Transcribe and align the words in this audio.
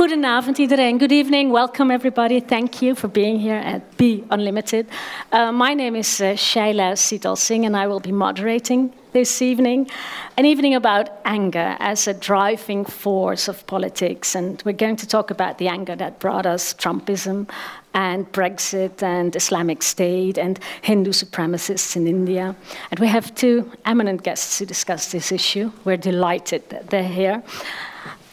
Goedenavond 0.00 0.58
iedereen. 0.58 0.98
Good 0.98 1.12
evening. 1.12 1.52
Welcome 1.52 1.90
everybody. 1.90 2.40
Thank 2.40 2.80
you 2.80 2.94
for 2.94 3.08
being 3.08 3.38
here 3.38 3.60
at 3.62 3.82
Be 3.98 4.24
Unlimited. 4.30 4.86
Uh, 5.30 5.52
my 5.52 5.74
name 5.74 5.94
is 5.94 6.20
uh, 6.22 6.36
Shaila 6.36 6.96
Sital 6.96 7.36
Singh 7.36 7.66
and 7.66 7.76
I 7.76 7.86
will 7.86 8.00
be 8.00 8.10
moderating 8.10 8.94
this 9.12 9.42
evening. 9.42 9.90
An 10.38 10.46
evening 10.46 10.74
about 10.74 11.10
anger 11.26 11.76
as 11.80 12.08
a 12.08 12.14
driving 12.14 12.86
force 12.86 13.46
of 13.46 13.66
politics. 13.66 14.34
And 14.34 14.62
we're 14.64 14.72
going 14.72 14.96
to 14.96 15.06
talk 15.06 15.30
about 15.30 15.58
the 15.58 15.68
anger 15.68 15.96
that 15.96 16.18
brought 16.18 16.46
us 16.46 16.72
Trumpism 16.72 17.46
and 17.92 18.24
Brexit 18.32 19.02
and 19.02 19.36
Islamic 19.36 19.82
State 19.82 20.38
and 20.38 20.58
Hindu 20.80 21.10
supremacists 21.10 21.94
in 21.94 22.06
India. 22.06 22.56
And 22.90 23.00
we 23.00 23.08
have 23.08 23.34
two 23.34 23.70
eminent 23.84 24.22
guests 24.22 24.56
to 24.58 24.64
discuss 24.64 25.12
this 25.12 25.30
issue. 25.30 25.70
We're 25.84 25.98
delighted 25.98 26.70
that 26.70 26.88
they're 26.88 27.02
here. 27.02 27.42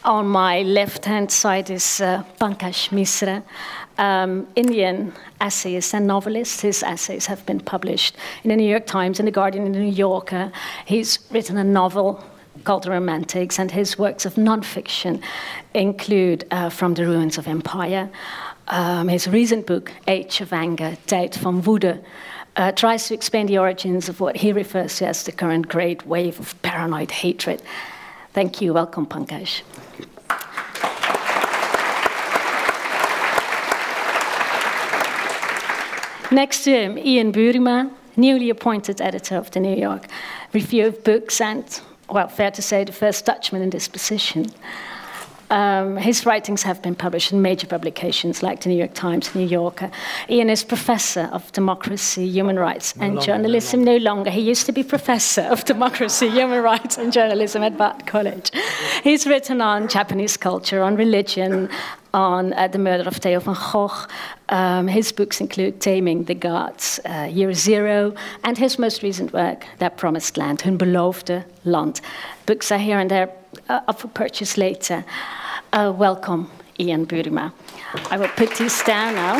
On 0.04 0.28
my 0.28 0.62
left 0.62 1.04
hand 1.04 1.30
side 1.30 1.70
is 1.70 2.00
uh, 2.00 2.22
Pankaj 2.40 2.92
Mishra, 2.92 3.42
um, 3.98 4.46
Indian 4.54 5.12
essayist 5.40 5.92
and 5.92 6.06
novelist. 6.06 6.60
His 6.60 6.84
essays 6.84 7.26
have 7.26 7.44
been 7.46 7.58
published 7.58 8.16
in 8.44 8.50
the 8.50 8.56
New 8.56 8.68
York 8.68 8.86
Times, 8.86 9.18
in 9.18 9.26
The 9.26 9.32
Guardian, 9.32 9.66
in 9.66 9.72
The 9.72 9.80
New 9.80 9.92
Yorker. 9.92 10.52
He's 10.86 11.18
written 11.32 11.56
a 11.56 11.64
novel 11.64 12.24
called 12.62 12.84
The 12.84 12.92
Romantics, 12.92 13.58
and 13.58 13.72
his 13.72 13.98
works 13.98 14.24
of 14.24 14.34
nonfiction 14.34 15.20
include 15.74 16.46
uh, 16.52 16.70
From 16.70 16.94
the 16.94 17.04
Ruins 17.04 17.36
of 17.36 17.48
Empire. 17.48 18.08
Um, 18.68 19.08
his 19.08 19.26
recent 19.26 19.66
book, 19.66 19.90
Age 20.06 20.40
of 20.40 20.52
Anger, 20.52 20.96
Tijd 21.06 21.34
van 21.34 21.60
Woede, 21.60 22.04
uh, 22.54 22.70
tries 22.72 23.08
to 23.08 23.14
explain 23.14 23.46
the 23.46 23.58
origins 23.58 24.08
of 24.08 24.20
what 24.20 24.36
he 24.36 24.52
refers 24.52 24.96
to 24.98 25.08
as 25.08 25.24
the 25.24 25.32
current 25.32 25.68
great 25.68 26.06
wave 26.06 26.38
of 26.38 26.54
paranoid 26.62 27.10
hatred. 27.10 27.62
Thank 28.32 28.60
you. 28.60 28.72
Welcome, 28.72 29.06
Pankaj. 29.06 29.62
Next 36.30 36.64
to 36.64 36.70
him, 36.70 36.98
Ian 36.98 37.32
Buruma, 37.32 37.90
newly 38.16 38.50
appointed 38.50 39.00
editor 39.00 39.36
of 39.36 39.50
the 39.52 39.60
New 39.60 39.74
York 39.74 40.08
Review 40.52 40.86
of 40.88 41.02
Books, 41.02 41.40
and, 41.40 41.80
well, 42.10 42.28
fair 42.28 42.50
to 42.50 42.60
say, 42.60 42.84
the 42.84 42.92
first 42.92 43.24
Dutchman 43.24 43.62
in 43.62 43.70
this 43.70 43.88
position. 43.88 44.46
Um, 45.50 45.96
his 45.96 46.26
writings 46.26 46.62
have 46.62 46.82
been 46.82 46.94
published 46.94 47.32
in 47.32 47.40
major 47.40 47.66
publications 47.66 48.42
like 48.42 48.60
the 48.60 48.68
New 48.68 48.76
York 48.76 48.94
Times, 48.94 49.34
New 49.34 49.46
Yorker. 49.46 49.90
Ian 50.28 50.50
is 50.50 50.62
professor 50.62 51.28
of 51.32 51.50
democracy, 51.52 52.26
human 52.26 52.58
rights, 52.58 52.96
no 52.96 53.04
and 53.04 53.14
longer, 53.14 53.26
journalism. 53.26 53.84
No 53.84 53.92
longer. 53.92 54.04
no 54.04 54.14
longer. 54.14 54.30
He 54.30 54.40
used 54.42 54.66
to 54.66 54.72
be 54.72 54.82
professor 54.82 55.42
of 55.42 55.64
democracy, 55.64 56.28
human 56.40 56.62
rights, 56.62 56.98
and 56.98 57.12
journalism 57.12 57.62
at 57.62 57.78
Bard 57.78 58.06
College. 58.06 58.50
He's 59.02 59.26
written 59.26 59.60
on 59.60 59.88
Japanese 59.88 60.36
culture, 60.36 60.82
on 60.82 60.96
religion, 60.96 61.70
on 62.12 62.52
uh, 62.54 62.68
the 62.68 62.78
murder 62.78 63.04
of 63.06 63.16
Theo 63.16 63.40
van 63.40 63.56
Gogh. 63.72 64.06
Um, 64.48 64.88
his 64.88 65.12
books 65.12 65.40
include 65.40 65.80
Taming 65.80 66.24
the 66.24 66.34
Gods, 66.34 67.00
uh, 67.04 67.28
Year 67.30 67.52
Zero, 67.52 68.14
and 68.44 68.56
his 68.58 68.78
most 68.78 69.02
recent 69.02 69.32
work, 69.32 69.66
Their 69.78 69.90
Promised 69.90 70.36
Land, 70.36 70.62
Hun 70.62 70.78
Beloofde 70.78 71.44
Land. 71.64 72.00
Books 72.46 72.72
are 72.72 72.78
here 72.78 72.98
and 72.98 73.10
there 73.10 73.30
uh, 73.68 73.80
up 73.88 74.00
for 74.00 74.08
purchase 74.08 74.56
later. 74.56 75.04
Uh, 75.72 75.92
welcome, 75.96 76.50
Ian 76.78 77.06
Buruma. 77.06 77.52
I 78.10 78.16
will 78.16 78.28
put 78.28 78.56
these 78.56 78.82
down 78.84 79.14
now, 79.14 79.36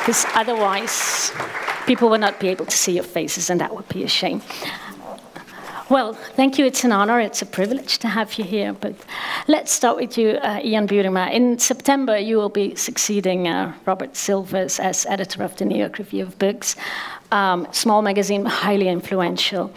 because 0.00 0.26
otherwise 0.34 1.32
people 1.86 2.08
will 2.08 2.18
not 2.18 2.38
be 2.40 2.48
able 2.48 2.66
to 2.66 2.76
see 2.76 2.92
your 2.92 3.04
faces, 3.04 3.50
and 3.50 3.60
that 3.60 3.74
would 3.74 3.88
be 3.88 4.04
a 4.04 4.08
shame. 4.08 4.42
Well, 5.90 6.14
thank 6.14 6.58
you. 6.58 6.64
It's 6.64 6.84
an 6.84 6.92
honor. 6.92 7.20
It's 7.20 7.42
a 7.42 7.46
privilege 7.46 7.98
to 7.98 8.08
have 8.08 8.38
you 8.38 8.44
here. 8.44 8.72
But 8.72 8.94
let's 9.46 9.70
start 9.70 9.96
with 9.96 10.16
you, 10.16 10.30
uh, 10.30 10.60
Ian 10.64 10.86
Buruma. 10.86 11.30
In 11.30 11.58
September, 11.58 12.16
you 12.16 12.38
will 12.38 12.48
be 12.48 12.74
succeeding 12.76 13.46
uh, 13.46 13.74
Robert 13.84 14.16
Silvers 14.16 14.80
as 14.80 15.04
editor 15.04 15.42
of 15.42 15.54
the 15.56 15.66
New 15.66 15.76
York 15.76 15.98
Review 15.98 16.22
of 16.22 16.38
Books. 16.38 16.76
Um, 17.30 17.66
small 17.72 18.00
magazine, 18.00 18.46
highly 18.46 18.88
influential. 18.88 19.70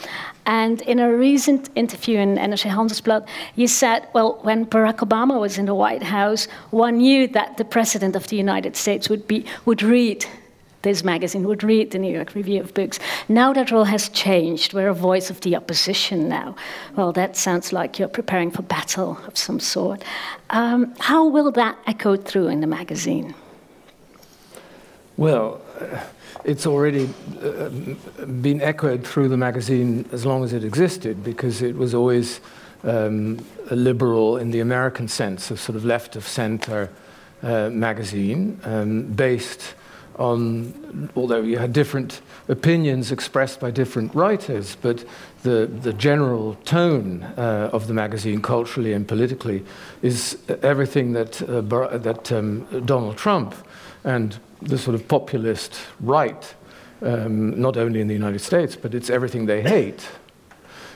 And 0.45 0.81
in 0.83 0.99
a 0.99 1.11
recent 1.11 1.69
interview 1.75 2.19
in 2.19 2.35
NRC 2.35 2.69
Handelsblad, 2.69 3.27
you 3.55 3.67
said, 3.67 4.07
well, 4.13 4.39
when 4.43 4.65
Barack 4.65 4.97
Obama 4.97 5.39
was 5.39 5.57
in 5.57 5.65
the 5.65 5.73
White 5.73 6.03
House, 6.03 6.47
one 6.69 6.97
knew 6.97 7.27
that 7.29 7.57
the 7.57 7.65
President 7.65 8.15
of 8.15 8.27
the 8.27 8.35
United 8.35 8.75
States 8.75 9.09
would, 9.09 9.27
be, 9.27 9.45
would 9.65 9.81
read 9.81 10.25
this 10.85 11.03
magazine, 11.03 11.47
would 11.47 11.63
read 11.63 11.91
the 11.91 11.97
New 11.97 12.13
York 12.13 12.35
Review 12.35 12.61
of 12.61 12.73
Books. 12.73 12.99
Now 13.27 13.51
that 13.53 13.71
role 13.71 13.85
has 13.85 14.07
changed. 14.09 14.73
We're 14.73 14.89
a 14.89 14.93
voice 14.93 15.31
of 15.31 15.41
the 15.41 15.55
opposition 15.55 16.29
now. 16.29 16.55
Well, 16.95 17.11
that 17.13 17.35
sounds 17.35 17.73
like 17.73 17.97
you're 17.97 18.07
preparing 18.07 18.51
for 18.51 18.61
battle 18.61 19.19
of 19.27 19.35
some 19.35 19.59
sort. 19.59 20.03
Um, 20.51 20.93
how 20.99 21.27
will 21.27 21.51
that 21.51 21.75
echo 21.87 22.15
through 22.15 22.47
in 22.47 22.61
the 22.61 22.67
magazine? 22.67 23.33
Well, 25.17 25.59
uh, 25.79 26.03
it's 26.43 26.67
already 26.67 27.09
uh, 27.41 27.69
been 28.41 28.61
echoed 28.61 29.05
through 29.05 29.29
the 29.29 29.37
magazine 29.37 30.07
as 30.11 30.25
long 30.25 30.43
as 30.43 30.53
it 30.53 30.63
existed 30.63 31.23
because 31.23 31.61
it 31.61 31.75
was 31.75 31.93
always 31.93 32.41
um, 32.83 33.43
a 33.71 33.75
liberal 33.75 34.37
in 34.37 34.51
the 34.51 34.59
American 34.59 35.07
sense, 35.07 35.49
a 35.51 35.57
sort 35.57 35.75
of 35.75 35.85
left 35.85 36.15
of 36.15 36.27
center 36.27 36.89
uh, 37.41 37.69
magazine 37.69 38.59
um, 38.63 39.03
based 39.03 39.75
on, 40.17 41.09
although 41.15 41.41
you 41.41 41.57
had 41.57 41.73
different 41.73 42.21
opinions 42.47 43.11
expressed 43.11 43.59
by 43.59 43.71
different 43.71 44.13
writers, 44.15 44.77
but 44.81 45.03
the, 45.43 45.69
the 45.81 45.93
general 45.93 46.55
tone 46.63 47.23
uh, 47.37 47.69
of 47.73 47.87
the 47.87 47.93
magazine, 47.93 48.41
culturally 48.41 48.93
and 48.93 49.07
politically, 49.07 49.63
is 50.01 50.37
everything 50.61 51.13
that, 51.13 51.41
uh, 51.41 51.61
that 51.97 52.31
um, 52.31 52.65
Donald 52.85 53.17
Trump 53.17 53.53
and 54.03 54.39
the 54.65 54.77
sort 54.77 54.95
of 54.95 55.07
populist 55.07 55.79
right, 55.99 56.55
um, 57.01 57.59
not 57.59 57.77
only 57.77 58.01
in 58.01 58.07
the 58.07 58.13
United 58.13 58.39
States, 58.39 58.75
but 58.75 58.93
it's 58.93 59.09
everything 59.09 59.45
they 59.45 59.61
hate. 59.61 60.07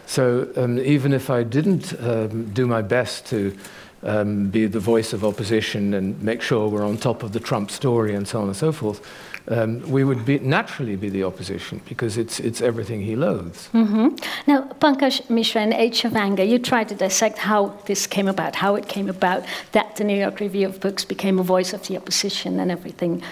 So 0.05 0.49
um, 0.55 0.79
even 0.79 1.13
if 1.13 1.29
I 1.29 1.43
didn't 1.43 1.93
um, 2.01 2.51
do 2.51 2.65
my 2.65 2.81
best 2.81 3.27
to 3.27 3.55
um, 4.03 4.49
be 4.49 4.65
the 4.65 4.79
voice 4.79 5.13
of 5.13 5.23
opposition 5.23 5.93
and 5.93 6.21
make 6.21 6.41
sure 6.41 6.67
we're 6.67 6.85
on 6.85 6.97
top 6.97 7.23
of 7.23 7.31
the 7.31 7.39
Trump 7.39 7.69
story 7.69 8.15
and 8.15 8.27
so 8.27 8.41
on 8.41 8.47
and 8.47 8.55
so 8.55 8.71
forth, 8.71 9.05
um, 9.49 9.81
we 9.89 10.03
would 10.03 10.25
be, 10.25 10.39
naturally 10.39 10.95
be 10.95 11.09
the 11.09 11.23
opposition 11.23 11.81
because 11.87 12.17
it's, 12.17 12.39
it's 12.39 12.61
everything 12.61 13.01
he 13.01 13.15
loathes. 13.15 13.69
Mm-hmm. 13.73 14.15
Now, 14.47 14.61
Pankaj 14.79 15.29
Mishra 15.29 15.61
and 15.61 15.73
of 15.73 16.15
Anger, 16.15 16.43
you 16.43 16.59
tried 16.59 16.89
to 16.89 16.95
dissect 16.95 17.37
how 17.37 17.67
this 17.85 18.05
came 18.07 18.27
about, 18.27 18.55
how 18.55 18.75
it 18.75 18.87
came 18.87 19.09
about 19.09 19.43
that 19.71 19.95
the 19.95 20.03
New 20.03 20.17
York 20.17 20.39
Review 20.39 20.67
of 20.67 20.79
Books 20.79 21.03
became 21.03 21.39
a 21.39 21.43
voice 21.43 21.73
of 21.73 21.87
the 21.87 21.97
opposition 21.97 22.59
and 22.59 22.71
everything 22.71 23.23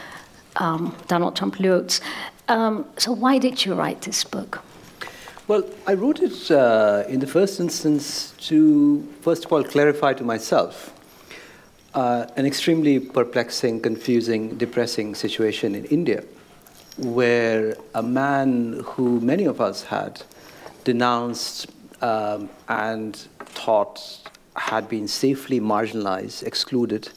um, 0.57 0.95
Donald 1.07 1.35
Trump 1.35 1.59
loathes. 1.59 2.01
Um, 2.47 2.85
so, 2.97 3.11
why 3.11 3.37
did 3.37 3.65
you 3.65 3.73
write 3.73 4.01
this 4.01 4.23
book? 4.23 4.63
Well, 5.47 5.63
I 5.85 5.93
wrote 5.93 6.19
it 6.19 6.51
uh, 6.51 7.03
in 7.07 7.19
the 7.19 7.27
first 7.27 7.59
instance 7.59 8.33
to, 8.49 9.01
first 9.21 9.45
of 9.45 9.53
all, 9.53 9.63
clarify 9.63 10.13
to 10.13 10.23
myself 10.23 10.93
uh, 11.93 12.25
an 12.35 12.45
extremely 12.45 12.99
perplexing, 12.99 13.81
confusing, 13.81 14.57
depressing 14.57 15.15
situation 15.15 15.73
in 15.73 15.85
India, 15.85 16.23
where 16.97 17.75
a 17.95 18.03
man 18.03 18.81
who 18.85 19.21
many 19.21 19.45
of 19.45 19.61
us 19.61 19.83
had 19.83 20.21
denounced 20.83 21.67
um, 22.01 22.49
and 22.67 23.15
thought 23.39 24.01
had 24.55 24.89
been 24.89 25.07
safely 25.07 25.59
marginalized, 25.59 26.43
excluded 26.43 27.09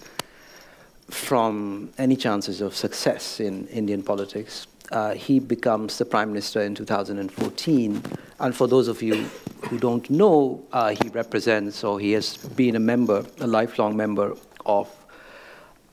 from 1.10 1.90
any 1.98 2.16
chances 2.16 2.60
of 2.60 2.74
success 2.74 3.40
in 3.40 3.66
Indian 3.68 4.02
politics, 4.02 4.66
uh, 4.90 5.14
he 5.14 5.38
becomes 5.38 5.98
the 5.98 6.04
prime 6.04 6.28
minister 6.28 6.60
in 6.62 6.74
2014. 6.74 8.02
And 8.40 8.56
for 8.56 8.66
those 8.66 8.88
of 8.88 9.02
you 9.02 9.24
who 9.68 9.78
don't 9.78 10.08
know, 10.10 10.64
uh, 10.72 10.94
he 11.00 11.08
represents 11.10 11.84
or 11.84 12.00
he 12.00 12.12
has 12.12 12.36
been 12.36 12.76
a 12.76 12.80
member, 12.80 13.24
a 13.40 13.46
lifelong 13.46 13.96
member 13.96 14.34
of 14.66 14.88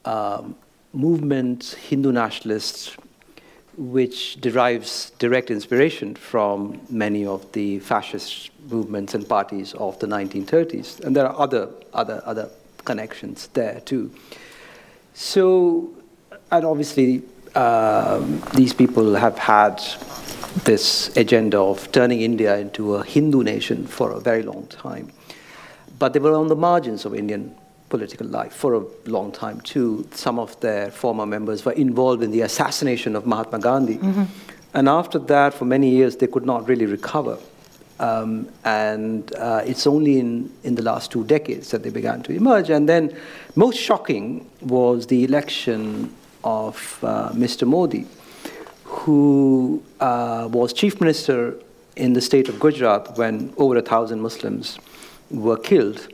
um, 0.05 0.55
movement, 0.93 1.77
Hindu 1.89 2.11
nationalists, 2.11 2.95
which 3.77 4.41
derives 4.41 5.11
direct 5.19 5.51
inspiration 5.51 6.15
from 6.15 6.81
many 6.89 7.25
of 7.25 7.51
the 7.51 7.79
fascist 7.79 8.49
movements 8.69 9.13
and 9.13 9.27
parties 9.29 9.73
of 9.75 9.99
the 9.99 10.07
1930s. 10.07 10.99
And 11.01 11.15
there 11.15 11.27
are 11.27 11.39
other, 11.39 11.69
other, 11.93 12.23
other 12.25 12.49
connections 12.85 13.47
there 13.53 13.81
too. 13.81 14.11
So, 15.19 15.89
and 16.51 16.63
obviously, 16.63 17.23
um, 17.55 18.39
these 18.53 18.71
people 18.71 19.15
have 19.15 19.35
had 19.39 19.81
this 20.63 21.09
agenda 21.17 21.57
of 21.59 21.91
turning 21.91 22.21
India 22.21 22.55
into 22.59 22.93
a 22.93 23.03
Hindu 23.03 23.41
nation 23.41 23.87
for 23.87 24.11
a 24.11 24.19
very 24.19 24.43
long 24.43 24.67
time. 24.67 25.11
But 25.97 26.13
they 26.13 26.19
were 26.19 26.35
on 26.35 26.49
the 26.49 26.55
margins 26.55 27.03
of 27.03 27.15
Indian 27.15 27.55
political 27.89 28.27
life 28.27 28.53
for 28.53 28.75
a 28.75 28.83
long 29.05 29.31
time 29.31 29.59
too. 29.61 30.07
Some 30.11 30.37
of 30.37 30.59
their 30.59 30.91
former 30.91 31.25
members 31.25 31.65
were 31.65 31.71
involved 31.71 32.21
in 32.21 32.29
the 32.29 32.41
assassination 32.41 33.15
of 33.15 33.25
Mahatma 33.25 33.57
Gandhi. 33.57 33.97
Mm-hmm. 33.97 34.23
And 34.75 34.87
after 34.87 35.17
that, 35.17 35.55
for 35.55 35.65
many 35.65 35.89
years, 35.89 36.17
they 36.17 36.27
could 36.27 36.45
not 36.45 36.67
really 36.67 36.85
recover. 36.85 37.39
Um, 37.99 38.47
and 38.63 39.33
uh, 39.35 39.63
it's 39.65 39.87
only 39.87 40.19
in, 40.19 40.51
in 40.63 40.75
the 40.75 40.83
last 40.83 41.11
two 41.11 41.23
decades 41.23 41.71
that 41.71 41.81
they 41.83 41.89
began 41.89 42.21
to 42.23 42.33
emerge. 42.33 42.69
And 42.69 42.87
then, 42.87 43.17
most 43.55 43.77
shocking 43.79 44.47
was 44.61 45.07
the 45.07 45.23
election 45.23 46.13
of 46.43 46.99
uh, 47.01 47.29
Mr. 47.31 47.67
Modi, 47.67 48.05
who 48.83 49.83
uh, 49.99 50.47
was 50.51 50.73
chief 50.73 51.01
minister 51.01 51.55
in 51.95 52.13
the 52.13 52.21
state 52.21 52.47
of 52.49 52.59
Gujarat 52.59 53.17
when 53.17 53.51
over 53.57 53.77
a 53.77 53.81
thousand 53.81 54.21
Muslims 54.21 54.77
were 55.31 55.57
killed 55.57 56.07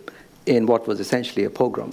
in 0.46 0.66
what 0.66 0.88
was 0.88 1.00
essentially 1.02 1.44
a 1.44 1.50
pogrom. 1.50 1.92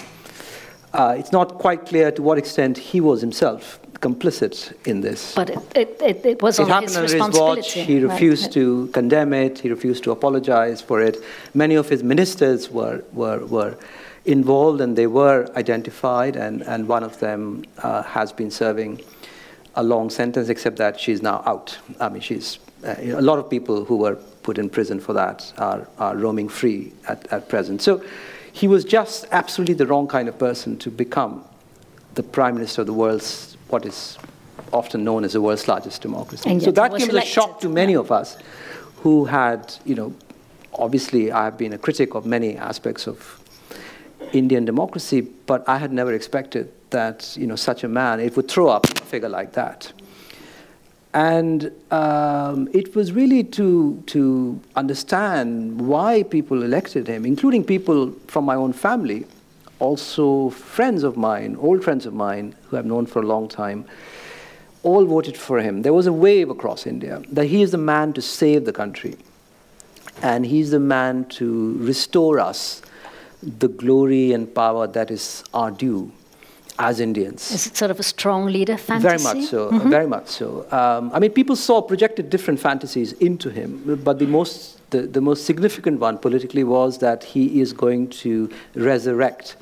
Uh, 0.93 1.15
it's 1.19 1.33
not 1.33 1.55
quite 1.55 1.87
clear 1.87 2.11
to 2.13 2.23
what 2.23 2.39
extent 2.39 2.79
he 2.79 3.01
was 3.01 3.21
himself 3.21 3.80
complicit 4.01 4.73
in 4.87 5.01
this. 5.01 5.35
But 5.35 5.51
it, 5.51 5.59
it, 5.77 6.03
it, 6.03 6.27
it 6.27 6.43
was 6.43 6.59
it 6.59 6.63
on 6.63 6.69
happened 6.69 6.89
his 6.89 6.97
under 6.97 7.03
his 7.03 7.15
responsibility. 7.15 7.61
watch. 7.61 7.73
He 7.73 8.03
right? 8.03 8.13
refused 8.13 8.53
to 8.53 8.87
condemn 8.89 9.33
it. 9.33 9.59
He 9.59 9.69
refused 9.69 10.05
to 10.05 10.11
apologize 10.11 10.81
for 10.81 11.01
it. 11.01 11.19
Many 11.55 11.75
of 11.75 11.89
his 11.89 12.03
ministers 12.03 12.71
were, 12.71 13.05
were, 13.13 13.45
were 13.47 13.77
involved 14.25 14.81
and 14.81 14.97
they 14.97 15.07
were 15.07 15.51
identified, 15.57 16.37
and, 16.37 16.63
and 16.63 16.89
one 16.89 17.03
of 17.03 17.19
them 17.21 17.65
uh, 17.79 18.03
has 18.03 18.33
been 18.33 18.51
serving 18.51 19.03
a 19.77 19.83
long 19.83 20.11
sentence, 20.11 20.49
except 20.49 20.77
that 20.77 20.99
she's 20.99 21.23
now 21.23 21.43
out. 21.47 21.79
I 22.01 22.09
mean, 22.09 22.23
she's 22.23 22.59
uh, 22.85 22.95
you 23.03 23.13
know, 23.13 23.21
a 23.21 23.21
lot 23.21 23.39
of 23.39 23.49
people 23.49 23.85
who 23.85 23.97
were 23.97 24.17
put 24.43 24.59
in 24.59 24.71
prison 24.71 25.01
for 25.01 25.13
that 25.13 25.53
are, 25.59 25.87
are 25.99 26.17
roaming 26.17 26.49
free 26.49 26.93
at, 27.09 27.31
at 27.33 27.49
present. 27.49 27.83
So 27.83 28.03
he 28.53 28.67
was 28.67 28.85
just 28.85 29.27
absolutely 29.31 29.75
the 29.75 29.87
wrong 29.87 30.09
kind 30.09 30.29
of 30.29 30.39
person 30.39 30.79
to 30.79 30.91
become 30.91 31.45
the 32.15 32.23
prime 32.23 32.55
minister 32.55 32.81
of 32.81 32.87
the 32.87 32.93
world's, 32.93 33.50
what 33.71 33.87
is 33.87 34.19
often 34.73 35.05
known 35.05 35.25
as 35.25 35.33
the 35.33 35.41
world's 35.41 35.67
largest 35.69 36.03
democracy. 36.03 36.49
And 36.49 36.63
so 36.63 36.71
that 36.73 36.95
came 36.97 37.09
as 37.11 37.17
a 37.17 37.23
shock 37.23 37.61
to 37.61 37.69
many 37.69 37.95
of 37.95 38.11
us 38.13 38.37
who 38.97 39.25
had, 39.25 39.75
you 39.85 39.95
know, 39.95 40.15
obviously 40.75 41.33
I 41.33 41.45
have 41.45 41.59
been 41.59 41.73
a 41.73 41.79
critic 41.79 42.15
of 42.15 42.27
many 42.27 42.57
aspects 42.57 43.07
of 43.07 43.41
Indian 44.33 44.65
democracy, 44.65 45.23
but 45.47 45.69
I 45.69 45.79
had 45.79 45.93
never 45.93 46.13
expected 46.13 46.73
that, 46.91 47.37
you 47.37 47.47
know, 47.47 47.57
such 47.57 47.85
a 47.85 47.89
man, 47.89 48.21
it 48.21 48.37
would 48.37 48.49
throw 48.49 48.69
up 48.69 48.87
a 48.87 49.05
figure 49.05 49.29
like 49.29 49.53
that. 49.53 49.93
And 51.13 51.73
um, 51.91 52.69
it 52.73 52.95
was 52.95 53.11
really 53.11 53.43
to, 53.45 54.01
to 54.07 54.61
understand 54.77 55.81
why 55.81 56.23
people 56.23 56.63
elected 56.63 57.09
him, 57.09 57.27
including 57.27 57.65
people 57.65 58.13
from 58.29 58.45
my 58.45 58.55
own 58.55 58.73
family, 58.73 59.27
also 59.81 60.51
friends 60.51 61.03
of 61.03 61.17
mine, 61.17 61.57
old 61.59 61.83
friends 61.83 62.07
of 62.07 62.15
mine 62.15 62.55
who 62.69 62.77
I've 62.77 62.87
known 62.87 63.07
for 63.07 63.21
a 63.21 63.27
long 63.27 63.49
time, 63.49 63.87
all 64.83 65.05
voted 65.05 65.37
for 65.37 65.61
him. 65.61 65.83
There 65.83 65.93
was 65.93 66.07
a 66.07 66.13
wave 66.13 66.49
across 66.51 66.87
India 66.87 67.23
that 67.33 67.47
he 67.47 67.63
is 67.63 67.73
the 67.73 67.79
man 67.79 68.13
to 68.15 68.23
save 68.23 68.65
the 68.65 68.73
country. 68.73 69.17
And 70.23 70.47
he's 70.47 70.71
the 70.71 70.81
man 70.81 71.25
to 71.31 71.77
restore 71.79 72.39
us 72.41 72.83
the 73.43 73.69
glory 73.69 74.33
and 74.33 74.55
power 74.55 74.87
that 74.87 75.11
is 75.11 75.43
our 75.55 75.71
due 75.71 76.13
as 76.79 77.01
Indians. 77.01 77.51
Is 77.51 77.67
it 77.67 77.77
sort 77.77 77.91
of 77.91 78.01
a 78.01 78.03
strong 78.03 78.47
leader 78.47 78.77
fantasy? 78.77 79.09
Very 79.09 79.23
much 79.23 79.51
so. 79.51 79.79
Very 79.89 80.07
much 80.07 80.29
so. 80.29 80.67
Um, 80.71 81.11
I 81.13 81.19
mean, 81.19 81.31
people 81.31 81.57
saw 81.57 81.83
projected 81.83 82.31
different 82.31 82.61
fantasies 82.61 83.13
into 83.15 83.51
him, 83.51 84.01
but 84.03 84.19
the 84.19 84.27
most 84.27 84.80
the, 84.91 85.03
the 85.03 85.21
most 85.21 85.47
significant 85.47 86.01
one 86.01 86.19
politically 86.19 86.65
was 86.65 86.99
that 86.99 87.25
he 87.25 87.61
is 87.61 87.73
going 87.73 88.09
to 88.09 88.51
resurrect 88.75 89.57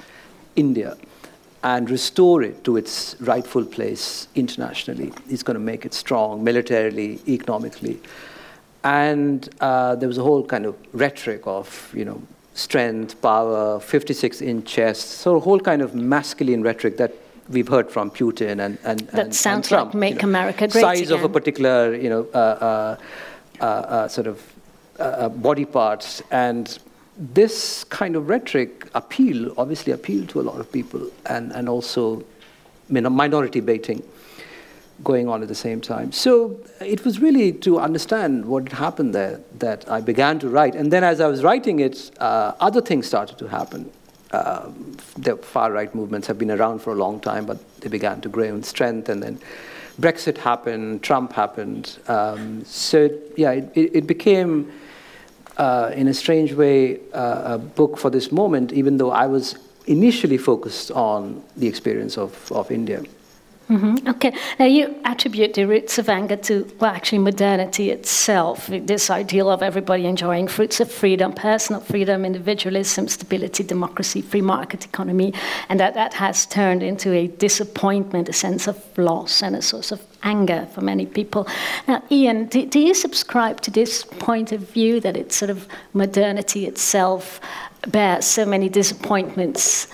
India 0.56 0.96
and 1.62 1.90
restore 1.90 2.42
it 2.42 2.62
to 2.64 2.76
its 2.76 3.16
rightful 3.20 3.64
place 3.64 4.28
internationally. 4.34 5.12
He's 5.28 5.42
going 5.42 5.54
to 5.54 5.60
make 5.60 5.84
it 5.84 5.92
strong 5.92 6.44
militarily, 6.44 7.20
economically. 7.26 8.00
And 8.84 9.48
uh, 9.60 9.96
there 9.96 10.08
was 10.08 10.18
a 10.18 10.22
whole 10.22 10.44
kind 10.46 10.66
of 10.66 10.76
rhetoric 10.92 11.42
of, 11.46 11.92
you 11.94 12.04
know, 12.04 12.22
strength, 12.54 13.20
power, 13.20 13.80
56 13.80 14.40
inch 14.40 14.66
chest, 14.66 15.08
so 15.08 15.36
a 15.36 15.40
whole 15.40 15.60
kind 15.60 15.82
of 15.82 15.94
masculine 15.94 16.62
rhetoric 16.62 16.96
that 16.96 17.12
we've 17.48 17.68
heard 17.68 17.90
from 17.90 18.10
Putin 18.10 18.64
and, 18.64 18.78
and, 18.84 19.00
That 19.00 19.26
and, 19.26 19.34
sounds 19.34 19.72
and 19.72 19.86
like 19.86 19.94
Make 19.94 20.14
you 20.14 20.22
know, 20.22 20.28
America 20.28 20.68
Great 20.68 20.80
Size 20.80 21.10
of 21.10 21.24
a 21.24 21.28
particular, 21.28 21.94
you 21.94 22.08
know, 22.08 22.26
uh, 22.34 22.38
uh, 22.38 22.96
uh, 23.60 23.64
uh, 23.64 24.08
sort 24.08 24.26
of 24.26 24.42
uh, 24.98 25.02
uh, 25.02 25.28
body 25.28 25.64
parts. 25.64 26.22
And 26.30 26.78
this 27.16 27.84
kind 27.84 28.16
of 28.16 28.28
rhetoric 28.28 28.88
appeal, 28.94 29.52
obviously 29.56 29.92
appealed 29.92 30.28
to 30.30 30.40
a 30.40 30.42
lot 30.42 30.60
of 30.60 30.70
people 30.70 31.10
and, 31.26 31.52
and 31.52 31.68
also 31.68 32.24
minority 32.88 33.60
baiting 33.60 34.02
going 35.04 35.28
on 35.28 35.42
at 35.42 35.48
the 35.48 35.54
same 35.54 35.80
time. 35.80 36.10
So 36.12 36.58
it 36.80 37.04
was 37.04 37.20
really 37.20 37.52
to 37.52 37.78
understand 37.78 38.44
what 38.44 38.64
had 38.64 38.78
happened 38.78 39.14
there 39.14 39.40
that 39.58 39.88
I 39.90 40.00
began 40.00 40.38
to 40.40 40.48
write. 40.48 40.74
And 40.74 40.92
then 40.92 41.04
as 41.04 41.20
I 41.20 41.28
was 41.28 41.42
writing 41.42 41.80
it, 41.80 42.10
uh, 42.18 42.52
other 42.60 42.80
things 42.80 43.06
started 43.06 43.38
to 43.38 43.48
happen. 43.48 43.90
Um 44.32 44.88
the 45.16 45.36
far 45.36 45.72
right 45.72 45.94
movements 45.94 46.26
have 46.26 46.38
been 46.38 46.50
around 46.50 46.80
for 46.80 46.92
a 46.92 46.96
long 46.96 47.20
time, 47.20 47.46
but 47.46 47.58
they 47.80 47.88
began 47.88 48.20
to 48.20 48.28
grow 48.28 48.44
in 48.44 48.62
strength. 48.62 49.08
And 49.08 49.22
then 49.22 49.38
Brexit 50.00 50.38
happened, 50.38 51.02
Trump 51.02 51.32
happened. 51.32 51.98
Um, 52.08 52.64
so, 52.64 53.10
yeah, 53.36 53.52
it 53.52 53.70
it 53.74 54.06
became, 54.06 54.70
uh, 55.58 55.92
in 55.94 56.08
a 56.08 56.14
strange 56.14 56.52
way, 56.52 57.00
uh, 57.12 57.54
a 57.54 57.58
book 57.58 57.98
for 57.98 58.10
this 58.10 58.30
moment, 58.32 58.72
even 58.72 58.96
though 58.96 59.10
I 59.10 59.26
was 59.26 59.56
initially 59.86 60.38
focused 60.38 60.90
on 60.92 61.42
the 61.56 61.66
experience 61.66 62.16
of, 62.16 62.50
of 62.52 62.70
India. 62.70 63.02
Mhm. 63.68 64.08
Okay. 64.08 64.32
Now 64.58 64.64
you 64.64 64.94
attribute 65.04 65.52
the 65.52 65.66
roots 65.66 65.98
of 65.98 66.08
anger 66.08 66.36
to, 66.36 66.66
well, 66.80 66.90
actually 66.90 67.18
modernity 67.18 67.90
itself. 67.90 68.68
This 68.68 69.10
ideal 69.10 69.50
of 69.50 69.62
everybody 69.62 70.06
enjoying 70.06 70.48
fruits 70.48 70.80
of 70.80 70.90
freedom, 70.90 71.34
personal 71.34 71.82
freedom, 71.82 72.24
individualism, 72.24 73.08
stability, 73.08 73.62
democracy, 73.62 74.22
free 74.22 74.40
market 74.40 74.86
economy, 74.86 75.34
and 75.68 75.78
that 75.80 75.92
that 75.94 76.14
has 76.14 76.46
turned 76.46 76.82
into 76.82 77.12
a 77.12 77.26
disappointment, 77.26 78.28
a 78.30 78.32
sense 78.32 78.66
of 78.68 78.82
loss, 78.96 79.42
and 79.42 79.54
a 79.54 79.60
source 79.60 79.92
of 79.92 80.00
anger 80.22 80.66
for 80.74 80.80
many 80.80 81.04
people. 81.04 81.46
Now, 81.86 82.02
Ian, 82.10 82.46
do, 82.46 82.64
do 82.64 82.80
you 82.80 82.94
subscribe 82.94 83.60
to 83.60 83.70
this 83.70 84.04
point 84.18 84.50
of 84.50 84.60
view 84.60 84.98
that 85.00 85.14
it's 85.14 85.36
sort 85.36 85.50
of 85.50 85.68
modernity 85.92 86.64
itself 86.66 87.38
bears 87.88 88.24
so 88.24 88.46
many 88.46 88.68
disappointments 88.70 89.88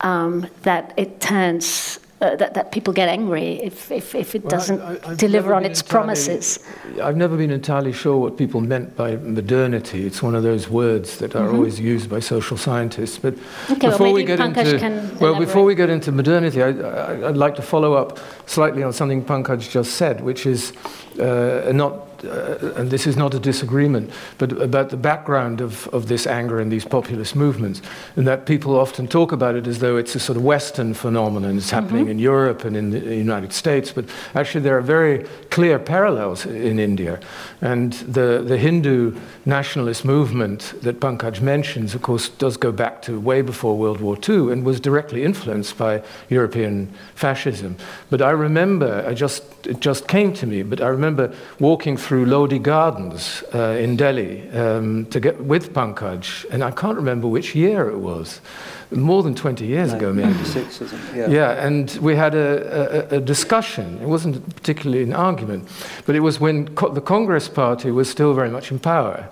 um, 0.00 0.46
that 0.62 0.94
it 0.96 1.20
turns 1.20 1.98
uh, 2.20 2.34
that, 2.36 2.54
that 2.54 2.72
people 2.72 2.94
get 2.94 3.08
angry 3.08 3.60
if, 3.62 3.90
if, 3.92 4.14
if 4.14 4.34
it 4.34 4.42
Well, 4.42 4.50
doesn't 4.50 4.80
I- 4.80 5.14
deliver 5.16 5.52
on 5.52 5.64
its 5.66 5.80
entirely- 5.82 5.92
promises. 5.92 6.58
I've 7.02 7.16
never 7.16 7.36
been 7.36 7.50
entirely 7.50 7.92
sure 7.92 8.16
what 8.16 8.38
people 8.38 8.60
meant 8.62 8.96
by 8.96 9.16
modernity. 9.16 10.06
It's 10.06 10.22
one 10.22 10.34
of 10.34 10.42
those 10.42 10.68
words 10.70 11.18
that 11.18 11.36
are 11.36 11.50
always 11.50 11.78
used 11.78 12.08
by 12.08 12.20
social 12.20 12.56
scientists. 12.56 13.18
But 13.18 13.34
Mm-hmm. 13.36 13.72
Okay, 13.74 13.88
well, 13.88 13.98
before 13.98 14.12
we 14.12 14.24
get 14.24 14.38
Pankaj 14.38 14.82
into 14.82 15.18
well, 15.20 15.38
before 15.38 15.64
we 15.64 15.74
get 15.74 15.90
into 15.90 16.10
modernity, 16.12 16.62
I, 16.62 16.68
I, 16.70 17.28
I'd 17.28 17.36
like 17.36 17.54
to 17.56 17.62
follow 17.62 17.92
up 17.94 18.18
slightly 18.46 18.82
on 18.82 18.92
something 18.92 19.22
Pankaj 19.24 19.68
just 19.70 19.92
said, 19.96 20.20
which 20.22 20.46
is 20.46 20.72
uh, 21.20 21.70
not. 21.74 22.05
Uh, 22.24 22.72
and 22.76 22.90
this 22.90 23.06
is 23.06 23.16
not 23.16 23.34
a 23.34 23.38
disagreement, 23.38 24.10
but 24.38 24.52
about 24.52 24.90
the 24.90 24.96
background 24.96 25.60
of, 25.60 25.88
of 25.88 26.06
this 26.06 26.26
anger 26.26 26.60
and 26.60 26.70
these 26.70 26.84
populist 26.84 27.36
movements, 27.36 27.82
and 28.16 28.26
that 28.26 28.46
people 28.46 28.78
often 28.78 29.06
talk 29.06 29.32
about 29.32 29.54
it 29.54 29.66
as 29.66 29.78
though 29.78 29.96
it's 29.96 30.14
a 30.14 30.20
sort 30.20 30.36
of 30.36 30.44
Western 30.44 30.94
phenomenon. 30.94 31.56
It's 31.56 31.70
happening 31.70 32.08
in 32.08 32.18
Europe 32.18 32.64
and 32.64 32.76
in 32.76 32.90
the 32.90 33.16
United 33.16 33.52
States, 33.52 33.92
but 33.92 34.04
actually 34.34 34.62
there 34.62 34.76
are 34.76 34.82
very 34.82 35.26
clear 35.56 35.78
parallels 35.78 36.44
in 36.44 36.78
India. 36.78 37.18
And 37.62 37.94
the, 37.94 38.44
the 38.46 38.58
Hindu 38.58 39.18
nationalist 39.46 40.04
movement 40.04 40.74
that 40.82 41.00
Pankaj 41.00 41.40
mentions, 41.40 41.94
of 41.94 42.02
course, 42.02 42.28
does 42.28 42.58
go 42.58 42.70
back 42.70 43.00
to 43.02 43.18
way 43.18 43.40
before 43.40 43.74
World 43.74 44.02
War 44.02 44.18
II 44.28 44.52
and 44.52 44.66
was 44.66 44.80
directly 44.80 45.24
influenced 45.24 45.78
by 45.78 46.02
European 46.28 46.92
fascism. 47.14 47.76
But 48.10 48.20
I 48.20 48.32
remember, 48.32 49.02
I 49.08 49.14
just, 49.14 49.44
it 49.66 49.80
just 49.80 50.06
came 50.08 50.34
to 50.34 50.46
me, 50.46 50.62
but 50.62 50.82
I 50.82 50.88
remember 50.88 51.32
walking 51.58 51.96
through 51.96 52.26
Lodi 52.26 52.58
Gardens 52.58 53.42
uh, 53.54 53.78
in 53.80 53.96
Delhi 53.96 54.50
um, 54.50 55.06
to 55.06 55.20
get 55.20 55.40
with 55.40 55.72
Pankaj, 55.72 56.44
and 56.50 56.62
I 56.62 56.70
can't 56.70 56.96
remember 56.96 57.28
which 57.28 57.54
year 57.54 57.88
it 57.88 57.98
was, 57.98 58.42
more 58.90 59.22
than 59.22 59.34
20 59.34 59.66
years 59.66 59.92
ago, 59.92 60.12
maybe. 60.12 60.28
96, 60.32 60.80
isn't 60.82 60.98
it? 60.98 61.16
Yeah. 61.16 61.28
Yeah, 61.28 61.66
and 61.66 61.90
we 62.00 62.14
had 62.16 62.34
a, 62.34 63.12
a, 63.12 63.16
a 63.16 63.20
discussion. 63.20 63.98
It 64.00 64.06
wasn't 64.08 64.54
particularly 64.56 65.02
an 65.02 65.12
argument, 65.12 65.68
but 66.06 66.14
it 66.14 66.20
was 66.20 66.38
when 66.40 66.68
co- 66.74 66.90
the 66.92 67.00
Congress 67.00 67.48
Party 67.48 67.90
was 67.90 68.08
still 68.08 68.32
very 68.34 68.50
much 68.50 68.70
in 68.70 68.78
power. 68.78 69.28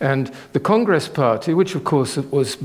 And 0.00 0.32
the 0.52 0.60
Congress 0.60 1.08
Party, 1.08 1.54
which 1.54 1.74
of 1.74 1.82
course 1.82 2.16
was 2.16 2.56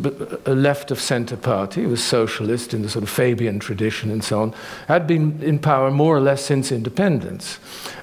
a 0.45 0.53
left 0.53 0.91
of 0.91 1.01
center 1.01 1.35
party, 1.35 1.85
was 1.85 2.03
socialist 2.03 2.73
in 2.73 2.83
the 2.83 2.89
sort 2.89 3.03
of 3.03 3.09
Fabian 3.09 3.59
tradition 3.59 4.11
and 4.11 4.23
so 4.23 4.41
on, 4.41 4.53
had 4.87 5.07
been 5.07 5.41
in 5.41 5.57
power 5.57 5.89
more 5.89 6.15
or 6.15 6.19
less 6.19 6.45
since 6.45 6.71
independence. 6.71 7.57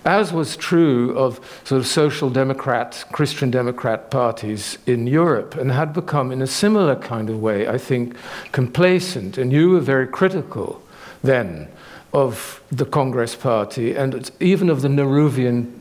As 0.04 0.32
was 0.32 0.56
true 0.56 1.16
of 1.16 1.38
sort 1.64 1.80
of 1.80 1.86
social 1.86 2.28
democrat, 2.28 3.04
Christian 3.12 3.50
democrat 3.50 4.10
parties 4.10 4.78
in 4.86 5.06
Europe, 5.06 5.54
and 5.54 5.70
had 5.70 5.92
become, 5.92 6.32
in 6.32 6.42
a 6.42 6.46
similar 6.46 6.96
kind 6.96 7.30
of 7.30 7.40
way, 7.40 7.68
I 7.68 7.78
think, 7.78 8.16
complacent. 8.50 9.38
And 9.38 9.52
you 9.52 9.70
were 9.70 9.80
very 9.80 10.08
critical 10.08 10.82
then 11.22 11.68
of 12.12 12.60
the 12.72 12.84
Congress 12.84 13.36
Party 13.36 13.94
and 13.94 14.30
even 14.40 14.68
of 14.68 14.82
the 14.82 14.88
Nehruvian 14.88 15.79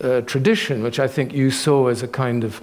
uh, 0.00 0.20
tradition, 0.22 0.82
which 0.82 0.98
I 0.98 1.08
think 1.08 1.32
you 1.32 1.50
saw 1.50 1.88
as 1.88 2.02
a 2.02 2.08
kind 2.08 2.44
of 2.44 2.60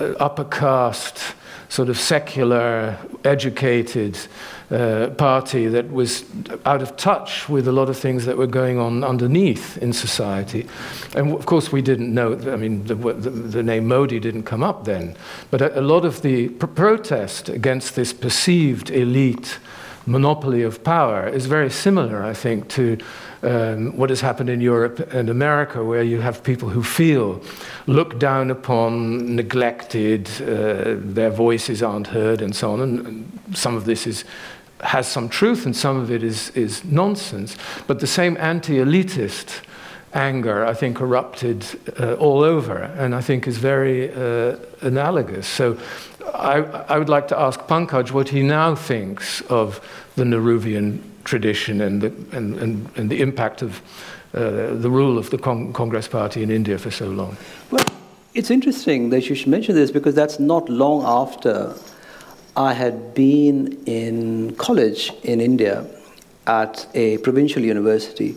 uh, 0.00 0.14
upper 0.18 0.44
caste, 0.44 1.34
sort 1.68 1.88
of 1.88 1.98
secular, 1.98 2.96
educated 3.24 4.18
uh, 4.70 5.08
party 5.16 5.66
that 5.66 5.90
was 5.90 6.24
out 6.64 6.82
of 6.82 6.96
touch 6.96 7.48
with 7.48 7.68
a 7.68 7.72
lot 7.72 7.88
of 7.88 7.96
things 7.96 8.24
that 8.24 8.36
were 8.36 8.46
going 8.46 8.78
on 8.78 9.04
underneath 9.04 9.76
in 9.78 9.92
society. 9.92 10.66
And 11.14 11.32
of 11.32 11.46
course, 11.46 11.72
we 11.72 11.82
didn't 11.82 12.12
know, 12.12 12.32
I 12.52 12.56
mean, 12.56 12.84
the, 12.84 12.94
the, 12.94 13.30
the 13.30 13.62
name 13.62 13.88
Modi 13.88 14.18
didn't 14.18 14.44
come 14.44 14.62
up 14.62 14.84
then. 14.84 15.16
But 15.50 15.60
a, 15.60 15.80
a 15.80 15.82
lot 15.82 16.04
of 16.04 16.22
the 16.22 16.48
pr- 16.48 16.66
protest 16.66 17.48
against 17.48 17.94
this 17.94 18.12
perceived 18.12 18.90
elite 18.90 19.58
monopoly 20.06 20.62
of 20.62 20.82
power 20.82 21.28
is 21.28 21.46
very 21.46 21.70
similar, 21.70 22.24
I 22.24 22.32
think, 22.32 22.68
to 22.70 22.96
um, 23.42 23.96
what 23.96 24.10
has 24.10 24.20
happened 24.20 24.50
in 24.50 24.60
Europe 24.60 25.12
and 25.12 25.30
America, 25.30 25.84
where 25.84 26.02
you 26.02 26.20
have 26.20 26.42
people 26.42 26.68
who 26.68 26.82
feel 26.82 27.40
looked 27.86 28.18
down 28.18 28.50
upon, 28.50 29.36
neglected, 29.36 30.28
uh, 30.42 30.96
their 30.98 31.30
voices 31.30 31.82
aren't 31.82 32.08
heard, 32.08 32.42
and 32.42 32.54
so 32.54 32.72
on. 32.72 32.80
And, 32.80 33.06
and 33.06 33.56
some 33.56 33.76
of 33.76 33.84
this 33.84 34.06
is 34.06 34.24
has 34.80 35.08
some 35.08 35.28
truth 35.28 35.66
and 35.66 35.76
some 35.76 35.96
of 35.96 36.10
it 36.10 36.22
is, 36.22 36.50
is 36.50 36.84
nonsense. 36.84 37.56
But 37.86 38.00
the 38.00 38.06
same 38.06 38.36
anti 38.36 38.76
elitist 38.76 39.60
anger, 40.14 40.64
I 40.64 40.74
think, 40.74 41.00
erupted 41.00 41.66
uh, 41.98 42.14
all 42.14 42.42
over 42.42 42.76
and 42.76 43.14
I 43.14 43.20
think 43.20 43.46
is 43.46 43.58
very 43.58 44.12
uh, 44.12 44.56
analogous. 44.80 45.46
So 45.46 45.78
I, 46.34 46.58
I, 46.88 46.98
would 46.98 47.08
like 47.08 47.28
to 47.28 47.38
ask 47.38 47.60
Pankaj 47.60 48.12
what 48.12 48.28
he 48.28 48.42
now 48.42 48.74
thinks 48.74 49.40
of 49.42 49.80
the 50.16 50.24
Nehruvian 50.24 51.02
tradition 51.28 51.80
and 51.80 52.00
the, 52.00 52.08
and, 52.32 52.56
and, 52.56 52.88
and 52.96 53.10
the 53.10 53.20
impact 53.20 53.62
of 53.62 53.82
uh, 54.34 54.74
the 54.74 54.90
rule 54.90 55.18
of 55.18 55.30
the 55.30 55.38
Con- 55.38 55.72
Congress 55.72 56.08
Party 56.08 56.42
in 56.42 56.50
India 56.50 56.78
for 56.78 56.90
so 56.90 57.08
long. 57.08 57.36
Well, 57.70 57.84
it's 58.34 58.50
interesting 58.50 59.10
that 59.10 59.28
you 59.28 59.34
should 59.34 59.48
mention 59.48 59.74
this 59.74 59.90
because 59.90 60.14
that's 60.14 60.38
not 60.38 60.68
long 60.68 61.04
after 61.04 61.74
I 62.56 62.72
had 62.72 63.14
been 63.14 63.78
in 63.86 64.54
college 64.56 65.12
in 65.22 65.40
India 65.40 65.86
at 66.46 66.86
a 66.94 67.18
provincial 67.18 67.62
university, 67.62 68.36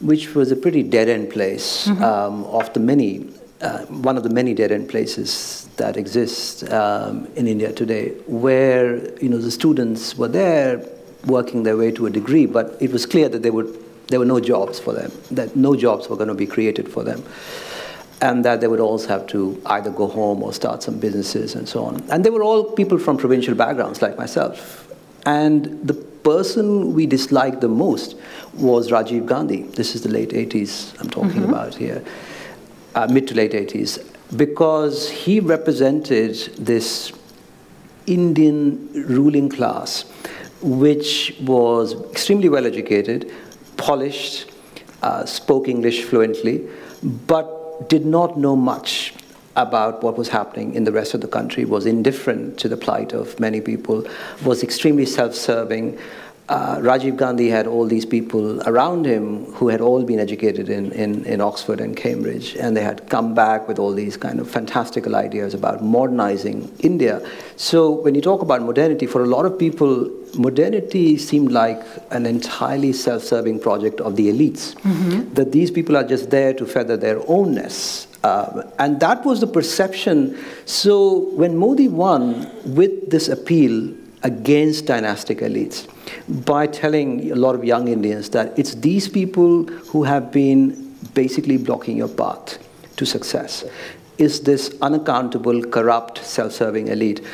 which 0.00 0.34
was 0.34 0.50
a 0.50 0.56
pretty 0.56 0.82
dead 0.82 1.08
end 1.08 1.30
place 1.30 1.86
mm-hmm. 1.86 2.02
um, 2.02 2.44
of 2.44 2.72
the 2.72 2.80
many, 2.80 3.28
uh, 3.60 3.80
one 3.86 4.16
of 4.16 4.22
the 4.22 4.30
many 4.30 4.54
dead 4.54 4.72
end 4.72 4.88
places 4.88 5.68
that 5.76 5.96
exist 5.96 6.70
um, 6.70 7.26
in 7.36 7.46
India 7.46 7.72
today, 7.72 8.10
where 8.26 8.96
you 9.20 9.28
know 9.28 9.38
the 9.38 9.50
students 9.50 10.16
were 10.16 10.28
there 10.28 10.82
working 11.26 11.62
their 11.62 11.76
way 11.76 11.90
to 11.92 12.06
a 12.06 12.10
degree, 12.10 12.46
but 12.46 12.76
it 12.80 12.92
was 12.92 13.06
clear 13.06 13.28
that 13.28 13.42
they 13.42 13.50
would, 13.50 13.76
there 14.08 14.18
were 14.18 14.24
no 14.24 14.40
jobs 14.40 14.78
for 14.78 14.92
them, 14.92 15.12
that 15.30 15.56
no 15.56 15.76
jobs 15.76 16.08
were 16.08 16.16
going 16.16 16.28
to 16.28 16.34
be 16.34 16.46
created 16.46 16.88
for 16.88 17.04
them 17.04 17.22
and 18.22 18.44
that 18.44 18.60
they 18.60 18.66
would 18.66 18.80
also 18.80 19.08
have 19.08 19.26
to 19.28 19.60
either 19.66 19.90
go 19.90 20.06
home 20.06 20.42
or 20.42 20.52
start 20.52 20.82
some 20.82 20.98
businesses 20.98 21.54
and 21.54 21.68
so 21.68 21.84
on. 21.84 22.02
And 22.10 22.24
they 22.24 22.30
were 22.30 22.42
all 22.42 22.64
people 22.64 22.98
from 22.98 23.16
provincial 23.16 23.54
backgrounds 23.54 24.02
like 24.02 24.18
myself. 24.18 24.92
And 25.26 25.86
the 25.86 25.94
person 25.94 26.94
we 26.94 27.06
disliked 27.06 27.60
the 27.60 27.68
most 27.68 28.16
was 28.54 28.90
Rajiv 28.90 29.26
Gandhi. 29.26 29.62
This 29.62 29.94
is 29.94 30.02
the 30.02 30.10
late 30.10 30.30
80s 30.30 31.00
I'm 31.00 31.08
talking 31.08 31.42
mm-hmm. 31.42 31.50
about 31.50 31.74
here, 31.74 32.04
uh, 32.94 33.06
mid 33.10 33.26
to 33.28 33.34
late 33.34 33.52
80s, 33.52 34.06
because 34.36 35.10
he 35.10 35.40
represented 35.40 36.34
this 36.58 37.12
Indian 38.06 38.88
ruling 38.92 39.48
class, 39.48 40.04
which 40.62 41.36
was 41.40 41.94
extremely 42.10 42.48
well 42.48 42.66
educated, 42.66 43.32
polished, 43.76 44.50
uh, 45.02 45.24
spoke 45.24 45.68
English 45.68 46.04
fluently, 46.04 46.68
but 47.26 47.88
did 47.88 48.04
not 48.04 48.38
know 48.38 48.54
much 48.54 49.14
about 49.56 50.02
what 50.02 50.16
was 50.16 50.28
happening 50.28 50.74
in 50.74 50.84
the 50.84 50.92
rest 50.92 51.14
of 51.14 51.20
the 51.20 51.28
country, 51.28 51.64
was 51.64 51.86
indifferent 51.86 52.58
to 52.58 52.68
the 52.68 52.76
plight 52.76 53.12
of 53.12 53.38
many 53.40 53.60
people, 53.60 54.06
was 54.44 54.62
extremely 54.62 55.06
self 55.06 55.34
serving. 55.34 55.98
Uh, 56.50 56.78
Rajiv 56.78 57.16
Gandhi 57.16 57.48
had 57.48 57.68
all 57.68 57.86
these 57.86 58.04
people 58.04 58.60
around 58.68 59.06
him 59.06 59.44
who 59.52 59.68
had 59.68 59.80
all 59.80 60.02
been 60.02 60.18
educated 60.18 60.68
in, 60.68 60.90
in, 60.90 61.24
in 61.24 61.40
Oxford 61.40 61.80
and 61.80 61.96
Cambridge, 61.96 62.56
and 62.56 62.76
they 62.76 62.82
had 62.82 63.08
come 63.08 63.34
back 63.34 63.68
with 63.68 63.78
all 63.78 63.92
these 63.92 64.16
kind 64.16 64.40
of 64.40 64.50
fantastical 64.50 65.14
ideas 65.14 65.54
about 65.54 65.80
modernizing 65.80 66.68
India. 66.80 67.24
So, 67.54 67.92
when 67.92 68.16
you 68.16 68.20
talk 68.20 68.42
about 68.42 68.62
modernity, 68.62 69.06
for 69.06 69.22
a 69.22 69.28
lot 69.28 69.46
of 69.46 69.56
people, 69.60 70.10
modernity 70.34 71.18
seemed 71.18 71.52
like 71.52 71.80
an 72.10 72.26
entirely 72.26 72.94
self 72.94 73.22
serving 73.22 73.60
project 73.60 74.00
of 74.00 74.16
the 74.16 74.28
elites. 74.28 74.74
Mm-hmm. 74.80 75.34
That 75.34 75.52
these 75.52 75.70
people 75.70 75.96
are 75.96 76.02
just 76.02 76.30
there 76.30 76.52
to 76.54 76.66
feather 76.66 76.96
their 76.96 77.20
ownness. 77.28 78.08
Uh, 78.24 78.68
and 78.80 78.98
that 78.98 79.24
was 79.24 79.38
the 79.38 79.46
perception. 79.46 80.36
So 80.64 81.30
when 81.36 81.56
Modi 81.56 81.86
won 81.86 82.50
with 82.74 83.10
this 83.10 83.28
appeal 83.28 83.94
against 84.22 84.86
dynastic 84.86 85.38
elites, 85.38 85.88
by 86.44 86.66
telling 86.66 87.30
a 87.32 87.36
lot 87.36 87.54
of 87.54 87.64
young 87.64 87.88
Indians 87.88 88.30
that 88.30 88.58
it's 88.58 88.74
these 88.74 89.08
people 89.08 89.64
who 89.64 90.04
have 90.04 90.30
been 90.30 90.94
basically 91.14 91.56
blocking 91.56 91.96
your 91.96 92.08
path 92.08 92.58
to 92.96 93.06
success, 93.06 93.64
is 94.18 94.42
this 94.42 94.74
unaccountable, 94.82 95.62
corrupt, 95.64 96.22
self 96.24 96.52
serving 96.52 96.88
elite. 96.88 97.24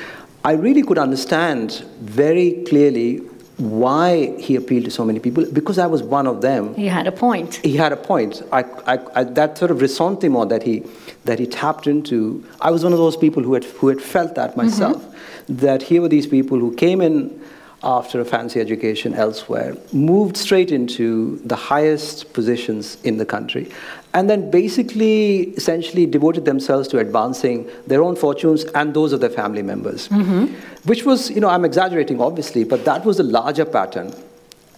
I 0.44 0.52
really 0.52 0.82
could 0.82 0.98
understand 0.98 1.84
very 2.00 2.62
clearly 2.68 3.22
why 3.58 4.36
he 4.38 4.54
appealed 4.54 4.84
to 4.84 4.90
so 4.90 5.04
many 5.04 5.18
people 5.18 5.46
because 5.50 5.78
I 5.78 5.86
was 5.86 6.02
one 6.02 6.26
of 6.26 6.42
them. 6.42 6.74
He 6.74 6.86
had 6.86 7.06
a 7.06 7.12
point. 7.12 7.56
He 7.56 7.76
had 7.76 7.92
a 7.92 7.96
point. 7.96 8.42
I, 8.52 8.62
I, 8.86 8.98
I, 9.14 9.24
that 9.24 9.56
sort 9.56 9.70
of 9.70 9.80
ressentiment 9.80 10.50
that 10.50 10.62
he 10.62 10.82
that 11.24 11.38
he 11.38 11.46
tapped 11.46 11.86
into. 11.86 12.44
I 12.60 12.70
was 12.70 12.84
one 12.84 12.92
of 12.92 12.98
those 12.98 13.16
people 13.16 13.42
who 13.42 13.54
had 13.54 13.64
who 13.64 13.88
had 13.88 14.00
felt 14.00 14.34
that 14.34 14.50
mm-hmm. 14.50 14.60
myself. 14.60 15.02
Mm-hmm. 15.02 15.16
That 15.48 15.82
here 15.82 16.02
were 16.02 16.08
these 16.08 16.26
people 16.26 16.58
who 16.58 16.74
came 16.74 17.00
in 17.00 17.40
after 17.82 18.20
a 18.20 18.24
fancy 18.24 18.60
education 18.60 19.14
elsewhere, 19.14 19.76
moved 19.92 20.36
straight 20.36 20.72
into 20.72 21.36
the 21.44 21.54
highest 21.54 22.32
positions 22.32 22.98
in 23.04 23.18
the 23.18 23.26
country, 23.26 23.70
and 24.14 24.30
then 24.30 24.50
basically, 24.50 25.50
essentially 25.50 26.06
devoted 26.06 26.44
themselves 26.46 26.88
to 26.88 26.98
advancing 26.98 27.68
their 27.86 28.02
own 28.02 28.16
fortunes 28.16 28.64
and 28.74 28.94
those 28.94 29.12
of 29.12 29.20
their 29.20 29.30
family 29.30 29.62
members. 29.62 30.08
Mm-hmm. 30.08 30.46
Which 30.88 31.04
was, 31.04 31.30
you 31.30 31.40
know, 31.40 31.48
I'm 31.48 31.64
exaggerating 31.64 32.20
obviously, 32.20 32.64
but 32.64 32.84
that 32.86 33.04
was 33.04 33.20
a 33.20 33.22
larger 33.22 33.64
pattern. 33.64 34.12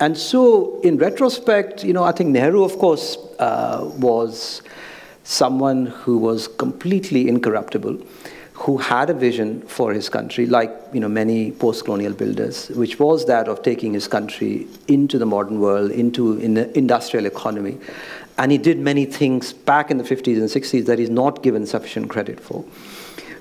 And 0.00 0.16
so, 0.16 0.80
in 0.82 0.98
retrospect, 0.98 1.84
you 1.84 1.92
know, 1.92 2.04
I 2.04 2.12
think 2.12 2.30
Nehru, 2.30 2.62
of 2.62 2.78
course, 2.78 3.16
uh, 3.38 3.90
was 3.96 4.62
someone 5.24 5.86
who 5.86 6.18
was 6.18 6.48
completely 6.48 7.28
incorruptible 7.28 7.98
who 8.58 8.76
had 8.76 9.08
a 9.08 9.14
vision 9.14 9.62
for 9.62 9.92
his 9.92 10.08
country, 10.08 10.44
like 10.44 10.70
you 10.92 10.98
know 10.98 11.08
many 11.08 11.52
post-colonial 11.52 12.12
builders, 12.12 12.68
which 12.70 12.98
was 12.98 13.24
that 13.26 13.46
of 13.46 13.62
taking 13.62 13.94
his 13.94 14.08
country 14.08 14.66
into 14.88 15.16
the 15.18 15.26
modern 15.26 15.60
world, 15.60 15.92
into 15.92 16.32
an 16.40 16.56
industrial 16.74 17.24
economy. 17.24 17.78
And 18.36 18.50
he 18.52 18.58
did 18.58 18.78
many 18.78 19.04
things 19.04 19.52
back 19.52 19.90
in 19.90 19.98
the 19.98 20.04
50s 20.04 20.36
and 20.38 20.48
60s 20.48 20.86
that 20.86 20.98
he's 20.98 21.10
not 21.10 21.42
given 21.42 21.66
sufficient 21.66 22.08
credit 22.08 22.38
for. 22.38 22.64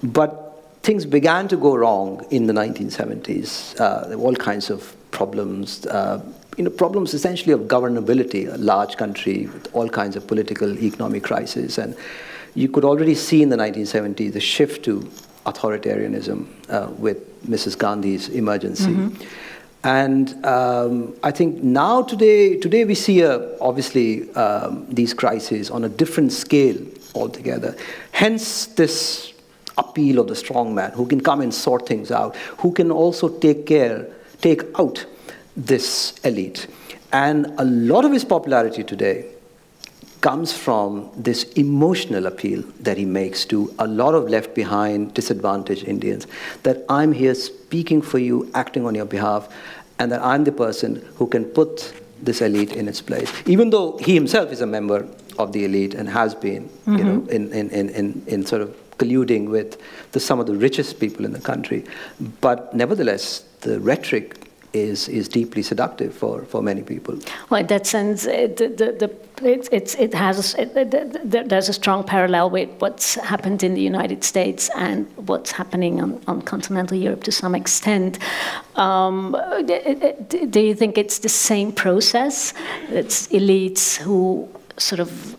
But 0.04 0.64
things 0.82 1.06
began 1.06 1.48
to 1.50 1.58
go 1.58 1.76
wrong 1.76 2.26
in 2.32 2.48
the 2.48 2.54
1970s. 2.54 3.80
Uh, 3.80 4.08
there 4.08 4.18
were 4.18 4.26
all 4.26 4.36
kinds 4.36 4.70
of 4.70 4.96
problems. 5.12 5.86
Uh, 5.88 6.24
you 6.58 6.64
know, 6.64 6.70
problems 6.72 7.14
essentially 7.14 7.52
of 7.54 7.62
governability, 7.62 8.52
a 8.52 8.58
large 8.58 8.98
country 8.98 9.48
with 9.48 9.68
all 9.74 9.90
kinds 9.90 10.16
of 10.16 10.26
political, 10.26 10.78
economic 10.80 11.24
crises, 11.24 11.78
and 11.78 11.96
you 12.58 12.68
could 12.68 12.84
already 12.84 13.14
see 13.14 13.44
in 13.44 13.50
the 13.50 13.56
1970s 13.56 14.34
the 14.34 14.40
shift 14.40 14.84
to 14.84 15.08
authoritarianism 15.46 16.48
uh, 16.70 16.90
with 16.98 17.20
Mrs. 17.48 17.78
Gandhi's 17.78 18.30
emergency. 18.30 18.90
Mm-hmm. 18.90 19.24
And 19.84 20.44
um, 20.44 21.16
I 21.22 21.30
think 21.30 21.62
now 21.62 22.02
today, 22.02 22.58
today 22.58 22.84
we 22.84 22.96
see 22.96 23.22
a, 23.22 23.58
obviously 23.60 24.34
um, 24.34 24.88
these 24.90 25.14
crises 25.14 25.70
on 25.70 25.84
a 25.84 25.90
different 25.90 26.32
scale 26.32 26.78
altogether. 27.14 27.78
Hence 28.12 28.66
this 28.66 29.34
appeal 29.78 30.20
of 30.20 30.28
the 30.28 30.36
strong 30.36 30.74
man 30.74 30.92
who 30.94 31.06
can 31.06 31.22
come 31.22 31.42
and 31.42 31.54
sort 31.54 31.88
things 31.88 32.10
out, 32.10 32.36
who 32.58 32.72
can 32.72 32.90
also 32.90 33.30
take 33.30 33.68
care, 33.68 34.08
take 34.42 34.64
out 34.80 35.06
this 35.56 36.18
elite. 36.24 36.66
And 37.14 37.54
a 37.60 37.64
lot 37.66 38.04
of 38.04 38.12
his 38.12 38.26
popularity 38.26 38.84
today 38.84 39.37
comes 40.28 40.52
from 40.52 41.10
this 41.16 41.44
emotional 41.54 42.26
appeal 42.26 42.62
that 42.82 42.98
he 42.98 43.06
makes 43.06 43.46
to 43.46 43.74
a 43.80 43.88
lot 43.88 44.14
of 44.14 44.28
left 44.28 44.54
behind, 44.54 45.14
disadvantaged 45.14 45.86
Indians 45.88 46.28
that 46.64 46.84
I'm 46.90 47.14
here 47.14 47.34
speaking 47.34 48.02
for 48.02 48.20
you, 48.20 48.52
acting 48.54 48.86
on 48.86 48.94
your 48.94 49.06
behalf, 49.06 49.48
and 50.00 50.12
that 50.12 50.22
I'm 50.22 50.44
the 50.44 50.52
person 50.52 50.96
who 51.16 51.28
can 51.28 51.46
put 51.46 51.94
this 52.22 52.42
elite 52.42 52.74
in 52.74 52.90
its 52.90 53.02
place. 53.02 53.32
Even 53.46 53.70
though 53.70 53.98
he 54.00 54.14
himself 54.16 54.52
is 54.52 54.60
a 54.60 54.68
member 54.68 55.08
of 55.40 55.54
the 55.54 55.64
elite 55.64 55.94
and 55.94 56.10
has 56.10 56.36
been, 56.36 56.64
mm-hmm. 56.68 56.98
you 56.98 57.04
know, 57.06 57.20
mm-hmm. 57.22 57.30
in, 57.30 57.54
in, 57.54 57.70
in, 57.70 57.90
in, 57.92 58.24
in 58.28 58.46
sort 58.46 58.62
of 58.62 58.76
colluding 58.98 59.48
with 59.50 59.82
the, 60.12 60.20
some 60.20 60.42
of 60.42 60.46
the 60.46 60.58
richest 60.58 61.00
people 61.00 61.24
in 61.24 61.32
the 61.32 61.40
country. 61.40 61.86
But 62.42 62.74
nevertheless, 62.74 63.46
the 63.62 63.80
rhetoric 63.80 64.37
is, 64.74 65.08
is 65.08 65.28
deeply 65.28 65.62
seductive 65.62 66.14
for, 66.14 66.44
for 66.46 66.62
many 66.62 66.84
people. 66.84 67.18
Well, 67.50 67.62
in 67.62 67.68
that 67.68 67.88
sense, 67.88 68.26
it, 68.26 68.58
the, 68.58 68.68
the, 68.70 69.48
it, 69.48 69.70
it's, 69.72 69.96
it 69.96 70.14
has 70.14 70.56
it, 70.56 70.76
it, 70.76 71.50
there's 71.50 71.70
a 71.70 71.74
strong 71.74 72.04
parallel 72.04 72.50
with 72.50 72.70
what's 72.80 73.16
happened 73.16 73.64
in 73.64 73.74
the 73.74 73.82
United 73.82 74.24
States 74.24 74.70
and 74.76 75.08
what's 75.28 75.52
happening 75.52 76.02
on, 76.02 76.22
on 76.28 76.42
continental 76.42 76.98
Europe 76.98 77.24
to 77.24 77.32
some 77.32 77.56
extent. 77.56 78.20
Um, 78.76 79.36
do 79.68 80.60
you 80.60 80.76
think 80.76 80.98
it's 80.98 81.20
the 81.20 81.30
same 81.30 81.72
process? 81.72 82.54
It's 82.90 83.28
elites 83.28 83.98
who 83.98 84.48
sort 84.78 85.00
of 85.00 85.38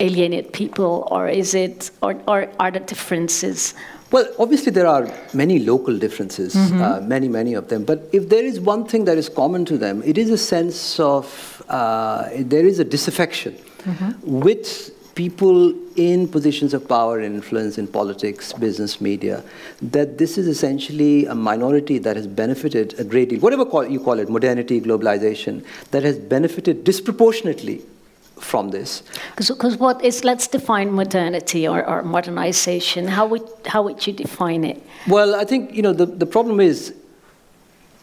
alienate 0.00 0.52
people, 0.52 1.06
or 1.10 1.28
is 1.28 1.54
it, 1.54 1.90
or, 2.02 2.20
or 2.26 2.48
are 2.58 2.70
the 2.70 2.80
differences? 2.80 3.74
Well, 4.12 4.28
obviously 4.38 4.72
there 4.72 4.86
are 4.86 5.10
many 5.32 5.58
local 5.58 5.98
differences, 5.98 6.54
mm-hmm. 6.54 6.82
uh, 6.82 7.00
many, 7.00 7.28
many 7.28 7.54
of 7.54 7.68
them. 7.68 7.84
But 7.84 8.08
if 8.12 8.28
there 8.28 8.44
is 8.44 8.60
one 8.60 8.84
thing 8.84 9.06
that 9.06 9.16
is 9.16 9.30
common 9.30 9.64
to 9.66 9.78
them, 9.78 10.02
it 10.04 10.18
is 10.18 10.28
a 10.28 10.36
sense 10.36 11.00
of 11.00 11.62
uh, 11.70 12.28
there 12.36 12.66
is 12.66 12.78
a 12.78 12.84
disaffection 12.84 13.54
mm-hmm. 13.54 14.40
with 14.40 14.90
people 15.14 15.74
in 15.96 16.28
positions 16.28 16.74
of 16.74 16.86
power 16.88 17.20
and 17.20 17.34
influence 17.34 17.78
in 17.78 17.86
politics, 17.86 18.52
business, 18.52 19.00
media, 19.00 19.42
that 19.80 20.18
this 20.18 20.36
is 20.38 20.46
essentially 20.46 21.26
a 21.26 21.34
minority 21.34 21.98
that 21.98 22.16
has 22.16 22.26
benefited 22.26 22.98
a 22.98 23.04
great 23.04 23.30
deal, 23.30 23.40
whatever 23.40 23.64
call, 23.64 23.86
you 23.86 24.00
call 24.00 24.18
it, 24.18 24.28
modernity, 24.28 24.80
globalization, 24.80 25.64
that 25.90 26.02
has 26.02 26.18
benefited 26.18 26.84
disproportionately 26.84 27.82
from 28.42 28.70
this. 28.70 29.02
Because 29.36 29.76
what 29.76 30.04
is, 30.04 30.24
let's 30.24 30.46
define 30.46 30.92
modernity 30.92 31.66
or, 31.66 31.86
or, 31.86 32.02
modernization. 32.02 33.08
How 33.08 33.26
would, 33.26 33.48
how 33.66 33.82
would 33.82 34.06
you 34.06 34.12
define 34.12 34.64
it? 34.64 34.82
Well, 35.08 35.34
I 35.34 35.44
think, 35.44 35.74
you 35.74 35.82
know, 35.82 35.92
the, 35.92 36.06
the 36.06 36.26
problem 36.26 36.60
is 36.60 36.94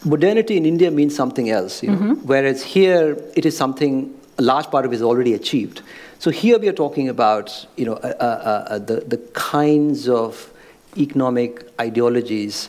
modernity 0.04 0.56
in 0.56 0.66
India 0.66 0.90
means 0.90 1.14
something 1.14 1.50
else, 1.50 1.82
you 1.82 1.90
know, 1.90 1.98
mm-hmm. 1.98 2.26
whereas 2.26 2.62
here 2.62 3.22
it 3.36 3.44
is 3.44 3.56
something, 3.56 4.14
a 4.38 4.42
large 4.42 4.70
part 4.70 4.84
of 4.84 4.92
it 4.92 4.96
is 4.96 5.02
already 5.02 5.34
achieved. 5.34 5.82
So 6.18 6.30
here 6.30 6.58
we 6.58 6.68
are 6.68 6.74
talking 6.74 7.08
about, 7.08 7.66
you 7.76 7.86
know, 7.86 7.94
uh, 7.94 8.06
uh, 8.20 8.72
uh, 8.74 8.78
the, 8.78 8.96
the 9.00 9.18
kinds 9.32 10.08
of 10.08 10.52
economic 10.96 11.66
ideologies 11.80 12.68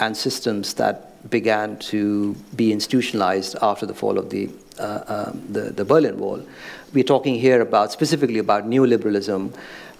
and 0.00 0.16
systems 0.16 0.74
that 0.74 1.30
began 1.30 1.78
to 1.78 2.34
be 2.54 2.72
institutionalized 2.72 3.56
after 3.62 3.86
the 3.86 3.94
fall 3.94 4.18
of 4.18 4.30
the, 4.30 4.50
uh, 4.78 5.28
um, 5.28 5.42
the, 5.48 5.70
the 5.70 5.84
Berlin 5.84 6.18
Wall 6.18 6.44
we're 6.94 7.04
talking 7.04 7.34
here 7.34 7.60
about 7.60 7.92
specifically 7.92 8.38
about 8.38 8.64
neoliberalism, 8.64 9.52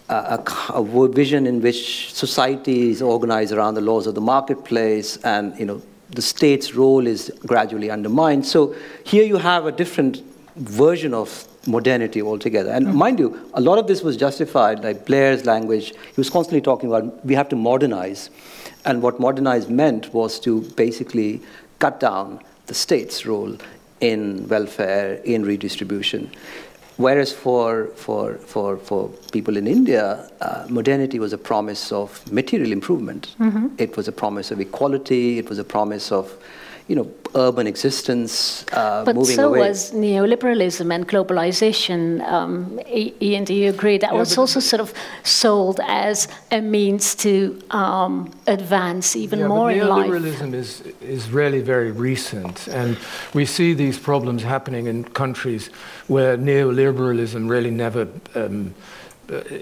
uh, 0.09 0.39
a, 0.39 0.73
a, 0.73 1.09
vision 1.09 1.47
in 1.47 1.61
which 1.61 2.15
society 2.15 2.91
is 2.91 3.03
organized 3.03 3.53
around 3.53 3.75
the 3.75 3.81
laws 3.81 4.07
of 4.07 4.15
the 4.15 4.21
marketplace, 4.21 5.17
and 5.19 5.59
you 5.59 5.67
know 5.67 5.83
the 6.11 6.23
state's 6.23 6.75
role 6.75 7.07
is 7.07 7.33
gradually 7.47 7.91
undermined. 7.91 8.47
So 8.47 8.75
here 9.05 9.25
you 9.25 9.39
have 9.39 9.67
a 9.67 9.73
different 9.73 10.23
version 10.57 11.13
of 11.13 11.49
modernity 11.67 12.23
altogether. 12.23 12.71
And 12.71 12.87
mm-hmm. 12.87 12.99
mind 12.99 13.19
you, 13.19 13.51
a 13.55 13.61
lot 13.61 13.79
of 13.79 13.87
this 13.87 14.03
was 14.03 14.17
justified, 14.17 14.85
like 14.85 15.07
Blair's 15.07 15.45
language. 15.45 15.91
He 15.91 16.15
was 16.17 16.31
constantly 16.31 16.61
talking 16.61 16.89
about 16.91 17.25
we 17.25 17.35
have 17.35 17.49
to 17.49 17.57
modernize. 17.57 18.31
And 18.85 19.03
what 19.03 19.19
modernize 19.19 19.69
meant 19.69 20.13
was 20.13 20.39
to 20.41 20.61
basically 20.77 21.43
cut 21.79 21.99
down 21.99 22.41
the 22.67 22.75
state's 22.75 23.27
role 23.27 23.57
in 24.01 24.47
welfare, 24.49 25.15
in 25.25 25.45
redistribution. 25.45 26.31
Whereas 26.97 27.33
for, 27.33 27.89
for, 27.97 28.35
for, 28.35 28.77
for 28.77 29.09
people 29.33 29.57
in 29.57 29.67
India, 29.67 30.31
uh, 30.41 30.67
modernity 30.69 31.19
was 31.19 31.33
a 31.33 31.39
promise 31.39 31.91
of 31.91 32.31
material 32.31 32.71
improvement. 32.71 33.35
Mm-hmm. 33.41 33.69
It 33.79 33.97
was 33.97 34.07
a 34.07 34.13
promise 34.13 34.53
of 34.53 34.61
equality. 34.61 35.39
It 35.39 35.49
was 35.49 35.59
a 35.59 35.65
promise 35.65 36.13
of 36.13 36.33
you 36.89 36.97
know, 36.97 37.11
urban 37.35 37.67
existence 37.67 38.65
uh, 38.73 39.05
but 39.05 39.17
moving 39.17 39.37
so 39.37 39.49
away. 39.49 39.69
was 39.69 39.91
neoliberalism 39.93 40.95
and 40.95 41.09
globalization. 41.09 42.23
Um, 42.29 42.79
Ian, 42.87 43.45
do 43.45 43.55
you 43.55 43.71
agree? 43.71 43.99
That 43.99 44.13
yeah, 44.13 44.19
was 44.19 44.37
also 44.37 44.61
sort 44.61 44.81
of 44.81 44.93
sold 45.23 45.81
as 45.85 46.29
a 46.51 46.61
means 46.61 47.15
to 47.17 47.61
um, 47.71 48.31
advance 48.47 49.17
even 49.17 49.41
yeah, 49.41 49.49
more 49.49 49.71
in 49.71 49.89
life. 49.89 50.11
Neoliberalism 50.11 50.53
is, 50.53 50.83
is 51.01 51.31
really 51.31 51.61
very 51.61 51.91
recent, 51.91 52.69
and 52.69 52.99
we 53.33 53.47
see 53.47 53.73
these 53.73 53.99
problems 53.99 54.43
happening 54.43 54.87
in 54.87 55.05
countries 55.05 55.69
where 56.07 56.37
neoliberalism 56.37 57.49
really 57.49 57.71
never. 57.71 58.09
Um, 58.35 58.75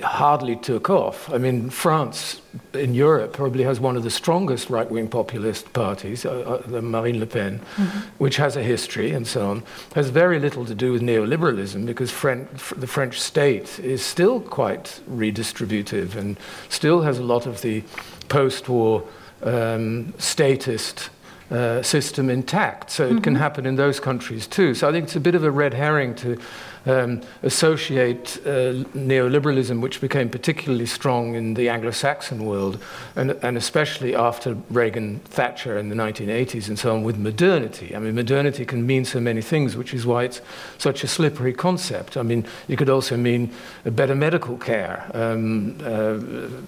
hardly 0.03 0.57
took 0.57 0.91
off. 0.91 1.33
I 1.33 1.39
mean, 1.39 1.71
France 1.71 2.41
in 2.75 2.95
Europe 2.95 3.33
probably 3.33 3.65
has 3.65 3.79
one 3.79 3.97
of 3.97 4.03
the 4.03 4.11
strongest 4.11 4.71
right 4.71 4.91
wing 4.91 5.09
populist 5.09 5.73
parties, 5.73 6.27
uh, 6.27 6.61
uh, 6.67 6.81
Marine 6.81 7.21
Le 7.21 7.27
Pen, 7.27 7.61
mm-hmm. 7.61 7.99
which 8.19 8.37
has 8.37 8.57
a 8.57 8.63
history 8.63 9.13
and 9.13 9.27
so 9.27 9.49
on. 9.49 9.63
Has 9.95 10.09
very 10.11 10.39
little 10.39 10.65
to 10.67 10.75
do 10.75 10.93
with 10.93 11.03
neoliberalism 11.03 11.87
because 11.87 12.11
Fren- 12.11 12.49
the 12.77 12.87
French 12.87 13.21
state 13.21 13.79
is 13.79 14.05
still 14.05 14.41
quite 14.41 15.01
redistributive 15.09 16.17
and 16.17 16.37
still 16.69 17.03
has 17.03 17.19
a 17.19 17.25
lot 17.25 17.47
of 17.47 17.63
the 17.63 17.85
post 18.29 18.69
war 18.69 19.05
um, 19.43 20.13
statist. 20.19 21.11
Uh, 21.51 21.83
system 21.83 22.31
intact, 22.31 22.91
so 22.91 23.05
mm-hmm. 23.05 23.19
it 23.19 23.23
can 23.23 23.35
mm-hmm. 23.35 23.43
happen 23.43 23.67
in 23.67 23.77
those 23.77 24.01
countries 24.01 24.47
too. 24.47 24.75
So 24.75 24.89
I 24.89 24.93
think 24.93 25.05
it's 25.05 25.17
a 25.17 25.21
bit 25.21 25.35
of 25.35 25.45
a 25.45 25.51
red 25.51 25.75
herring 25.75 26.15
to 26.15 26.39
um, 26.87 27.21
associate 27.43 28.41
uh, 28.45 28.85
neoliberalism, 28.95 29.81
which 29.81 30.01
became 30.01 30.31
particularly 30.31 30.87
strong 30.87 31.35
in 31.35 31.55
the 31.55 31.69
Anglo 31.69 31.91
Saxon 31.91 32.45
world, 32.45 32.83
and, 33.17 33.33
and 33.43 33.57
especially 33.57 34.15
after 34.15 34.55
Reagan 34.71 35.21
Thatcher 35.21 35.79
in 35.79 35.89
the 35.89 35.95
1980s 35.95 36.69
and 36.69 36.79
so 36.79 36.95
on, 36.95 37.03
with 37.03 37.19
modernity. 37.19 37.95
I 37.95 37.99
mean, 37.99 38.15
modernity 38.15 38.65
can 38.65 38.87
mean 38.87 39.05
so 39.05 39.21
many 39.21 39.43
things, 39.43 39.77
which 39.77 39.95
is 39.95 40.07
why 40.07 40.25
it's 40.25 40.41
such 40.79 41.05
a 41.05 41.09
slippery 41.09 41.53
concept. 41.53 42.17
I 42.17 42.23
mean, 42.23 42.47
it 42.69 42.77
could 42.77 42.91
also 42.91 43.17
mean 43.17 43.53
better 43.85 44.15
medical 44.15 44.57
care, 44.57 45.11
um, 45.15 45.79
uh, 45.85 46.19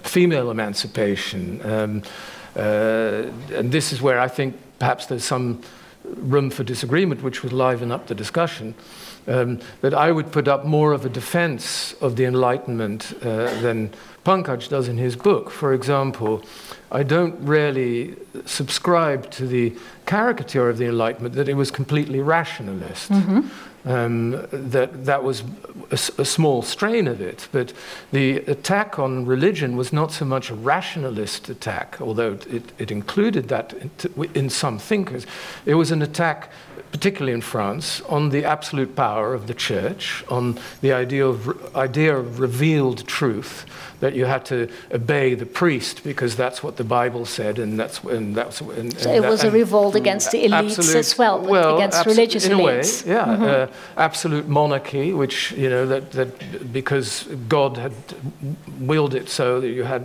female 0.06 0.50
emancipation. 0.50 1.60
Um, 1.64 2.02
uh, 2.56 3.30
and 3.52 3.72
this 3.72 3.92
is 3.92 4.00
where 4.00 4.20
I 4.20 4.28
think 4.28 4.54
perhaps 4.78 5.06
there's 5.06 5.24
some 5.24 5.62
room 6.04 6.50
for 6.50 6.64
disagreement, 6.64 7.22
which 7.22 7.42
would 7.42 7.52
liven 7.52 7.90
up 7.90 8.06
the 8.06 8.14
discussion 8.14 8.74
um, 9.26 9.60
that 9.80 9.94
I 9.94 10.12
would 10.12 10.32
put 10.32 10.48
up 10.48 10.64
more 10.64 10.92
of 10.92 11.04
a 11.04 11.08
defense 11.08 11.94
of 11.94 12.16
the 12.16 12.24
Enlightenment 12.24 13.14
uh, 13.22 13.60
than 13.60 13.92
Pankaj 14.24 14.68
does 14.68 14.88
in 14.88 14.98
his 14.98 15.16
book. 15.16 15.50
For 15.50 15.72
example, 15.72 16.42
I 16.90 17.02
don't 17.02 17.37
really 17.40 18.16
subscribe 18.46 19.30
to 19.32 19.46
the 19.46 19.74
caricature 20.06 20.68
of 20.68 20.78
the 20.78 20.87
Enlightenment 20.87 21.34
that 21.34 21.48
it 21.48 21.54
was 21.54 21.70
completely 21.70 22.20
rationalist. 22.20 23.10
Mm-hmm. 23.10 23.48
Um, 23.87 24.30
that 24.50 25.04
that 25.04 25.22
was 25.22 25.42
a, 25.90 26.22
a, 26.22 26.24
small 26.24 26.62
strain 26.62 27.06
of 27.06 27.20
it, 27.20 27.48
but 27.52 27.74
the 28.12 28.37
attack 28.46 28.98
on 28.98 29.26
religion 29.26 29.76
was 29.76 29.92
not 29.92 30.10
so 30.10 30.24
much 30.24 30.48
a 30.48 30.54
rationalist 30.54 31.50
attack, 31.50 32.00
although 32.00 32.38
it, 32.48 32.72
it 32.78 32.90
included 32.90 33.48
that 33.48 33.74
in, 33.74 33.90
in 34.32 34.48
some 34.48 34.78
thinkers. 34.78 35.26
It 35.66 35.74
was 35.74 35.90
an 35.90 36.00
attack 36.00 36.50
particularly 36.94 37.32
in 37.32 37.40
France, 37.40 38.00
on 38.02 38.28
the 38.28 38.44
absolute 38.44 38.94
power 38.94 39.34
of 39.34 39.48
the 39.48 39.52
church, 39.52 40.24
on 40.28 40.56
the 40.80 40.92
idea 40.92 41.26
of, 41.26 41.74
idea 41.74 42.16
of 42.16 42.38
revealed 42.38 43.04
truth, 43.08 43.66
that 44.04 44.14
you 44.14 44.26
had 44.26 44.44
to 44.44 44.68
obey 44.92 45.34
the 45.34 45.46
priest 45.46 46.04
because 46.04 46.36
that's 46.36 46.62
what 46.62 46.76
the 46.76 46.84
Bible 46.84 47.24
said, 47.24 47.58
and 47.58 47.80
that's 47.80 48.04
and 48.04 48.36
that's. 48.36 48.60
And, 48.60 48.92
so 49.00 49.10
it 49.10 49.22
was 49.22 49.44
a 49.44 49.50
revolt 49.50 49.94
against 49.94 50.30
the 50.30 50.44
elites 50.44 50.76
absolute, 50.76 50.96
as 50.96 51.16
well, 51.16 51.40
well 51.40 51.76
against 51.76 52.00
abso- 52.00 52.12
religious 52.12 52.44
in 52.44 52.52
elites. 52.52 53.02
a 53.02 53.08
way, 53.08 53.14
yeah, 53.14 53.24
mm-hmm. 53.24 53.72
uh, 53.72 54.02
absolute 54.08 54.46
monarchy, 54.46 55.14
which 55.14 55.52
you 55.52 55.70
know 55.70 55.86
that 55.86 56.12
that 56.12 56.70
because 56.70 57.26
God 57.48 57.78
had 57.78 57.94
willed 58.78 59.14
it 59.14 59.30
so 59.30 59.58
that 59.62 59.70
you 59.70 59.84
had 59.84 60.02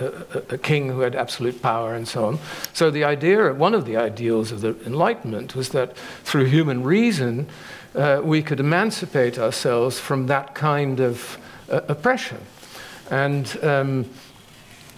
a, 0.00 0.06
a, 0.38 0.54
a 0.56 0.58
king 0.58 0.88
who 0.88 1.00
had 1.02 1.14
absolute 1.14 1.62
power 1.62 1.94
and 1.94 2.08
so 2.08 2.24
on. 2.24 2.40
So 2.72 2.90
the 2.90 3.04
idea, 3.04 3.54
one 3.54 3.74
of 3.74 3.84
the 3.84 3.96
ideals 3.96 4.50
of 4.50 4.60
the 4.60 4.74
Enlightenment, 4.84 5.54
was 5.54 5.68
that 5.68 5.96
through 6.24 6.46
human 6.46 6.82
reason, 6.82 7.46
uh, 7.94 8.20
we 8.24 8.42
could 8.42 8.58
emancipate 8.58 9.38
ourselves 9.38 10.00
from 10.00 10.26
that 10.26 10.56
kind 10.56 10.98
of 10.98 11.38
uh, 11.70 11.82
oppression. 11.86 12.38
And 13.10 13.58
um, 13.62 14.10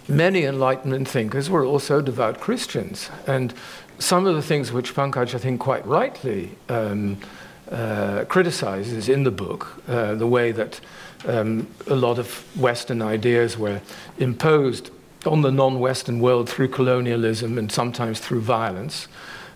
many 0.08 0.44
Enlightenment 0.44 1.08
thinkers 1.08 1.50
were 1.50 1.64
also 1.64 2.00
devout 2.00 2.40
Christians. 2.40 3.10
And 3.26 3.54
some 3.98 4.26
of 4.26 4.34
the 4.34 4.42
things 4.42 4.72
which 4.72 4.94
Pankaj, 4.94 5.34
I 5.34 5.38
think, 5.38 5.60
quite 5.60 5.86
rightly 5.86 6.52
um, 6.68 7.18
uh, 7.70 8.24
criticizes 8.28 9.08
in 9.08 9.24
the 9.24 9.30
book, 9.30 9.82
uh, 9.88 10.14
the 10.14 10.26
way 10.26 10.52
that 10.52 10.80
um, 11.26 11.66
a 11.86 11.96
lot 11.96 12.18
of 12.18 12.44
Western 12.58 13.02
ideas 13.02 13.58
were 13.58 13.80
imposed 14.18 14.90
on 15.26 15.42
the 15.42 15.50
non 15.50 15.80
Western 15.80 16.20
world 16.20 16.48
through 16.48 16.68
colonialism 16.68 17.58
and 17.58 17.70
sometimes 17.70 18.20
through 18.20 18.40
violence. 18.40 19.08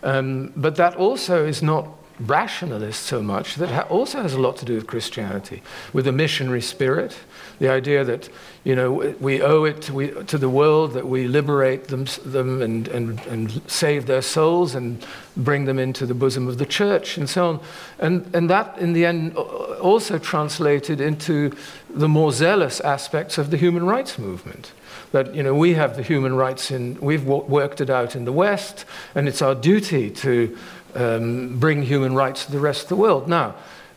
Um, 0.02 0.52
but 0.56 0.76
that 0.76 0.96
also 0.96 1.46
is 1.46 1.62
not 1.62 1.88
rationalist 2.20 3.02
so 3.02 3.22
much 3.22 3.56
that 3.56 3.70
ha- 3.70 3.86
also 3.88 4.22
has 4.22 4.34
a 4.34 4.40
lot 4.40 4.56
to 4.58 4.64
do 4.64 4.74
with 4.74 4.86
Christianity, 4.86 5.62
with 5.92 6.04
the 6.04 6.12
missionary 6.12 6.62
spirit, 6.62 7.18
the 7.58 7.68
idea 7.68 8.04
that 8.04 8.28
you 8.64 8.74
know 8.74 9.14
we 9.20 9.42
owe 9.42 9.64
it 9.64 9.82
to, 9.82 9.94
we, 9.94 10.08
to 10.24 10.38
the 10.38 10.48
world 10.48 10.92
that 10.92 11.06
we 11.06 11.26
liberate 11.26 11.88
them, 11.88 12.06
them 12.24 12.62
and, 12.62 12.88
and, 12.88 13.20
and 13.26 13.62
save 13.70 14.06
their 14.06 14.22
souls 14.22 14.74
and 14.74 15.04
bring 15.36 15.64
them 15.64 15.78
into 15.78 16.06
the 16.06 16.14
bosom 16.14 16.48
of 16.48 16.58
the 16.58 16.66
church 16.66 17.16
and 17.16 17.28
so 17.28 17.48
on. 17.48 17.60
And, 17.98 18.34
and 18.34 18.50
that, 18.50 18.78
in 18.78 18.92
the 18.92 19.06
end, 19.06 19.36
also 19.36 20.18
translated 20.18 21.00
into 21.00 21.52
the 21.90 22.08
more 22.08 22.32
zealous 22.32 22.80
aspects 22.80 23.38
of 23.38 23.50
the 23.50 23.56
human 23.56 23.84
rights 23.84 24.18
movement 24.18 24.72
that 25.12 25.34
you 25.34 25.42
know 25.42 25.54
we 25.54 25.74
have 25.74 25.96
the 25.96 26.02
human 26.02 26.34
rights 26.34 26.70
in 26.70 26.98
we've 27.00 27.24
worked 27.24 27.80
it 27.80 27.90
out 27.90 28.16
in 28.16 28.24
the 28.24 28.32
West, 28.32 28.84
and 29.14 29.28
it's 29.28 29.42
our 29.42 29.54
duty 29.54 30.10
to 30.10 30.56
um, 30.94 31.58
bring 31.58 31.82
human 31.82 32.14
rights 32.14 32.46
to 32.46 32.52
the 32.52 32.60
rest 32.60 32.84
of 32.84 32.88
the 32.88 32.96
world. 32.96 33.28
Now, 33.28 33.54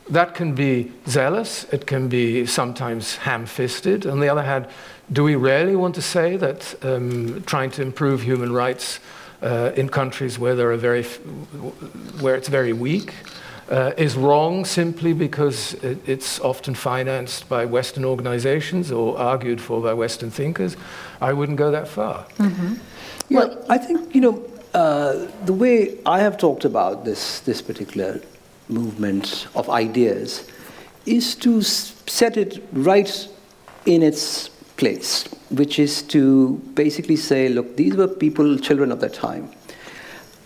that 0.08 0.34
can 0.34 0.54
be 0.54 0.92
zealous, 1.08 1.64
it 1.72 1.86
can 1.86 2.08
be 2.08 2.46
sometimes 2.46 3.16
ham 3.16 3.46
fisted. 3.46 4.06
On 4.06 4.20
the 4.20 4.28
other 4.28 4.42
hand, 4.42 4.66
do 5.12 5.24
we 5.24 5.34
really 5.34 5.76
want 5.76 5.94
to 5.96 6.02
say 6.02 6.36
that 6.36 6.74
um, 6.84 7.42
trying 7.46 7.70
to 7.72 7.82
improve 7.82 8.22
human 8.22 8.52
rights 8.52 9.00
uh, 9.42 9.72
in 9.76 9.88
countries 9.88 10.38
where, 10.38 10.54
there 10.54 10.70
are 10.70 10.76
very 10.76 11.02
where 12.22 12.36
it's 12.36 12.48
very 12.48 12.72
weak 12.72 13.12
uh, 13.70 13.92
is 13.96 14.16
wrong 14.16 14.64
simply 14.64 15.12
because 15.12 15.74
it, 15.74 15.98
it's 16.08 16.40
often 16.40 16.74
financed 16.74 17.48
by 17.48 17.64
Western 17.64 18.04
organizations 18.04 18.92
or 18.92 19.18
argued 19.18 19.60
for 19.60 19.82
by 19.82 19.92
Western 19.92 20.30
thinkers? 20.30 20.76
I 21.20 21.32
wouldn't 21.32 21.58
go 21.58 21.70
that 21.70 21.88
far. 21.88 22.26
Mm-hmm. 22.38 22.74
Yeah, 23.28 23.38
well, 23.38 23.66
I 23.68 23.78
think, 23.78 24.14
you 24.14 24.20
know, 24.20 24.44
uh, 24.76 25.26
the 25.46 25.54
way 25.54 25.96
I 26.04 26.18
have 26.20 26.36
talked 26.36 26.66
about 26.66 27.06
this, 27.06 27.40
this 27.40 27.62
particular 27.62 28.20
movement 28.68 29.46
of 29.54 29.70
ideas 29.70 30.46
is 31.06 31.34
to 31.36 31.62
set 31.62 32.36
it 32.36 32.62
right 32.72 33.28
in 33.86 34.02
its 34.02 34.50
place, 34.76 35.24
which 35.48 35.78
is 35.78 36.02
to 36.02 36.60
basically 36.74 37.16
say, 37.16 37.48
look, 37.48 37.78
these 37.78 37.96
were 37.96 38.06
people, 38.06 38.58
children 38.58 38.92
of 38.92 39.00
their 39.00 39.08
time. 39.08 39.50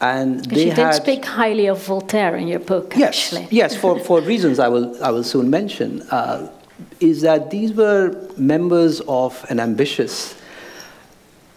And 0.01 0.45
they 0.45 0.69
you 0.69 0.75
did 0.75 0.95
speak 0.95 1.25
highly 1.25 1.66
of 1.66 1.83
Voltaire 1.83 2.37
in 2.37 2.47
your 2.47 2.61
book, 2.61 2.95
yes, 2.97 3.09
actually. 3.09 3.49
Yes, 3.51 3.77
for, 3.77 3.99
for 4.07 4.21
reasons 4.21 4.61
I 4.61 4.69
will, 4.69 5.03
I 5.03 5.11
will 5.11 5.25
soon 5.25 5.51
mention, 5.51 6.03
uh, 6.03 6.53
is 7.01 7.23
that 7.23 7.51
these 7.51 7.73
were 7.73 8.16
members 8.37 9.01
of 9.09 9.45
an 9.51 9.59
ambitious 9.59 10.39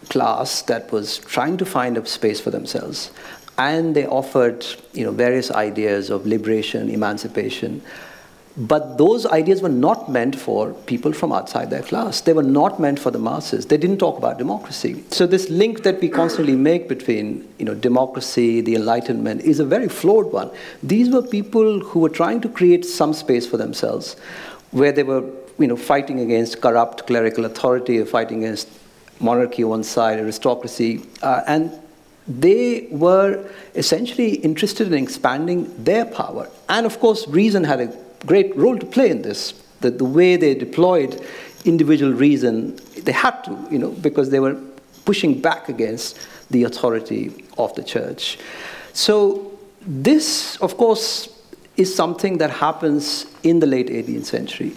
class 0.08 0.62
that 0.62 0.90
was 0.92 1.18
trying 1.18 1.56
to 1.58 1.66
find 1.66 1.96
a 1.96 2.06
space 2.06 2.40
for 2.40 2.50
themselves. 2.50 3.10
And 3.56 3.94
they 3.94 4.06
offered 4.06 4.66
you 4.92 5.04
know, 5.04 5.12
various 5.12 5.50
ideas 5.50 6.10
of 6.10 6.26
liberation, 6.26 6.90
emancipation. 6.90 7.82
But 8.56 8.98
those 8.98 9.26
ideas 9.26 9.62
were 9.62 9.68
not 9.68 10.08
meant 10.08 10.36
for 10.36 10.72
people 10.86 11.12
from 11.12 11.32
outside 11.32 11.70
their 11.70 11.82
class. 11.82 12.20
They 12.20 12.32
were 12.32 12.44
not 12.44 12.78
meant 12.78 13.00
for 13.00 13.10
the 13.10 13.18
masses. 13.18 13.66
They 13.66 13.76
didn't 13.76 13.98
talk 13.98 14.16
about 14.16 14.38
democracy. 14.38 15.02
So 15.10 15.26
this 15.26 15.50
link 15.50 15.82
that 15.82 16.00
we 16.00 16.08
constantly 16.08 16.54
make 16.54 16.88
between 16.88 17.48
you 17.58 17.64
know, 17.64 17.74
democracy, 17.74 18.60
the 18.60 18.76
Enlightenment, 18.76 19.40
is 19.42 19.58
a 19.58 19.64
very 19.64 19.88
flawed 19.88 20.32
one. 20.32 20.52
These 20.84 21.10
were 21.10 21.22
people 21.22 21.80
who 21.80 21.98
were 21.98 22.08
trying 22.08 22.40
to 22.42 22.48
create 22.48 22.84
some 22.84 23.12
space 23.12 23.44
for 23.44 23.56
themselves, 23.56 24.14
where 24.70 24.92
they 24.92 25.02
were 25.02 25.24
you 25.58 25.66
know, 25.66 25.76
fighting 25.76 26.20
against 26.20 26.60
corrupt 26.60 27.08
clerical 27.08 27.44
authority, 27.44 27.98
or 27.98 28.06
fighting 28.06 28.44
against 28.44 28.68
monarchy 29.20 29.62
on 29.62 29.70
one 29.70 29.84
side, 29.84 30.18
aristocracy, 30.18 31.02
uh, 31.22 31.42
and 31.46 31.72
they 32.26 32.88
were 32.90 33.50
essentially 33.74 34.36
interested 34.36 34.86
in 34.86 34.94
expanding 34.94 35.84
their 35.84 36.04
power. 36.04 36.48
And 36.68 36.86
of 36.86 36.98
course, 37.00 37.28
reason 37.28 37.64
had 37.64 37.80
a 37.80 37.96
great 38.26 38.56
role 38.56 38.78
to 38.78 38.86
play 38.86 39.10
in 39.10 39.22
this. 39.22 39.52
The, 39.80 39.90
the 39.90 40.04
way 40.04 40.36
they 40.36 40.54
deployed 40.54 41.20
individual 41.64 42.12
reason, 42.12 42.76
they 43.02 43.12
had 43.12 43.42
to, 43.44 43.68
you 43.70 43.78
know, 43.78 43.90
because 43.90 44.30
they 44.30 44.40
were 44.40 44.56
pushing 45.04 45.40
back 45.40 45.68
against 45.68 46.18
the 46.50 46.64
authority 46.64 47.44
of 47.58 47.74
the 47.74 47.82
church. 47.82 48.38
So, 48.92 49.50
this, 49.86 50.56
of 50.62 50.76
course, 50.78 51.28
is 51.76 51.94
something 51.94 52.38
that 52.38 52.50
happens 52.50 53.26
in 53.42 53.60
the 53.60 53.66
late 53.66 53.88
18th 53.88 54.24
century 54.24 54.76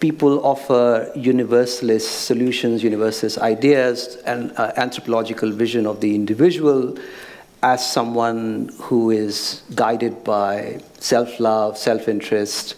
people 0.00 0.44
offer 0.44 1.10
universalist 1.14 2.26
solutions, 2.26 2.82
universalist 2.82 3.38
ideas, 3.38 4.16
and 4.26 4.52
uh, 4.56 4.72
anthropological 4.76 5.50
vision 5.50 5.86
of 5.86 6.00
the 6.00 6.14
individual 6.14 6.96
as 7.62 7.90
someone 7.90 8.70
who 8.78 9.10
is 9.10 9.62
guided 9.74 10.22
by 10.22 10.80
self 10.98 11.40
love, 11.40 11.76
self 11.78 12.08
interest, 12.08 12.76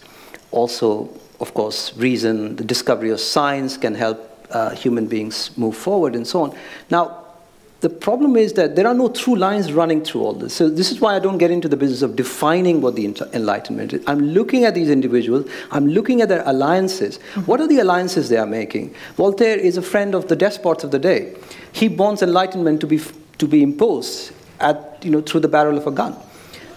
also, 0.51 1.09
of 1.39 1.53
course, 1.53 1.95
reason, 1.97 2.55
the 2.55 2.63
discovery 2.63 3.11
of 3.11 3.19
science 3.19 3.77
can 3.77 3.93
help 3.93 4.19
uh, 4.51 4.71
human 4.71 5.05
beings 5.05 5.55
move 5.57 5.75
forward, 5.75 6.15
and 6.15 6.25
so 6.25 6.43
on. 6.43 6.57
Now, 6.89 7.18
the 7.81 7.89
problem 7.89 8.35
is 8.35 8.53
that 8.53 8.75
there 8.75 8.85
are 8.85 8.93
no 8.93 9.07
through 9.07 9.37
lines 9.37 9.71
running 9.71 10.03
through 10.03 10.21
all 10.21 10.33
this. 10.33 10.53
So, 10.53 10.69
this 10.69 10.91
is 10.91 10.99
why 10.99 11.15
I 11.15 11.19
don't 11.19 11.37
get 11.37 11.49
into 11.49 11.69
the 11.69 11.77
business 11.77 12.01
of 12.01 12.17
defining 12.17 12.81
what 12.81 12.95
the 12.95 13.05
Enlightenment 13.33 13.93
is. 13.93 14.03
I'm 14.05 14.19
looking 14.19 14.65
at 14.65 14.75
these 14.75 14.89
individuals, 14.89 15.49
I'm 15.71 15.87
looking 15.87 16.21
at 16.21 16.27
their 16.27 16.43
alliances. 16.45 17.17
What 17.45 17.61
are 17.61 17.67
the 17.67 17.79
alliances 17.79 18.27
they 18.27 18.37
are 18.37 18.45
making? 18.45 18.93
Voltaire 19.15 19.57
is 19.57 19.77
a 19.77 19.81
friend 19.81 20.13
of 20.13 20.27
the 20.27 20.35
despots 20.35 20.83
of 20.83 20.91
the 20.91 20.99
day. 20.99 21.35
He 21.71 21.87
wants 21.87 22.21
Enlightenment 22.21 22.81
to 22.81 22.87
be, 22.87 22.99
to 23.37 23.47
be 23.47 23.63
imposed 23.63 24.33
at, 24.59 24.99
you 25.01 25.11
know, 25.11 25.21
through 25.21 25.39
the 25.39 25.47
barrel 25.47 25.77
of 25.77 25.87
a 25.87 25.91
gun. 25.91 26.17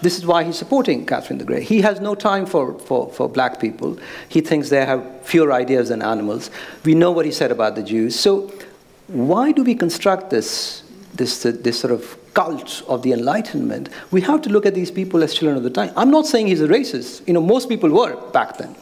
This 0.01 0.17
is 0.17 0.25
why 0.25 0.43
he's 0.43 0.57
supporting 0.57 1.05
Catherine 1.05 1.39
the 1.39 1.45
Great. 1.45 1.63
He 1.63 1.81
has 1.81 1.99
no 1.99 2.13
time 2.13 2.45
for, 2.45 2.77
for, 2.79 3.09
for 3.11 3.29
black 3.29 3.59
people. 3.59 3.97
He 4.27 4.41
thinks 4.41 4.69
they 4.69 4.85
have 4.85 5.25
fewer 5.25 5.51
ideas 5.51 5.89
than 5.89 6.01
animals. 6.01 6.49
We 6.83 6.93
know 6.93 7.11
what 7.11 7.25
he 7.25 7.31
said 7.31 7.51
about 7.51 7.75
the 7.75 7.83
Jews. 7.83 8.17
So, 8.17 8.51
why 9.07 9.51
do 9.51 9.63
we 9.63 9.75
construct 9.75 10.29
this 10.29 10.82
this, 11.13 11.45
uh, 11.45 11.51
this 11.61 11.79
sort 11.79 11.93
of 11.93 12.17
cult 12.33 12.83
of 12.87 13.03
the 13.03 13.11
Enlightenment, 13.11 13.89
we 14.11 14.21
have 14.21 14.41
to 14.43 14.49
look 14.49 14.65
at 14.65 14.73
these 14.73 14.91
people 14.91 15.23
as 15.23 15.33
children 15.33 15.57
of 15.57 15.63
the 15.63 15.69
time. 15.69 15.91
I'm 15.95 16.11
not 16.11 16.25
saying 16.25 16.47
he's 16.47 16.61
a 16.61 16.67
racist. 16.67 17.27
You 17.27 17.33
know, 17.33 17.41
most 17.41 17.69
people 17.69 17.89
were 17.89 18.15
back 18.31 18.57
then. 18.57 18.75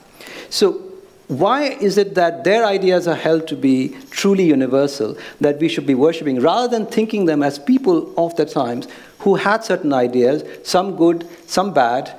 So 0.49 0.91
why 1.27 1.63
is 1.63 1.97
it 1.97 2.15
that 2.15 2.43
their 2.43 2.65
ideas 2.65 3.07
are 3.07 3.15
held 3.15 3.47
to 3.47 3.55
be 3.55 3.95
truly 4.09 4.43
universal, 4.43 5.17
that 5.39 5.59
we 5.59 5.69
should 5.69 5.85
be 5.85 5.95
worshipping, 5.95 6.41
rather 6.41 6.67
than 6.67 6.85
thinking 6.85 7.25
them 7.25 7.41
as 7.41 7.57
people 7.57 8.13
of 8.17 8.35
the 8.35 8.45
times 8.45 8.87
who 9.19 9.35
had 9.35 9.63
certain 9.63 9.93
ideas, 9.93 10.43
some 10.67 10.97
good, 10.97 11.25
some 11.47 11.73
bad? 11.73 12.13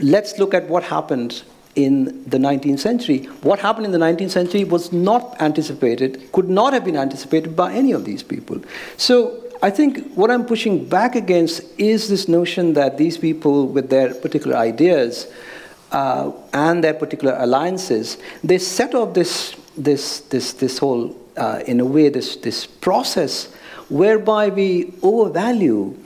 Let's 0.00 0.38
look 0.38 0.54
at 0.54 0.68
what 0.68 0.84
happened 0.84 1.42
in 1.78 2.24
the 2.28 2.38
19th 2.38 2.80
century. 2.80 3.18
What 3.48 3.60
happened 3.60 3.86
in 3.86 3.92
the 3.92 3.98
19th 3.98 4.30
century 4.30 4.64
was 4.64 4.92
not 4.92 5.40
anticipated, 5.40 6.32
could 6.32 6.48
not 6.48 6.72
have 6.72 6.84
been 6.84 6.96
anticipated 6.96 7.54
by 7.54 7.72
any 7.72 7.92
of 7.92 8.04
these 8.04 8.24
people. 8.24 8.60
So 8.96 9.44
I 9.62 9.70
think 9.70 10.12
what 10.14 10.28
I'm 10.30 10.44
pushing 10.44 10.88
back 10.88 11.14
against 11.14 11.62
is 11.78 12.08
this 12.08 12.26
notion 12.26 12.72
that 12.72 12.98
these 12.98 13.16
people, 13.16 13.68
with 13.68 13.90
their 13.90 14.12
particular 14.12 14.56
ideas 14.56 15.28
uh, 15.92 16.32
and 16.52 16.82
their 16.82 16.94
particular 16.94 17.36
alliances, 17.38 18.18
they 18.42 18.58
set 18.58 18.96
off 18.96 19.14
this, 19.14 19.54
this, 19.76 20.20
this, 20.32 20.54
this 20.54 20.78
whole, 20.78 21.16
uh, 21.36 21.62
in 21.64 21.78
a 21.78 21.84
way, 21.84 22.08
this, 22.08 22.34
this 22.36 22.66
process 22.66 23.52
whereby 23.88 24.48
we 24.48 24.92
overvalue 25.02 25.96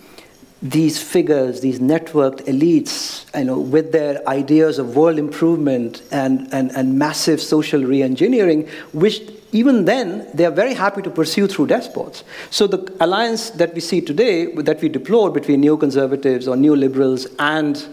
these 0.62 1.02
figures, 1.02 1.60
these 1.60 1.80
networked 1.80 2.42
elites, 2.44 3.26
you 3.36 3.44
know, 3.44 3.58
with 3.58 3.90
their 3.90 4.26
ideas 4.28 4.78
of 4.78 4.94
world 4.94 5.18
improvement 5.18 6.02
and, 6.12 6.48
and, 6.54 6.70
and 6.76 6.96
massive 6.96 7.40
social 7.40 7.82
re-engineering, 7.82 8.68
which 8.92 9.22
even 9.50 9.84
then 9.84 10.26
they 10.32 10.46
are 10.46 10.52
very 10.52 10.72
happy 10.72 11.02
to 11.02 11.10
pursue 11.10 11.48
through 11.48 11.66
despots. 11.66 12.22
So 12.50 12.68
the 12.68 12.96
alliance 13.00 13.50
that 13.50 13.74
we 13.74 13.80
see 13.80 14.00
today, 14.00 14.54
that 14.54 14.80
we 14.80 14.88
deplore 14.88 15.30
between 15.30 15.62
neoconservatives 15.62 16.46
or 16.46 16.56
neoliberals 16.56 17.26
and 17.40 17.84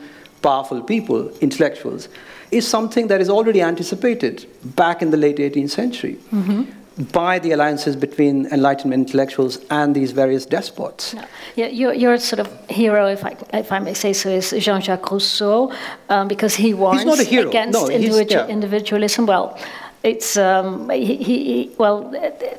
powerful 0.43 0.83
people, 0.83 1.29
intellectuals, 1.39 2.07
is 2.51 2.67
something 2.67 3.07
that 3.07 3.19
is 3.19 3.29
already 3.29 3.61
anticipated 3.63 4.45
back 4.75 5.01
in 5.01 5.09
the 5.09 5.17
late 5.17 5.37
18th 5.37 5.71
century. 5.71 6.17
Mm-hmm 6.31 6.78
by 6.99 7.39
the 7.39 7.51
alliances 7.51 7.95
between 7.95 8.45
Enlightenment 8.47 9.07
intellectuals 9.07 9.59
and 9.69 9.95
these 9.95 10.11
various 10.11 10.45
despots. 10.45 11.15
Yeah, 11.55 11.67
your, 11.67 11.93
your 11.93 12.17
sort 12.17 12.39
of 12.41 12.69
hero, 12.69 13.07
if 13.07 13.23
I, 13.23 13.37
if 13.53 13.71
I 13.71 13.79
may 13.79 13.93
say 13.93 14.11
so, 14.11 14.29
is 14.29 14.53
Jean 14.59 14.81
Jacques 14.81 15.09
Rousseau, 15.09 15.73
um, 16.09 16.27
because 16.27 16.55
he 16.55 16.73
warns 16.73 17.03
against 17.19 17.73
no, 17.73 17.89
individual, 17.89 18.45
yeah. 18.45 18.47
individualism. 18.47 19.25
Well, 19.25 19.57
it's 20.01 20.37
um, 20.37 20.89
he, 20.89 21.15
he, 21.17 21.75
well 21.77 22.13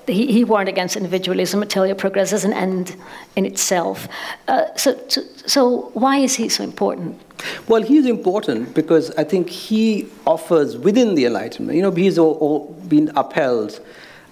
he, 0.06 0.30
he, 0.30 0.44
warned 0.44 0.68
against 0.68 0.94
individualism 0.94 1.58
material 1.58 1.96
progress 1.96 2.34
as 2.34 2.44
an 2.44 2.52
end 2.52 2.94
in 3.34 3.46
itself 3.46 4.08
uh, 4.48 4.66
so, 4.76 5.00
so, 5.08 5.22
so 5.46 5.90
why 5.94 6.18
is 6.18 6.34
he 6.34 6.50
so 6.50 6.62
important 6.62 7.18
well 7.66 7.80
he's 7.80 8.04
important 8.04 8.74
because 8.74 9.10
i 9.12 9.24
think 9.24 9.48
he 9.48 10.06
offers 10.26 10.76
within 10.76 11.14
the 11.14 11.24
enlightenment 11.24 11.74
you 11.74 11.82
know 11.82 11.90
he's 11.90 12.18
all, 12.18 12.34
all 12.34 12.66
been 12.88 13.10
upheld 13.16 13.80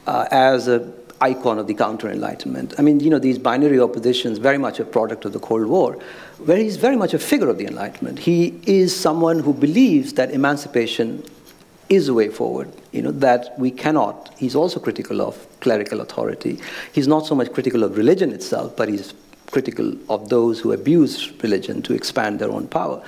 uh, 0.09 0.27
as 0.31 0.69
an 0.69 0.93
icon 1.21 1.59
of 1.59 1.67
the 1.67 1.75
counter 1.75 2.09
enlightenment. 2.11 2.75
I 2.79 2.83
mean, 2.83 3.01
you 3.01 3.11
know, 3.11 3.19
these 3.19 3.39
binary 3.39 3.79
oppositions, 3.79 4.39
very 4.39 4.57
much 4.57 4.81
a 4.81 4.85
product 4.85 5.25
of 5.27 5.33
the 5.35 5.39
Cold 5.39 5.67
War, 5.67 5.93
where 6.39 6.57
he's 6.57 6.77
very 6.77 6.97
much 6.97 7.13
a 7.13 7.19
figure 7.19 7.49
of 7.49 7.59
the 7.59 7.67
Enlightenment. 7.67 8.19
He 8.19 8.59
is 8.67 8.95
someone 8.95 9.41
who 9.41 9.53
believes 9.53 10.15
that 10.15 10.31
emancipation 10.31 11.23
is 11.89 12.09
a 12.09 12.15
way 12.15 12.29
forward, 12.29 12.73
you 12.93 13.03
know, 13.03 13.11
that 13.11 13.59
we 13.59 13.71
cannot. 13.71 14.33
He's 14.39 14.55
also 14.55 14.81
critical 14.81 15.21
of 15.21 15.47
clerical 15.61 16.01
authority. 16.01 16.59
He's 16.93 17.09
not 17.09 17.27
so 17.27 17.35
much 17.35 17.53
critical 17.53 17.85
of 17.85 17.97
religion 17.97 18.33
itself, 18.33 18.77
but 18.77 18.89
he's 18.89 19.13
critical 19.51 19.95
of 20.09 20.29
those 20.29 20.61
who 20.61 20.73
abuse 20.73 21.33
religion 21.43 21.83
to 21.83 21.95
expand 21.95 22.39
their 22.39 22.51
own 22.51 22.69
power. 22.69 23.03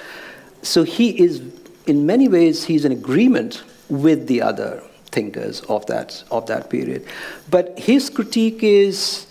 So 0.63 0.83
he 0.83 1.19
is, 1.19 1.43
in 1.87 2.07
many 2.07 2.29
ways, 2.29 2.65
he's 2.65 2.85
in 2.85 2.93
agreement 2.93 3.63
with 3.89 4.27
the 4.27 4.43
other 4.43 4.83
thinkers 5.13 5.61
of 5.63 5.87
that, 5.87 6.23
of 6.31 6.47
that 6.47 6.71
period. 6.71 7.07
But 7.51 7.79
his 7.79 8.11
critique 8.11 8.63
is 8.63 9.27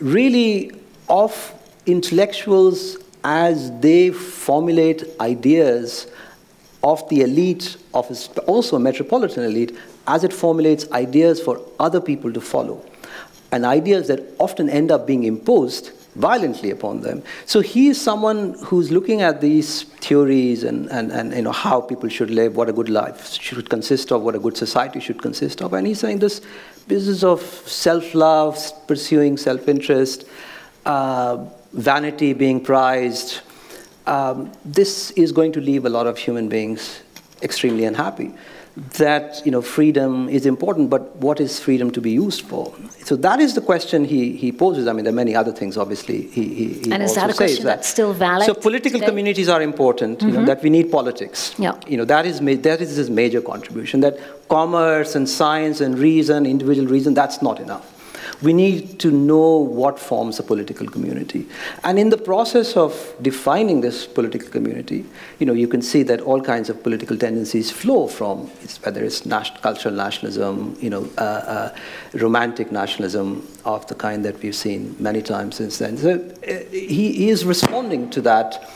really 0.00 0.72
of 1.08 1.54
intellectuals 1.86 2.96
as 3.24 3.70
they 3.80 4.10
formulate 4.10 5.04
ideas 5.20 6.06
of 6.82 7.08
the 7.08 7.22
elite, 7.22 7.76
of 7.94 8.08
his, 8.08 8.28
also 8.46 8.76
a 8.76 8.80
metropolitan 8.80 9.44
elite, 9.44 9.76
as 10.06 10.22
it 10.22 10.32
formulates 10.32 10.90
ideas 10.92 11.40
for 11.40 11.60
other 11.80 12.00
people 12.00 12.32
to 12.32 12.40
follow. 12.40 12.84
And 13.50 13.64
ideas 13.64 14.08
that 14.08 14.22
often 14.38 14.68
end 14.68 14.90
up 14.90 15.06
being 15.06 15.24
imposed 15.24 15.90
violently 16.16 16.70
upon 16.70 17.02
them. 17.02 17.22
So 17.44 17.60
he 17.60 17.88
is 17.88 18.00
someone 18.00 18.54
who's 18.64 18.90
looking 18.90 19.22
at 19.22 19.40
these 19.40 19.84
theories 19.84 20.64
and, 20.64 20.90
and, 20.90 21.12
and 21.12 21.32
you 21.32 21.42
know, 21.42 21.52
how 21.52 21.80
people 21.80 22.08
should 22.08 22.30
live, 22.30 22.56
what 22.56 22.68
a 22.68 22.72
good 22.72 22.88
life 22.88 23.32
should 23.32 23.68
consist 23.68 24.10
of, 24.12 24.22
what 24.22 24.34
a 24.34 24.38
good 24.38 24.56
society 24.56 25.00
should 25.00 25.20
consist 25.20 25.62
of. 25.62 25.72
And 25.72 25.86
he's 25.86 26.00
saying 26.00 26.18
this 26.18 26.40
business 26.88 27.22
of 27.22 27.40
self 27.42 28.14
love, 28.14 28.58
pursuing 28.86 29.36
self 29.36 29.68
interest, 29.68 30.26
uh, 30.84 31.44
vanity 31.72 32.32
being 32.32 32.60
prized, 32.60 33.40
um, 34.06 34.52
this 34.64 35.10
is 35.12 35.32
going 35.32 35.52
to 35.52 35.60
leave 35.60 35.84
a 35.84 35.90
lot 35.90 36.06
of 36.06 36.16
human 36.16 36.48
beings 36.48 37.02
extremely 37.42 37.84
unhappy 37.84 38.32
that 38.76 39.40
you 39.46 39.50
know 39.50 39.62
freedom 39.62 40.28
is 40.28 40.44
important, 40.44 40.90
but 40.90 41.16
what 41.16 41.40
is 41.40 41.58
freedom 41.58 41.90
to 41.92 42.00
be 42.00 42.10
used 42.10 42.42
for? 42.42 42.74
So 43.04 43.16
that 43.16 43.40
is 43.40 43.54
the 43.54 43.60
question 43.60 44.04
he, 44.04 44.36
he 44.36 44.52
poses. 44.52 44.86
I 44.86 44.92
mean, 44.92 45.04
there 45.04 45.12
are 45.12 45.22
many 45.24 45.34
other 45.34 45.52
things, 45.52 45.78
obviously. 45.78 46.26
He, 46.28 46.54
he, 46.54 46.64
he 46.74 46.92
and 46.92 47.02
is 47.02 47.14
that 47.14 47.30
a 47.30 47.34
question 47.34 47.64
that. 47.64 47.76
that's 47.76 47.88
still 47.88 48.12
valid? 48.12 48.46
So 48.46 48.52
political 48.52 49.00
today? 49.00 49.08
communities 49.08 49.48
are 49.48 49.62
important. 49.62 50.18
Mm-hmm. 50.18 50.26
You 50.26 50.32
know, 50.32 50.38
mm-hmm. 50.40 50.46
that 50.48 50.62
we 50.62 50.70
need 50.70 50.90
politics. 50.90 51.54
Yeah. 51.58 51.80
You 51.86 51.96
know 51.96 52.04
that 52.04 52.26
is 52.26 52.40
that 52.40 52.80
is 52.80 52.96
his 52.96 53.08
major 53.08 53.40
contribution. 53.40 54.00
That 54.00 54.18
commerce 54.48 55.14
and 55.14 55.28
science 55.28 55.80
and 55.80 55.98
reason, 55.98 56.44
individual 56.44 56.88
reason, 56.88 57.14
that's 57.14 57.40
not 57.40 57.60
enough. 57.60 57.95
We 58.42 58.52
need 58.52 58.98
to 59.00 59.10
know 59.10 59.56
what 59.56 59.98
forms 59.98 60.38
a 60.38 60.42
political 60.42 60.86
community. 60.86 61.46
And 61.84 61.98
in 61.98 62.10
the 62.10 62.18
process 62.18 62.76
of 62.76 63.14
defining 63.22 63.80
this 63.80 64.06
political 64.06 64.50
community, 64.50 65.04
you 65.38 65.46
know, 65.46 65.54
you 65.54 65.68
can 65.68 65.80
see 65.80 66.02
that 66.04 66.20
all 66.20 66.40
kinds 66.40 66.68
of 66.68 66.82
political 66.82 67.16
tendencies 67.16 67.70
flow 67.70 68.06
from 68.06 68.48
whether 68.82 69.02
it's 69.02 69.24
national, 69.24 69.60
cultural 69.60 69.94
nationalism, 69.94 70.76
you 70.80 70.90
know, 70.90 71.08
uh, 71.16 71.20
uh, 71.20 71.76
romantic 72.14 72.70
nationalism 72.70 73.46
of 73.64 73.86
the 73.86 73.94
kind 73.94 74.24
that 74.24 74.40
we've 74.42 74.54
seen 74.54 74.94
many 74.98 75.22
times 75.22 75.56
since 75.56 75.78
then. 75.78 75.96
So 75.96 76.16
uh, 76.46 76.64
he, 76.70 77.12
he 77.12 77.28
is 77.30 77.44
responding 77.44 78.10
to 78.10 78.20
that 78.22 78.70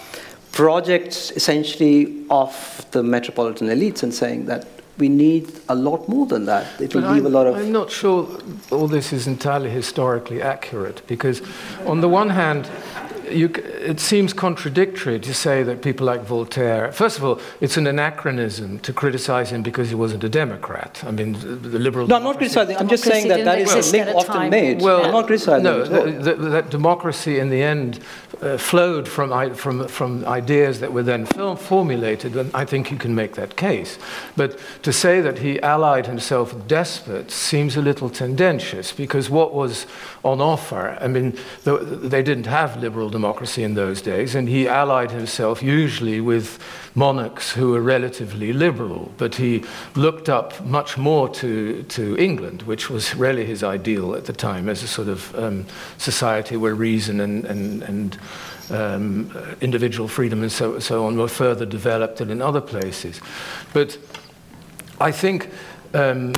project 0.52 1.32
essentially 1.36 2.24
of 2.30 2.86
the 2.90 3.02
metropolitan 3.02 3.68
elites 3.68 4.02
and 4.02 4.12
saying 4.12 4.46
that 4.46 4.66
we 5.00 5.08
need 5.08 5.50
a 5.68 5.74
lot 5.74 6.08
more 6.08 6.26
than 6.26 6.44
that. 6.44 6.80
It 6.80 6.94
will 6.94 7.10
leave 7.12 7.24
a 7.24 7.28
lot 7.28 7.46
of. 7.46 7.56
I'm 7.56 7.72
not 7.72 7.90
sure 7.90 8.28
all 8.70 8.86
this 8.86 9.12
is 9.12 9.26
entirely 9.26 9.70
historically 9.70 10.42
accurate 10.42 11.02
because, 11.06 11.42
on 11.86 12.00
the 12.00 12.08
one 12.08 12.30
hand, 12.30 12.70
you, 13.30 13.48
it 13.48 14.00
seems 14.00 14.32
contradictory 14.32 15.18
to 15.20 15.32
say 15.34 15.62
that 15.62 15.82
people 15.82 16.06
like 16.06 16.22
Voltaire, 16.22 16.92
first 16.92 17.18
of 17.18 17.24
all, 17.24 17.40
it's 17.60 17.76
an 17.76 17.86
anachronism 17.86 18.78
to 18.80 18.92
criticize 18.92 19.50
him 19.50 19.62
because 19.62 19.88
he 19.88 19.94
wasn't 19.94 20.24
a 20.24 20.28
Democrat. 20.28 21.02
I 21.06 21.10
mean, 21.10 21.32
the 21.32 21.78
liberal. 21.78 22.06
No, 22.06 22.16
I'm 22.16 22.24
not 22.24 22.36
criticizing. 22.36 22.76
I'm 22.76 22.88
just 22.88 23.04
saying 23.04 23.28
that 23.28 23.44
that 23.44 23.58
is 23.60 23.72
a 23.72 23.92
link 23.92 24.08
often 24.14 24.50
made. 24.50 24.80
Well, 24.80 25.04
I'm 25.04 25.12
not 25.12 25.26
criticizing. 25.26 25.64
No, 25.64 25.84
the, 25.84 26.34
the, 26.34 26.48
that 26.50 26.70
democracy 26.70 27.38
in 27.38 27.50
the 27.50 27.62
end 27.62 28.00
uh, 28.42 28.56
flowed 28.56 29.08
from, 29.08 29.54
from, 29.54 29.86
from 29.88 30.24
ideas 30.26 30.80
that 30.80 30.92
were 30.92 31.02
then 31.02 31.26
formulated, 31.56 32.36
and 32.36 32.54
I 32.54 32.64
think 32.64 32.90
you 32.90 32.96
can 32.96 33.14
make 33.14 33.34
that 33.34 33.56
case. 33.56 33.98
But 34.36 34.58
to 34.82 34.92
say 34.92 35.20
that 35.20 35.38
he 35.38 35.60
allied 35.60 36.06
himself 36.06 36.52
with 36.52 36.66
despots 36.66 37.34
seems 37.34 37.76
a 37.76 37.82
little 37.82 38.10
tendentious 38.10 38.92
because 38.92 39.30
what 39.30 39.54
was 39.54 39.86
on 40.24 40.40
offer, 40.40 40.98
I 41.00 41.08
mean, 41.08 41.36
the, 41.64 41.78
they 41.78 42.22
didn't 42.22 42.46
have 42.46 42.76
liberal 42.76 43.08
democracy 43.08 43.19
democracy 43.20 43.62
in 43.62 43.74
those 43.74 44.00
days, 44.00 44.34
and 44.34 44.48
he 44.48 44.66
allied 44.66 45.10
himself 45.10 45.62
usually 45.62 46.20
with 46.22 46.58
monarchs 46.94 47.52
who 47.52 47.72
were 47.72 47.82
relatively 47.82 48.52
liberal, 48.52 49.12
but 49.18 49.34
he 49.34 49.62
looked 49.94 50.28
up 50.28 50.64
much 50.64 50.96
more 50.96 51.28
to, 51.28 51.82
to 51.82 52.16
England, 52.16 52.62
which 52.62 52.88
was 52.88 53.14
really 53.14 53.44
his 53.44 53.62
ideal 53.62 54.14
at 54.14 54.24
the 54.24 54.32
time 54.32 54.70
as 54.70 54.82
a 54.82 54.88
sort 54.88 55.08
of 55.08 55.34
um, 55.34 55.66
society 55.98 56.56
where 56.56 56.74
reason 56.74 57.20
and, 57.20 57.44
and, 57.44 57.82
and 57.82 58.18
um, 58.70 59.30
individual 59.60 60.08
freedom 60.08 60.40
and 60.42 60.50
so, 60.50 60.78
so 60.78 61.04
on 61.04 61.18
were 61.18 61.28
further 61.28 61.66
developed 61.66 62.16
than 62.16 62.30
in 62.30 62.40
other 62.40 62.62
places. 62.62 63.20
But 63.74 63.98
I 64.98 65.12
think. 65.12 65.50
Um, 65.92 66.32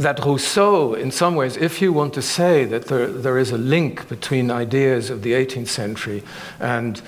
that 0.00 0.18
Rousseau, 0.24 0.94
in 0.94 1.10
some 1.10 1.36
ways, 1.36 1.58
if 1.58 1.82
you 1.82 1.92
want 1.92 2.14
to 2.14 2.22
say 2.22 2.64
that 2.64 2.86
there, 2.86 3.06
there 3.06 3.38
is 3.38 3.50
a 3.50 3.58
link 3.58 4.08
between 4.08 4.50
ideas 4.50 5.10
of 5.10 5.22
the 5.22 5.32
18th 5.32 5.68
century 5.68 6.22
and 6.58 7.02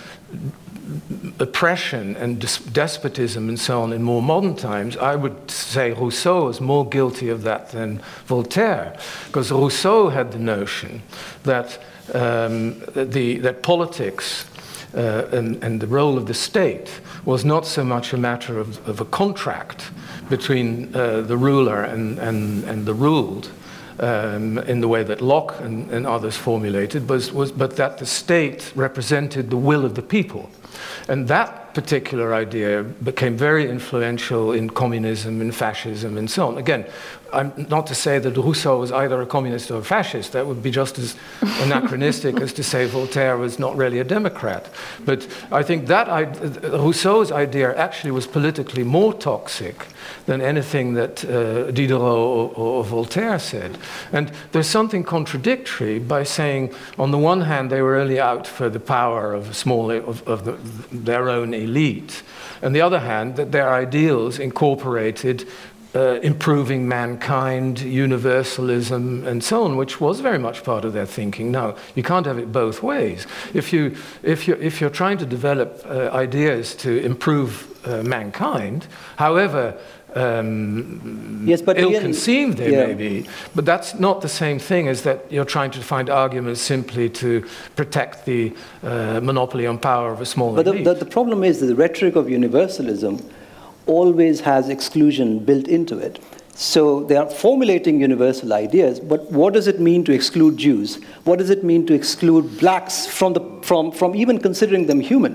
oppression 1.38 2.16
and 2.16 2.38
despotism 2.72 3.48
and 3.48 3.58
so 3.58 3.80
on 3.80 3.92
in 3.92 4.02
more 4.02 4.20
modern 4.20 4.54
times, 4.54 4.96
I 4.98 5.16
would 5.16 5.50
say 5.50 5.92
Rousseau 5.92 6.48
is 6.48 6.60
more 6.60 6.86
guilty 6.86 7.30
of 7.30 7.42
that 7.42 7.70
than 7.70 8.02
Voltaire, 8.26 8.98
because 9.26 9.50
Rousseau 9.50 10.10
had 10.10 10.32
the 10.32 10.38
notion 10.38 11.02
that 11.44 11.80
um, 12.12 12.80
the, 12.94 13.38
that 13.38 13.62
politics 13.62 14.44
uh, 14.94 15.28
and, 15.32 15.62
and, 15.64 15.80
the 15.80 15.86
role 15.86 16.18
of 16.18 16.26
the 16.26 16.34
state 16.34 17.00
was 17.24 17.44
not 17.44 17.64
so 17.64 17.82
much 17.82 18.12
a 18.12 18.18
matter 18.18 18.58
of, 18.58 18.86
of 18.86 19.00
a 19.00 19.06
contract 19.06 19.90
between 20.32 20.88
uh, 20.96 21.20
the 21.20 21.36
ruler 21.36 21.84
and, 21.84 22.18
and, 22.18 22.64
and 22.64 22.86
the 22.86 22.94
ruled. 22.94 23.50
Um, 23.98 24.58
in 24.58 24.80
the 24.80 24.88
way 24.88 25.04
that 25.04 25.20
Locke 25.20 25.60
and, 25.60 25.90
and 25.90 26.06
others 26.06 26.36
formulated, 26.36 27.10
was, 27.10 27.30
was, 27.30 27.52
but 27.52 27.76
that 27.76 27.98
the 27.98 28.06
state 28.06 28.72
represented 28.74 29.50
the 29.50 29.56
will 29.58 29.84
of 29.84 29.94
the 29.94 30.02
people. 30.02 30.48
And 31.08 31.28
that 31.28 31.74
particular 31.74 32.34
idea 32.34 32.82
became 32.82 33.36
very 33.36 33.68
influential 33.68 34.52
in 34.52 34.70
communism 34.70 35.40
and 35.42 35.54
fascism 35.54 36.16
and 36.16 36.30
so 36.30 36.48
on. 36.48 36.58
Again, 36.58 36.86
I'm 37.32 37.66
not 37.68 37.86
to 37.86 37.94
say 37.94 38.18
that 38.18 38.36
Rousseau 38.36 38.78
was 38.78 38.92
either 38.92 39.20
a 39.20 39.26
communist 39.26 39.70
or 39.70 39.78
a 39.78 39.84
fascist. 39.84 40.32
That 40.32 40.46
would 40.46 40.62
be 40.62 40.70
just 40.70 40.98
as 40.98 41.16
anachronistic 41.40 42.40
as 42.40 42.52
to 42.54 42.62
say 42.62 42.86
Voltaire 42.86 43.36
was 43.36 43.58
not 43.58 43.76
really 43.76 43.98
a 43.98 44.04
Democrat. 44.04 44.68
But 45.04 45.26
I 45.50 45.62
think 45.62 45.86
that 45.86 46.08
I, 46.08 46.24
Rousseau's 46.68 47.32
idea 47.32 47.76
actually 47.76 48.10
was 48.10 48.26
politically 48.26 48.84
more 48.84 49.14
toxic 49.14 49.86
than 50.26 50.40
anything 50.40 50.94
that 50.94 51.24
uh, 51.24 51.70
Diderot 51.70 52.02
or, 52.02 52.52
or, 52.54 52.84
Voltaire 52.84 53.38
said. 53.38 53.78
And 54.12 54.32
there's 54.52 54.66
something 54.68 55.04
contradictory 55.04 55.98
by 55.98 56.24
saying, 56.24 56.74
on 56.98 57.10
the 57.10 57.18
one 57.18 57.42
hand, 57.42 57.70
they 57.70 57.82
were 57.82 57.96
only 57.96 58.20
out 58.20 58.46
for 58.46 58.68
the 58.68 58.80
power 58.80 59.32
of, 59.32 59.56
small, 59.56 59.90
of, 59.90 60.26
of 60.28 60.44
the, 60.44 60.52
their 60.90 61.28
own 61.28 61.54
elite, 61.54 62.22
and 62.60 62.74
the 62.74 62.80
other 62.80 63.00
hand, 63.00 63.36
that 63.36 63.52
their 63.52 63.72
ideals 63.72 64.38
incorporated 64.38 65.48
uh, 65.94 66.18
improving 66.22 66.88
mankind, 66.88 67.80
universalism, 67.80 69.26
and 69.26 69.44
so 69.44 69.64
on, 69.64 69.76
which 69.76 70.00
was 70.00 70.20
very 70.20 70.38
much 70.38 70.64
part 70.64 70.84
of 70.84 70.92
their 70.92 71.06
thinking. 71.06 71.50
Now, 71.50 71.76
you 71.94 72.02
can't 72.02 72.26
have 72.26 72.38
it 72.38 72.50
both 72.50 72.82
ways. 72.82 73.26
If, 73.52 73.72
you, 73.72 73.96
if, 74.22 74.48
you, 74.48 74.54
if 74.54 74.80
you're 74.80 74.90
trying 74.90 75.18
to 75.18 75.26
develop 75.26 75.82
uh, 75.84 76.10
ideas 76.12 76.74
to 76.76 76.98
improve 77.04 77.68
uh, 77.86 78.02
mankind, 78.02 78.86
however 79.16 79.78
um, 80.14 81.44
yes, 81.46 81.62
but 81.62 81.78
ill-conceived 81.78 82.58
they 82.58 82.72
yeah. 82.72 82.86
may 82.86 82.94
be, 82.94 83.28
but 83.54 83.64
that's 83.64 83.94
not 83.94 84.20
the 84.20 84.28
same 84.28 84.58
thing 84.58 84.88
as 84.88 85.02
that 85.02 85.30
you're 85.32 85.46
trying 85.46 85.70
to 85.70 85.80
find 85.80 86.10
arguments 86.10 86.60
simply 86.60 87.08
to 87.10 87.46
protect 87.76 88.26
the 88.26 88.54
uh, 88.82 89.20
monopoly 89.22 89.66
on 89.66 89.78
power 89.78 90.12
of 90.12 90.20
a 90.20 90.26
small 90.26 90.54
but 90.54 90.66
elite. 90.66 90.84
The, 90.84 90.94
the, 90.94 91.04
the 91.04 91.10
problem 91.10 91.42
is 91.42 91.60
that 91.60 91.66
the 91.66 91.74
rhetoric 91.74 92.16
of 92.16 92.28
universalism 92.28 93.26
always 93.86 94.40
has 94.40 94.68
exclusion 94.68 95.38
built 95.38 95.68
into 95.68 95.98
it. 95.98 96.22
So 96.54 97.04
they 97.04 97.16
are 97.16 97.28
formulating 97.28 98.00
universal 98.00 98.52
ideas, 98.52 99.00
but 99.00 99.30
what 99.32 99.54
does 99.54 99.66
it 99.66 99.80
mean 99.80 100.04
to 100.04 100.12
exclude 100.12 100.58
Jews? 100.58 101.02
What 101.24 101.38
does 101.38 101.50
it 101.50 101.64
mean 101.64 101.86
to 101.86 101.94
exclude 101.94 102.58
blacks 102.58 103.06
from, 103.06 103.32
the, 103.32 103.40
from, 103.62 103.90
from 103.90 104.14
even 104.14 104.38
considering 104.38 104.86
them 104.86 105.00
human? 105.00 105.34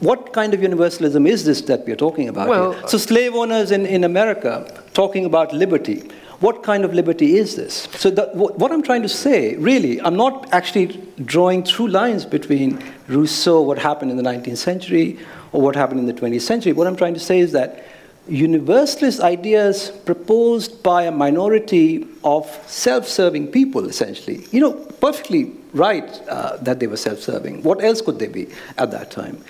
What 0.00 0.32
kind 0.32 0.54
of 0.54 0.62
universalism 0.62 1.26
is 1.26 1.44
this 1.44 1.60
that 1.62 1.86
we're 1.86 1.96
talking 1.96 2.28
about? 2.28 2.48
Well, 2.48 2.72
here? 2.72 2.88
So, 2.88 2.98
slave 2.98 3.34
owners 3.34 3.70
in, 3.70 3.86
in 3.86 4.04
America 4.04 4.82
talking 4.92 5.24
about 5.24 5.52
liberty. 5.52 6.08
what 6.40 6.62
kind 6.62 6.84
of 6.84 6.92
liberty 6.92 7.36
is 7.36 7.56
this? 7.56 7.88
So, 7.96 8.10
the, 8.10 8.24
what 8.34 8.70
I'm 8.70 8.82
trying 8.82 9.02
to 9.02 9.08
say, 9.08 9.56
really, 9.56 10.00
I'm 10.00 10.16
not 10.16 10.52
actually 10.52 10.86
drawing 11.24 11.62
through 11.62 11.88
lines 11.88 12.24
between 12.24 12.82
Rousseau, 13.08 13.62
what 13.62 13.78
happened 13.78 14.10
in 14.10 14.16
the 14.16 14.22
19th 14.22 14.58
century, 14.58 15.18
or 15.54 15.62
what 15.62 15.76
happened 15.76 16.00
in 16.00 16.06
the 16.06 16.12
20th 16.12 16.42
century. 16.42 16.72
What 16.72 16.88
I'm 16.88 16.96
trying 16.96 17.14
to 17.14 17.20
say 17.20 17.38
is 17.38 17.52
that 17.52 17.86
universalist 18.26 19.20
ideas 19.20 19.90
proposed 20.04 20.82
by 20.82 21.04
a 21.04 21.12
minority 21.12 22.08
of 22.24 22.46
self 22.66 23.06
serving 23.06 23.52
people, 23.52 23.88
essentially, 23.88 24.46
you 24.50 24.60
know, 24.60 24.72
perfectly 24.72 25.52
right 25.72 26.10
uh, 26.28 26.56
that 26.56 26.80
they 26.80 26.88
were 26.88 26.96
self 26.96 27.20
serving. 27.20 27.62
What 27.62 27.84
else 27.84 28.00
could 28.00 28.18
they 28.18 28.26
be 28.26 28.48
at 28.78 28.90
that 28.90 29.12
time? 29.12 29.42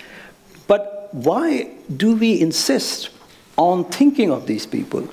But 0.66 1.08
why 1.12 1.70
do 1.96 2.16
we 2.16 2.38
insist 2.38 3.08
on 3.56 3.84
thinking 3.84 4.30
of 4.30 4.46
these 4.46 4.66
people 4.66 5.08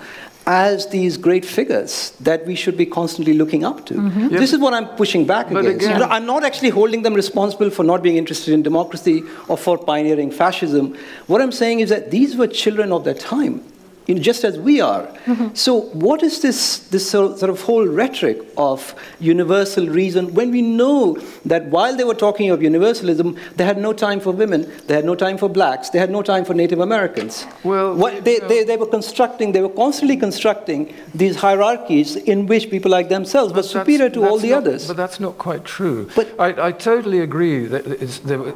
as 0.51 0.87
these 0.87 1.17
great 1.25 1.45
figures 1.45 2.11
that 2.19 2.45
we 2.45 2.55
should 2.55 2.75
be 2.75 2.85
constantly 2.85 3.33
looking 3.33 3.63
up 3.63 3.85
to. 3.85 3.93
Mm-hmm. 3.93 4.27
Yep. 4.31 4.39
This 4.41 4.51
is 4.51 4.59
what 4.59 4.73
I'm 4.73 4.87
pushing 5.01 5.25
back 5.25 5.49
but 5.49 5.65
against. 5.65 5.85
Again, 5.85 6.03
I'm 6.03 6.25
not 6.25 6.43
actually 6.43 6.69
holding 6.69 7.03
them 7.03 7.13
responsible 7.13 7.69
for 7.69 7.83
not 7.83 8.03
being 8.03 8.17
interested 8.17 8.53
in 8.53 8.61
democracy 8.61 9.23
or 9.47 9.57
for 9.57 9.77
pioneering 9.77 10.29
fascism. 10.29 10.97
What 11.27 11.41
I'm 11.41 11.53
saying 11.53 11.79
is 11.79 11.89
that 11.89 12.11
these 12.11 12.35
were 12.35 12.47
children 12.47 12.91
of 12.91 13.05
their 13.05 13.13
time 13.13 13.63
you 14.11 14.15
know, 14.17 14.21
just 14.21 14.43
as 14.43 14.59
we 14.59 14.81
are. 14.81 15.03
Mm-hmm. 15.25 15.53
So, 15.53 15.81
what 16.07 16.21
is 16.21 16.41
this, 16.41 16.79
this 16.89 17.09
sort 17.09 17.41
of 17.41 17.61
whole 17.61 17.87
rhetoric 17.87 18.39
of 18.57 18.93
universal 19.19 19.87
reason 19.87 20.33
when 20.33 20.51
we 20.51 20.61
know 20.61 21.15
that 21.45 21.65
while 21.67 21.95
they 21.95 22.03
were 22.03 22.19
talking 22.27 22.49
of 22.49 22.61
universalism, 22.61 23.37
they 23.55 23.63
had 23.63 23.77
no 23.77 23.93
time 23.93 24.19
for 24.19 24.31
women, 24.31 24.69
they 24.87 24.95
had 24.95 25.05
no 25.05 25.15
time 25.15 25.37
for 25.37 25.49
blacks, 25.49 25.89
they 25.89 25.99
had 25.99 26.11
no 26.11 26.21
time 26.21 26.43
for 26.43 26.53
Native 26.53 26.79
Americans? 26.79 27.45
Well, 27.63 27.95
what, 27.95 28.25
they, 28.25 28.39
they, 28.39 28.63
they 28.65 28.77
were 28.77 28.91
constructing, 28.97 29.53
they 29.53 29.61
were 29.61 29.69
constantly 29.69 30.17
constructing 30.17 30.93
these 31.15 31.37
hierarchies 31.37 32.17
in 32.17 32.47
which 32.47 32.69
people 32.69 32.91
like 32.91 33.07
themselves 33.07 33.53
were 33.53 33.63
superior 33.63 34.09
to 34.09 34.27
all 34.27 34.37
the 34.37 34.49
not, 34.49 34.57
others. 34.57 34.87
But 34.87 34.97
that's 34.97 35.19
not 35.19 35.37
quite 35.37 35.63
true. 35.63 36.09
But 36.15 36.27
I, 36.37 36.67
I 36.67 36.71
totally 36.73 37.21
agree 37.21 37.65
that 37.67 37.85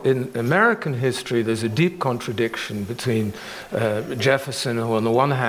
in 0.04 0.32
American 0.36 0.96
history, 0.96 1.42
there's 1.42 1.64
a 1.64 1.70
deep 1.70 2.00
contradiction 2.00 2.84
between 2.84 3.34
uh, 3.72 4.02
Jefferson, 4.16 4.78
who 4.78 4.94
on 4.94 5.04
the 5.04 5.12
one 5.12 5.32
hand 5.32 5.45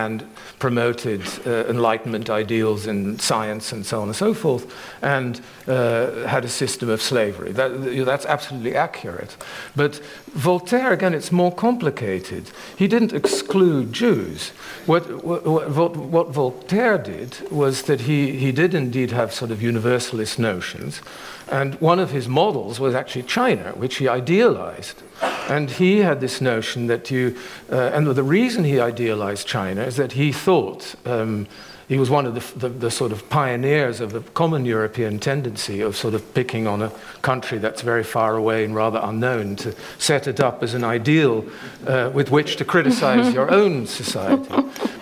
promoted 0.58 1.22
uh, 1.46 1.64
Enlightenment 1.68 2.30
ideals 2.30 2.86
in 2.86 3.18
science 3.18 3.72
and 3.72 3.84
so 3.86 4.00
on 4.00 4.08
and 4.08 4.16
so 4.16 4.34
forth, 4.34 4.64
and 5.02 5.40
uh, 5.66 6.26
had 6.26 6.44
a 6.44 6.48
system 6.48 6.88
of 6.88 7.02
slavery. 7.02 7.52
That, 7.52 8.04
that's 8.04 8.26
absolutely 8.26 8.74
accurate. 8.74 9.36
But 9.74 9.96
Voltaire, 10.32 10.92
again, 10.92 11.14
it's 11.14 11.32
more 11.32 11.52
complicated. 11.52 12.50
He 12.76 12.86
didn't 12.86 13.12
exclude 13.12 13.92
Jews. 13.92 14.50
What, 14.86 15.24
what, 15.24 15.46
what, 15.46 15.96
what 15.96 16.28
Voltaire 16.28 16.98
did 16.98 17.50
was 17.50 17.82
that 17.82 18.02
he, 18.02 18.38
he 18.38 18.52
did 18.52 18.74
indeed 18.74 19.10
have 19.10 19.32
sort 19.32 19.50
of 19.50 19.62
universalist 19.62 20.38
notions. 20.38 21.00
And 21.48 21.74
one 21.80 22.00
of 22.00 22.10
his 22.10 22.28
models 22.28 22.80
was 22.80 22.94
actually 22.94 23.22
China, 23.22 23.72
which 23.76 23.96
he 23.96 24.08
idealized. 24.08 25.02
And 25.48 25.70
he 25.70 25.98
had 25.98 26.20
this 26.20 26.40
notion 26.40 26.88
that 26.88 27.10
you, 27.10 27.36
uh, 27.70 27.90
and 27.94 28.06
the 28.06 28.22
reason 28.22 28.64
he 28.64 28.80
idealized 28.80 29.46
China 29.46 29.82
is 29.82 29.96
that 29.96 30.12
he 30.12 30.32
thought 30.32 30.94
um, 31.04 31.46
he 31.88 31.98
was 31.98 32.10
one 32.10 32.26
of 32.26 32.34
the, 32.34 32.58
the, 32.58 32.68
the, 32.68 32.90
sort 32.90 33.12
of 33.12 33.28
pioneers 33.30 34.00
of 34.00 34.12
the 34.12 34.20
common 34.20 34.64
European 34.64 35.20
tendency 35.20 35.80
of 35.80 35.96
sort 35.96 36.14
of 36.14 36.34
picking 36.34 36.66
on 36.66 36.82
a 36.82 36.90
country 37.22 37.58
that's 37.58 37.80
very 37.80 38.02
far 38.02 38.34
away 38.34 38.64
and 38.64 38.74
rather 38.74 38.98
unknown 39.02 39.54
to 39.56 39.72
set 39.96 40.26
it 40.26 40.40
up 40.40 40.64
as 40.64 40.74
an 40.74 40.82
ideal 40.82 41.44
uh, 41.86 42.10
with 42.12 42.30
which 42.32 42.56
to 42.56 42.64
criticize 42.64 43.32
your 43.32 43.50
own 43.54 43.86
society. 43.86 44.48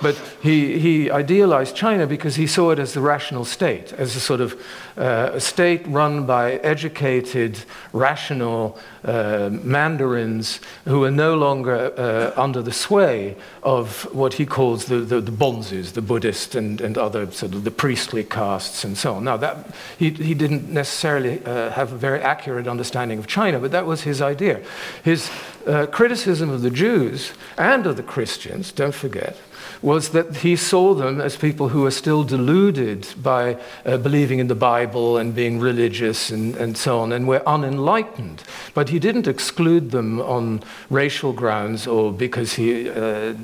But 0.02 0.20
he, 0.42 0.78
he 0.78 1.10
idealized 1.10 1.74
China 1.74 2.06
because 2.06 2.36
he 2.36 2.46
saw 2.46 2.70
it 2.70 2.78
as 2.78 2.92
the 2.92 3.00
rational 3.00 3.46
state, 3.46 3.94
as 3.94 4.14
a 4.14 4.20
sort 4.20 4.42
of 4.42 4.60
uh, 4.98 5.30
a 5.32 5.40
state 5.40 5.86
run 5.86 6.26
by 6.26 6.56
educated, 6.56 7.58
rational 7.94 8.78
uh, 9.04 9.50
mandarins 9.62 10.60
who 10.84 11.04
are 11.04 11.10
no 11.10 11.34
longer 11.34 11.92
uh, 11.98 12.40
under 12.40 12.62
the 12.62 12.72
sway 12.72 13.36
of 13.62 14.02
what 14.14 14.34
he 14.34 14.46
calls 14.46 14.86
the, 14.86 14.96
the, 14.96 15.20
the 15.20 15.32
bonzes, 15.32 15.92
the 15.92 16.02
Buddhist 16.02 16.54
and, 16.54 16.80
and 16.80 16.96
other 16.96 17.30
sort 17.30 17.54
of 17.54 17.64
the 17.64 17.70
priestly 17.70 18.24
castes 18.24 18.84
and 18.84 18.96
so 18.96 19.14
on. 19.14 19.24
Now, 19.24 19.36
that, 19.36 19.74
he, 19.98 20.10
he 20.10 20.34
didn't 20.34 20.70
necessarily 20.70 21.44
uh, 21.44 21.70
have 21.70 21.92
a 21.92 21.96
very 21.96 22.20
accurate 22.20 22.66
understanding 22.66 23.18
of 23.18 23.26
China, 23.26 23.58
but 23.58 23.72
that 23.72 23.86
was 23.86 24.02
his 24.02 24.22
idea. 24.22 24.62
His 25.02 25.30
uh, 25.66 25.86
criticism 25.86 26.50
of 26.50 26.62
the 26.62 26.70
Jews 26.70 27.32
and 27.56 27.86
of 27.86 27.96
the 27.96 28.02
Christians, 28.02 28.72
don't 28.72 28.94
forget, 28.94 29.36
was 29.84 30.08
that 30.08 30.36
he 30.36 30.56
saw 30.56 30.94
them 30.94 31.20
as 31.20 31.36
people 31.36 31.68
who 31.68 31.82
were 31.82 31.90
still 31.90 32.24
deluded 32.24 33.06
by 33.22 33.54
uh, 33.84 33.98
believing 33.98 34.38
in 34.38 34.46
the 34.46 34.54
Bible 34.54 35.18
and 35.18 35.34
being 35.34 35.60
religious 35.60 36.30
and, 36.30 36.56
and 36.56 36.78
so 36.78 37.00
on, 37.00 37.12
and 37.12 37.28
were 37.28 37.46
unenlightened. 37.46 38.42
But 38.72 38.88
he 38.88 38.98
didn't 38.98 39.26
exclude 39.26 39.90
them 39.90 40.22
on 40.22 40.62
racial 40.88 41.34
grounds 41.34 41.86
or 41.86 42.12
because 42.14 42.54
he, 42.54 42.88
uh, 42.88 43.34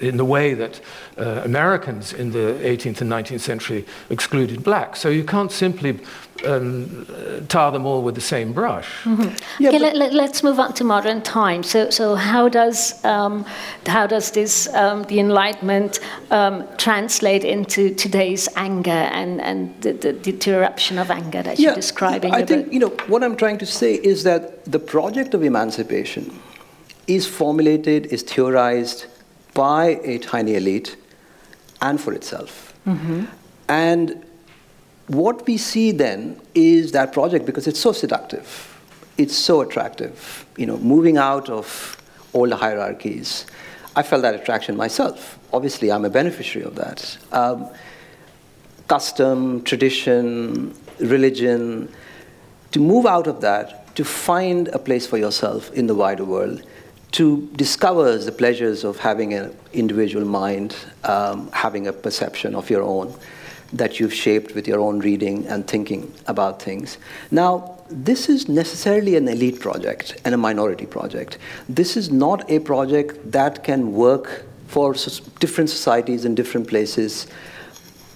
in 0.00 0.16
the 0.16 0.24
way 0.24 0.54
that 0.54 0.80
uh, 1.18 1.42
Americans 1.44 2.12
in 2.12 2.30
the 2.30 2.56
18th 2.62 3.00
and 3.00 3.10
19th 3.10 3.40
century 3.40 3.84
excluded 4.10 4.62
blacks. 4.62 5.00
So 5.00 5.08
you 5.08 5.24
can't 5.24 5.50
simply 5.50 5.98
um, 6.46 7.06
tar 7.48 7.72
them 7.72 7.86
all 7.86 8.02
with 8.02 8.14
the 8.14 8.20
same 8.20 8.52
brush. 8.52 8.88
Mm-hmm. 9.04 9.62
Yeah, 9.62 9.68
okay, 9.68 9.78
let, 9.78 10.30
us 10.30 10.42
move 10.42 10.58
on 10.58 10.72
to 10.74 10.84
modern 10.84 11.22
times. 11.22 11.70
So, 11.70 11.90
so 11.90 12.14
how 12.14 12.48
does 12.48 13.04
um, 13.04 13.44
how 13.86 14.06
does 14.06 14.30
this 14.30 14.72
um, 14.74 15.04
the 15.04 15.20
Enlightenment 15.20 16.00
um, 16.30 16.66
translate 16.76 17.44
into 17.44 17.94
today's 17.94 18.48
anger 18.56 18.90
and 18.90 19.40
and 19.40 19.80
the, 19.82 19.92
the, 19.92 20.12
the 20.12 20.50
eruption 20.50 20.98
of 20.98 21.10
anger 21.10 21.42
that 21.42 21.58
yeah, 21.58 21.68
you're 21.68 21.74
describing? 21.74 22.32
I 22.32 22.44
think 22.44 22.72
you 22.72 22.78
know 22.78 22.90
what 23.08 23.22
I'm 23.22 23.36
trying 23.36 23.58
to 23.58 23.66
say 23.66 23.94
is 23.94 24.24
that 24.24 24.64
the 24.64 24.78
project 24.78 25.34
of 25.34 25.42
emancipation 25.42 26.32
is 27.06 27.26
formulated, 27.26 28.06
is 28.06 28.22
theorized 28.22 29.06
by 29.54 30.00
a 30.04 30.18
tiny 30.18 30.54
elite, 30.54 30.96
and 31.82 32.00
for 32.00 32.12
itself, 32.12 32.74
mm-hmm. 32.86 33.24
and 33.68 34.24
what 35.10 35.44
we 35.44 35.56
see 35.56 35.90
then 35.90 36.40
is 36.54 36.92
that 36.92 37.12
project 37.12 37.44
because 37.44 37.66
it's 37.66 37.80
so 37.80 37.90
seductive, 37.90 38.80
it's 39.18 39.34
so 39.34 39.60
attractive. 39.60 40.46
You 40.56 40.66
know, 40.66 40.78
moving 40.78 41.16
out 41.16 41.50
of 41.50 42.00
all 42.32 42.48
the 42.48 42.54
hierarchies. 42.54 43.44
I 43.96 44.04
felt 44.04 44.22
that 44.22 44.34
attraction 44.36 44.76
myself. 44.76 45.36
Obviously, 45.52 45.90
I'm 45.90 46.04
a 46.04 46.10
beneficiary 46.10 46.64
of 46.64 46.76
that. 46.76 47.18
Um, 47.32 47.68
custom, 48.86 49.64
tradition, 49.64 50.76
religion, 51.00 51.92
to 52.70 52.78
move 52.78 53.04
out 53.04 53.26
of 53.26 53.40
that, 53.40 53.96
to 53.96 54.04
find 54.04 54.68
a 54.68 54.78
place 54.78 55.08
for 55.08 55.18
yourself 55.18 55.72
in 55.72 55.88
the 55.88 55.94
wider 55.94 56.24
world, 56.24 56.62
to 57.12 57.50
discover 57.56 58.16
the 58.16 58.30
pleasures 58.30 58.84
of 58.84 58.98
having 59.00 59.34
an 59.34 59.56
individual 59.72 60.24
mind, 60.24 60.76
um, 61.02 61.50
having 61.50 61.88
a 61.88 61.92
perception 61.92 62.54
of 62.54 62.70
your 62.70 62.82
own 62.84 63.12
that 63.72 64.00
you've 64.00 64.14
shaped 64.14 64.54
with 64.54 64.66
your 64.66 64.80
own 64.80 64.98
reading 65.00 65.46
and 65.46 65.66
thinking 65.66 66.12
about 66.26 66.60
things. 66.60 66.98
Now, 67.30 67.76
this 67.88 68.28
is 68.28 68.48
necessarily 68.48 69.16
an 69.16 69.28
elite 69.28 69.60
project 69.60 70.20
and 70.24 70.34
a 70.34 70.38
minority 70.38 70.86
project. 70.86 71.38
This 71.68 71.96
is 71.96 72.10
not 72.10 72.48
a 72.50 72.60
project 72.60 73.32
that 73.32 73.64
can 73.64 73.92
work 73.92 74.44
for 74.66 74.94
different 75.40 75.70
societies 75.70 76.24
in 76.24 76.34
different 76.34 76.68
places 76.68 77.26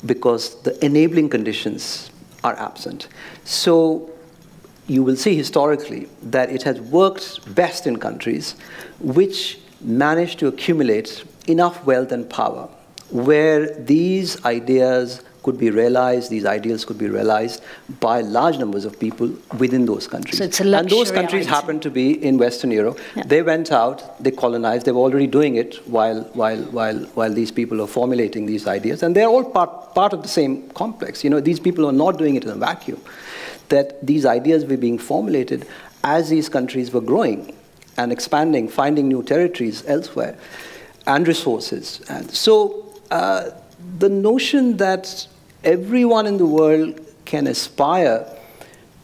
because 0.07 0.61
the 0.63 0.85
enabling 0.85 1.29
conditions 1.29 2.11
are 2.45 2.57
absent. 2.59 3.09
So, 3.45 4.11
you 4.87 5.03
will 5.03 5.17
see 5.17 5.35
historically 5.35 6.09
that 6.23 6.51
it 6.51 6.63
has 6.65 6.81
worked 6.81 7.55
best 7.55 7.87
in 7.87 7.99
countries 7.99 8.55
which 9.01 9.59
manage 9.81 10.37
to 10.37 10.47
accumulate 10.47 11.25
enough 11.47 11.85
wealth 11.87 12.13
and 12.13 12.29
power 12.29 12.69
where 13.11 13.75
these 13.81 14.45
ideas 14.45 15.23
could 15.45 15.59
be 15.59 15.71
realized, 15.71 16.31
these 16.31 16.47
ideals 16.47 16.85
could 16.85 16.99
be 16.99 17.09
realized 17.09 17.63
by 18.01 18.23
large 18.23 18.59
numbers 18.59 18.85
of 18.85 18.99
people 18.99 19.31
within 19.59 19.87
those 19.87 20.09
countries. 20.09 20.39
So 20.39 20.45
it's 20.45 20.61
a 20.61 20.77
and 20.77 20.89
those 20.89 21.11
countries 21.11 21.47
item. 21.47 21.55
happen 21.55 21.81
to 21.81 21.91
be 21.91 22.07
in 22.29 22.39
Western 22.39 22.71
Europe. 22.71 22.99
Yeah. 23.15 23.23
They 23.27 23.43
went 23.43 23.71
out, 23.71 24.23
they 24.23 24.31
colonized, 24.31 24.87
they 24.87 24.93
were 24.93 25.01
already 25.01 25.27
doing 25.27 25.57
it 25.57 25.77
while, 25.87 26.23
while, 26.33 26.63
while, 26.79 26.99
while 27.19 27.33
these 27.33 27.53
people 27.53 27.81
are 27.83 27.87
formulating 27.87 28.47
these 28.47 28.67
ideas. 28.67 29.03
And 29.03 29.15
they're 29.15 29.29
all 29.29 29.45
part, 29.45 29.95
part 29.95 30.13
of 30.13 30.23
the 30.23 30.29
same 30.29 30.71
complex. 30.71 31.23
You 31.23 31.31
know, 31.31 31.41
these 31.41 31.61
people 31.61 31.87
are 31.87 31.93
not 31.93 32.19
doing 32.19 32.37
it 32.37 32.45
in 32.45 32.51
a 32.51 32.57
vacuum. 32.57 33.01
That 33.69 34.05
these 34.05 34.27
ideas 34.27 34.65
were 34.65 34.77
being 34.77 34.99
formulated 34.99 35.67
as 36.03 36.29
these 36.29 36.49
countries 36.49 36.91
were 36.93 37.01
growing 37.01 37.55
and 37.97 38.13
expanding, 38.13 38.69
finding 38.69 39.09
new 39.09 39.23
territories 39.23 39.85
elsewhere 39.87 40.37
and 41.07 41.29
resources. 41.29 42.01
And 42.09 42.31
so 42.31 42.95
uh, 43.11 43.51
the 43.99 44.09
notion 44.09 44.77
that 44.79 45.29
everyone 45.65 46.27
in 46.27 46.39
the 46.39 46.47
world 46.47 47.01
can 47.25 47.47
aspire 47.47 48.27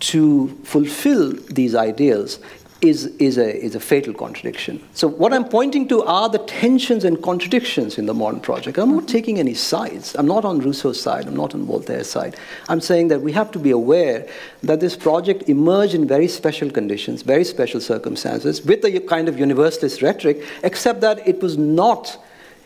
to 0.00 0.48
fulfill 0.64 1.32
these 1.50 1.74
ideals 1.74 2.38
is, 2.80 3.06
is, 3.18 3.36
a, 3.36 3.62
is 3.62 3.74
a 3.74 3.80
fatal 3.80 4.14
contradiction. 4.14 4.82
So, 4.94 5.06
what 5.06 5.34
I'm 5.34 5.44
pointing 5.44 5.86
to 5.88 6.02
are 6.04 6.28
the 6.30 6.38
tensions 6.38 7.04
and 7.04 7.22
contradictions 7.22 7.98
in 7.98 8.06
the 8.06 8.14
modern 8.14 8.40
project. 8.40 8.78
I'm 8.78 8.94
not 8.94 9.06
taking 9.06 9.38
any 9.38 9.52
sides. 9.52 10.16
I'm 10.18 10.26
not 10.26 10.44
on 10.46 10.60
Rousseau's 10.60 11.00
side, 11.00 11.26
I'm 11.26 11.36
not 11.36 11.54
on 11.54 11.66
Voltaire's 11.66 12.08
side. 12.08 12.36
I'm 12.68 12.80
saying 12.80 13.08
that 13.08 13.20
we 13.20 13.32
have 13.32 13.50
to 13.52 13.58
be 13.58 13.70
aware 13.70 14.26
that 14.62 14.80
this 14.80 14.96
project 14.96 15.48
emerged 15.48 15.94
in 15.94 16.06
very 16.06 16.28
special 16.28 16.70
conditions, 16.70 17.22
very 17.22 17.44
special 17.44 17.80
circumstances, 17.80 18.62
with 18.62 18.82
a 18.84 19.00
kind 19.00 19.28
of 19.28 19.38
universalist 19.38 20.00
rhetoric, 20.00 20.42
except 20.62 21.02
that 21.02 21.26
it 21.28 21.42
was 21.42 21.58
not 21.58 22.18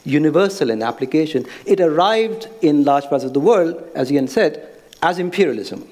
universal 0.04 0.70
in 0.70 0.82
application. 0.82 1.46
It 1.66 1.80
arrived 1.80 2.48
in 2.62 2.84
large 2.84 3.04
parts 3.06 3.24
of 3.24 3.32
the 3.32 3.40
world, 3.40 3.82
as 3.94 4.12
Ian 4.12 4.28
said, 4.28 4.68
as 5.02 5.18
imperialism 5.18 5.88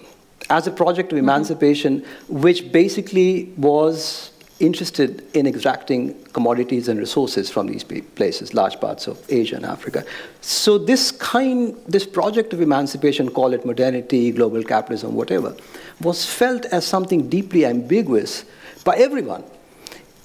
as 0.51 0.67
a 0.67 0.71
project 0.71 1.13
of 1.13 1.17
mm-hmm. 1.17 1.29
emancipation, 1.29 2.05
which 2.29 2.73
basically 2.73 3.53
was 3.57 4.31
interested 4.61 5.25
in 5.35 5.47
extracting 5.47 6.15
commodities 6.27 6.87
and 6.87 7.01
resources 7.01 7.51
from 7.51 7.67
these 7.67 7.83
places, 7.83 8.55
large 8.55 8.79
parts 8.79 9.09
of 9.09 9.21
Asia 9.29 9.57
and 9.57 9.65
Africa. 9.65 10.05
So 10.41 10.79
this 10.79 11.11
kind, 11.11 11.77
this 11.89 12.07
project 12.07 12.53
of 12.53 12.61
emancipation, 12.61 13.31
call 13.31 13.55
it 13.55 13.67
modernity, 13.67 14.31
global 14.31 14.63
capitalism, 14.63 15.15
whatever, 15.15 15.57
was 16.01 16.25
felt 16.25 16.65
as 16.67 16.87
something 16.87 17.29
deeply 17.29 17.67
ambiguous 17.67 18.45
by 18.85 18.97
everyone 18.97 19.43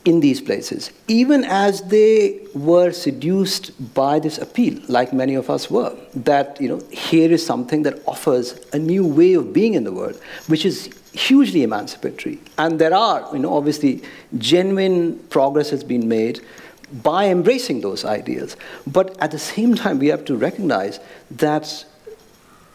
in 0.08 0.22
these 0.22 0.40
places, 0.40 0.92
even 1.10 1.44
as 1.44 1.82
they 1.82 2.40
were 2.54 2.92
seduced 2.94 3.94
by 3.94 4.20
this 4.20 4.38
appeal, 4.38 4.80
like 4.88 5.12
many 5.12 5.36
of 5.36 5.50
us 5.50 5.70
were, 5.70 5.94
that 6.16 6.60
you 6.62 6.70
know, 6.70 6.82
here 6.90 7.30
is 7.30 7.46
something 7.46 7.84
that 7.84 8.02
offers 8.08 8.58
a 8.72 8.80
new 8.80 9.06
way 9.06 9.34
of 9.34 9.52
being 9.52 9.74
in 9.74 9.84
the 9.84 9.92
world, 9.92 10.16
which 10.48 10.66
is 10.66 10.98
hugely 11.12 11.62
emancipatory. 11.62 12.40
And 12.58 12.80
there 12.80 12.94
are, 12.94 13.28
you 13.34 13.40
know, 13.40 13.54
obviously, 13.54 14.02
genuine 14.38 15.20
progress 15.28 15.70
has 15.72 15.84
been 15.84 16.08
made 16.08 16.40
by 17.04 17.28
embracing 17.28 17.82
those 17.82 18.06
ideas. 18.06 18.56
But 18.86 19.22
at 19.22 19.32
the 19.32 19.40
same 19.40 19.76
time, 19.76 20.00
we 20.00 20.08
have 20.08 20.24
to 20.26 20.38
recognize 20.38 21.02
that 21.32 21.86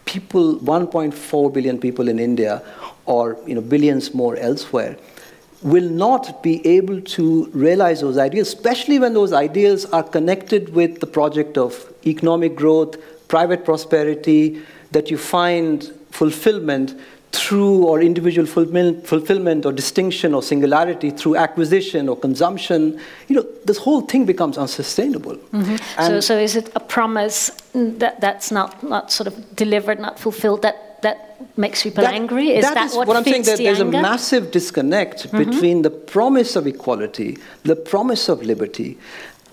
people, 0.04 0.58
1.4 0.58 1.50
billion 1.54 1.78
people 1.78 2.08
in 2.08 2.18
India, 2.18 2.62
or 3.06 3.38
you 3.46 3.54
know, 3.54 3.62
billions 3.62 4.12
more 4.12 4.36
elsewhere, 4.36 4.98
will 5.62 5.88
not 5.88 6.42
be 6.42 6.66
able 6.66 7.00
to 7.00 7.48
realize 7.52 8.00
those 8.00 8.18
ideas, 8.18 8.48
especially 8.48 8.98
when 8.98 9.14
those 9.14 9.32
ideas 9.32 9.84
are 9.86 10.02
connected 10.02 10.74
with 10.74 11.00
the 11.00 11.06
project 11.06 11.56
of 11.56 11.92
economic 12.06 12.56
growth, 12.56 12.96
private 13.28 13.64
prosperity, 13.64 14.60
that 14.90 15.10
you 15.10 15.16
find 15.16 15.84
fulfillment 16.10 16.94
through 17.32 17.84
or 17.84 18.02
individual 18.02 18.46
fulfillment 18.46 19.64
or 19.64 19.72
distinction 19.72 20.34
or 20.34 20.42
singularity 20.42 21.10
through 21.10 21.34
acquisition 21.36 22.08
or 22.08 22.16
consumption, 22.16 23.00
you 23.28 23.36
know, 23.36 23.46
this 23.64 23.78
whole 23.78 24.02
thing 24.02 24.26
becomes 24.26 24.58
unsustainable. 24.58 25.36
Mm-hmm. 25.36 25.76
So, 26.02 26.20
so 26.20 26.38
is 26.38 26.56
it 26.56 26.70
a 26.76 26.80
promise 26.80 27.50
that 27.72 28.20
that's 28.20 28.50
not, 28.50 28.82
not 28.82 29.10
sort 29.10 29.28
of 29.28 29.56
delivered, 29.56 29.98
not 29.98 30.18
fulfilled, 30.18 30.60
that 30.62 30.91
that 31.02 31.56
makes 31.58 31.82
people 31.82 32.04
that, 32.04 32.14
angry? 32.14 32.50
Is 32.50 32.64
that, 32.64 32.74
that 32.74 32.86
is 32.86 32.96
what, 32.96 33.08
what 33.08 33.16
I'm 33.16 33.24
saying? 33.24 33.42
That 33.42 33.58
the 33.58 33.64
there's 33.64 33.80
anger? 33.80 33.98
a 33.98 34.02
massive 34.02 34.50
disconnect 34.50 35.28
mm-hmm. 35.28 35.50
between 35.50 35.82
the 35.82 35.90
promise 35.90 36.56
of 36.56 36.66
equality, 36.66 37.38
the 37.64 37.76
promise 37.76 38.28
of 38.28 38.42
liberty, 38.42 38.98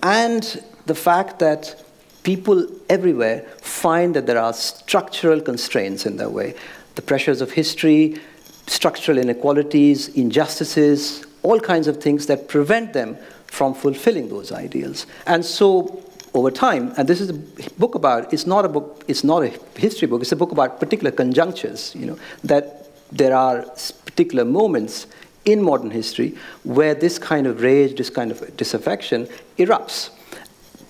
and 0.02 0.62
the 0.86 0.94
fact 0.94 1.38
that 1.40 1.82
people 2.22 2.66
everywhere 2.88 3.42
find 3.60 4.14
that 4.14 4.26
there 4.26 4.38
are 4.38 4.52
structural 4.52 5.40
constraints 5.40 6.06
in 6.06 6.16
their 6.16 6.30
way. 6.30 6.54
The 6.94 7.02
pressures 7.02 7.40
of 7.40 7.52
history, 7.52 8.20
structural 8.66 9.18
inequalities, 9.18 10.08
injustices, 10.08 11.24
all 11.42 11.60
kinds 11.60 11.88
of 11.88 12.02
things 12.02 12.26
that 12.26 12.48
prevent 12.48 12.92
them 12.92 13.16
from 13.46 13.74
fulfilling 13.74 14.28
those 14.28 14.52
ideals. 14.52 15.06
And 15.26 15.44
so 15.44 16.04
over 16.34 16.50
time, 16.50 16.92
and 16.96 17.08
this 17.08 17.20
is 17.20 17.30
a 17.30 17.34
book 17.78 17.94
about, 17.94 18.32
it's 18.32 18.46
not 18.46 18.64
a 18.64 18.68
book, 18.68 19.04
it's 19.08 19.24
not 19.24 19.42
a 19.42 19.52
history 19.76 20.06
book, 20.06 20.22
it's 20.22 20.32
a 20.32 20.36
book 20.36 20.52
about 20.52 20.78
particular 20.78 21.10
conjunctures, 21.10 21.94
you 21.94 22.06
know, 22.06 22.18
that 22.44 22.86
there 23.10 23.34
are 23.34 23.62
particular 24.04 24.44
moments 24.44 25.06
in 25.44 25.62
modern 25.62 25.90
history 25.90 26.36
where 26.62 26.94
this 26.94 27.18
kind 27.18 27.46
of 27.46 27.62
rage, 27.62 27.96
this 27.96 28.10
kind 28.10 28.30
of 28.30 28.56
disaffection 28.56 29.26
erupts, 29.58 30.10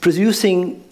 producing 0.01 0.84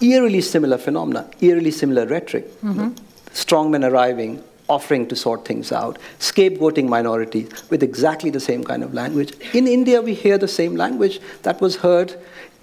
eerily 0.00 0.40
similar 0.40 0.78
phenomena, 0.78 1.28
eerily 1.40 1.70
similar 1.70 2.06
rhetoric. 2.06 2.46
Mm-hmm. 2.60 2.90
Strongmen 3.32 3.88
arriving, 3.88 4.42
offering 4.68 5.06
to 5.08 5.16
sort 5.16 5.44
things 5.44 5.72
out, 5.72 5.98
scapegoating 6.18 6.88
minorities 6.88 7.48
with 7.70 7.82
exactly 7.82 8.30
the 8.30 8.40
same 8.40 8.62
kind 8.62 8.82
of 8.82 8.94
language. 8.94 9.32
In 9.54 9.66
India, 9.66 10.00
we 10.00 10.14
hear 10.14 10.38
the 10.38 10.48
same 10.48 10.76
language 10.76 11.20
that 11.42 11.60
was 11.60 11.76
heard 11.76 12.14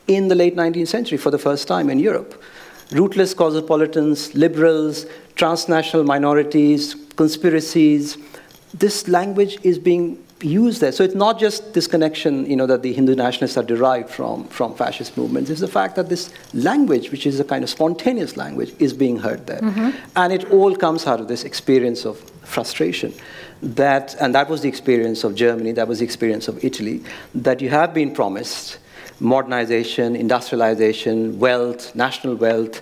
in 0.07 0.27
the 0.27 0.35
late 0.35 0.55
19th 0.55 0.87
century 0.87 1.17
for 1.17 1.31
the 1.31 1.37
first 1.37 1.67
time 1.67 1.89
in 1.89 1.99
Europe. 1.99 2.41
Rootless 2.91 3.33
cosmopolitans, 3.33 4.33
liberals, 4.33 5.05
transnational 5.35 6.05
minorities, 6.05 6.95
conspiracies, 7.15 8.17
this 8.73 9.07
language 9.07 9.57
is 9.63 9.77
being 9.77 10.23
used 10.41 10.81
there. 10.81 10.91
So 10.91 11.03
it's 11.03 11.15
not 11.15 11.39
just 11.39 11.73
this 11.73 11.87
connection, 11.87 12.45
you 12.45 12.55
know, 12.55 12.67
that 12.67 12.83
the 12.83 12.93
Hindu 12.93 13.15
nationalists 13.15 13.57
are 13.57 13.63
derived 13.63 14.09
from, 14.09 14.47
from 14.49 14.75
fascist 14.75 15.17
movements. 15.17 15.49
It's 15.49 15.61
the 15.61 15.67
fact 15.67 15.95
that 15.95 16.09
this 16.09 16.31
language, 16.53 17.11
which 17.11 17.25
is 17.25 17.39
a 17.39 17.43
kind 17.43 17.63
of 17.63 17.69
spontaneous 17.69 18.37
language, 18.37 18.73
is 18.79 18.93
being 18.93 19.17
heard 19.17 19.47
there. 19.47 19.61
Mm-hmm. 19.61 19.89
And 20.15 20.33
it 20.33 20.51
all 20.51 20.75
comes 20.75 21.07
out 21.07 21.19
of 21.19 21.27
this 21.27 21.43
experience 21.43 22.05
of 22.05 22.19
frustration. 22.43 23.13
That, 23.61 24.15
and 24.21 24.35
that 24.35 24.49
was 24.49 24.61
the 24.61 24.69
experience 24.69 25.23
of 25.23 25.33
Germany, 25.33 25.71
that 25.71 25.87
was 25.87 25.99
the 25.99 26.05
experience 26.05 26.47
of 26.47 26.63
Italy, 26.63 27.03
that 27.33 27.59
you 27.59 27.69
have 27.69 27.93
been 27.93 28.13
promised 28.13 28.77
modernization, 29.19 30.15
industrialization, 30.15 31.39
wealth, 31.39 31.95
national 31.95 32.35
wealth, 32.35 32.81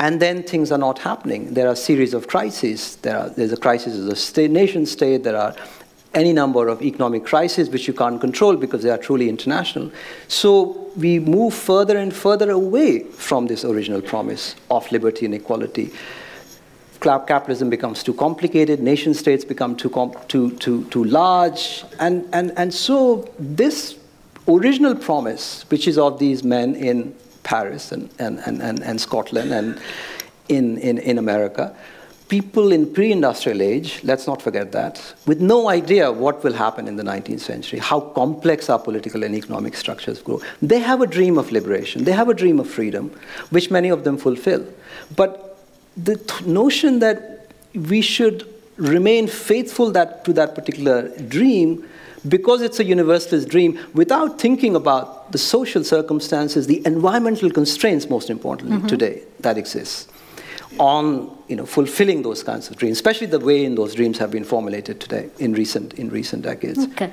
and 0.00 0.20
then 0.20 0.42
things 0.42 0.72
are 0.72 0.78
not 0.78 0.98
happening. 0.98 1.54
There 1.54 1.68
are 1.68 1.72
a 1.72 1.76
series 1.76 2.14
of 2.14 2.26
crises. 2.26 2.96
There 2.96 3.16
are, 3.16 3.28
there's 3.30 3.52
a 3.52 3.56
crisis 3.56 3.98
of 3.98 4.06
the 4.06 4.16
state, 4.16 4.50
nation 4.50 4.86
state. 4.86 5.22
There 5.22 5.36
are 5.36 5.54
any 6.14 6.32
number 6.32 6.68
of 6.68 6.82
economic 6.82 7.24
crises 7.24 7.68
which 7.70 7.86
you 7.88 7.94
can't 7.94 8.20
control 8.20 8.56
because 8.56 8.82
they 8.82 8.90
are 8.90 8.98
truly 8.98 9.28
international. 9.28 9.90
So 10.28 10.90
we 10.96 11.18
move 11.18 11.54
further 11.54 11.98
and 11.98 12.14
further 12.14 12.50
away 12.50 13.00
from 13.00 13.46
this 13.46 13.64
original 13.64 14.00
promise 14.00 14.54
of 14.70 14.90
liberty 14.92 15.26
and 15.26 15.34
equality. 15.34 15.92
Capitalism 17.00 17.68
becomes 17.68 18.02
too 18.02 18.14
complicated, 18.14 18.80
nation 18.80 19.12
states 19.12 19.44
become 19.44 19.76
too, 19.76 19.90
too, 20.28 20.52
too, 20.52 20.84
too 20.86 21.04
large, 21.04 21.84
and, 22.00 22.26
and, 22.32 22.50
and 22.56 22.72
so 22.72 23.30
this 23.38 23.98
original 24.48 24.94
promise, 24.94 25.64
which 25.70 25.88
is 25.88 25.98
of 25.98 26.18
these 26.18 26.44
men 26.44 26.74
in 26.74 27.14
Paris 27.42 27.92
and, 27.92 28.10
and, 28.18 28.38
and, 28.40 28.62
and, 28.62 28.82
and 28.82 29.00
Scotland 29.00 29.52
and 29.52 29.80
in, 30.48 30.78
in, 30.78 30.98
in 30.98 31.18
America, 31.18 31.74
people 32.28 32.72
in 32.72 32.92
pre-industrial 32.92 33.62
age, 33.62 34.00
let's 34.02 34.26
not 34.26 34.40
forget 34.40 34.72
that, 34.72 35.14
with 35.26 35.40
no 35.40 35.68
idea 35.68 36.10
what 36.10 36.42
will 36.42 36.52
happen 36.52 36.88
in 36.88 36.96
the 36.96 37.02
19th 37.02 37.40
century, 37.40 37.78
how 37.78 38.00
complex 38.00 38.68
our 38.70 38.78
political 38.78 39.22
and 39.22 39.34
economic 39.34 39.74
structures 39.76 40.20
grow. 40.22 40.40
They 40.60 40.80
have 40.80 41.00
a 41.00 41.06
dream 41.06 41.38
of 41.38 41.52
liberation. 41.52 42.04
They 42.04 42.12
have 42.12 42.28
a 42.28 42.34
dream 42.34 42.58
of 42.60 42.68
freedom, 42.68 43.10
which 43.50 43.70
many 43.70 43.88
of 43.88 44.04
them 44.04 44.16
fulfill. 44.16 44.66
But 45.16 45.58
the 45.96 46.16
th- 46.16 46.42
notion 46.46 46.98
that 47.00 47.50
we 47.74 48.00
should 48.00 48.46
remain 48.76 49.28
faithful 49.28 49.90
that, 49.92 50.24
to 50.24 50.32
that 50.32 50.54
particular 50.54 51.16
dream 51.28 51.88
because 52.28 52.62
it's 52.62 52.80
a 52.80 52.84
universalist 52.84 53.48
dream, 53.48 53.78
without 53.94 54.40
thinking 54.40 54.74
about 54.74 55.32
the 55.32 55.38
social 55.38 55.84
circumstances, 55.84 56.66
the 56.66 56.82
environmental 56.86 57.50
constraints, 57.50 58.08
most 58.08 58.30
importantly, 58.30 58.78
mm-hmm. 58.78 58.86
today 58.86 59.22
that 59.40 59.58
exists 59.58 60.08
on 60.78 61.30
you 61.48 61.56
know, 61.56 61.66
fulfilling 61.66 62.22
those 62.22 62.42
kinds 62.42 62.70
of 62.70 62.76
dreams, 62.76 62.96
especially 62.96 63.26
the 63.26 63.38
way 63.38 63.64
in 63.64 63.74
those 63.74 63.94
dreams 63.94 64.18
have 64.18 64.30
been 64.30 64.44
formulated 64.44 64.98
today 65.00 65.28
in 65.38 65.52
recent, 65.52 65.94
in 65.94 66.08
recent 66.08 66.42
decades. 66.42 66.78
Okay. 66.78 67.12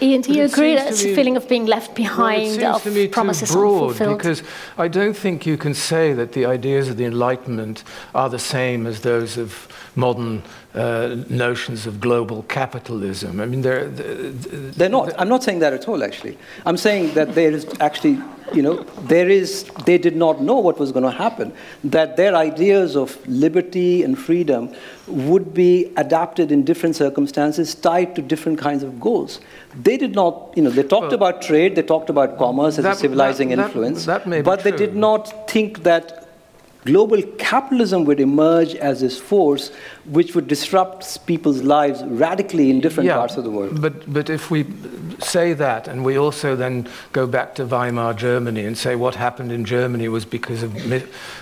Ian, 0.00 0.20
do 0.20 0.32
you 0.32 0.44
agree 0.44 0.76
that 0.76 0.88
it's 0.88 1.04
a 1.04 1.14
feeling 1.14 1.36
of 1.36 1.48
being 1.48 1.66
left 1.66 1.94
behind, 1.94 2.60
well, 2.60 2.76
of 2.76 2.82
to 2.84 2.90
me 2.90 3.08
promises 3.08 3.50
too 3.50 3.56
broad 3.56 3.90
unfulfilled? 3.90 4.18
Because 4.18 4.42
I 4.78 4.88
don't 4.88 5.16
think 5.16 5.46
you 5.46 5.56
can 5.56 5.74
say 5.74 6.12
that 6.12 6.32
the 6.32 6.46
ideas 6.46 6.88
of 6.88 6.96
the 6.96 7.04
Enlightenment 7.04 7.82
are 8.14 8.30
the 8.30 8.38
same 8.38 8.86
as 8.86 9.00
those 9.00 9.36
of 9.36 9.68
modern 9.96 10.42
uh, 10.74 11.16
notions 11.28 11.86
of 11.86 12.00
global 12.00 12.44
capitalism. 12.44 13.40
I 13.40 13.46
mean, 13.46 13.60
they're, 13.60 13.88
they're, 13.88 14.30
they're 14.30 14.88
not. 14.88 15.12
I'm 15.20 15.28
not 15.28 15.42
saying 15.42 15.58
that 15.58 15.72
at 15.72 15.86
all, 15.86 16.02
actually. 16.02 16.38
I'm 16.64 16.76
saying 16.76 17.12
that 17.14 17.34
there 17.34 17.50
is 17.50 17.66
actually, 17.80 18.18
you 18.54 18.62
know, 18.62 18.82
there 19.02 19.28
is, 19.28 19.64
they 19.84 19.98
did 19.98 20.16
not 20.16 20.40
know 20.40 20.58
what 20.58 20.78
was 20.78 20.90
going 20.90 21.04
to 21.04 21.10
happen, 21.10 21.52
that 21.84 22.16
their 22.16 22.34
ideas 22.34 22.96
of 22.96 23.18
liberty 23.28 24.02
and 24.02 24.18
freedom 24.18 24.74
would 25.06 25.52
be 25.52 25.92
adapted 25.96 26.50
in 26.50 26.64
different 26.64 26.96
circumstances, 26.96 27.74
tied 27.74 28.14
to 28.16 28.22
different 28.22 28.58
kinds 28.58 28.82
of 28.82 28.98
goals. 28.98 29.40
They 29.74 29.98
did 29.98 30.14
not, 30.14 30.54
you 30.56 30.62
know, 30.62 30.70
they 30.70 30.84
talked 30.84 31.08
well, 31.08 31.14
about 31.14 31.42
trade, 31.42 31.76
they 31.76 31.82
talked 31.82 32.08
about 32.08 32.38
commerce 32.38 32.78
as 32.78 32.84
that, 32.84 32.96
a 32.96 32.98
civilizing 32.98 33.50
that, 33.50 33.58
influence, 33.58 34.06
that, 34.06 34.24
but 34.44 34.60
they 34.60 34.70
did 34.72 34.94
not 34.96 35.50
think 35.50 35.82
that 35.82 36.21
global 36.84 37.22
capitalism 37.38 38.04
would 38.04 38.20
emerge 38.20 38.74
as 38.74 39.00
this 39.00 39.20
force 39.20 39.70
which 40.06 40.34
would 40.34 40.48
disrupt 40.48 41.24
people's 41.26 41.62
lives 41.62 42.02
radically 42.04 42.70
in 42.70 42.80
different 42.80 43.06
yeah, 43.06 43.16
parts 43.16 43.36
of 43.36 43.44
the 43.44 43.50
world. 43.50 43.80
But, 43.80 44.12
but 44.12 44.28
if 44.28 44.50
we 44.50 44.66
say 45.20 45.52
that 45.52 45.86
and 45.86 46.04
we 46.04 46.18
also 46.18 46.56
then 46.56 46.88
go 47.12 47.26
back 47.26 47.54
to 47.54 47.64
Weimar 47.64 48.14
Germany 48.14 48.64
and 48.64 48.76
say 48.76 48.96
what 48.96 49.14
happened 49.14 49.52
in 49.52 49.64
Germany 49.64 50.08
was 50.08 50.24
because 50.24 50.64
of, 50.64 50.74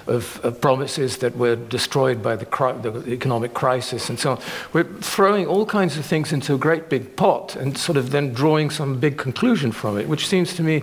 of, 0.07 0.41
of 0.45 0.61
promises 0.61 1.19
that 1.19 1.37
were 1.37 1.57
destroyed 1.57 2.23
by 2.23 2.37
the, 2.37 2.45
the 2.91 3.13
economic 3.13 3.55
crisis 3.55 4.11
and 4.11 4.19
so 4.19 4.33
on, 4.33 4.41
we're 4.75 4.85
throwing 5.01 5.47
all 5.47 5.65
kinds 5.65 5.97
of 5.97 6.05
things 6.05 6.33
into 6.33 6.55
a 6.55 6.59
great 6.59 6.91
big 6.91 7.17
pot 7.17 7.57
and 7.57 7.79
sort 7.79 7.97
of 7.97 8.11
then 8.11 8.35
drawing 8.35 8.69
some 8.69 9.01
big 9.01 9.17
conclusion 9.17 9.73
from 9.73 9.99
it, 9.99 10.07
which 10.07 10.27
seems 10.27 10.55
to 10.55 10.63
me 10.63 10.83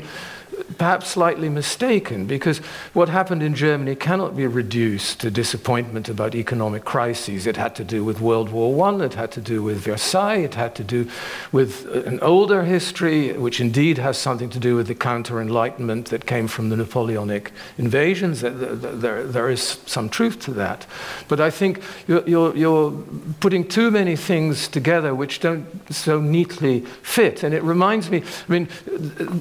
perhaps 0.77 1.07
slightly 1.07 1.49
mistaken 1.49 2.25
because 2.25 2.57
what 2.93 3.09
happened 3.09 3.41
in 3.41 3.55
Germany 3.55 3.95
cannot 3.95 4.35
be 4.35 4.45
reduced 4.45 5.19
to 5.21 5.31
disappointment 5.31 6.09
about 6.09 6.35
economic 6.35 6.83
crises. 6.83 7.47
It 7.47 7.57
had 7.57 7.75
to 7.75 7.83
do 7.83 8.03
with 8.03 8.19
World 8.19 8.49
War 8.49 8.87
I, 8.87 9.05
it 9.05 9.13
had 9.13 9.31
to 9.33 9.41
do 9.41 9.63
with 9.63 9.77
Versailles, 9.77 10.37
it 10.37 10.55
had 10.55 10.75
to 10.75 10.83
do 10.83 11.09
with 11.51 11.87
uh, 11.87 12.01
an 12.03 12.19
older 12.21 12.63
history, 12.63 13.33
which 13.33 13.61
indeed 13.61 13.97
has 13.97 14.17
something 14.17 14.49
to 14.49 14.59
do 14.59 14.75
with 14.75 14.87
the 14.87 14.95
counter 14.95 15.41
enlightenment 15.41 16.07
that 16.07 16.25
came 16.25 16.47
from 16.47 16.69
the 16.69 16.75
Napoleonic 16.75 17.51
invasions. 17.77 18.41
There, 18.41 19.23
there 19.23 19.49
is 19.49 19.79
some 19.85 20.09
truth 20.09 20.39
to 20.41 20.51
that. 20.53 20.85
But 21.27 21.39
I 21.39 21.49
think 21.49 21.81
you're, 22.07 22.27
you're, 22.27 22.55
you're 22.55 22.91
putting 23.39 23.67
too 23.67 23.91
many 23.91 24.15
things 24.15 24.67
together 24.67 25.15
which 25.15 25.39
don't 25.39 25.65
so 25.93 26.19
neatly 26.19 26.81
fit. 27.01 27.43
And 27.43 27.53
it 27.53 27.63
reminds 27.63 28.09
me, 28.09 28.23
I 28.47 28.51
mean, 28.51 28.67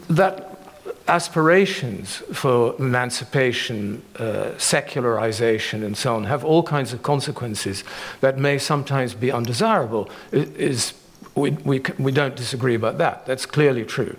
that 0.09 0.56
aspirations 1.09 2.17
for 2.33 2.75
emancipation, 2.79 4.03
uh, 4.19 4.57
secularization, 4.59 5.83
and 5.83 5.97
so 5.97 6.17
on 6.17 6.25
have 6.25 6.45
all 6.45 6.63
kinds 6.63 6.93
of 6.93 7.03
consequences 7.03 7.85
that 8.21 8.39
may 8.39 8.59
sometimes 8.59 9.15
be 9.15 9.31
undesirable. 9.31 10.11
It 10.33 10.57
is 10.57 10.95
we, 11.37 11.51
we, 11.51 11.83
we 11.99 12.13
don't 12.13 12.35
disagree 12.35 12.75
about 12.75 12.97
that. 12.97 13.27
That's 13.27 13.45
clearly 13.45 13.85
true. 13.85 14.17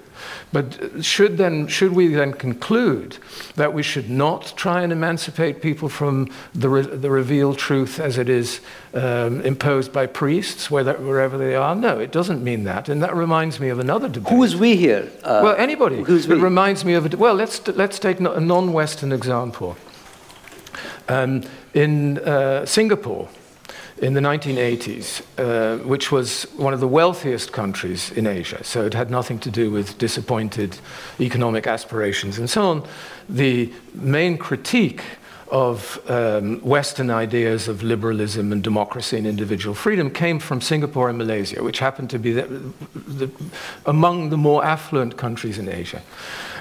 But 0.53 1.03
should, 1.03 1.37
then, 1.37 1.67
should 1.67 1.93
we 1.93 2.09
then 2.09 2.31
conclude 2.31 3.17
that 3.55 3.73
we 3.73 3.81
should 3.81 4.07
not 4.07 4.53
try 4.55 4.83
and 4.83 4.91
emancipate 4.93 5.59
people 5.59 5.89
from 5.89 6.29
the, 6.53 6.69
re, 6.69 6.81
the 6.83 7.09
revealed 7.09 7.57
truth 7.57 7.99
as 7.99 8.19
it 8.19 8.29
is 8.29 8.61
um, 8.93 9.41
imposed 9.41 9.91
by 9.91 10.05
priests 10.05 10.69
whether, 10.69 10.93
wherever 10.93 11.39
they 11.39 11.55
are? 11.55 11.75
No, 11.75 11.99
it 11.99 12.11
doesn't 12.11 12.43
mean 12.43 12.65
that. 12.65 12.87
And 12.87 13.01
that 13.01 13.15
reminds 13.15 13.59
me 13.59 13.69
of 13.69 13.79
another 13.79 14.07
debate. 14.07 14.31
Who 14.31 14.43
is 14.43 14.55
we 14.55 14.75
here? 14.75 15.09
Uh, 15.23 15.41
well, 15.43 15.55
anybody. 15.57 16.03
Who's 16.03 16.27
we? 16.27 16.35
It 16.35 16.41
reminds 16.41 16.85
me 16.85 16.93
of 16.93 17.11
a, 17.11 17.17
well, 17.17 17.33
let's, 17.33 17.67
let's 17.69 17.97
take 17.97 18.19
a 18.19 18.39
non 18.39 18.73
Western 18.73 19.11
example. 19.11 19.75
Um, 21.09 21.43
in 21.73 22.19
uh, 22.19 22.65
Singapore, 22.65 23.29
in 23.99 24.13
the 24.13 24.21
1980s, 24.21 25.21
uh, 25.37 25.83
which 25.83 26.11
was 26.11 26.43
one 26.57 26.73
of 26.73 26.79
the 26.79 26.87
wealthiest 26.87 27.51
countries 27.51 28.11
in 28.11 28.27
Asia. 28.27 28.63
So 28.63 28.85
it 28.85 28.93
had 28.93 29.09
nothing 29.09 29.39
to 29.39 29.49
do 29.49 29.71
with 29.71 29.97
disappointed 29.97 30.77
economic 31.19 31.65
aspirations 31.65 32.37
and 32.37 32.49
so 32.49 32.61
on. 32.63 32.87
The 33.27 33.71
main 33.93 34.37
critique 34.37 35.01
of 35.49 35.99
um, 36.09 36.59
Western 36.59 37.09
ideas 37.09 37.67
of 37.67 37.81
liberalism 37.81 38.51
and 38.51 38.61
democracy 38.61 39.17
and 39.17 39.25
individual 39.25 39.73
freedom 39.73 40.11
came 40.11 40.39
from 40.39 40.59
Singapore 40.61 41.09
and 41.09 41.17
Malaysia, 41.17 41.63
which 41.63 41.79
happened 41.79 42.09
to 42.09 42.19
be 42.19 42.33
the, 42.33 42.73
the, 42.93 43.31
among 43.85 44.29
the 44.29 44.37
more 44.37 44.63
affluent 44.63 45.15
countries 45.17 45.57
in 45.57 45.69
Asia. 45.69 46.01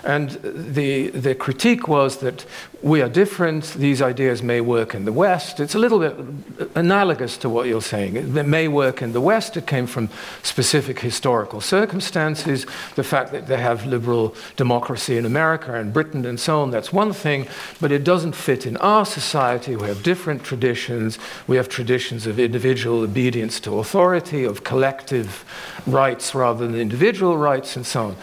And 0.04 0.30
the, 0.42 1.08
the 1.10 1.34
critique 1.34 1.88
was 1.88 2.18
that 2.18 2.44
we 2.82 3.02
are 3.02 3.08
different, 3.08 3.64
these 3.74 4.02
ideas 4.02 4.42
may 4.42 4.60
work 4.60 4.94
in 4.94 5.06
the 5.06 5.12
West. 5.12 5.60
It's 5.60 5.74
a 5.74 5.78
little 5.78 5.98
bit 5.98 6.14
analogous 6.74 7.36
to 7.38 7.48
what 7.48 7.66
you're 7.66 7.82
saying. 7.82 8.16
It 8.16 8.46
may 8.46 8.68
work 8.68 9.02
in 9.02 9.12
the 9.12 9.20
West, 9.20 9.56
it 9.56 9.66
came 9.66 9.86
from 9.86 10.08
specific 10.42 11.00
historical 11.00 11.60
circumstances. 11.60 12.66
The 12.94 13.02
fact 13.02 13.32
that 13.32 13.46
they 13.46 13.56
have 13.56 13.86
liberal 13.86 14.34
democracy 14.56 15.16
in 15.16 15.24
America 15.24 15.74
and 15.74 15.92
Britain 15.92 16.24
and 16.26 16.38
so 16.38 16.60
on, 16.60 16.70
that's 16.70 16.92
one 16.92 17.12
thing, 17.12 17.48
but 17.80 17.90
it 17.90 18.04
doesn't 18.04 18.34
fit 18.34 18.66
in 18.66 18.76
our 18.76 19.06
society. 19.06 19.74
We 19.74 19.88
have 19.88 20.02
different 20.02 20.44
traditions. 20.44 21.18
We 21.46 21.56
have 21.56 21.68
traditions 21.68 22.26
of 22.26 22.38
individual 22.38 23.02
obedience 23.02 23.58
to 23.60 23.78
authority, 23.78 24.44
of 24.44 24.64
collective 24.64 25.44
rights 25.86 26.34
rather 26.34 26.66
than 26.66 26.78
individual 26.78 27.36
rights, 27.36 27.76
and 27.76 27.86
so 27.86 28.06
on. 28.06 28.16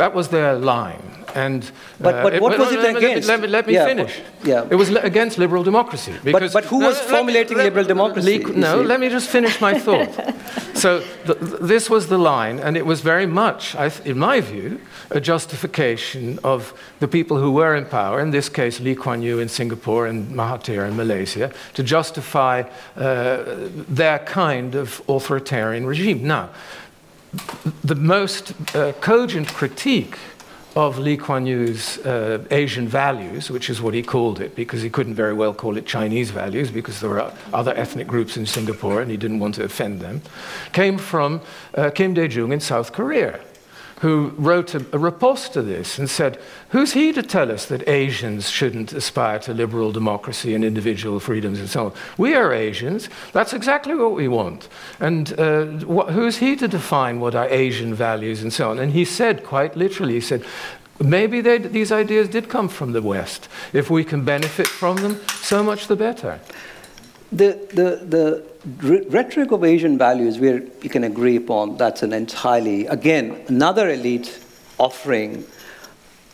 That 0.00 0.14
was 0.14 0.28
their 0.28 0.54
line. 0.54 1.02
And, 1.34 1.70
but, 2.00 2.14
uh, 2.14 2.22
but 2.22 2.40
what 2.40 2.58
was 2.58 2.72
it, 2.72 2.96
against? 2.96 3.28
Let 3.28 3.40
me, 3.42 3.48
let 3.48 3.66
me, 3.66 3.74
yeah, 3.74 3.84
finish. 3.84 4.20
Yeah. 4.42 4.66
It 4.70 4.76
was 4.76 4.88
against 4.88 5.38
liberal 5.38 5.62
democracy. 5.62 6.14
Because, 6.24 6.54
but, 6.54 6.62
but 6.62 6.64
who 6.64 6.78
was 6.78 6.96
no, 7.02 7.08
formulating 7.14 7.58
me, 7.58 7.64
liberal 7.64 7.84
democracy? 7.84 8.38
no, 8.38 8.80
let 8.80 8.98
me 8.98 9.10
just 9.10 9.28
finish 9.28 9.60
my 9.60 9.78
thought. 9.86 10.10
so 10.74 11.00
the, 11.26 11.34
this 11.60 11.90
was 11.90 12.08
the 12.08 12.16
line, 12.16 12.58
and 12.58 12.76
it 12.76 12.86
was 12.86 13.02
very 13.02 13.26
much, 13.26 13.74
in 14.04 14.18
my 14.18 14.40
view, 14.40 14.80
a 15.10 15.20
justification 15.20 16.38
of 16.42 16.72
the 17.00 17.08
people 17.08 17.36
who 17.38 17.52
were 17.52 17.76
in 17.76 17.84
power, 17.84 18.20
in 18.20 18.30
this 18.30 18.48
case 18.48 18.80
Lee 18.80 18.94
Kuan 18.94 19.20
Yew 19.20 19.38
in 19.38 19.48
Singapore 19.48 20.06
and 20.06 20.30
Mahathir 20.34 20.88
in 20.88 20.96
Malaysia, 20.96 21.52
to 21.74 21.82
justify 21.82 22.62
uh, 22.96 23.44
their 23.88 24.18
kind 24.20 24.74
of 24.74 25.02
authoritarian 25.08 25.84
regime. 25.84 26.26
Now, 26.26 26.48
the 27.84 27.94
most 27.94 28.54
uh, 28.74 28.92
cogent 29.00 29.48
critique 29.48 30.16
of 30.76 30.98
Lee 30.98 31.16
Kuan 31.16 31.46
Yew's 31.46 31.98
uh, 31.98 32.44
Asian 32.50 32.86
values, 32.86 33.50
which 33.50 33.68
is 33.68 33.82
what 33.82 33.92
he 33.92 34.02
called 34.02 34.40
it, 34.40 34.54
because 34.54 34.82
he 34.82 34.90
couldn't 34.90 35.14
very 35.14 35.34
well 35.34 35.52
call 35.52 35.76
it 35.76 35.84
Chinese 35.84 36.30
values 36.30 36.70
because 36.70 37.00
there 37.00 37.10
were 37.10 37.32
other 37.52 37.74
ethnic 37.74 38.06
groups 38.06 38.36
in 38.36 38.46
Singapore 38.46 39.00
and 39.02 39.10
he 39.10 39.16
didn't 39.16 39.40
want 39.40 39.54
to 39.56 39.64
offend 39.64 40.00
them, 40.00 40.22
came 40.72 40.96
from 40.96 41.40
uh, 41.74 41.90
Kim 41.90 42.14
Dae 42.14 42.28
Jung 42.28 42.52
in 42.52 42.60
South 42.60 42.92
Korea 42.92 43.40
who 44.00 44.32
wrote 44.38 44.74
a, 44.74 44.84
a 44.92 44.98
riposte 44.98 45.52
to 45.52 45.62
this 45.62 45.98
and 45.98 46.08
said, 46.08 46.38
Who's 46.70 46.92
he 46.92 47.12
to 47.12 47.22
tell 47.22 47.52
us 47.52 47.66
that 47.66 47.86
Asians 47.86 48.48
shouldn't 48.48 48.92
aspire 48.92 49.38
to 49.40 49.52
liberal 49.52 49.92
democracy 49.92 50.54
and 50.54 50.64
individual 50.64 51.20
freedoms 51.20 51.60
and 51.60 51.68
so 51.68 51.86
on? 51.86 51.92
We 52.16 52.34
are 52.34 52.52
Asians. 52.52 53.10
That's 53.32 53.52
exactly 53.52 53.94
what 53.94 54.14
we 54.14 54.26
want. 54.26 54.68
And 55.00 55.38
uh, 55.38 55.64
wh- 55.84 56.10
who's 56.10 56.38
he 56.38 56.56
to 56.56 56.68
define 56.68 57.20
what 57.20 57.34
are 57.34 57.48
Asian 57.48 57.94
values 57.94 58.42
and 58.42 58.52
so 58.52 58.70
on? 58.70 58.78
And 58.78 58.92
he 58.92 59.04
said, 59.04 59.44
quite 59.44 59.76
literally, 59.76 60.14
he 60.14 60.20
said, 60.20 60.44
Maybe 61.02 61.40
these 61.40 61.92
ideas 61.92 62.28
did 62.28 62.50
come 62.50 62.68
from 62.68 62.92
the 62.92 63.00
West. 63.00 63.48
If 63.72 63.88
we 63.88 64.04
can 64.04 64.22
benefit 64.22 64.66
from 64.66 64.96
them, 64.96 65.18
so 65.28 65.62
much 65.62 65.86
the 65.86 65.96
better. 65.96 66.40
The, 67.32 67.58
the, 67.72 68.44
the 68.80 69.06
rhetoric 69.08 69.52
of 69.52 69.62
Asian 69.62 69.96
values, 69.96 70.38
you 70.38 70.90
can 70.90 71.04
agree 71.04 71.36
upon, 71.36 71.76
that's 71.76 72.02
an 72.02 72.12
entirely, 72.12 72.86
again, 72.86 73.40
another 73.46 73.88
elite 73.90 74.44
offering 74.78 75.44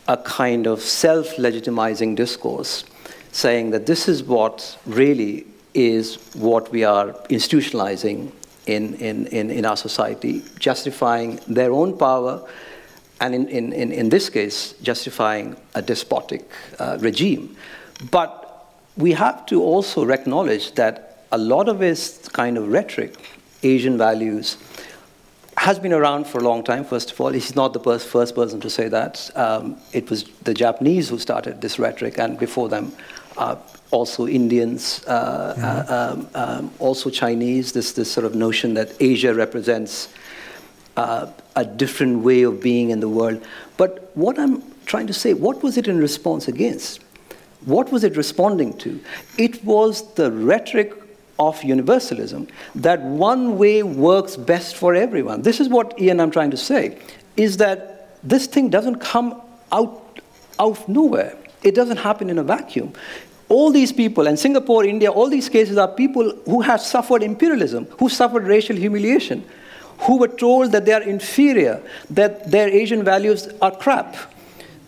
a 0.07 0.17
kind 0.17 0.65
of 0.65 0.81
self 0.81 1.35
legitimizing 1.35 2.15
discourse, 2.15 2.85
saying 3.31 3.71
that 3.71 3.85
this 3.85 4.07
is 4.07 4.23
what 4.23 4.77
really 4.85 5.45
is 5.73 6.15
what 6.33 6.71
we 6.71 6.83
are 6.83 7.11
institutionalizing 7.29 8.31
in, 8.65 8.95
in, 8.95 9.27
in, 9.27 9.51
in 9.51 9.65
our 9.65 9.77
society, 9.77 10.43
justifying 10.57 11.39
their 11.47 11.71
own 11.71 11.95
power, 11.97 12.47
and 13.21 13.35
in, 13.35 13.47
in, 13.49 13.73
in, 13.73 13.91
in 13.91 14.09
this 14.09 14.29
case, 14.29 14.73
justifying 14.81 15.55
a 15.75 15.81
despotic 15.81 16.49
uh, 16.79 16.97
regime. 16.99 17.55
But 18.11 18.46
we 18.97 19.11
have 19.13 19.45
to 19.47 19.61
also 19.61 20.09
acknowledge 20.09 20.73
that 20.73 21.23
a 21.31 21.37
lot 21.37 21.69
of 21.69 21.79
this 21.79 22.27
kind 22.29 22.57
of 22.57 22.69
rhetoric, 22.69 23.15
Asian 23.63 23.97
values, 23.97 24.57
has 25.57 25.79
been 25.79 25.93
around 25.93 26.27
for 26.27 26.39
a 26.39 26.43
long 26.43 26.63
time, 26.63 26.85
first 26.85 27.11
of 27.11 27.19
all. 27.19 27.29
He's 27.29 27.55
not 27.55 27.73
the 27.73 27.79
first, 27.79 28.07
first 28.07 28.35
person 28.35 28.59
to 28.61 28.69
say 28.69 28.87
that. 28.89 29.29
Um, 29.35 29.77
it 29.91 30.09
was 30.09 30.23
the 30.43 30.53
Japanese 30.53 31.09
who 31.09 31.19
started 31.19 31.61
this 31.61 31.79
rhetoric, 31.79 32.17
and 32.19 32.37
before 32.37 32.69
them, 32.69 32.91
uh, 33.37 33.55
also 33.91 34.27
Indians, 34.27 35.03
uh, 35.07 35.53
mm-hmm. 35.53 35.93
uh, 35.93 35.95
um, 35.95 36.29
um, 36.35 36.71
also 36.79 37.09
Chinese, 37.09 37.71
this, 37.71 37.93
this 37.93 38.11
sort 38.11 38.25
of 38.25 38.35
notion 38.35 38.73
that 38.75 38.91
Asia 38.99 39.33
represents 39.33 40.09
uh, 40.95 41.27
a 41.55 41.65
different 41.65 42.23
way 42.23 42.43
of 42.43 42.61
being 42.61 42.89
in 42.89 42.99
the 42.99 43.09
world. 43.09 43.43
But 43.77 44.11
what 44.15 44.39
I'm 44.39 44.63
trying 44.85 45.07
to 45.07 45.13
say, 45.13 45.33
what 45.33 45.61
was 45.63 45.77
it 45.77 45.87
in 45.87 45.99
response 45.99 46.47
against? 46.47 47.01
What 47.67 47.91
was 47.91 48.03
it 48.03 48.17
responding 48.17 48.77
to? 48.79 48.99
It 49.37 49.63
was 49.63 50.13
the 50.13 50.31
rhetoric 50.31 50.93
of 51.37 51.63
universalism 51.63 52.47
that 52.75 53.01
one 53.01 53.57
way 53.57 53.83
works 53.83 54.35
best 54.35 54.75
for 54.75 54.95
everyone. 54.95 55.41
This 55.41 55.59
is 55.59 55.69
what 55.69 55.99
Ian 56.01 56.19
I'm 56.19 56.31
trying 56.31 56.51
to 56.51 56.57
say 56.57 56.97
is 57.35 57.57
that 57.57 58.17
this 58.23 58.47
thing 58.47 58.69
doesn't 58.69 58.99
come 58.99 59.41
out 59.71 60.07
out 60.57 60.71
of 60.73 60.87
nowhere. 60.87 61.37
It 61.63 61.75
doesn't 61.75 61.97
happen 61.97 62.29
in 62.29 62.37
a 62.37 62.43
vacuum. 62.43 62.93
All 63.49 63.71
these 63.71 63.93
people, 63.93 64.27
and 64.27 64.37
Singapore, 64.37 64.83
India, 64.83 65.11
all 65.11 65.29
these 65.29 65.49
cases 65.49 65.77
are 65.77 65.87
people 65.87 66.31
who 66.45 66.61
have 66.61 66.81
suffered 66.81 67.23
imperialism, 67.23 67.85
who 67.99 68.09
suffered 68.09 68.43
racial 68.43 68.75
humiliation, 68.75 69.45
who 69.99 70.17
were 70.17 70.27
told 70.27 70.71
that 70.73 70.85
they 70.85 70.93
are 70.93 71.01
inferior, 71.01 71.81
that 72.09 72.51
their 72.51 72.67
Asian 72.67 73.03
values 73.03 73.47
are 73.61 73.71
crap, 73.75 74.15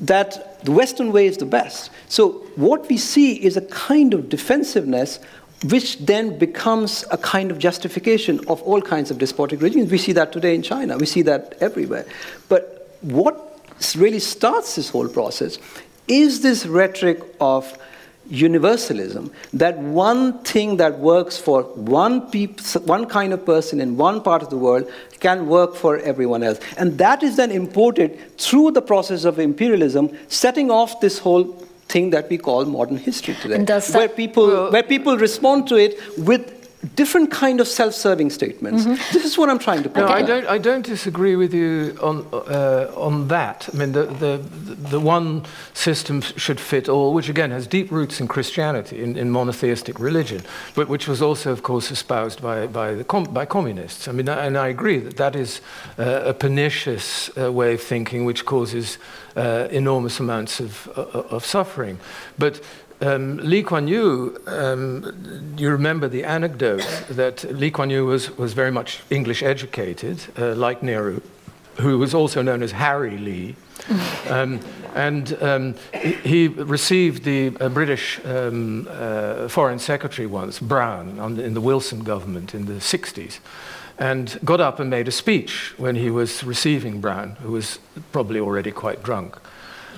that 0.02 0.49
the 0.64 0.72
Western 0.72 1.12
way 1.12 1.26
is 1.26 1.38
the 1.38 1.46
best. 1.46 1.92
So 2.08 2.44
what 2.56 2.90
we 2.90 2.98
see 2.98 3.34
is 3.34 3.58
a 3.58 3.62
kind 3.62 4.14
of 4.14 4.30
defensiveness 4.30 5.20
which 5.66 5.98
then 6.00 6.38
becomes 6.38 7.04
a 7.12 7.18
kind 7.18 7.52
of 7.52 7.60
justification 7.60 8.40
of 8.48 8.62
all 8.62 8.82
kinds 8.82 9.12
of 9.12 9.18
despotic 9.18 9.62
regimes. 9.62 9.92
We 9.92 9.98
see 9.98 10.14
that 10.14 10.32
today 10.32 10.56
in 10.56 10.62
China, 10.62 10.98
we 10.98 11.06
see 11.06 11.22
that 11.24 11.56
everywhere. 11.60 12.06
But 12.48 12.98
what 13.02 13.46
really 13.96 14.20
starts 14.20 14.76
this 14.76 14.90
whole 14.90 15.10
process 15.10 15.58
is 16.08 16.42
this 16.42 16.66
rhetoric 16.66 17.22
of 17.40 17.78
universalism 18.30 19.32
that 19.54 19.78
one 19.78 20.40
thing 20.44 20.78
that 20.78 21.00
works 21.00 21.38
for 21.38 21.64
one, 21.64 22.30
peop- 22.30 22.62
one 22.86 23.06
kind 23.06 23.34
of 23.34 23.46
person 23.46 23.82
in 23.82 23.98
one 23.98 24.22
part 24.22 24.42
of 24.44 24.50
the 24.50 24.58
world 24.58 24.90
can 25.20 25.48
work 25.48 25.76
for 25.76 25.98
everyone 25.98 26.44
else. 26.44 26.60
And 26.78 26.98
that 27.00 27.24
is 27.24 27.36
then 27.36 27.52
imported 27.52 28.38
through 28.38 28.72
the 28.72 28.82
process 28.82 29.26
of 29.26 29.40
imperialism, 29.40 30.16
setting 30.28 30.70
off 30.72 31.02
this 31.02 31.18
whole 31.20 31.44
thing 31.88 32.12
that 32.12 32.30
we 32.30 32.38
call 32.38 32.66
modern 32.66 32.98
history 32.98 33.36
today, 33.42 33.56
where 33.96 34.08
people 34.08 34.48
where 34.72 34.84
people 34.84 35.18
respond 35.18 35.68
to 35.68 35.76
it 35.76 36.00
with 36.20 36.59
different 36.96 37.30
kind 37.30 37.60
of 37.60 37.68
self-serving 37.68 38.30
statements. 38.30 38.86
Mm-hmm. 38.86 39.14
This 39.14 39.26
is 39.26 39.38
what 39.38 39.50
I'm 39.50 39.60
trying 39.60 39.84
to 39.84 39.90
point 39.90 40.08
no, 40.08 40.14
out. 40.14 40.18
I 40.18 40.22
don't, 40.22 40.48
I 40.48 40.58
don't 40.58 40.86
disagree 40.86 41.36
with 41.36 41.54
you 41.54 41.98
on, 42.02 42.26
uh, 42.32 42.92
on 42.96 43.28
that. 43.28 43.68
I 43.74 43.78
mean, 43.78 43.92
the, 43.92 44.06
the, 44.06 44.38
the 44.90 45.00
one 45.00 45.44
system 45.74 46.22
should 46.22 46.60
fit 46.60 46.88
all, 46.88 47.14
which 47.14 47.28
again 47.28 47.52
has 47.52 47.68
deep 47.68 47.92
roots 47.92 48.22
in 48.22 48.28
Christianity, 48.28 49.04
in, 49.04 49.18
in 49.18 49.30
monotheistic 49.30 50.00
religion, 50.00 50.42
but 50.74 50.88
which 50.88 51.08
was 51.08 51.22
also, 51.22 51.52
of 51.52 51.64
course, 51.64 51.92
espoused 51.92 52.42
by, 52.42 52.66
by, 52.68 52.94
the 52.94 53.04
com- 53.04 53.26
by 53.34 53.46
communists. 53.46 54.08
I 54.08 54.14
mean, 54.14 54.30
and 54.30 54.58
I 54.58 54.68
agree 54.70 55.00
that 55.00 55.18
that 55.18 55.36
is 55.36 55.60
uh, 55.98 56.22
a 56.26 56.34
pernicious 56.34 57.30
uh, 57.38 57.52
way 57.52 57.74
of 57.74 57.82
thinking 57.82 58.24
which 58.24 58.46
causes 58.46 58.98
uh, 59.36 59.68
enormous 59.70 60.20
amounts 60.20 60.62
of, 60.62 60.88
uh, 60.96 61.02
of 61.36 61.46
suffering. 61.46 62.00
But 62.38 62.62
um, 63.02 63.38
Lee 63.38 63.64
Kuan 63.64 63.88
Yew, 63.88 64.38
um, 64.48 65.56
you 65.58 65.70
remember 65.70 66.08
the 66.08 66.24
anecdote 66.24 66.86
that 67.10 67.44
Lee 67.56 67.72
Kuan 67.72 67.90
Yew 67.90 68.06
was, 68.06 68.38
was 68.38 68.54
very 68.54 68.72
much 68.72 69.02
English 69.10 69.42
educated, 69.42 70.26
uh, 70.38 70.54
like 70.56 70.84
Nehru, 70.84 71.22
who 71.78 71.98
was 71.98 72.14
also 72.14 72.42
known 72.42 72.62
as 72.62 72.72
Harry 72.72 73.18
Lee. 73.18 73.56
Um, 74.30 74.60
and 74.94 75.42
um, 75.42 75.76
he, 75.94 76.48
received 76.50 77.24
the 77.24 77.56
uh, 77.60 77.70
British 77.70 78.20
um, 78.26 78.88
uh, 78.92 79.48
Foreign 79.48 79.80
Secretary 79.80 80.28
once, 80.28 80.60
Brown, 80.60 81.36
the, 81.36 81.44
in 81.44 81.56
the 81.56 81.62
Wilson 81.62 82.04
government 82.04 82.54
in 82.54 82.66
the 82.66 82.74
60s, 82.74 83.40
and 83.98 84.40
got 84.46 84.60
up 84.60 84.80
and 84.80 84.90
made 84.90 85.08
a 85.08 85.12
speech 85.12 85.74
when 85.78 85.96
he 85.96 86.12
was 86.12 86.44
receiving 86.44 87.02
Brown, 87.02 87.38
who 87.42 87.52
was 87.54 87.80
probably 88.12 88.40
already 88.40 88.72
quite 88.72 89.02
drunk. 89.02 89.38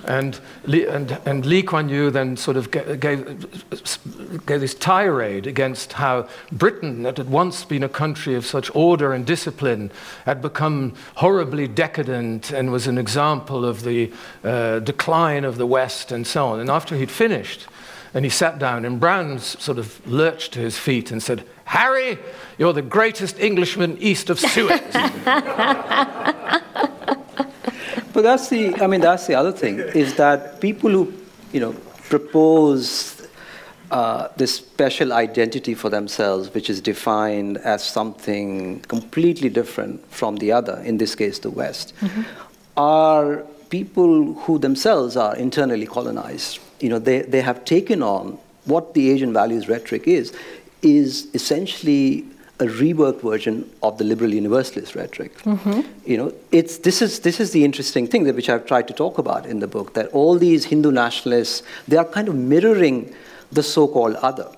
And 0.04 0.38
Lee, 0.64 0.86
and, 0.86 1.18
and 1.24 1.46
Lee 1.46 1.62
Kuan 1.62 1.88
Yew 1.88 2.10
then 2.10 2.36
sort 2.36 2.56
of 2.56 2.70
gave, 2.70 3.00
gave 3.00 4.60
this 4.60 4.74
tirade 4.74 5.46
against 5.46 5.94
how 5.94 6.28
Britain, 6.50 7.04
that 7.04 7.18
had 7.18 7.30
once 7.30 7.64
been 7.64 7.82
a 7.82 7.88
country 7.88 8.34
of 8.34 8.44
such 8.44 8.74
order 8.74 9.12
and 9.12 9.24
discipline, 9.24 9.90
had 10.24 10.42
become 10.42 10.94
horribly 11.16 11.68
decadent 11.68 12.50
and 12.50 12.72
was 12.72 12.86
an 12.86 12.98
example 12.98 13.64
of 13.64 13.84
the 13.84 14.12
uh, 14.44 14.80
decline 14.80 15.44
of 15.44 15.56
the 15.56 15.66
West 15.66 16.12
and 16.12 16.26
so 16.26 16.46
on. 16.46 16.60
And 16.60 16.70
after 16.70 16.96
he'd 16.96 17.10
finished, 17.10 17.66
and 18.14 18.24
he 18.24 18.30
sat 18.30 18.58
down, 18.58 18.84
and 18.84 19.00
Brown 19.00 19.38
sort 19.38 19.78
of 19.78 20.06
lurched 20.06 20.52
to 20.52 20.58
his 20.58 20.76
feet 20.76 21.10
and 21.10 21.22
said, 21.22 21.44
Harry, 21.64 22.18
you're 22.58 22.74
the 22.74 22.82
greatest 22.82 23.38
Englishman 23.38 23.96
east 23.98 24.28
of 24.28 24.38
Suez. 24.38 24.80
But 28.12 28.22
that's 28.22 28.48
the, 28.48 28.74
I 28.76 28.86
mean, 28.86 29.00
that's 29.00 29.26
the 29.26 29.34
other 29.34 29.52
thing, 29.52 29.78
is 29.78 30.14
that 30.16 30.60
people 30.60 30.90
who, 30.90 31.12
you 31.52 31.60
know, 31.60 31.72
propose 32.08 33.26
uh, 33.90 34.28
this 34.36 34.56
special 34.56 35.12
identity 35.12 35.74
for 35.74 35.90
themselves, 35.90 36.52
which 36.54 36.68
is 36.70 36.80
defined 36.80 37.58
as 37.58 37.82
something 37.84 38.80
completely 38.80 39.48
different 39.48 40.04
from 40.10 40.36
the 40.36 40.52
other, 40.52 40.80
in 40.84 40.98
this 40.98 41.14
case, 41.14 41.38
the 41.38 41.50
West, 41.50 41.94
mm-hmm. 42.00 42.22
are 42.76 43.44
people 43.68 44.34
who 44.34 44.58
themselves 44.58 45.16
are 45.16 45.34
internally 45.36 45.86
colonized. 45.86 46.58
You 46.80 46.90
know, 46.90 46.98
they, 46.98 47.22
they 47.22 47.40
have 47.40 47.64
taken 47.64 48.02
on 48.02 48.38
what 48.64 48.94
the 48.94 49.10
Asian 49.10 49.32
values 49.32 49.68
rhetoric 49.68 50.06
is, 50.06 50.32
is 50.82 51.28
essentially 51.32 52.26
a 52.60 52.66
reworked 52.66 53.22
version 53.22 53.68
of 53.82 53.98
the 53.98 54.04
liberal 54.04 54.32
universalist 54.32 54.94
rhetoric. 54.94 55.36
Mm-hmm. 55.42 55.80
You 56.04 56.16
know, 56.16 56.34
it's, 56.52 56.78
this, 56.78 57.02
is, 57.02 57.20
this 57.20 57.40
is 57.40 57.50
the 57.50 57.64
interesting 57.64 58.06
thing 58.06 58.24
that 58.24 58.34
which 58.34 58.48
I've 58.48 58.66
tried 58.66 58.86
to 58.88 58.94
talk 58.94 59.18
about 59.18 59.46
in 59.46 59.58
the 59.58 59.66
book, 59.66 59.94
that 59.94 60.08
all 60.08 60.38
these 60.38 60.66
Hindu 60.66 60.92
nationalists, 60.92 61.62
they 61.88 61.96
are 61.96 62.04
kind 62.04 62.28
of 62.28 62.34
mirroring 62.34 63.14
the 63.50 63.62
so-called 63.62 64.16
other. 64.16 64.48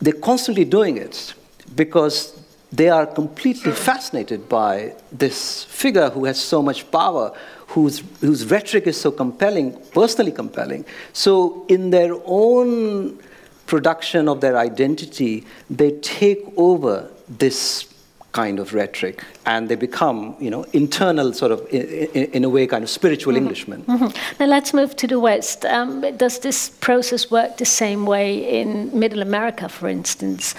They're 0.00 0.12
constantly 0.12 0.64
doing 0.64 0.96
it 0.96 1.34
because 1.76 2.40
they 2.72 2.88
are 2.88 3.06
completely 3.06 3.70
fascinated 3.70 4.48
by 4.48 4.94
this 5.12 5.64
figure 5.64 6.10
who 6.10 6.24
has 6.24 6.40
so 6.40 6.60
much 6.60 6.90
power, 6.90 7.32
whose, 7.68 8.02
whose 8.20 8.44
rhetoric 8.50 8.86
is 8.88 9.00
so 9.00 9.12
compelling, 9.12 9.80
personally 9.92 10.32
compelling. 10.32 10.84
So 11.12 11.64
in 11.68 11.90
their 11.90 12.14
own 12.24 13.20
production 13.66 14.28
of 14.28 14.40
their 14.40 14.56
identity, 14.56 15.44
they 15.70 15.92
take 15.92 16.42
over 16.56 17.10
this 17.28 17.94
kind 18.32 18.58
of 18.58 18.74
rhetoric 18.74 19.22
and 19.46 19.68
they 19.68 19.76
become 19.76 20.34
you 20.40 20.50
know 20.50 20.64
internal 20.72 21.32
sort 21.32 21.52
of 21.52 21.64
in, 21.72 22.24
in 22.32 22.42
a 22.42 22.48
way 22.48 22.66
kind 22.66 22.82
of 22.82 22.90
spiritual 22.90 23.32
mm-hmm. 23.32 23.44
englishmen 23.44 23.82
mm-hmm. 23.84 24.40
now 24.40 24.46
let's 24.46 24.74
move 24.74 24.96
to 24.96 25.06
the 25.06 25.20
west 25.20 25.64
um, 25.66 26.00
does 26.16 26.40
this 26.40 26.70
process 26.80 27.30
work 27.30 27.56
the 27.58 27.64
same 27.64 28.04
way 28.06 28.60
in 28.60 28.90
middle 28.98 29.22
america 29.22 29.68
for 29.68 29.88
instance 29.88 30.56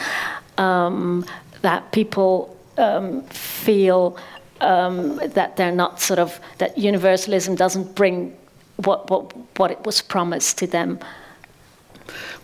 um, 0.57 1.25
that 1.63 1.91
people 1.91 2.55
um, 2.77 3.21
feel 3.23 4.17
um, 4.61 5.17
that 5.33 5.57
they're 5.57 5.75
not 5.75 5.99
sort 5.99 6.19
of 6.19 6.39
that 6.59 6.77
universalism 6.77 7.55
doesn't 7.55 7.93
bring 7.93 8.35
what, 8.77 9.09
what, 9.09 9.35
what 9.57 9.71
it 9.71 9.85
was 9.85 10.01
promised 10.01 10.57
to 10.57 10.67
them 10.67 10.99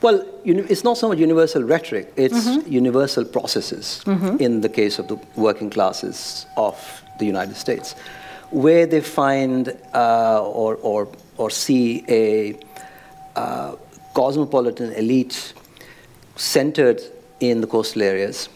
well, 0.02 0.26
it's 0.44 0.84
not 0.84 0.98
so 0.98 1.08
much 1.08 1.20
universal 1.20 1.64
rhetoric, 1.64 2.12
it's 2.16 2.48
mm-hmm. 2.48 2.72
universal 2.72 3.26
processes 3.26 4.02
mm-hmm. 4.06 4.38
in 4.40 4.62
the 4.62 4.70
case 4.70 5.00
of 5.00 5.08
the 5.08 5.20
working 5.36 5.70
classes 5.70 6.46
of 6.58 6.76
the 7.20 7.26
United 7.26 7.56
States, 7.56 7.94
where 8.50 8.86
they 8.86 9.02
find 9.02 9.78
uh, 9.94 10.44
or, 10.44 10.76
or, 10.78 11.08
or 11.38 11.50
see 11.50 12.04
a 12.08 12.60
uh, 13.36 13.76
cosmopolitan 14.14 14.92
elite 14.94 15.54
centered 16.36 17.02
in 17.40 17.62
the 17.62 17.68
coastal 17.68 18.02
areas 18.02 18.50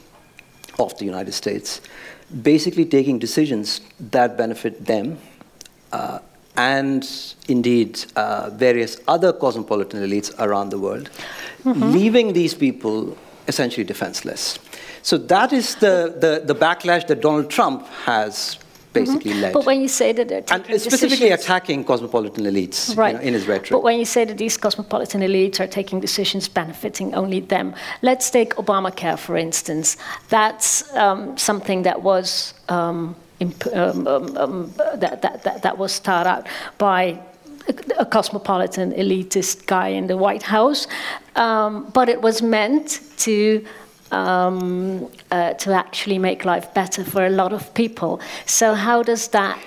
of 0.80 0.98
the 0.98 1.06
United 1.06 1.34
States, 1.34 1.82
basically 2.42 2.86
taking 2.86 3.20
decisions 3.20 3.82
that 4.00 4.38
benefit 4.38 4.86
them. 4.86 5.18
Uh, 5.92 6.20
and 6.58 7.08
indeed 7.48 8.06
uh, 8.16 8.50
various 8.52 8.98
other 9.08 9.34
cosmopolitan 9.34 10.02
elites 10.02 10.34
around 10.40 10.70
the 10.70 10.80
world, 10.80 11.10
mm-hmm. 11.64 11.92
leaving 11.92 12.34
these 12.34 12.54
people 12.54 13.18
essentially 13.48 13.84
defenseless. 13.84 14.60
So 15.02 15.18
that 15.18 15.54
is 15.54 15.76
the, 15.76 16.16
the, 16.20 16.42
the 16.46 16.60
backlash 16.60 17.08
that 17.08 17.22
Donald 17.22 17.50
Trump 17.50 17.88
has 18.06 18.58
basically 18.96 19.32
mm-hmm. 19.32 19.42
led. 19.42 19.54
But 19.54 19.66
when 19.66 19.82
you 19.82 19.88
say 19.88 20.14
that 20.14 20.28
they're 20.30 20.44
and 20.50 20.64
specifically 20.82 21.30
decisions, 21.30 21.44
attacking 21.44 21.84
cosmopolitan 21.84 22.46
elites 22.46 22.98
right. 22.98 23.14
you 23.14 23.20
know, 23.20 23.24
in 23.28 23.34
his 23.34 23.46
rhetoric. 23.48 23.72
But 23.72 23.84
when 23.84 24.00
you 24.00 24.06
say 24.06 24.26
that 24.26 24.38
these 24.38 24.58
cosmopolitan 24.58 25.22
elites 25.22 25.60
are 25.60 25.68
taking 25.68 26.00
decisions 26.00 26.48
benefiting 26.48 27.14
only 27.14 27.42
them, 27.42 27.76
let's 28.02 28.30
take 28.32 28.56
Obamacare 28.56 29.20
for 29.20 29.36
instance. 29.38 29.98
That's 30.30 30.68
um, 30.96 31.38
something 31.38 31.84
that 31.84 32.02
was 32.02 32.54
um, 32.70 33.16
um, 33.42 34.08
um, 34.08 34.38
um, 34.38 34.74
that, 34.78 35.22
that, 35.22 35.44
that, 35.44 35.62
that 35.62 35.78
was 35.78 35.92
started 35.92 36.30
out 36.30 36.48
by 36.78 37.20
a 37.98 38.06
cosmopolitan 38.06 38.92
elitist 38.94 39.66
guy 39.66 39.90
in 39.90 40.08
the 40.08 40.18
White 40.18 40.44
House, 40.44 40.88
um, 41.36 41.90
but 41.94 42.10
it 42.10 42.22
was 42.22 42.42
meant 42.42 43.02
to 43.18 43.66
um, 44.12 45.10
uh, 45.32 45.54
to 45.54 45.74
actually 45.74 46.20
make 46.20 46.46
life 46.46 46.74
better 46.74 47.04
for 47.04 47.26
a 47.26 47.30
lot 47.30 47.54
of 47.54 47.74
people. 47.74 48.22
So 48.46 48.74
how 48.74 49.04
does 49.04 49.28
that 49.30 49.60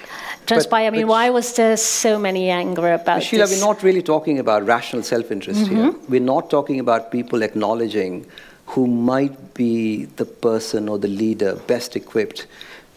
transpire? 0.46 0.86
I 0.86 0.90
mean, 0.90 1.08
why 1.08 1.30
was 1.30 1.52
there 1.54 1.76
so 1.76 2.18
many 2.18 2.48
anger 2.48 2.92
about 2.94 3.22
Sheila, 3.22 3.46
this? 3.46 3.60
we're 3.60 3.66
not 3.66 3.82
really 3.82 4.02
talking 4.02 4.38
about 4.38 4.64
rational 4.64 5.02
self-interest 5.02 5.62
mm-hmm. 5.62 5.74
here. 5.74 5.94
We're 6.08 6.20
not 6.20 6.50
talking 6.50 6.80
about 6.80 7.10
people 7.10 7.42
acknowledging 7.42 8.26
who 8.66 8.86
might 8.86 9.54
be 9.54 10.04
the 10.16 10.24
person 10.24 10.88
or 10.88 10.98
the 10.98 11.08
leader 11.08 11.56
best 11.66 11.96
equipped 11.96 12.46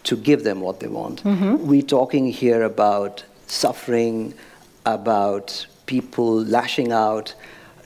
to 0.03 0.15
give 0.15 0.43
them 0.43 0.61
what 0.61 0.79
they 0.79 0.87
want. 0.87 1.23
Mm-hmm. 1.23 1.67
We're 1.67 1.81
talking 1.81 2.31
here 2.31 2.63
about 2.63 3.23
suffering, 3.47 4.33
about 4.85 5.65
people 5.85 6.41
lashing 6.43 6.91
out, 6.91 7.35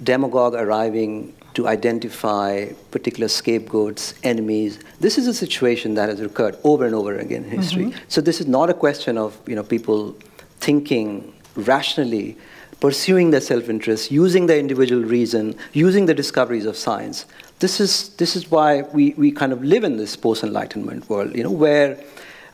demagogue 0.04 0.54
arriving 0.54 1.34
to 1.56 1.68
identify 1.68 2.68
particular 2.92 3.28
scapegoats, 3.28 4.14
enemies. 4.24 4.80
This 5.00 5.18
is 5.18 5.28
a 5.28 5.34
situation 5.34 5.94
that 5.96 6.10
has 6.10 6.20
occurred 6.20 6.58
over 6.64 6.86
and 6.86 6.94
over 6.94 7.18
again 7.18 7.46
in 7.46 7.52
history. 7.52 7.86
Mm-hmm. 7.86 8.00
So 8.10 8.22
this 8.22 8.42
is 8.42 8.48
not 8.48 8.70
a 8.70 8.74
question 8.74 9.18
of 9.18 9.40
you 9.48 9.56
know 9.56 9.64
people 9.64 10.16
thinking 10.60 11.34
rationally 11.56 12.38
pursuing 12.80 13.32
their 13.32 13.42
self-interest, 13.42 14.12
using 14.12 14.46
their 14.48 14.60
individual 14.60 15.04
reason, 15.04 15.56
using 15.74 16.06
the 16.06 16.14
discoveries 16.14 16.66
of 16.66 16.76
science. 16.76 17.26
This 17.60 17.80
is, 17.80 18.10
this 18.18 18.36
is 18.36 18.52
why 18.52 18.82
we, 18.82 19.14
we 19.18 19.32
kind 19.32 19.54
of 19.54 19.64
live 19.64 19.84
in 19.84 19.98
this 19.98 20.16
post-enlightenment 20.16 21.10
world, 21.10 21.36
you 21.36 21.44
know, 21.44 21.52
where 21.52 21.98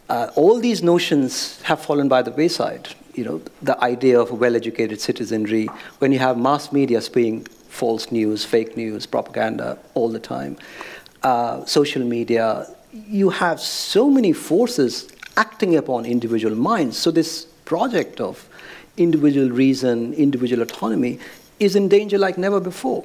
uh, 0.10 0.30
all 0.36 0.60
these 0.60 0.84
notions 0.84 1.62
have 1.64 1.82
fallen 1.82 2.08
by 2.08 2.22
the 2.22 2.32
wayside. 2.32 2.89
You 3.16 3.26
know, 3.26 3.41
the 3.62 3.82
idea 3.84 4.20
of 4.20 4.32
a 4.32 4.36
well-educated 4.36 5.02
citizenry, 5.02 5.66
when 5.99 6.12
you 6.12 6.20
have 6.20 6.38
mass 6.38 6.72
media 6.72 7.02
spewing 7.02 7.43
false 7.68 8.12
news, 8.12 8.45
fake 8.45 8.78
news, 8.78 9.06
propaganda 9.06 9.80
all 9.95 10.10
the 10.10 10.20
time, 10.20 10.58
uh, 11.24 11.66
social 11.66 12.04
media, 12.04 12.68
you 12.93 13.30
have 13.30 13.60
so 13.60 14.10
many 14.10 14.34
forces 14.34 15.10
acting 15.36 15.78
upon 15.78 16.06
individual 16.06 16.56
minds. 16.56 16.97
So 16.97 17.10
this 17.10 17.45
project 17.66 18.22
of 18.22 18.47
individual 18.97 19.49
reason, 19.49 20.14
individual 20.14 20.62
autonomy 20.62 21.20
is 21.60 21.76
in 21.76 21.88
danger 21.88 22.18
like 22.18 22.38
never 22.38 22.60
before. 22.60 23.04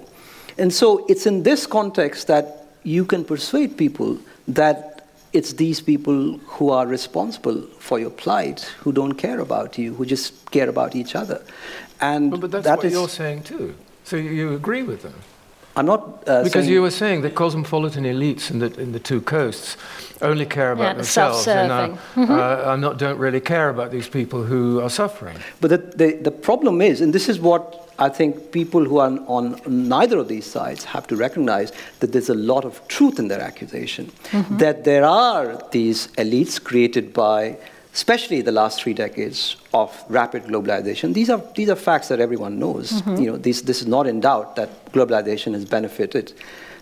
And 0.59 0.72
so 0.72 1.04
it's 1.09 1.26
in 1.26 1.42
this 1.42 1.66
context 1.66 2.26
that 2.26 2.66
you 2.82 3.04
can 3.04 3.24
persuade 3.24 3.76
people 3.76 4.18
that 4.48 5.07
it's 5.32 5.52
these 5.54 5.80
people 5.82 6.38
who 6.46 6.70
are 6.70 6.86
responsible 6.86 7.61
for 7.78 7.98
your 7.98 8.11
plight, 8.11 8.62
who 8.80 8.92
don't 8.92 9.14
care 9.14 9.40
about 9.40 9.76
you, 9.76 9.94
who 9.94 10.07
just 10.07 10.50
care 10.50 10.68
about 10.68 10.94
each 10.94 11.14
other. 11.14 11.42
And 12.00 12.30
but, 12.30 12.40
but 12.40 12.50
that's 12.50 12.64
that 12.64 12.78
what 12.78 12.86
is, 12.86 12.92
you're 12.92 13.09
saying 13.09 13.42
too. 13.42 13.74
So 14.04 14.16
you 14.16 14.54
agree 14.54 14.82
with 14.82 15.02
them? 15.02 15.14
I'm 15.74 15.84
not 15.84 16.26
uh, 16.26 16.42
Because 16.42 16.68
you 16.68 16.80
were 16.80 16.90
saying 16.90 17.20
that 17.22 17.34
cosmopolitan 17.34 18.04
elites 18.04 18.50
in 18.50 18.61
the, 18.61 18.72
in 18.80 18.92
the 18.92 18.98
two 18.98 19.20
coasts 19.20 19.76
only 20.22 20.46
care 20.46 20.72
about 20.72 20.84
Yeah, 20.84 20.94
themselves 20.94 21.46
and 21.48 21.70
uh, 21.70 21.86
self-serving. 21.86 22.30
uh, 22.30 22.62
are 22.64 22.78
not, 22.78 22.98
don't 22.98 23.18
really 23.18 23.40
care 23.40 23.68
about 23.68 23.90
these 23.90 24.09
people 24.09 24.42
who 24.42 24.80
are 24.80 24.88
suffering. 24.88 25.36
But 25.61 25.68
the, 25.68 25.78
the, 25.78 26.12
the 26.22 26.30
problem 26.30 26.80
is, 26.80 27.02
and 27.02 27.12
this 27.12 27.28
is 27.28 27.38
what 27.38 27.86
I 27.99 28.09
think 28.09 28.53
people 28.53 28.84
who 28.84 28.99
are 28.99 29.18
on 29.26 29.61
neither 29.66 30.18
of 30.18 30.28
these 30.28 30.47
sides 30.47 30.84
have 30.84 31.07
to 31.09 31.16
recognize, 31.16 31.72
that 32.01 32.12
there's 32.12 32.28
a 32.28 32.34
lot 32.34 32.64
of 32.64 32.86
truth 32.88 33.18
in 33.18 33.28
their 33.28 33.40
accusation. 33.40 34.07
Mm-hmm. 34.30 34.59
That 34.59 34.84
there 34.84 35.05
are 35.05 35.62
these 35.70 36.09
elites 36.18 36.62
created 36.62 37.12
by, 37.12 37.59
especially 37.94 38.42
the 38.42 38.53
last 38.53 38.82
three 38.82 38.94
decades 38.94 39.57
of 39.72 40.05
rapid 40.09 40.44
globalization. 40.44 41.14
These 41.14 41.30
are, 41.30 41.42
these 41.55 41.70
are 41.70 41.76
facts 41.76 42.09
that 42.09 42.20
everyone 42.20 42.59
knows. 42.59 42.92
Mm-hmm. 42.92 43.22
You 43.22 43.30
know, 43.32 43.36
this, 43.38 43.62
this 43.62 43.80
is 43.80 43.86
not 43.86 44.07
in 44.07 44.20
doubt 44.20 44.57
that 44.57 44.92
globalization 44.92 45.55
has 45.55 45.64
benefited 45.64 46.32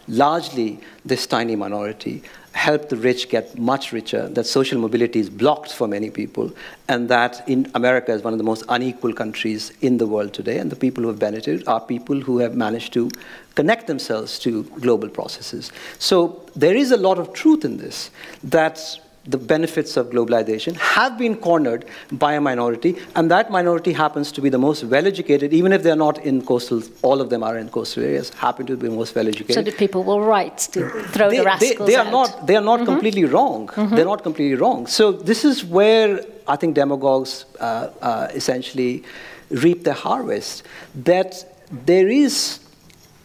largely 0.07 0.81
this 1.05 1.27
tiny 1.27 1.57
minority 1.57 2.23
help 2.55 2.89
the 2.89 2.97
rich 2.97 3.29
get 3.29 3.59
much 3.59 3.93
richer, 3.93 4.29
that 4.29 4.47
social 4.47 4.79
mobility 4.81 5.19
is 5.19 5.29
blocked 5.29 5.73
for 5.73 5.89
many 5.89 6.09
people, 6.09 6.53
and 6.89 7.09
that 7.09 7.47
in 7.49 7.71
America 7.75 8.13
is 8.13 8.23
one 8.23 8.33
of 8.33 8.39
the 8.39 8.45
most 8.45 8.65
unequal 8.69 9.13
countries 9.13 9.73
in 9.81 9.99
the 9.99 10.07
world 10.07 10.33
today, 10.33 10.59
and 10.59 10.71
the 10.71 10.77
people 10.77 11.03
who 11.03 11.09
have 11.09 11.19
benefited 11.19 11.67
are 11.67 11.81
people 11.81 12.21
who 12.21 12.39
have 12.39 12.55
managed 12.55 12.93
to 12.93 13.11
connect 13.57 13.89
themselves 13.89 14.39
to 14.39 14.63
global 14.81 15.09
processes. 15.09 15.73
So 15.99 16.43
there 16.55 16.77
is 16.77 16.93
a 16.93 16.97
lot 16.97 17.19
of 17.19 17.33
truth 17.33 17.65
in 17.65 17.77
this, 17.77 18.11
that 18.45 18.81
the 19.27 19.39
benefits 19.39 19.97
of 19.97 20.11
globalization 20.11 20.77
have 20.77 21.17
been 21.17 21.37
cornered 21.37 21.87
by 22.13 22.35
a 22.35 22.41
minority, 22.41 22.97
and 23.17 23.31
that 23.31 23.51
minority 23.51 23.93
happens 23.93 24.31
to 24.33 24.41
be 24.41 24.49
the 24.49 24.59
most 24.59 24.85
well 24.85 25.07
educated, 25.07 25.53
even 25.53 25.73
if 25.73 25.83
they're 25.83 25.97
not 25.97 26.19
in 26.25 26.45
coastal, 26.45 26.83
all 27.03 27.21
of 27.21 27.31
them 27.31 27.43
are 27.43 27.57
in 27.57 27.69
coastal 27.69 28.03
areas, 28.03 28.31
happen 28.31 28.67
to 28.67 28.77
be 28.77 28.89
the 28.89 28.95
most 28.95 29.15
well 29.15 29.27
educated. 29.27 29.55
So 29.55 29.63
the 29.63 29.73
people 29.73 30.05
were 30.05 30.21
right 30.21 30.57
to 30.59 30.91
throw 30.91 31.31
they, 31.31 31.39
the 31.39 31.43
they, 31.43 31.47
rascals 31.47 31.89
they 31.89 31.97
are 31.97 32.07
out. 32.07 32.13
not 32.13 32.47
they 32.47 32.57
are 32.57 32.63
not 32.63 32.85
completely 32.85 33.25
wrong. 33.25 33.71
They're 33.77 34.05
not 34.05 34.23
completely 34.23 34.57
wrong. 34.57 34.87
So 34.87 35.13
this 35.13 35.45
is 35.45 35.65
where 35.65 36.21
I 36.47 36.57
think 36.57 36.75
demagogues 36.75 37.47
uh, 37.61 37.89
uh, 38.03 38.29
essentially 38.35 39.05
reap 39.51 39.85
their 39.85 39.95
harvest. 39.95 40.65
That 40.95 41.45
there 41.87 42.09
is 42.09 42.61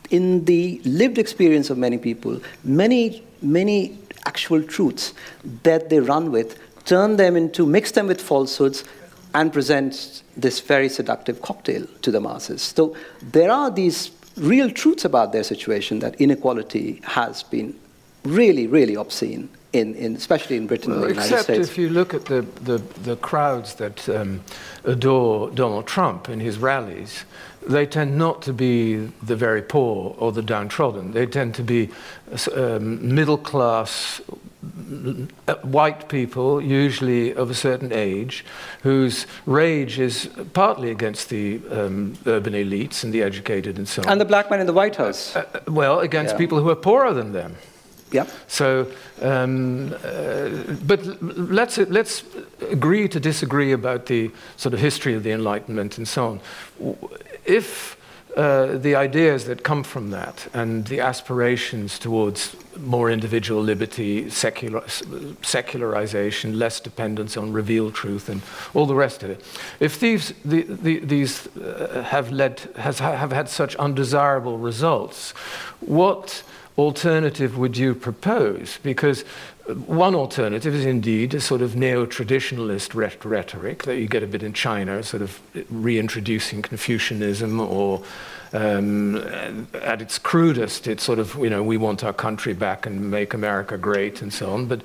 in 0.09 0.45
the 0.45 0.81
lived 0.85 1.17
experience 1.17 1.69
of 1.69 1.77
many 1.77 1.97
people 1.97 2.41
many 2.63 3.23
many 3.41 3.98
actual 4.25 4.63
truths 4.63 5.13
that 5.63 5.89
they 5.89 5.99
run 5.99 6.31
with, 6.31 6.59
turn 6.85 7.17
them 7.17 7.35
into 7.35 7.65
mix 7.65 7.91
them 7.91 8.07
with 8.07 8.21
falsehoods, 8.21 8.83
and 9.33 9.53
present 9.53 10.23
this 10.35 10.59
very 10.59 10.89
seductive 10.89 11.41
cocktail 11.41 11.85
to 12.01 12.11
the 12.11 12.19
masses. 12.19 12.61
So 12.61 12.95
there 13.21 13.51
are 13.51 13.69
these 13.69 14.11
real 14.37 14.71
truths 14.71 15.05
about 15.05 15.31
their 15.33 15.43
situation 15.43 15.99
that 15.99 16.19
inequality 16.19 17.01
has 17.03 17.43
been 17.43 17.75
really, 18.23 18.67
really 18.67 18.95
obscene, 18.95 19.49
in, 19.73 19.93
in, 19.95 20.15
especially 20.15 20.57
in 20.57 20.65
Britain 20.65 20.93
and 20.93 21.03
the 21.03 21.07
United 21.09 21.25
except 21.25 21.43
States. 21.43 21.69
if 21.69 21.77
you 21.77 21.89
look 21.89 22.13
at 22.13 22.25
the, 22.25 22.41
the, 22.61 22.79
the 23.03 23.15
crowds 23.17 23.75
that 23.75 24.09
um, 24.09 24.41
adore 24.83 25.51
Donald 25.51 25.85
Trump 25.85 26.27
in 26.27 26.39
his 26.39 26.57
rallies, 26.57 27.23
they 27.69 27.85
tend 27.85 28.17
not 28.17 28.41
to 28.41 28.53
be 28.53 28.95
the 29.21 29.35
very 29.35 29.61
poor 29.61 30.15
or 30.17 30.31
the 30.31 30.41
downtrodden. 30.41 31.11
They 31.11 31.25
tend 31.27 31.53
to 31.55 31.63
be 31.63 31.89
um, 32.55 33.13
middle 33.15 33.37
class 33.37 34.21
uh, 35.47 35.55
white 35.61 36.09
people, 36.09 36.59
usually 36.61 37.33
of 37.33 37.49
a 37.49 37.53
certain 37.53 37.93
age, 37.93 38.43
whose 38.81 39.25
rage 39.45 39.99
is 39.99 40.29
partly 40.53 40.89
against 40.91 41.29
the 41.29 41.61
um, 41.71 42.17
urban 42.25 42.53
elites 42.53 43.03
and 43.03 43.13
the 43.13 43.21
educated 43.21 43.77
and 43.77 43.87
so 43.87 44.01
on. 44.01 44.09
And 44.09 44.19
the 44.19 44.25
black 44.25 44.49
man 44.49 44.59
in 44.59 44.67
the 44.67 44.73
White 44.73 44.95
House. 44.95 45.35
Uh, 45.35 45.45
well, 45.67 45.99
against 45.99 46.33
Yeah. 46.33 46.39
people 46.39 46.59
who 46.61 46.69
are 46.69 46.75
poorer 46.75 47.13
than 47.13 47.31
them. 47.33 47.55
yeah. 48.11 48.25
So, 48.47 48.87
um, 49.21 49.93
uh, 50.03 50.49
but 50.87 51.05
let's, 51.21 51.77
let's 51.77 52.23
agree 52.71 53.07
to 53.07 53.19
disagree 53.19 53.71
about 53.71 54.07
the 54.07 54.31
sort 54.57 54.73
of 54.73 54.79
history 54.79 55.13
of 55.13 55.21
the 55.23 55.31
Enlightenment 55.31 55.97
and 55.99 56.07
so 56.07 56.25
on. 56.25 56.39
If 57.49 57.97
uh, 58.37 58.77
the 58.77 58.95
ideas 58.95 59.45
that 59.45 59.63
come 59.63 59.83
from 59.83 60.11
that 60.11 60.47
and 60.53 60.85
the 60.85 60.99
aspirations 60.99 61.97
towards 61.97 62.55
more 62.77 63.09
individual 63.09 63.59
liberty, 63.59 64.29
secular, 64.29 64.83
secularization, 65.41 66.59
less 66.59 66.79
dependence 66.79 67.35
on 67.35 67.51
revealed 67.51 67.95
truth, 67.95 68.29
and 68.29 68.43
all 68.75 68.85
the 68.85 68.93
rest 68.93 69.23
of 69.23 69.31
it, 69.31 69.43
if 69.79 69.99
these, 69.99 70.33
the, 70.45 70.61
the, 70.61 70.99
these 70.99 71.47
uh, 71.57 72.05
have, 72.07 72.31
led, 72.31 72.59
has, 72.77 72.99
have 72.99 73.31
had 73.31 73.49
such 73.49 73.75
undesirable 73.77 74.59
results, 74.59 75.31
what 75.79 76.43
alternative 76.77 77.57
would 77.57 77.77
you 77.77 77.95
propose? 77.95 78.77
Because 78.83 79.25
one 79.75 80.15
alternative 80.15 80.73
is 80.73 80.85
indeed 80.85 81.33
a 81.33 81.41
sort 81.41 81.61
of 81.61 81.75
neo 81.75 82.05
traditionalist 82.05 82.93
rhetoric 83.23 83.83
that 83.83 83.97
you 83.97 84.07
get 84.07 84.23
a 84.23 84.27
bit 84.27 84.43
in 84.43 84.53
China, 84.53 85.03
sort 85.03 85.21
of 85.21 85.39
reintroducing 85.69 86.61
Confucianism 86.61 87.59
or. 87.59 88.03
Um, 88.51 89.67
at 89.73 90.01
its 90.01 90.17
crudest, 90.17 90.87
it's 90.87 91.03
sort 91.03 91.19
of, 91.19 91.35
you 91.35 91.49
know, 91.49 91.61
we 91.61 91.77
want 91.77 92.03
our 92.03 92.13
country 92.13 92.53
back 92.53 92.87
and 92.87 93.11
make 93.11 93.35
America 93.35 93.77
great 93.77 94.23
and 94.23 94.33
so 94.33 94.51
on. 94.51 94.65
But 94.65 94.81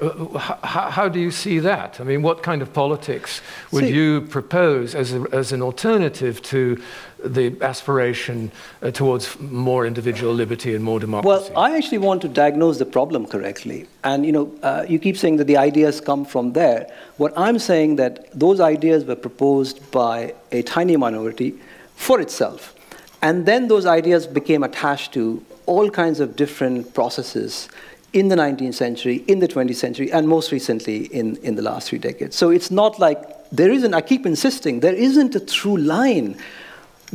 uh, 0.00 0.26
h- 0.36 0.90
how 0.92 1.08
do 1.08 1.18
you 1.18 1.32
see 1.32 1.58
that? 1.58 2.00
I 2.00 2.04
mean, 2.04 2.22
what 2.22 2.44
kind 2.44 2.62
of 2.62 2.72
politics 2.72 3.40
would 3.72 3.84
See- 3.84 3.92
you 3.92 4.20
propose 4.20 4.94
as, 4.94 5.12
a, 5.14 5.26
as 5.32 5.50
an 5.52 5.62
alternative 5.62 6.40
to 6.42 6.80
the 7.24 7.56
aspiration 7.60 8.52
uh, 8.82 8.92
towards 8.92 9.38
more 9.40 9.84
individual 9.84 10.32
liberty 10.32 10.76
and 10.76 10.84
more 10.84 11.00
democracy? 11.00 11.52
Well, 11.52 11.58
I 11.58 11.76
actually 11.76 11.98
want 11.98 12.22
to 12.22 12.28
diagnose 12.28 12.78
the 12.78 12.86
problem 12.86 13.26
correctly. 13.26 13.88
And 14.04 14.24
you 14.24 14.30
know, 14.30 14.54
uh, 14.62 14.86
you 14.88 15.00
keep 15.00 15.16
saying 15.16 15.38
that 15.38 15.46
the 15.46 15.56
ideas 15.56 16.00
come 16.00 16.24
from 16.24 16.52
there. 16.52 16.88
What 17.16 17.32
I'm 17.36 17.58
saying 17.58 17.96
that 17.96 18.28
those 18.38 18.60
ideas 18.60 19.04
were 19.04 19.16
proposed 19.16 19.90
by 19.90 20.34
a 20.52 20.62
tiny 20.62 20.96
minority 20.96 21.54
for 21.96 22.20
itself. 22.20 22.76
And 23.22 23.46
then 23.46 23.68
those 23.68 23.86
ideas 23.86 24.26
became 24.26 24.62
attached 24.62 25.12
to 25.14 25.44
all 25.66 25.90
kinds 25.90 26.20
of 26.20 26.36
different 26.36 26.94
processes 26.94 27.68
in 28.12 28.28
the 28.28 28.36
19th 28.36 28.74
century, 28.74 29.24
in 29.28 29.38
the 29.38 29.48
20th 29.48 29.76
century, 29.76 30.10
and 30.12 30.26
most 30.26 30.50
recently 30.50 31.06
in, 31.06 31.36
in 31.36 31.56
the 31.56 31.62
last 31.62 31.88
three 31.88 31.98
decades. 31.98 32.36
So 32.36 32.50
it's 32.50 32.70
not 32.70 32.98
like 32.98 33.50
there 33.50 33.70
isn't, 33.70 33.92
I 33.92 34.00
keep 34.00 34.24
insisting, 34.24 34.80
there 34.80 34.94
isn't 34.94 35.34
a 35.34 35.40
through 35.40 35.78
line 35.78 36.36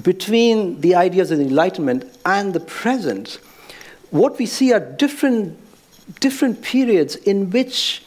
between 0.02 0.82
the 0.82 0.96
ideas 0.96 1.32
of 1.32 1.40
the 1.40 1.46
Enlightenment 1.46 2.18
and 2.26 2.54
the 2.54 2.60
present. 2.60 3.40
What 4.12 4.38
we 4.38 4.46
see 4.46 4.74
are 4.74 4.80
different, 4.80 5.58
different 6.20 6.62
periods 6.62 7.16
in 7.16 7.50
which 7.50 8.04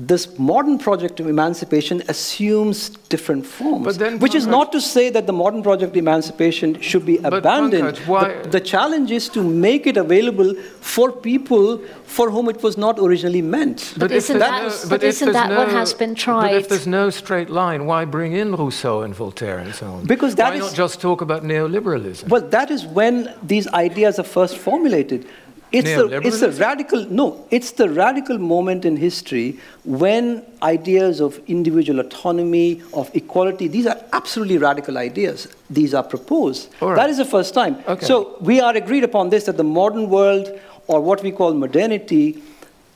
this 0.00 0.38
modern 0.38 0.78
project 0.78 1.20
of 1.20 1.26
emancipation 1.28 2.02
assumes 2.08 2.88
different 3.10 3.44
forms. 3.44 3.84
But 3.84 3.98
then, 3.98 4.18
which 4.18 4.34
is 4.34 4.46
not 4.46 4.72
to 4.72 4.80
say 4.80 5.10
that 5.10 5.26
the 5.26 5.32
modern 5.32 5.62
project 5.62 5.90
of 5.92 5.96
emancipation 5.96 6.80
should 6.80 7.04
be 7.04 7.18
abandoned. 7.18 7.96
Pankaj, 7.96 8.06
why- 8.06 8.42
The, 8.42 8.48
the 8.48 8.60
challenge 8.60 9.10
is 9.10 9.28
to 9.30 9.42
make 9.42 9.86
it 9.86 9.98
available 9.98 10.54
for 10.80 11.12
people 11.12 11.78
for 12.04 12.30
whom 12.30 12.48
it 12.48 12.62
was 12.62 12.78
not 12.78 12.98
originally 12.98 13.42
meant. 13.42 13.92
But 13.98 14.10
if 14.10 14.16
isn't 14.24 14.38
that- 14.38 14.62
no- 14.62 14.88
but 14.88 15.02
if 15.02 15.08
isn't 15.10 15.32
there's 15.32 15.48
that 15.48 15.58
what 15.58 15.68
has 15.68 15.92
been 15.92 16.14
tried? 16.14 16.40
But 16.42 16.48
tried? 16.48 16.56
if 16.62 16.68
there's 16.70 16.86
no 16.86 17.10
straight 17.10 17.50
line, 17.50 17.84
why 17.84 18.04
bring 18.06 18.32
in 18.32 18.54
Rousseau 18.56 19.02
and 19.02 19.14
Voltaire 19.14 19.58
and 19.58 19.74
so 19.74 19.86
on? 19.86 20.06
Because 20.06 20.34
that 20.36 20.50
why 20.50 20.56
is- 20.56 20.62
not 20.62 20.74
just 20.74 21.00
talk 21.00 21.20
about 21.20 21.44
neoliberalism? 21.44 22.28
Well, 22.28 22.46
that 22.56 22.70
is 22.70 22.86
when 22.86 23.34
these 23.42 23.66
ideas 23.86 24.18
are 24.18 24.28
first 24.38 24.56
formulated. 24.56 25.26
It's 25.72 25.88
the, 25.88 26.20
it's 26.24 26.40
the 26.40 26.50
radical 26.52 27.04
no 27.06 27.46
it's 27.50 27.72
the 27.72 27.88
radical 27.88 28.38
moment 28.38 28.84
in 28.84 28.96
history 28.96 29.58
when 29.84 30.44
ideas 30.62 31.20
of 31.20 31.40
individual 31.46 32.00
autonomy 32.00 32.82
of 32.92 33.10
equality 33.14 33.68
these 33.68 33.86
are 33.86 33.98
absolutely 34.12 34.58
radical 34.58 34.98
ideas 34.98 35.48
these 35.68 35.94
are 35.94 36.02
proposed 36.02 36.74
right. 36.80 36.96
that 36.96 37.08
is 37.08 37.18
the 37.18 37.24
first 37.24 37.54
time 37.54 37.76
okay. 37.86 38.04
so 38.04 38.36
we 38.40 38.60
are 38.60 38.76
agreed 38.76 39.04
upon 39.04 39.30
this 39.30 39.44
that 39.44 39.56
the 39.56 39.64
modern 39.64 40.08
world 40.08 40.60
or 40.86 41.00
what 41.00 41.22
we 41.22 41.30
call 41.30 41.54
modernity 41.54 42.42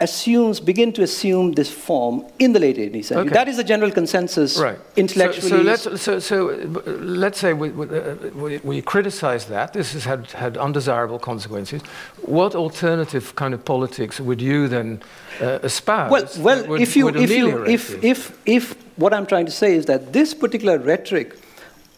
assumes, 0.05 0.61
begin 0.61 0.93
to 0.93 1.03
assume 1.03 1.53
this 1.53 1.71
form 1.71 2.25
in 2.39 2.53
the 2.53 2.61
late 2.61 2.77
18th 2.77 3.05
century. 3.05 3.27
Okay. 3.27 3.35
That 3.35 3.49
is 3.49 3.57
the 3.57 3.65
general 3.65 3.91
consensus 3.91 4.57
right. 4.59 4.79
intellectually. 4.97 5.51
So, 5.51 5.57
so, 5.57 5.63
let's, 5.63 6.03
so, 6.03 6.19
so 6.19 6.35
let's 7.25 7.39
say 7.39 7.53
we, 7.53 7.71
we, 7.71 8.59
we, 8.59 8.83
criticize 8.83 9.47
that. 9.47 9.73
This 9.73 9.93
has 9.95 10.05
had, 10.05 10.31
had 10.31 10.57
undesirable 10.57 11.19
consequences. 11.19 11.83
What 12.23 12.55
alternative 12.55 13.35
kind 13.35 13.53
of 13.55 13.65
politics 13.65 14.21
would 14.21 14.41
you 14.41 14.69
then 14.69 15.03
uh, 15.41 15.59
espouse? 15.63 16.11
Well, 16.11 16.29
well 16.39 16.67
would, 16.69 16.81
if, 16.81 16.97
you, 16.97 17.09
if, 17.09 17.31
you, 17.31 17.65
if, 17.65 18.05
if, 18.05 18.39
if 18.47 18.65
what 18.97 19.13
I'm 19.13 19.27
trying 19.27 19.47
to 19.47 19.53
say 19.53 19.75
is 19.75 19.87
that 19.87 20.13
this 20.13 20.35
particular 20.35 20.79
rhetoric 20.79 21.37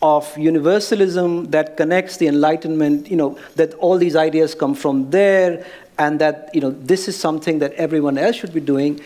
of 0.03 0.37
universalism 0.37 1.51
that 1.51 1.77
connects 1.77 2.19
the 2.19 2.27
enlightenment 2.27 3.11
you 3.11 3.17
know 3.17 3.39
that 3.55 3.73
all 3.75 3.97
these 3.97 4.15
ideas 4.15 4.55
come 4.55 4.75
from 4.75 5.11
there 5.11 5.65
and 5.99 6.21
that 6.21 6.51
you 6.55 6.61
know, 6.61 6.71
this 6.71 7.09
is 7.09 7.17
something 7.17 7.59
that 7.61 7.73
everyone 7.75 8.19
else 8.19 8.37
should 8.37 8.55
be 8.55 8.61
doing, 8.61 9.01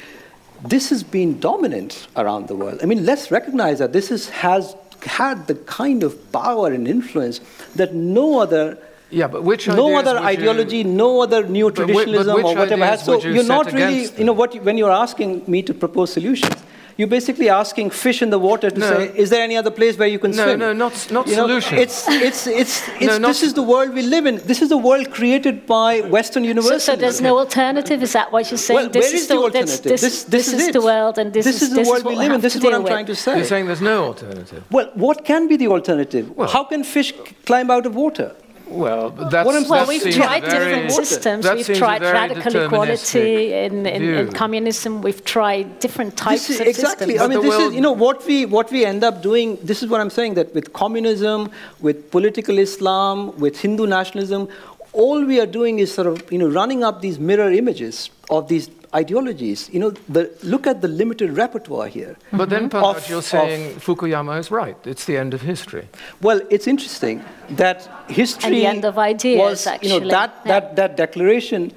this 0.66 0.90
has 0.90 1.02
been 1.02 1.40
dominant 1.40 2.08
around 2.16 2.48
the 2.48 2.54
world. 2.54 2.80
I 2.82 2.86
mean, 2.86 3.04
let's 3.06 3.30
recognize 3.30 3.78
that 3.78 3.92
this 3.92 4.10
is, 4.10 4.28
has 4.30 4.74
had 5.02 5.46
the 5.46 5.54
kind 5.54 6.02
of 6.02 6.32
power 6.32 6.68
and 6.68 6.86
influence 6.86 7.40
that 7.76 7.94
no 7.94 8.40
other 8.40 8.78
yeah, 9.10 9.26
but 9.26 9.42
which 9.42 9.66
no 9.66 9.96
other 9.96 10.18
ideology, 10.18 10.78
you, 10.78 10.84
no 10.84 11.20
other 11.20 11.44
new 11.44 11.70
traditionalism 11.72 12.44
or 12.44 12.54
whatever 12.54 12.84
has. 12.84 13.04
So 13.04 13.20
you 13.20 13.40
are 13.40 13.44
not 13.44 13.72
really, 13.72 14.08
you 14.16 14.22
know, 14.22 14.32
what 14.32 14.54
when 14.62 14.78
you're 14.78 14.92
asking 14.92 15.42
me 15.48 15.62
to 15.64 15.74
propose 15.74 16.12
solutions, 16.12 16.54
you're 17.00 17.08
basically 17.08 17.48
asking 17.48 17.90
fish 17.90 18.20
in 18.22 18.30
the 18.30 18.38
water 18.38 18.70
to 18.70 18.78
no. 18.78 18.90
say, 18.90 19.16
is 19.16 19.30
there 19.30 19.42
any 19.42 19.56
other 19.56 19.70
place 19.70 19.96
where 19.96 20.06
you 20.08 20.18
can 20.18 20.32
no, 20.32 20.44
swim? 20.44 20.58
No, 20.58 20.72
no, 20.72 20.88
not, 20.88 21.10
not 21.10 21.26
you 21.26 21.34
solution. 21.34 21.76
Know, 21.76 21.82
it's, 21.82 22.08
it's, 22.08 22.46
it's, 22.46 22.88
it's 23.00 23.18
no, 23.18 23.18
this 23.18 23.42
is 23.42 23.54
the 23.54 23.62
world 23.62 23.94
we 23.94 24.02
live 24.02 24.26
in. 24.26 24.36
This 24.36 24.60
is 24.60 24.68
the 24.68 24.76
world 24.76 25.10
created 25.10 25.66
by 25.66 26.00
Western 26.02 26.44
universities. 26.44 26.84
So, 26.84 26.92
so 26.92 27.00
there's 27.00 27.20
no 27.20 27.38
alternative? 27.38 28.02
Is 28.02 28.12
that 28.12 28.30
what 28.32 28.50
you're 28.50 28.58
saying? 28.58 28.76
Well, 28.76 28.88
this 28.90 29.06
where 29.06 29.14
is, 29.14 29.22
is 29.22 29.28
the, 29.28 29.34
the 29.34 29.40
alternative? 29.40 29.82
This, 29.82 30.00
this, 30.02 30.24
this, 30.24 30.52
is, 30.52 30.60
is 30.60 30.72
the 30.72 30.82
world 30.82 31.18
and 31.18 31.32
this, 31.32 31.46
this 31.46 31.62
is, 31.62 31.72
is 31.72 31.74
the 31.74 31.90
world 31.90 32.04
we 32.04 32.16
live 32.16 32.32
in. 32.32 32.40
This 32.40 32.56
is 32.56 32.62
what 32.62 32.74
I'm 32.74 32.84
trying 32.84 33.06
to 33.06 33.16
say. 33.16 33.36
You're 33.36 33.44
saying 33.46 33.66
there's 33.66 33.80
no 33.80 34.04
alternative? 34.04 34.64
Well, 34.70 34.90
what 34.94 35.24
can 35.24 35.48
be 35.48 35.56
the 35.56 35.68
alternative? 35.68 36.36
Well, 36.36 36.48
How 36.48 36.64
can 36.64 36.84
fish 36.84 37.14
climb 37.46 37.70
out 37.70 37.86
of 37.86 37.94
water? 37.94 38.36
Well, 38.70 39.10
that's, 39.10 39.46
well, 39.46 39.64
that 39.64 39.88
we've 39.88 40.14
tried 40.14 40.40
different 40.40 40.92
systems. 40.92 41.50
We've 41.50 41.76
tried 41.76 42.02
radical 42.02 42.64
equality 42.64 43.52
in, 43.52 43.84
in, 43.86 44.02
in, 44.02 44.32
communism. 44.32 45.02
We've 45.02 45.24
tried 45.24 45.80
different 45.80 46.16
types 46.16 46.48
is, 46.48 46.60
of 46.60 46.66
exactly. 46.68 46.74
systems. 46.74 47.10
Exactly. 47.10 47.18
I 47.18 47.40
mean, 47.40 47.42
this 47.42 47.68
is 47.68 47.74
you 47.74 47.80
know 47.80 47.92
what 47.92 48.24
we 48.26 48.46
what 48.46 48.70
we 48.70 48.84
end 48.84 49.02
up 49.02 49.22
doing. 49.22 49.58
This 49.62 49.82
is 49.82 49.88
what 49.88 50.00
I'm 50.00 50.10
saying 50.10 50.34
that 50.34 50.54
with 50.54 50.72
communism, 50.72 51.50
with 51.80 52.10
political 52.10 52.58
Islam, 52.58 53.36
with 53.38 53.60
Hindu 53.60 53.86
nationalism, 53.86 54.48
all 54.92 55.24
we 55.24 55.40
are 55.40 55.46
doing 55.46 55.78
is 55.80 55.92
sort 55.92 56.06
of 56.06 56.30
you 56.30 56.38
know 56.38 56.48
running 56.48 56.84
up 56.84 57.00
these 57.00 57.18
mirror 57.18 57.50
images 57.50 58.10
of 58.30 58.48
these 58.48 58.70
ideologies. 58.94 59.68
You 59.72 59.80
know, 59.80 59.90
the, 60.08 60.30
look 60.42 60.66
at 60.66 60.80
the 60.80 60.88
limited 60.88 61.36
repertoire 61.36 61.88
here. 61.88 62.16
But 62.30 62.48
mm-hmm. 62.48 62.50
then 62.50 62.68
perhaps 62.68 63.04
of, 63.04 63.10
you're 63.10 63.22
saying 63.22 63.76
Fukuyama 63.76 64.38
is 64.38 64.50
right. 64.50 64.76
It's 64.84 65.04
the 65.04 65.16
end 65.16 65.34
of 65.34 65.42
history. 65.42 65.88
Well, 66.20 66.40
it's 66.50 66.66
interesting 66.66 67.24
that 67.50 67.88
history 68.08 68.46
and 68.46 68.54
the 68.54 68.66
end 68.66 68.84
of 68.84 68.98
ideas. 68.98 69.38
Was, 69.38 69.66
actually. 69.66 69.92
You 69.94 70.00
know, 70.00 70.08
that, 70.10 70.40
yeah. 70.44 70.60
that, 70.60 70.76
that 70.76 70.96
declaration, 70.96 71.72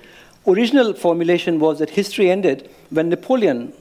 original 0.48 0.94
formulation 0.94 1.60
was 1.60 1.80
that 1.80 1.90
history 1.90 2.32
ended 2.32 2.70
when 2.90 3.10
Napoleon 3.10 3.74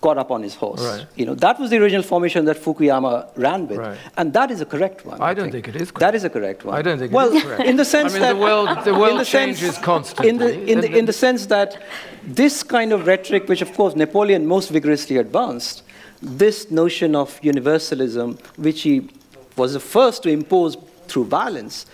got 0.00 0.16
up 0.18 0.30
on 0.30 0.42
his 0.42 0.54
horse. 0.54 0.82
Right. 0.82 1.06
You 1.16 1.26
know, 1.26 1.34
that 1.34 1.58
was 1.60 1.70
the 1.70 1.78
original 1.78 2.02
formation 2.02 2.44
that 2.46 2.56
Fukuyama 2.56 3.28
ran 3.36 3.68
with. 3.68 3.78
Right. 3.78 3.98
And 4.16 4.32
that 4.32 4.50
is 4.50 4.60
a 4.60 4.66
correct 4.66 5.04
one. 5.04 5.20
I, 5.20 5.28
I 5.28 5.34
don't 5.34 5.50
think. 5.50 5.66
think. 5.66 5.76
it 5.76 5.82
is 5.82 5.90
correct. 5.90 6.00
That 6.00 6.14
is 6.14 6.24
a 6.24 6.30
correct 6.30 6.64
one. 6.64 6.74
I 6.74 6.82
don't 6.82 6.98
think 6.98 7.12
well, 7.12 7.30
it 7.30 7.36
is 7.36 7.42
correct. 7.42 7.62
in 7.70 7.76
the 7.76 7.84
sense 7.84 8.14
I 8.14 8.18
mean, 8.18 8.22
that... 8.22 8.32
the 8.34 8.40
world, 8.40 8.84
the 8.84 8.94
world 8.94 9.20
the 9.20 9.24
changes 9.24 9.74
sense, 9.74 9.84
constantly. 9.84 10.28
In 10.30 10.38
the, 10.38 10.70
in, 10.72 10.80
the, 10.80 10.98
in 10.98 11.04
the 11.04 11.12
sense 11.12 11.46
that 11.46 11.82
this 12.22 12.62
kind 12.62 12.92
of 12.92 13.06
rhetoric, 13.06 13.48
which 13.48 13.62
of 13.62 13.72
course 13.74 13.94
Napoleon 13.94 14.46
most 14.46 14.70
vigorously 14.70 15.16
advanced, 15.16 15.82
this 16.22 16.70
notion 16.70 17.14
of 17.14 17.38
universalism, 17.42 18.38
which 18.56 18.82
he 18.82 19.08
was 19.56 19.72
the 19.74 19.80
first 19.80 20.22
to 20.22 20.30
impose 20.30 20.76
through 21.08 21.24
violence, 21.24 21.86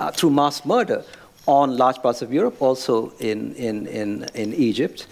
uh, 0.00 0.10
through 0.10 0.30
mass 0.30 0.64
murder 0.64 1.04
on 1.46 1.76
large 1.76 2.00
parts 2.02 2.22
of 2.22 2.32
Europe, 2.32 2.60
also 2.62 3.12
in, 3.18 3.54
in, 3.54 3.86
in, 3.86 4.24
in 4.34 4.54
Egypt, 4.54 5.06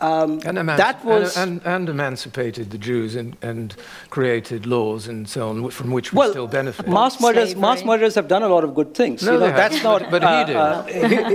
um, 0.00 0.40
and, 0.44 0.56
that 0.68 1.04
was 1.04 1.36
and, 1.36 1.58
and, 1.58 1.66
and, 1.66 1.88
emancipated 1.88 2.70
the 2.70 2.78
Jews 2.78 3.16
and, 3.16 3.36
and, 3.42 3.74
created 4.08 4.66
laws 4.66 5.06
and 5.06 5.28
so 5.28 5.50
on 5.50 5.70
from 5.70 5.90
which 5.90 6.12
we 6.12 6.18
well, 6.18 6.30
still 6.30 6.46
benefit. 6.46 6.88
Mass 6.88 7.20
murderers, 7.20 7.54
mass 7.54 7.84
murderers 7.84 8.14
have 8.14 8.26
done 8.26 8.42
a 8.42 8.48
lot 8.48 8.64
of 8.64 8.74
good 8.74 8.94
things. 8.94 9.22
No, 9.22 9.34
you 9.34 9.38
know, 9.40 9.46
that's 9.46 9.82
not. 9.82 10.10
But, 10.10 10.22
he 10.22 10.52
did. 10.52 10.56
Uh, 10.56 10.82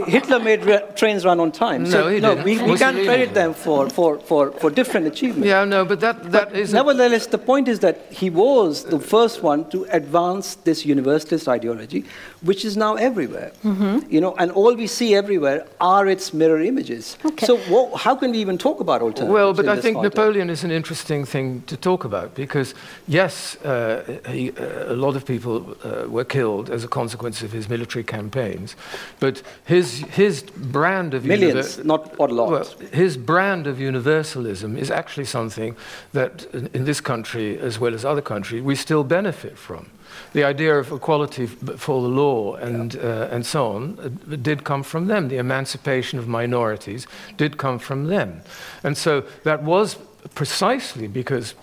Hitler 0.05 0.39
made 0.39 0.63
re- 0.66 0.84
trains 0.95 1.24
run 1.26 1.39
on 1.39 1.51
time. 1.51 1.84
No, 1.84 1.89
so, 1.89 2.07
he 2.09 2.20
no, 2.20 2.36
didn't. 2.36 2.45
we, 2.45 2.72
we 2.72 2.78
can't 2.78 2.97
credit 3.05 3.34
them 3.34 3.53
for, 3.53 3.89
for, 3.89 4.20
for, 4.20 4.51
for 4.51 4.70
different 4.70 5.07
achievements. 5.07 5.47
Yeah, 5.47 5.63
no, 5.66 5.86
but 5.86 5.99
that 5.99 6.32
that 6.32 6.53
but 6.53 6.70
Nevertheless, 6.72 7.28
the 7.28 7.38
point 7.38 7.68
is 7.68 7.80
that 7.80 8.11
he 8.11 8.30
was 8.30 8.84
the 8.86 8.99
first 8.99 9.43
one 9.43 9.70
to 9.70 9.86
advance 9.91 10.55
this 10.55 10.86
universalist 10.86 11.47
ideology, 11.47 12.05
which 12.41 12.66
is 12.66 12.76
now 12.76 12.95
everywhere. 12.95 13.51
Mm-hmm. 13.63 14.11
You 14.11 14.22
know, 14.22 14.36
and 14.38 14.51
all 14.51 14.74
we 14.76 14.88
see 14.88 15.16
everywhere 15.16 15.68
are 15.80 16.07
its 16.07 16.34
mirror 16.34 16.61
images. 16.61 17.18
Okay. 17.24 17.45
So, 17.45 17.57
what, 17.72 18.01
how 18.01 18.16
can 18.16 18.32
we 18.32 18.39
even 18.39 18.55
talk 18.58 18.80
about 18.80 19.01
alternatives? 19.01 19.34
Well, 19.34 19.53
but 19.53 19.68
I 19.68 19.80
think 19.80 19.95
context. 19.95 20.18
Napoleon 20.18 20.49
is 20.49 20.64
an 20.64 20.72
interesting 20.72 21.26
thing 21.26 21.64
to 21.68 21.78
talk 21.78 22.06
about 22.06 22.36
because, 22.36 22.74
yes, 23.08 23.56
uh, 23.64 24.20
he, 24.30 24.51
uh, 24.51 24.93
a 24.93 24.95
lot 24.95 25.16
of 25.16 25.26
people 25.26 25.78
uh, 25.84 26.08
were 26.10 26.26
killed 26.26 26.70
as 26.70 26.84
a 26.84 26.88
consequence 26.88 27.41
of 27.41 27.51
his 27.51 27.68
military 27.70 28.03
campaigns, 28.03 28.76
but 29.20 29.41
his, 29.66 29.99
his 30.10 30.41
brand 30.41 31.14
of 31.14 31.26
millions, 31.26 31.84
not 31.84 32.18
a 32.20 32.26
lot. 32.26 32.51
Well, 32.51 32.66
his 32.91 33.18
brand 33.18 33.68
of 33.68 33.80
universalism 33.80 34.78
is 34.78 34.91
actually 34.91 35.26
something 35.26 35.76
that, 36.14 36.45
in 36.74 36.86
this 36.86 37.01
country 37.01 37.58
as 37.60 37.80
well 37.80 37.93
as 37.93 38.06
other 38.06 38.22
countries, 38.22 38.62
we 38.62 38.76
still 38.76 39.03
benefit 39.03 39.58
from 39.58 39.89
the 40.36 40.43
idea 40.43 40.77
of 40.77 40.91
equality 40.91 41.45
for 41.45 42.01
the 42.01 42.09
law 42.09 42.55
and, 42.55 42.93
yeah. 42.93 43.01
uh, 43.01 43.29
and 43.31 43.45
so 43.45 43.71
on 43.71 43.97
uh, 43.99 44.36
did 44.36 44.65
come 44.65 44.83
from 44.83 45.07
them. 45.07 45.29
The 45.29 45.38
emancipation 45.38 46.19
of 46.19 46.27
minorities 46.27 47.07
did 47.38 47.57
come 47.57 47.79
from 47.79 48.07
them. 48.07 48.41
And 48.83 48.97
so 48.97 49.23
that 49.45 49.63
was 49.63 49.97
precisely 50.33 51.07
because 51.07 51.55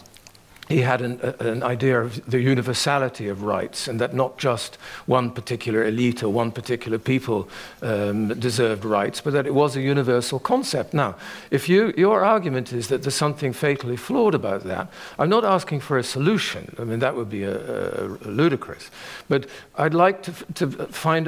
he 0.72 0.80
had 0.80 1.02
an, 1.02 1.20
an, 1.40 1.62
idea 1.62 2.00
of 2.00 2.24
the 2.30 2.40
universality 2.40 3.28
of 3.28 3.42
rights 3.42 3.88
and 3.88 4.00
that 4.00 4.14
not 4.14 4.38
just 4.38 4.76
one 5.06 5.30
particular 5.30 5.84
elite 5.84 6.22
or 6.22 6.30
one 6.30 6.50
particular 6.50 6.98
people 6.98 7.48
um, 7.82 8.28
deserved 8.40 8.84
rights, 8.84 9.20
but 9.20 9.32
that 9.34 9.46
it 9.46 9.54
was 9.54 9.76
a 9.76 9.82
universal 9.82 10.38
concept. 10.38 10.94
Now, 10.94 11.14
if 11.50 11.68
you, 11.68 11.92
your 11.96 12.24
argument 12.24 12.72
is 12.72 12.88
that 12.88 13.02
there's 13.02 13.14
something 13.14 13.52
fatally 13.52 13.96
flawed 13.96 14.34
about 14.34 14.64
that, 14.64 14.88
I'm 15.18 15.28
not 15.28 15.44
asking 15.44 15.80
for 15.80 15.98
a 15.98 16.02
solution. 16.02 16.74
I 16.78 16.84
mean, 16.84 17.00
that 17.00 17.14
would 17.16 17.28
be 17.28 17.44
a, 17.44 17.54
a, 17.54 18.06
a 18.06 18.30
ludicrous. 18.30 18.90
But 19.28 19.46
I'd 19.76 19.94
like 19.94 20.22
to, 20.22 20.32
to 20.54 20.86
find 20.86 21.26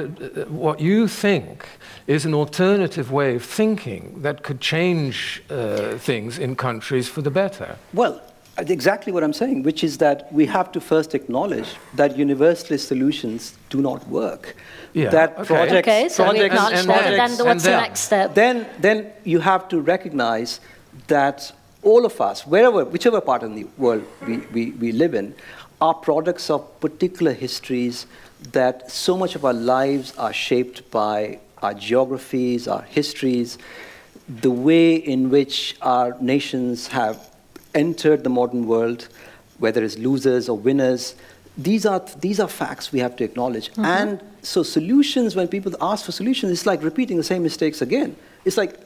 what 0.49 0.79
you 0.79 1.07
think 1.07 1.67
is 2.07 2.25
an 2.25 2.33
alternative 2.33 3.11
way 3.11 3.35
of 3.35 3.43
thinking 3.43 4.21
that 4.23 4.41
could 4.41 4.59
change 4.59 5.43
uh, 5.49 5.97
things 5.97 6.39
in 6.39 6.55
countries 6.55 7.07
for 7.07 7.21
the 7.21 7.31
better. 7.31 7.77
Well, 7.93 8.21
exactly 8.57 9.11
what 9.11 9.23
I'm 9.23 9.33
saying, 9.33 9.63
which 9.63 9.83
is 9.83 9.97
that 9.97 10.31
we 10.31 10.45
have 10.45 10.71
to 10.73 10.81
first 10.81 11.13
acknowledge 11.13 11.75
that 11.95 12.17
universalist 12.17 12.87
solutions 12.87 13.57
do 13.69 13.81
not 13.81 14.07
work. 14.07 14.55
Yeah, 14.93 15.09
that 15.09 15.37
okay. 15.37 15.45
projects, 15.45 15.87
okay, 15.87 16.09
so 16.09 16.23
projects, 16.23 16.39
we 16.39 16.45
acknowledge 16.45 16.79
and, 16.79 16.89
that. 16.89 17.13
And 17.13 17.37
then 17.37 17.45
what's 17.45 17.63
the 17.63 17.71
next 17.71 17.99
step? 18.01 18.33
Then, 18.33 18.65
then 18.79 19.11
you 19.23 19.39
have 19.39 19.67
to 19.69 19.81
recognize 19.81 20.61
that 21.07 21.51
all 21.83 22.05
of 22.05 22.19
us, 22.21 22.47
wherever, 22.47 22.85
whichever 22.85 23.21
part 23.21 23.43
of 23.43 23.53
the 23.53 23.65
world 23.77 24.03
we, 24.25 24.37
we, 24.37 24.71
we 24.71 24.91
live 24.91 25.13
in, 25.13 25.35
are 25.81 25.93
products 25.93 26.49
of 26.49 26.79
particular 26.79 27.33
histories 27.33 28.07
that 28.53 28.89
so 28.89 29.17
much 29.17 29.35
of 29.35 29.43
our 29.43 29.53
lives 29.53 30.15
are 30.17 30.33
shaped 30.33 30.89
by 30.91 31.39
our 31.61 31.73
geographies, 31.73 32.67
our 32.67 32.83
histories, 32.83 33.57
the 34.27 34.49
way 34.51 34.95
in 34.95 35.29
which 35.29 35.75
our 35.81 36.17
nations 36.21 36.87
have 36.87 37.34
entered 37.75 38.23
the 38.23 38.29
modern 38.29 38.65
world, 38.65 39.07
whether 39.59 39.83
it's 39.83 39.97
losers 39.97 40.49
or 40.49 40.57
winners, 40.57 41.15
these 41.57 41.85
are, 41.85 42.03
these 42.19 42.39
are 42.39 42.47
facts 42.47 42.91
we 42.91 42.99
have 42.99 43.15
to 43.17 43.23
acknowledge. 43.23 43.71
Mm-hmm. 43.71 43.85
And 43.85 44.23
so, 44.41 44.63
solutions, 44.63 45.35
when 45.35 45.47
people 45.47 45.73
ask 45.79 46.05
for 46.05 46.11
solutions, 46.11 46.51
it's 46.51 46.65
like 46.65 46.83
repeating 46.83 47.17
the 47.17 47.23
same 47.23 47.43
mistakes 47.43 47.81
again. 47.81 48.15
It's 48.43 48.57
like, 48.57 48.79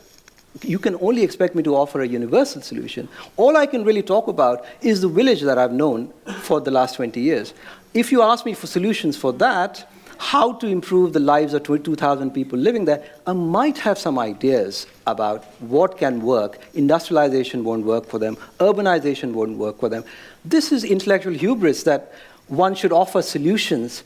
you 0.63 0.79
can 0.79 0.95
only 0.95 1.23
expect 1.23 1.55
me 1.55 1.63
to 1.63 1.75
offer 1.75 2.01
a 2.01 2.07
universal 2.07 2.61
solution. 2.61 3.07
All 3.37 3.55
I 3.55 3.65
can 3.65 3.83
really 3.83 4.01
talk 4.01 4.27
about 4.27 4.65
is 4.81 5.01
the 5.01 5.07
village 5.07 5.41
that 5.41 5.57
I've 5.57 5.71
known 5.71 6.11
for 6.41 6.59
the 6.59 6.71
last 6.71 6.95
20 6.95 7.19
years. 7.19 7.53
If 7.93 8.11
you 8.11 8.21
ask 8.21 8.45
me 8.45 8.53
for 8.53 8.67
solutions 8.67 9.15
for 9.15 9.31
that, 9.33 9.87
how 10.19 10.51
to 10.51 10.67
improve 10.67 11.13
the 11.13 11.19
lives 11.19 11.53
of 11.53 11.63
2,000 11.63 12.31
people 12.31 12.59
living 12.59 12.83
there, 12.83 13.01
I 13.25 13.31
might 13.31 13.77
have 13.79 13.97
some 13.97 14.19
ideas 14.19 14.85
about 15.07 15.45
what 15.61 15.97
can 15.97 16.21
work. 16.21 16.59
Industrialization 16.73 17.63
won't 17.63 17.85
work 17.85 18.05
for 18.05 18.19
them, 18.19 18.35
urbanization 18.59 19.31
won't 19.31 19.57
work 19.57 19.79
for 19.79 19.87
them. 19.87 20.03
This 20.43 20.73
is 20.73 20.83
intellectual 20.83 21.33
hubris 21.33 21.83
that 21.83 22.11
one 22.47 22.75
should 22.75 22.91
offer 22.91 23.21
solutions 23.21 24.03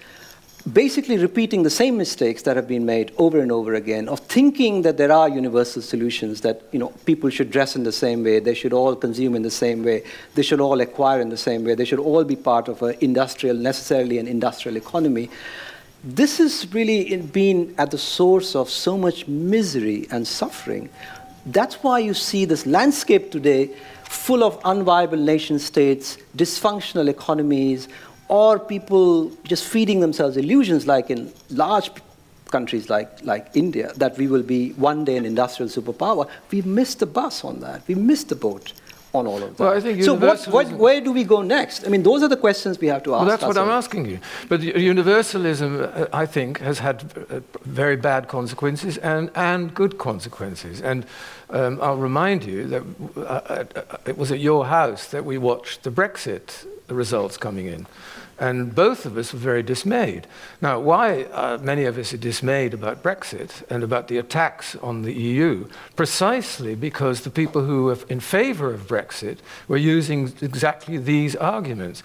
basically 0.72 1.18
repeating 1.18 1.64
the 1.64 1.70
same 1.70 1.98
mistakes 1.98 2.44
that 2.44 2.56
have 2.56 2.68
been 2.68 2.86
made 2.86 3.12
over 3.18 3.40
and 3.40 3.52
over 3.52 3.74
again 3.74 4.08
of 4.08 4.20
thinking 4.22 4.84
that 4.84 4.96
there 4.96 5.12
are 5.12 5.28
universal 5.28 5.82
solutions 5.82 6.40
that 6.40 6.62
you 6.72 6.80
know 6.80 6.88
people 7.06 7.30
should 7.30 7.52
dress 7.52 7.76
in 7.76 7.84
the 7.84 7.92
same 7.92 8.24
way 8.24 8.40
they 8.40 8.54
should 8.54 8.72
all 8.72 8.96
consume 8.96 9.36
in 9.36 9.42
the 9.42 9.52
same 9.52 9.84
way 9.84 10.02
they 10.36 10.42
should 10.42 10.62
all 10.62 10.80
acquire 10.80 11.20
in 11.20 11.28
the 11.28 11.36
same 11.36 11.66
way 11.66 11.76
they 11.76 11.84
should 11.84 12.00
all 12.00 12.24
be 12.24 12.38
part 12.38 12.70
of 12.70 12.82
an 12.82 12.96
industrial 13.02 13.58
necessarily 13.58 14.20
an 14.20 14.28
industrial 14.28 14.78
economy 14.78 15.30
this 16.04 16.38
has 16.38 16.72
really 16.74 17.18
been 17.18 17.74
at 17.78 17.92
the 17.92 17.98
source 17.98 18.56
of 18.56 18.70
so 18.70 18.98
much 18.98 19.28
misery 19.28 20.08
and 20.12 20.28
suffering 20.28 20.90
that's 21.48 21.76
why 21.84 22.00
you 22.00 22.14
see 22.14 22.46
this 22.46 22.66
landscape 22.66 23.32
today 23.32 23.70
full 24.06 24.44
of 24.44 24.60
unviable 24.62 25.20
nation 25.20 25.60
states 25.60 26.18
dysfunctional 26.36 27.10
economies 27.10 27.88
or 28.28 28.60
people 28.60 29.32
just 29.44 29.64
feeding 29.66 30.00
themselves 30.00 30.38
illusions, 30.38 30.88
like 30.88 31.10
in 31.10 31.32
large 31.50 31.92
countries 32.46 32.90
like, 32.90 33.24
like 33.24 33.48
India, 33.54 33.92
that 33.98 34.18
we 34.18 34.28
will 34.28 34.44
be 34.44 34.72
one 34.72 35.04
day 35.04 35.18
an 35.18 35.26
industrial 35.26 35.70
superpower. 35.70 36.30
We've 36.50 36.66
missed 36.66 37.00
the 37.00 37.06
bus 37.06 37.44
on 37.44 37.60
that. 37.60 37.88
We 37.88 37.96
missed 37.96 38.30
the 38.30 38.36
boat 38.36 38.74
on 39.14 39.28
all 39.28 39.42
of 39.44 39.56
that. 39.58 39.64
Well, 39.64 39.74
I 39.74 39.80
think 39.80 40.04
so 40.04 40.16
what, 40.16 40.44
what, 40.46 40.72
where 40.72 41.00
do 41.00 41.12
we 41.12 41.24
go 41.24 41.42
next? 41.42 41.86
I 41.86 41.90
mean, 41.90 42.04
those 42.04 42.24
are 42.24 42.28
the 42.28 42.38
questions 42.38 42.80
we 42.80 42.88
have 42.88 43.04
to 43.04 43.14
ask. 43.14 43.20
Well, 43.22 43.30
that's 43.30 43.44
ourselves. 43.44 43.58
what 43.58 43.74
I'm 43.74 43.78
asking 43.78 44.06
you. 44.06 44.20
But 44.50 44.62
universalism, 44.62 45.82
uh, 45.82 46.08
I 46.12 46.26
think, 46.26 46.60
has 46.60 46.80
had 46.80 47.04
uh, 47.30 47.42
very 47.64 47.96
bad 47.96 48.28
consequences 48.28 48.98
and, 48.98 49.30
and 49.36 49.74
good 49.74 49.98
consequences. 49.98 50.82
And 50.82 51.06
um, 51.52 51.80
I'll 51.82 51.98
remind 51.98 52.44
you 52.44 52.66
that 52.68 52.84
uh, 53.18 53.22
uh, 53.22 53.98
it 54.06 54.18
was 54.18 54.32
at 54.32 54.40
your 54.40 54.66
house 54.66 55.08
that 55.08 55.24
we 55.24 55.38
watched 55.38 55.84
the 55.84 55.92
Brexit 55.92 56.66
results 56.90 57.38
coming 57.38 57.68
in. 57.68 57.86
And 58.40 58.74
both 58.74 59.06
of 59.06 59.18
us 59.18 59.32
were 59.32 59.40
very 59.40 59.62
dismayed. 59.62 60.26
Now, 60.62 60.80
why 60.80 61.24
uh, 61.24 61.60
many 61.62 61.86
of 61.86 61.98
us 61.98 62.14
are 62.14 62.18
dismayed 62.18 62.74
about 62.74 63.04
Brexit 63.04 63.64
and 63.70 63.84
about 63.84 64.08
the 64.08 64.18
attacks 64.18 64.76
on 64.78 65.04
the 65.04 65.14
EU? 65.14 65.68
Precisely 65.96 66.74
because 66.74 67.22
the 67.22 67.30
people 67.30 67.64
who 67.64 67.86
were 67.86 68.00
in 68.10 68.20
favor 68.20 68.74
of 68.74 68.88
Brexit 68.88 69.38
were 69.68 69.78
using 69.78 70.34
exactly 70.42 70.98
these 70.98 71.36
arguments. 71.36 72.02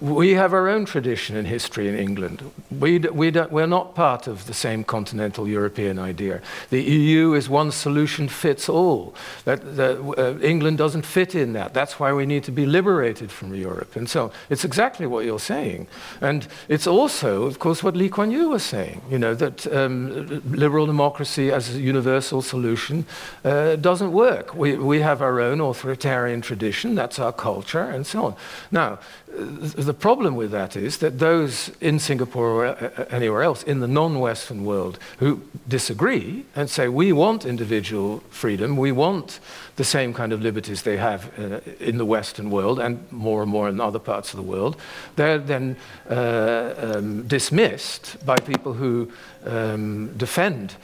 We 0.00 0.34
have 0.34 0.52
our 0.52 0.68
own 0.68 0.86
tradition 0.86 1.36
in 1.36 1.44
history 1.44 1.88
in 1.88 1.94
England. 1.94 2.50
We, 2.70 2.98
we 2.98 3.30
we're 3.30 3.66
not 3.66 3.94
part 3.94 4.26
of 4.26 4.46
the 4.46 4.54
same 4.54 4.82
continental 4.82 5.46
European 5.46 5.98
idea. 6.00 6.42
The 6.70 6.82
EU 6.82 7.34
is 7.34 7.48
one 7.48 7.70
solution 7.70 8.28
fits 8.28 8.68
all. 8.68 9.14
That, 9.44 9.76
that 9.76 9.98
uh, 10.18 10.38
England 10.40 10.78
doesn't 10.78 11.06
fit 11.06 11.34
in 11.34 11.52
that. 11.52 11.74
That's 11.74 12.00
why 12.00 12.12
we 12.12 12.26
need 12.26 12.42
to 12.44 12.52
be 12.52 12.66
liberated 12.66 13.30
from 13.30 13.54
Europe. 13.54 13.94
And 13.94 14.10
so 14.10 14.32
it's 14.48 14.64
exactly 14.64 15.06
what 15.06 15.24
you're 15.24 15.38
saying 15.38 15.59
saying. 15.60 15.86
And 16.20 16.46
it's 16.68 16.86
also, 16.86 17.44
of 17.44 17.58
course, 17.58 17.82
what 17.82 17.96
Lee 17.96 18.08
Kuan 18.08 18.30
Yew 18.30 18.50
was 18.50 18.62
saying, 18.62 19.02
you 19.10 19.18
know, 19.18 19.34
that 19.34 19.66
um, 19.72 20.42
liberal 20.50 20.86
democracy 20.86 21.50
as 21.52 21.74
a 21.74 21.80
universal 21.80 22.42
solution 22.42 23.04
uh, 23.44 23.76
doesn't 23.76 24.12
work. 24.12 24.54
We, 24.54 24.76
we 24.76 25.00
have 25.00 25.22
our 25.22 25.40
own 25.40 25.60
authoritarian 25.60 26.40
tradition, 26.40 26.94
that's 26.94 27.18
our 27.18 27.32
culture, 27.32 27.82
and 27.94 28.06
so 28.06 28.24
on. 28.24 28.34
Now, 28.70 28.98
the 29.30 29.94
problem 29.94 30.34
with 30.34 30.50
that 30.50 30.76
is 30.76 30.98
that 30.98 31.18
those 31.18 31.70
in 31.80 31.98
Singapore 31.98 32.48
or 32.48 32.66
uh, 32.66 33.06
anywhere 33.10 33.42
else 33.42 33.62
in 33.62 33.80
the 33.80 33.86
non 33.86 34.18
Western 34.18 34.64
world 34.64 34.98
who 35.18 35.42
disagree 35.68 36.44
and 36.56 36.68
say, 36.68 36.88
we 36.88 37.12
want 37.12 37.44
individual 37.44 38.22
freedom, 38.30 38.76
we 38.76 38.92
want 38.92 39.40
the 39.76 39.84
same 39.84 40.12
kind 40.12 40.32
of 40.32 40.42
liberties 40.42 40.82
they 40.82 40.96
have 40.96 41.30
uh, 41.38 41.60
in 41.78 41.96
the 41.96 42.04
Western 42.04 42.50
world 42.50 42.80
and 42.80 43.10
more 43.12 43.42
and 43.42 43.50
more 43.50 43.68
in 43.68 43.80
other 43.80 43.98
parts 43.98 44.32
of 44.32 44.36
the 44.36 44.42
world, 44.42 44.76
they're 45.16 45.38
then 45.38 45.76
uh, 46.10 46.74
um, 46.76 47.26
dismissed 47.26 48.16
by 48.26 48.36
people 48.36 48.72
who 48.72 49.10
um, 49.46 50.12
defend 50.16 50.74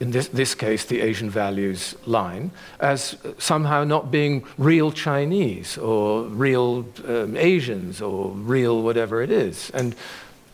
in 0.00 0.10
this, 0.10 0.28
this, 0.28 0.54
case, 0.54 0.84
the 0.84 1.00
Asian 1.00 1.30
values 1.30 1.94
line, 2.06 2.50
as 2.80 3.16
somehow 3.38 3.84
not 3.84 4.10
being 4.10 4.44
real 4.58 4.92
Chinese 4.92 5.78
or 5.78 6.24
real 6.24 6.86
um, 7.06 7.36
Asians 7.36 8.00
or 8.00 8.30
real 8.30 8.82
whatever 8.82 9.22
it 9.22 9.30
is. 9.30 9.70
And, 9.70 9.94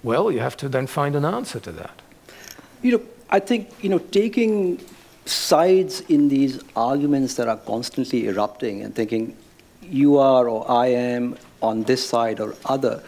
well, 0.02 0.30
you 0.30 0.40
have 0.40 0.56
to 0.58 0.68
then 0.68 0.86
find 0.86 1.16
an 1.16 1.24
answer 1.24 1.60
to 1.60 1.72
that. 1.72 2.02
You 2.82 2.92
know, 2.92 3.02
I 3.30 3.40
think, 3.40 3.70
you 3.80 3.88
know, 3.88 3.98
taking 3.98 4.80
sides 5.24 6.00
in 6.08 6.28
these 6.28 6.60
arguments 6.74 7.34
that 7.34 7.48
are 7.48 7.56
constantly 7.56 8.26
erupting 8.26 8.82
and 8.82 8.94
thinking 8.94 9.36
you 9.82 10.18
are 10.18 10.48
or 10.48 10.70
I 10.70 10.88
am 10.88 11.36
on 11.62 11.84
this 11.84 12.06
side 12.06 12.40
or 12.40 12.54
other, 12.64 13.02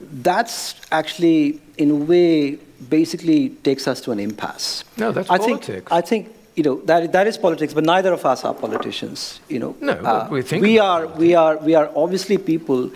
that's 0.00 0.74
actually, 0.90 1.60
in 1.76 1.90
a 1.90 1.94
way, 1.94 2.58
basically 2.88 3.50
takes 3.50 3.86
us 3.86 4.00
to 4.02 4.12
an 4.12 4.18
impasse. 4.18 4.84
No, 4.96 5.12
that's 5.12 5.30
I 5.30 5.38
politics. 5.38 5.66
Think, 5.66 5.92
I 5.92 6.00
think 6.00 6.34
you 6.56 6.62
know 6.62 6.80
that 6.82 7.12
that 7.12 7.26
is 7.26 7.38
politics, 7.38 7.74
but 7.74 7.84
neither 7.84 8.12
of 8.12 8.24
us 8.24 8.44
are 8.44 8.54
politicians. 8.54 9.40
You 9.48 9.58
know, 9.58 9.76
no, 9.80 9.92
uh, 9.92 10.28
we 10.30 10.42
think 10.42 10.62
we 10.62 10.78
are. 10.78 11.06
We 11.06 11.34
are. 11.34 11.56
We 11.58 11.74
are 11.74 11.90
obviously 11.94 12.38
people 12.38 12.90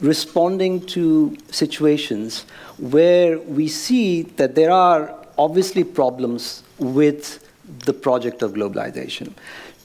responding 0.00 0.86
to 0.86 1.36
situations 1.50 2.46
where 2.78 3.38
we 3.40 3.66
see 3.66 4.22
that 4.22 4.54
there 4.54 4.70
are 4.70 5.14
obviously 5.36 5.82
problems 5.82 6.62
with 6.78 7.44
the 7.84 7.92
project 7.92 8.42
of 8.42 8.52
globalization, 8.52 9.32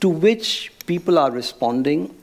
to 0.00 0.08
which 0.08 0.72
people 0.86 1.18
are 1.18 1.30
responding 1.30 2.14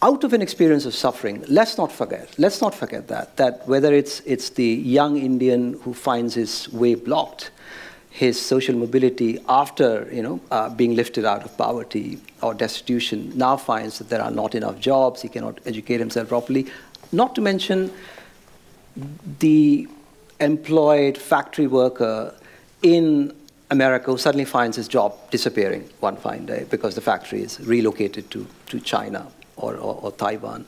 out 0.00 0.22
of 0.22 0.32
an 0.32 0.42
experience 0.42 0.86
of 0.86 0.94
suffering, 0.94 1.44
let's 1.48 1.76
not 1.76 1.90
forget, 1.90 2.32
let's 2.38 2.60
not 2.60 2.74
forget 2.74 3.08
that, 3.08 3.36
that 3.36 3.66
whether 3.66 3.92
it's, 3.92 4.20
it's 4.20 4.50
the 4.50 4.64
young 4.64 5.16
Indian 5.16 5.74
who 5.82 5.92
finds 5.92 6.34
his 6.34 6.72
way 6.72 6.94
blocked, 6.94 7.50
his 8.10 8.40
social 8.40 8.76
mobility 8.76 9.38
after 9.48 10.08
you 10.12 10.22
know, 10.22 10.40
uh, 10.50 10.68
being 10.68 10.94
lifted 10.94 11.24
out 11.24 11.44
of 11.44 11.56
poverty 11.56 12.18
or 12.42 12.54
destitution 12.54 13.32
now 13.36 13.56
finds 13.56 13.98
that 13.98 14.08
there 14.08 14.22
are 14.22 14.30
not 14.30 14.54
enough 14.54 14.78
jobs, 14.78 15.22
he 15.22 15.28
cannot 15.28 15.58
educate 15.66 15.98
himself 15.98 16.28
properly, 16.28 16.66
not 17.10 17.34
to 17.34 17.40
mention 17.40 17.90
the 19.40 19.88
employed 20.40 21.18
factory 21.18 21.66
worker 21.66 22.32
in 22.82 23.34
America 23.70 24.12
who 24.12 24.18
suddenly 24.18 24.44
finds 24.44 24.76
his 24.76 24.86
job 24.86 25.12
disappearing 25.30 25.88
one 25.98 26.16
fine 26.16 26.46
day 26.46 26.64
because 26.70 26.94
the 26.94 27.00
factory 27.00 27.42
is 27.42 27.58
relocated 27.60 28.30
to, 28.30 28.46
to 28.66 28.78
China 28.80 29.26
or, 29.58 29.74
or, 29.76 30.00
or 30.02 30.12
Taiwan. 30.12 30.66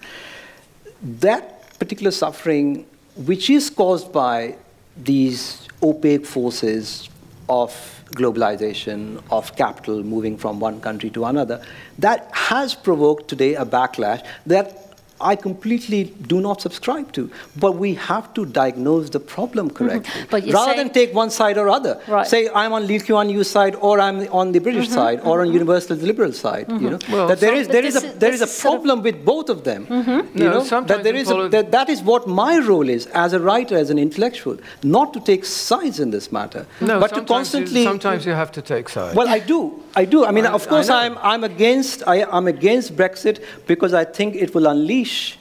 That 1.02 1.78
particular 1.78 2.10
suffering, 2.10 2.86
which 3.16 3.48
is 3.50 3.70
caused 3.70 4.12
by 4.12 4.56
these 4.96 5.66
opaque 5.82 6.26
forces 6.26 7.08
of 7.48 7.72
globalization, 8.14 9.22
of 9.30 9.54
capital 9.56 10.02
moving 10.02 10.36
from 10.36 10.60
one 10.60 10.80
country 10.80 11.10
to 11.10 11.24
another, 11.24 11.64
that 11.98 12.28
has 12.32 12.74
provoked 12.74 13.28
today 13.28 13.54
a 13.54 13.64
backlash 13.64 14.24
that 14.46 14.89
I 15.20 15.36
completely 15.36 16.04
do 16.04 16.40
not 16.40 16.60
subscribe 16.60 17.12
to. 17.12 17.30
But 17.58 17.72
we 17.72 17.94
have 17.94 18.32
to 18.34 18.46
diagnose 18.46 19.10
the 19.10 19.20
problem 19.20 19.68
mm-hmm. 19.68 19.76
correctly. 19.76 20.22
Mm-hmm. 20.22 20.50
Rather 20.50 20.74
than 20.74 20.90
take 20.90 21.14
one 21.14 21.30
side 21.30 21.58
or 21.58 21.68
other. 21.68 22.00
Right. 22.08 22.26
Say, 22.26 22.48
I'm 22.54 22.72
on 22.72 22.86
Lee 22.86 23.00
Kuan 23.00 23.28
Yew's 23.30 23.50
side, 23.50 23.74
or 23.76 24.00
I'm 24.00 24.26
on 24.32 24.52
the 24.52 24.58
British 24.58 24.86
mm-hmm. 24.86 24.94
side, 24.94 25.20
or 25.20 25.40
on 25.40 25.46
mm-hmm. 25.46 25.54
Universal 25.54 25.96
liberal 25.96 26.32
side. 26.32 26.68
You 26.68 26.74
mm-hmm. 26.74 26.86
know? 26.86 26.98
Well, 27.10 27.28
that 27.28 27.40
there 27.40 27.54
is, 27.54 27.68
there 27.68 27.84
is, 27.84 27.96
a, 28.02 28.06
there 28.18 28.32
is 28.32 28.42
a 28.42 28.46
problem 28.46 29.02
with 29.02 29.24
both 29.24 29.48
of 29.48 29.64
them. 29.64 29.86
You 29.90 30.44
no, 30.44 30.50
know? 30.50 30.80
That, 30.82 31.02
there 31.04 31.14
is 31.14 31.30
a, 31.30 31.48
that, 31.48 31.70
that 31.72 31.88
is 31.88 32.02
what 32.02 32.26
my 32.26 32.58
role 32.58 32.88
is 32.88 33.06
as 33.06 33.32
a 33.32 33.40
writer, 33.40 33.76
as 33.76 33.90
an 33.90 33.98
intellectual, 33.98 34.56
not 34.82 35.12
to 35.14 35.20
take 35.20 35.44
sides 35.44 36.00
in 36.00 36.10
this 36.10 36.32
matter. 36.32 36.66
No, 36.80 37.00
but 37.00 37.14
to 37.14 37.22
constantly. 37.22 37.80
You, 37.80 37.86
sometimes 37.86 38.26
you 38.26 38.32
have 38.32 38.52
to 38.52 38.62
take 38.62 38.88
sides. 38.88 39.14
Well, 39.14 39.28
I 39.28 39.38
do. 39.38 39.82
I 39.96 40.04
do. 40.04 40.24
I 40.24 40.30
mean, 40.30 40.46
I, 40.46 40.52
of 40.52 40.68
course, 40.68 40.88
I'm, 40.88 41.18
I'm, 41.18 41.44
against, 41.44 42.06
I, 42.06 42.24
I'm 42.24 42.46
against 42.46 42.96
Brexit 42.96 43.42
because 43.66 43.92
I 43.92 44.04
think 44.04 44.36
it 44.36 44.54
will 44.54 44.66
unleash 44.66 45.38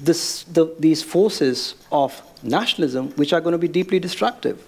this, 0.00 0.44
the, 0.44 0.74
these 0.78 1.02
forces 1.02 1.74
of 1.90 2.22
nationalism, 2.42 3.08
which 3.12 3.32
are 3.32 3.40
going 3.40 3.52
to 3.52 3.58
be 3.58 3.68
deeply 3.68 3.98
destructive 3.98 4.67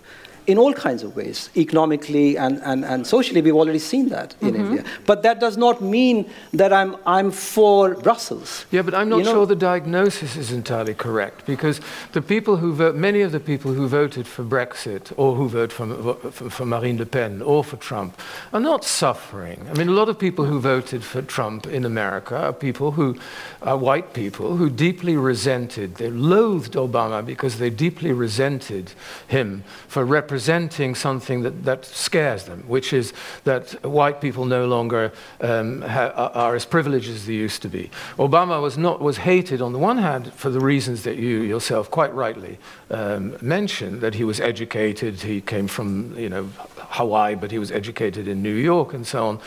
in 0.50 0.58
all 0.58 0.72
kinds 0.72 1.02
of 1.04 1.14
ways, 1.14 1.48
economically 1.56 2.36
and, 2.36 2.60
and, 2.64 2.84
and 2.84 3.06
socially. 3.06 3.40
We've 3.40 3.54
already 3.54 3.78
seen 3.78 4.08
that 4.08 4.34
in 4.40 4.54
mm-hmm. 4.54 4.64
India. 4.64 4.84
But 5.06 5.22
that 5.22 5.38
does 5.38 5.56
not 5.56 5.80
mean 5.80 6.28
that 6.52 6.72
I'm, 6.72 6.96
I'm 7.06 7.30
for 7.30 7.94
Brussels. 7.94 8.66
Yeah, 8.72 8.82
but 8.82 8.94
I'm 8.94 9.08
not 9.08 9.18
you 9.18 9.24
know? 9.24 9.32
sure 9.32 9.46
the 9.46 9.54
diagnosis 9.54 10.36
is 10.36 10.50
entirely 10.50 10.94
correct 10.94 11.46
because 11.46 11.80
the 12.12 12.22
people 12.22 12.56
who 12.56 12.72
vote, 12.72 12.96
many 12.96 13.20
of 13.20 13.30
the 13.30 13.38
people 13.38 13.72
who 13.72 13.86
voted 13.86 14.26
for 14.26 14.42
Brexit 14.42 15.12
or 15.16 15.36
who 15.36 15.48
vote 15.48 15.70
for, 15.72 16.14
for, 16.32 16.50
for 16.50 16.66
Marine 16.66 16.98
Le 16.98 17.06
Pen 17.06 17.42
or 17.42 17.62
for 17.62 17.76
Trump 17.76 18.20
are 18.52 18.60
not 18.60 18.84
suffering. 18.84 19.64
I 19.70 19.74
mean, 19.74 19.88
a 19.88 19.92
lot 19.92 20.08
of 20.08 20.18
people 20.18 20.46
who 20.46 20.58
voted 20.58 21.04
for 21.04 21.22
Trump 21.22 21.66
in 21.68 21.84
America 21.84 22.36
are 22.36 22.52
people 22.52 22.92
who 22.92 23.16
are 23.62 23.76
white 23.76 24.14
people 24.14 24.56
who 24.56 24.68
deeply 24.68 25.16
resented, 25.16 25.94
they 25.96 26.10
loathed 26.10 26.72
Obama 26.74 27.24
because 27.24 27.58
they 27.58 27.70
deeply 27.70 28.12
resented 28.12 28.92
him 29.28 29.62
for 29.86 30.04
representing 30.04 30.39
representing 30.40 30.94
something 30.94 31.42
that, 31.42 31.64
that 31.64 31.84
scares 31.84 32.44
them, 32.44 32.64
which 32.66 32.94
is 32.94 33.12
that 33.44 33.72
white 33.84 34.22
people 34.22 34.46
no 34.46 34.66
longer 34.66 35.12
um, 35.42 35.82
are 35.84 36.56
as 36.56 36.64
privileged 36.64 37.10
as 37.10 37.26
they 37.26 37.34
used 37.34 37.60
to 37.60 37.68
be. 37.68 37.90
Obama 38.16 38.62
was, 38.62 38.78
not, 38.78 39.02
was 39.02 39.18
hated 39.18 39.60
on 39.60 39.72
the 39.72 39.78
one 39.78 39.98
hand 39.98 40.32
for 40.32 40.48
the 40.48 40.58
reasons 40.58 41.02
that 41.02 41.16
you 41.16 41.42
yourself 41.42 41.90
quite 41.90 42.14
rightly 42.14 42.58
um, 42.90 43.36
mentioned, 43.42 44.00
that 44.00 44.14
he 44.14 44.24
was 44.24 44.40
educated, 44.40 45.20
he 45.20 45.42
came 45.42 45.68
from 45.68 46.16
you 46.16 46.30
know, 46.30 46.48
Hawaii, 46.96 47.34
but 47.34 47.50
he 47.50 47.58
was 47.58 47.70
educated 47.70 48.26
in 48.26 48.42
New 48.42 48.56
York 48.56 48.94
and 48.94 49.06
so 49.06 49.26
on. 49.26 49.40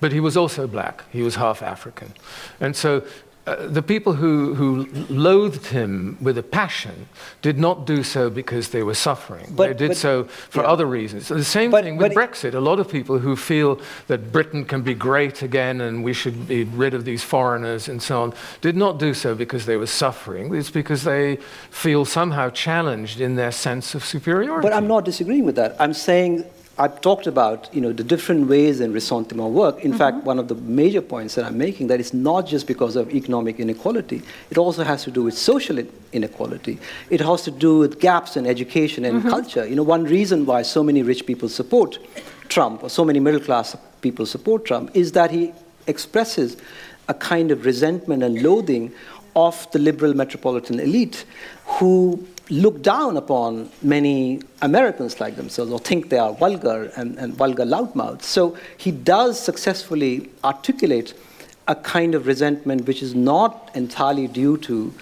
But 0.00 0.12
he 0.12 0.20
was 0.20 0.34
also 0.34 0.66
black, 0.66 1.04
he 1.12 1.22
was 1.22 1.36
half 1.36 1.62
African. 1.62 2.14
And 2.58 2.74
so 2.74 3.02
uh, 3.48 3.66
the 3.66 3.82
people 3.82 4.12
who, 4.12 4.54
who 4.54 4.86
loathed 5.08 5.66
him 5.66 6.18
with 6.20 6.36
a 6.38 6.42
passion 6.42 7.08
did 7.42 7.58
not 7.58 7.86
do 7.86 8.02
so 8.02 8.28
because 8.28 8.68
they 8.68 8.82
were 8.82 8.94
suffering. 8.94 9.46
But- 9.50 9.68
they 9.68 9.74
did 9.74 9.88
but- 9.88 9.96
so 9.96 10.24
for 10.24 10.62
yeah. 10.62 10.68
other 10.72 10.86
reasons. 10.86 11.26
So 11.26 11.34
the 11.34 11.44
same 11.44 11.70
But- 11.70 11.84
thing 11.84 11.96
with 11.96 12.12
Brexit. 12.12 12.54
A 12.54 12.60
lot 12.60 12.78
of 12.78 12.88
people 12.88 13.18
who 13.18 13.36
feel 13.36 13.80
that 14.06 14.32
Britain 14.32 14.64
can 14.64 14.82
be 14.82 14.94
great 14.94 15.42
again 15.42 15.80
and 15.80 16.04
we 16.04 16.12
should 16.12 16.46
be 16.46 16.64
rid 16.64 16.94
of 16.94 17.04
these 17.04 17.22
foreigners 17.22 17.88
and 17.88 18.02
so 18.02 18.22
on 18.22 18.32
did 18.60 18.76
not 18.76 18.98
do 18.98 19.14
so 19.14 19.34
because 19.34 19.64
they 19.66 19.76
were 19.76 19.86
suffering. 19.86 20.54
It's 20.54 20.70
because 20.70 21.04
they 21.04 21.36
feel 21.70 22.04
somehow 22.04 22.50
challenged 22.50 23.20
in 23.20 23.36
their 23.36 23.52
sense 23.52 23.94
of 23.94 24.04
superiority. 24.04 24.68
But 24.68 24.74
I'm 24.76 24.86
not 24.88 25.04
disagreeing 25.04 25.44
with 25.44 25.56
that. 25.56 25.76
I'm 25.78 25.94
saying 25.94 26.44
I've 26.80 27.00
talked 27.00 27.26
about 27.26 27.68
you 27.74 27.80
know 27.80 27.92
the 27.92 28.04
different 28.04 28.48
ways 28.48 28.80
in 28.80 28.92
ressentiment 28.92 29.50
work. 29.50 29.84
In 29.84 29.90
mm-hmm. 29.90 29.98
fact, 29.98 30.24
one 30.24 30.38
of 30.38 30.46
the 30.48 30.54
major 30.54 31.02
points 31.02 31.34
that 31.34 31.44
I'm 31.44 31.58
making 31.58 31.88
that 31.88 31.98
it's 31.98 32.14
not 32.14 32.46
just 32.46 32.66
because 32.66 32.94
of 32.94 33.12
economic 33.12 33.58
inequality. 33.58 34.22
It 34.50 34.58
also 34.58 34.84
has 34.84 35.02
to 35.04 35.10
do 35.10 35.24
with 35.24 35.36
social 35.36 35.78
inequality. 36.12 36.78
It 37.10 37.20
has 37.20 37.42
to 37.42 37.50
do 37.50 37.78
with 37.78 38.00
gaps 38.00 38.36
in 38.36 38.46
education 38.46 39.04
and 39.04 39.20
mm-hmm. 39.20 39.28
culture. 39.28 39.66
You 39.66 39.74
know, 39.74 39.82
one 39.82 40.04
reason 40.04 40.46
why 40.46 40.62
so 40.62 40.84
many 40.84 41.02
rich 41.02 41.26
people 41.26 41.48
support 41.48 41.98
Trump 42.48 42.84
or 42.84 42.90
so 42.90 43.04
many 43.04 43.18
middle 43.18 43.40
class 43.40 43.76
people 44.00 44.24
support 44.24 44.64
Trump 44.64 44.90
is 44.94 45.12
that 45.12 45.30
he 45.30 45.52
expresses 45.88 46.56
a 47.08 47.14
kind 47.14 47.50
of 47.50 47.64
resentment 47.64 48.22
and 48.22 48.42
loathing 48.42 48.92
of 49.34 49.70
the 49.72 49.78
liberal 49.78 50.14
metropolitan 50.14 50.78
elite 50.80 51.24
who 51.64 52.26
look 52.50 52.82
down 52.82 53.16
upon 53.16 53.70
many 53.82 54.40
Americans 54.62 55.20
like 55.20 55.36
themselves 55.36 55.70
or 55.70 55.78
think 55.78 56.08
they 56.08 56.18
are 56.18 56.32
vulgar 56.32 56.90
and, 56.96 57.18
and 57.18 57.34
vulgar 57.34 57.64
loudmouths. 57.64 58.22
So 58.22 58.56
he 58.76 58.90
does 58.90 59.38
successfully 59.38 60.30
articulate 60.42 61.14
a 61.66 61.74
kind 61.74 62.14
of 62.14 62.26
resentment 62.26 62.86
which 62.86 63.02
is 63.02 63.14
not 63.14 63.70
entirely 63.74 64.26
due 64.26 64.56
to 64.58 64.92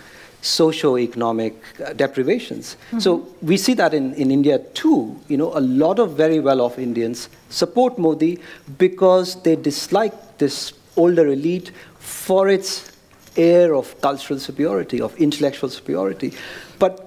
socio-economic 0.43 1.55
uh, 1.85 1.93
deprivations. 1.93 2.77
So 2.99 3.27
we 3.43 3.57
see 3.57 3.75
that 3.75 3.95
in, 3.95 4.15
in 4.15 4.31
India 4.31 4.59
too. 4.75 5.19
You 5.29 5.37
know, 5.37 5.57
a 5.57 5.61
lot 5.61 5.99
of 5.99 6.17
very 6.17 6.41
well-off 6.41 6.79
Indians 6.79 7.29
support 7.49 7.99
Modi 7.99 8.39
because 8.79 9.43
they 9.43 9.57
dislike 9.57 10.39
this 10.39 10.73
older 10.97 11.27
elite 11.29 11.73
for 11.99 12.49
its 12.49 12.93
air 13.37 13.75
of 13.75 14.01
cultural 14.01 14.39
superiority, 14.39 15.01
of 15.01 15.17
intellectual 15.17 15.69
superiority. 15.69 16.33
But 16.79 17.06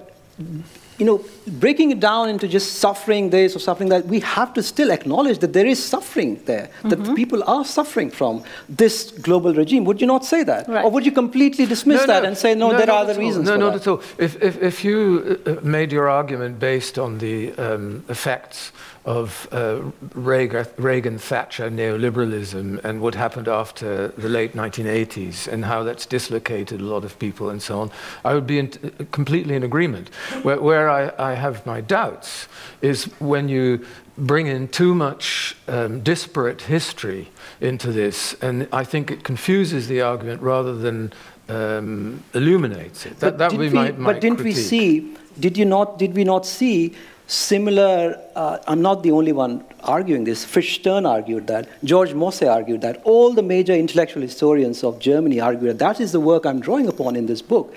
you 1.00 1.06
know, 1.06 1.24
breaking 1.58 1.90
it 1.90 1.98
down 1.98 2.28
into 2.28 2.46
just 2.46 2.74
suffering 2.74 3.30
this 3.30 3.56
or 3.56 3.58
suffering 3.58 3.88
that, 3.88 4.04
we 4.04 4.20
have 4.20 4.52
to 4.52 4.62
still 4.62 4.90
acknowledge 4.90 5.38
that 5.38 5.54
there 5.54 5.66
is 5.66 5.82
suffering 5.82 6.38
there, 6.44 6.68
that 6.84 7.16
people 7.16 7.42
are 7.46 7.64
suffering 7.64 8.10
from 8.10 8.44
this 8.68 9.10
global 9.10 9.54
regime. 9.54 9.84
Would 9.84 10.00
you 10.02 10.06
not 10.06 10.26
say 10.26 10.44
that? 10.44 10.68
Right. 10.68 10.84
Or 10.84 10.90
would 10.90 11.06
you 11.06 11.12
completely 11.12 11.64
dismiss 11.64 12.04
that 12.04 12.26
and 12.26 12.36
say, 12.36 12.54
no, 12.54 12.76
there 12.76 12.90
are 12.90 13.02
other 13.02 13.18
reasons 13.18 13.48
No, 13.48 13.56
not 13.56 13.72
that? 13.72 13.80
at 13.80 13.88
all. 13.88 14.02
If, 14.18 14.42
if, 14.42 14.62
if 14.62 14.84
you 14.84 15.40
uh, 15.46 15.56
made 15.62 15.90
your 15.90 16.10
argument 16.10 16.58
based 16.58 16.98
on 16.98 17.16
the 17.16 17.52
um, 17.54 18.04
effects 18.10 18.72
of 19.04 19.48
uh, 19.50 19.80
Reagan, 20.14 20.66
Reagan 20.76 21.18
Thatcher 21.18 21.70
neoliberalism 21.70 22.84
and 22.84 23.00
what 23.00 23.14
happened 23.14 23.48
after 23.48 24.08
the 24.08 24.28
late 24.28 24.52
1980s 24.52 25.48
and 25.48 25.64
how 25.64 25.82
that's 25.82 26.04
dislocated 26.04 26.80
a 26.80 26.84
lot 26.84 27.04
of 27.04 27.18
people 27.18 27.48
and 27.48 27.62
so 27.62 27.80
on, 27.80 27.90
I 28.24 28.34
would 28.34 28.46
be 28.46 28.58
in, 28.58 28.68
completely 29.10 29.54
in 29.54 29.62
agreement. 29.62 30.10
Where, 30.42 30.60
where 30.60 30.90
I, 30.90 31.12
I 31.18 31.34
have 31.34 31.64
my 31.64 31.80
doubts 31.80 32.46
is 32.82 33.04
when 33.20 33.48
you 33.48 33.86
bring 34.18 34.46
in 34.46 34.68
too 34.68 34.94
much 34.94 35.56
um, 35.66 36.00
disparate 36.00 36.62
history 36.62 37.30
into 37.60 37.92
this, 37.92 38.34
and 38.42 38.68
I 38.70 38.84
think 38.84 39.10
it 39.10 39.24
confuses 39.24 39.88
the 39.88 40.02
argument 40.02 40.42
rather 40.42 40.74
than 40.74 41.12
um, 41.48 42.22
illuminates 42.34 43.06
it. 43.06 43.18
That, 43.20 43.38
that 43.38 43.52
would 43.52 43.58
be 43.58 43.70
my, 43.70 43.92
my 43.92 44.12
but 44.12 44.20
didn't 44.20 44.40
we 44.40 44.52
see, 44.52 45.16
did, 45.38 45.56
you 45.56 45.64
not, 45.64 45.98
did 45.98 46.14
we 46.14 46.24
not 46.24 46.44
see 46.44 46.94
similar, 47.30 48.20
uh, 48.34 48.58
I'm 48.66 48.82
not 48.82 49.04
the 49.04 49.12
only 49.12 49.30
one 49.30 49.64
arguing 49.84 50.24
this, 50.24 50.44
Fritz 50.44 50.68
Stern 50.70 51.06
argued 51.06 51.46
that, 51.46 51.68
George 51.84 52.12
Mosse 52.12 52.42
argued 52.42 52.80
that, 52.80 53.00
all 53.04 53.32
the 53.32 53.42
major 53.42 53.72
intellectual 53.72 54.20
historians 54.22 54.82
of 54.82 54.98
Germany 54.98 55.38
argued 55.38 55.70
that. 55.70 55.78
That 55.78 56.00
is 56.00 56.10
the 56.10 56.18
work 56.18 56.44
I'm 56.44 56.60
drawing 56.60 56.88
upon 56.88 57.14
in 57.14 57.26
this 57.26 57.40
book. 57.40 57.72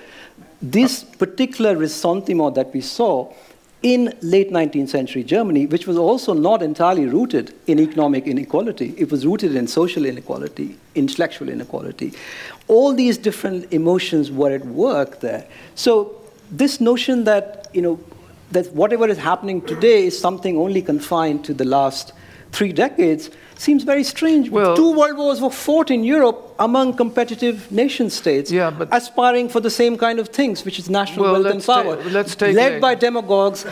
This 0.60 1.04
particular 1.04 1.78
ressentiment 1.78 2.56
that 2.56 2.74
we 2.74 2.82
saw 2.82 3.32
in 3.84 4.18
late 4.22 4.49
19th 4.49 4.89
century 4.89 5.24
Germany, 5.24 5.68
which 5.68 5.86
was 5.86 5.97
also 5.97 6.34
not 6.34 6.64
entirely 6.64 7.06
rooted 7.06 7.54
in 7.68 7.80
economic 7.80 8.26
inequality, 8.26 8.95
it 8.97 9.12
was 9.12 9.24
rooted 9.26 9.56
in 9.56 9.68
social 9.68 10.06
inequality, 10.06 10.80
intellectual 10.95 11.49
inequality. 11.49 12.14
All 12.68 12.93
these 12.93 13.20
different 13.20 13.72
emotions 13.72 14.32
were 14.32 14.51
at 14.51 14.66
work 14.66 15.20
there. 15.20 15.45
So 15.76 16.16
this 16.49 16.82
notion 16.82 17.26
that, 17.26 17.68
you 17.74 17.82
know, 17.82 17.99
that 18.54 18.74
whatever 18.74 19.08
is 19.08 19.18
happening 19.18 19.62
today 19.62 20.06
is 20.06 20.20
something 20.20 20.58
only 20.58 20.82
confined 20.82 21.43
to 21.45 21.54
the 21.54 21.66
last 21.66 22.14
three 22.51 22.72
decades 22.72 23.30
seems 23.56 23.84
very 23.84 24.04
strange. 24.04 24.49
Well- 24.49 24.76
Two 24.76 24.91
world 24.99 25.18
wars 25.18 25.41
were 25.41 25.49
fought 25.49 25.89
in 25.91 26.04
Europe 26.04 26.39
among 26.60 26.93
competitive 26.95 27.72
nation 27.72 28.10
states, 28.10 28.51
Yeah, 28.51 28.70
but- 28.70 28.89
aspiring 28.91 29.49
for 29.49 29.60
the 29.60 29.70
same 29.70 29.97
kind 29.97 30.20
of 30.20 30.28
things, 30.30 30.64
which 30.66 30.78
is 30.80 30.89
national 30.89 31.24
Well, 31.26 31.34
wealth 31.34 31.54
and 31.54 31.62
ta- 31.64 31.84
power, 31.84 31.97
let's 32.12 32.36
take 32.36 32.56
led 32.56 32.80
by 32.82 32.95
demagogues 32.95 33.66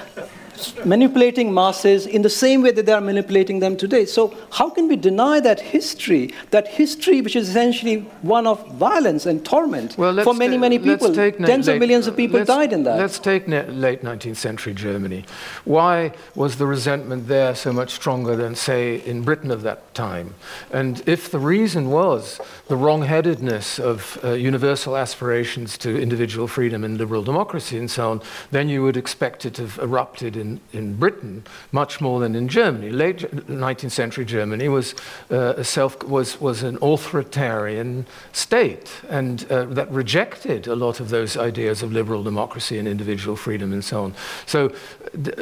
manipulating 0.86 1.53
masses 1.53 2.05
in 2.05 2.22
the 2.22 2.30
same 2.30 2.62
way 2.62 2.72
that 2.72 2.86
they 2.86 2.93
are 2.93 3.01
manipulating 3.01 3.59
them 3.59 3.76
today. 3.78 4.05
So 4.05 4.36
how 4.51 4.70
can 4.70 4.88
we 4.88 4.95
deny 4.95 5.39
that 5.39 5.59
history, 5.59 6.34
that 6.51 6.68
history 6.68 7.22
which 7.22 7.36
is 7.36 7.49
essentially 7.49 7.97
one 8.22 8.47
of 8.47 8.57
violence 8.74 9.26
and 9.26 9.45
torment 9.45 9.97
Well, 9.97 10.24
for 10.24 10.34
many, 10.34 10.57
many 10.57 10.80
people? 10.80 11.14
Tens 11.14 11.68
of 11.68 11.80
millions 11.80 12.07
of 12.07 12.16
people 12.16 12.43
died 12.43 12.74
in 12.74 12.84
that. 12.84 12.97
Let's 12.97 13.20
take 13.20 13.47
late 13.47 14.01
19th 14.03 14.38
century 14.38 14.74
Germany. 14.74 15.26
Why 15.66 16.14
was 16.36 16.57
the 16.57 16.66
resentment 16.66 17.28
there 17.28 17.55
so 17.55 17.72
much 17.74 17.91
stronger 17.91 18.36
than, 18.36 18.55
say, 18.55 19.01
in 19.05 19.24
Britain 19.24 19.51
of 19.51 19.62
that 19.64 19.93
time? 19.93 20.36
And 20.72 21.01
if 21.07 21.30
the 21.32 21.39
reason 21.39 21.89
was 21.89 22.39
the 22.68 22.76
wrong-headedness 22.76 23.80
of 23.80 24.20
uh, 24.24 24.34
universal 24.34 24.97
aspirations 24.97 25.78
to 25.80 26.01
individual 26.01 26.47
freedom 26.47 26.84
and 26.84 26.97
liberal 26.97 27.24
democracy 27.24 27.78
and 27.78 27.89
so 27.89 28.12
on, 28.12 28.22
then 28.51 28.70
you 28.70 28.84
would 28.84 28.97
expect 28.97 29.45
it 29.45 29.53
to 29.55 29.64
have 29.64 29.80
erupted 29.80 30.36
in, 30.36 30.51
in 30.74 30.95
Britain 30.97 31.43
much 31.72 32.02
more 32.02 32.20
than 32.20 32.36
in 32.36 32.47
Germany. 32.47 32.89
Late 32.91 33.20
19th 33.47 33.91
century 33.91 34.26
Germany 34.26 34.68
was, 34.70 34.95
uh, 35.32 35.54
a 35.58 35.64
self, 35.64 36.02
was, 36.04 36.39
was 36.41 36.64
an 36.64 36.78
authoritarian 36.82 38.06
state 38.34 38.89
and 39.10 39.45
uh, 39.52 39.66
that 39.66 39.89
rejected 39.91 40.68
a 40.68 40.76
lot 40.76 40.99
of 40.99 41.10
those 41.10 41.38
ideas 41.38 41.84
of 41.84 41.91
liberal 41.91 42.24
democracy 42.24 42.78
and 42.80 42.88
individual 42.88 43.36
freedom 43.36 43.72
and 43.74 43.84
so 43.84 44.04
on. 44.04 44.14
So 44.45 44.70
th- 45.24 45.36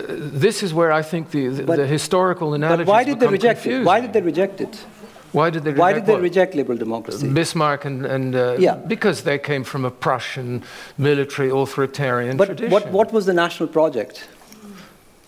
this 0.44 0.64
is 0.64 0.74
where 0.74 0.92
I 0.92 1.02
think 1.02 1.32
the, 1.32 1.48
the, 1.48 1.64
But- 1.64 1.78
the 1.78 1.88
historical 1.88 2.54
analogies 2.54 2.86
But 2.86 2.92
why 2.92 3.04
did 3.04 3.20
they 3.20 3.28
reject 3.28 3.62
confusing. 3.62 3.82
it? 3.82 3.86
Why 3.86 4.02
did 4.02 4.14
they 4.14 4.22
reject 4.22 4.62
it? 4.62 4.76
Why 5.32 5.52
did 5.52 5.64
they 5.64 5.74
Why 5.74 5.94
did 5.94 6.06
they 6.08 6.14
what? 6.14 6.24
reject 6.24 6.56
liberal 6.56 6.78
democracy? 6.78 7.28
Bismarck 7.30 7.86
and, 7.86 8.04
and 8.06 8.36
uh, 8.36 8.56
Yeah. 8.58 8.76
because 8.88 9.22
they 9.22 9.38
came 9.38 9.64
from 9.64 9.86
a 9.86 9.92
Prussian 9.92 10.64
military 10.98 11.50
authoritarian 11.52 12.36
But 12.36 12.46
tradition. 12.48 12.72
what, 12.72 12.90
what 12.92 13.14
was 13.14 13.26
the 13.28 13.34
national 13.34 13.70
project? 13.70 14.28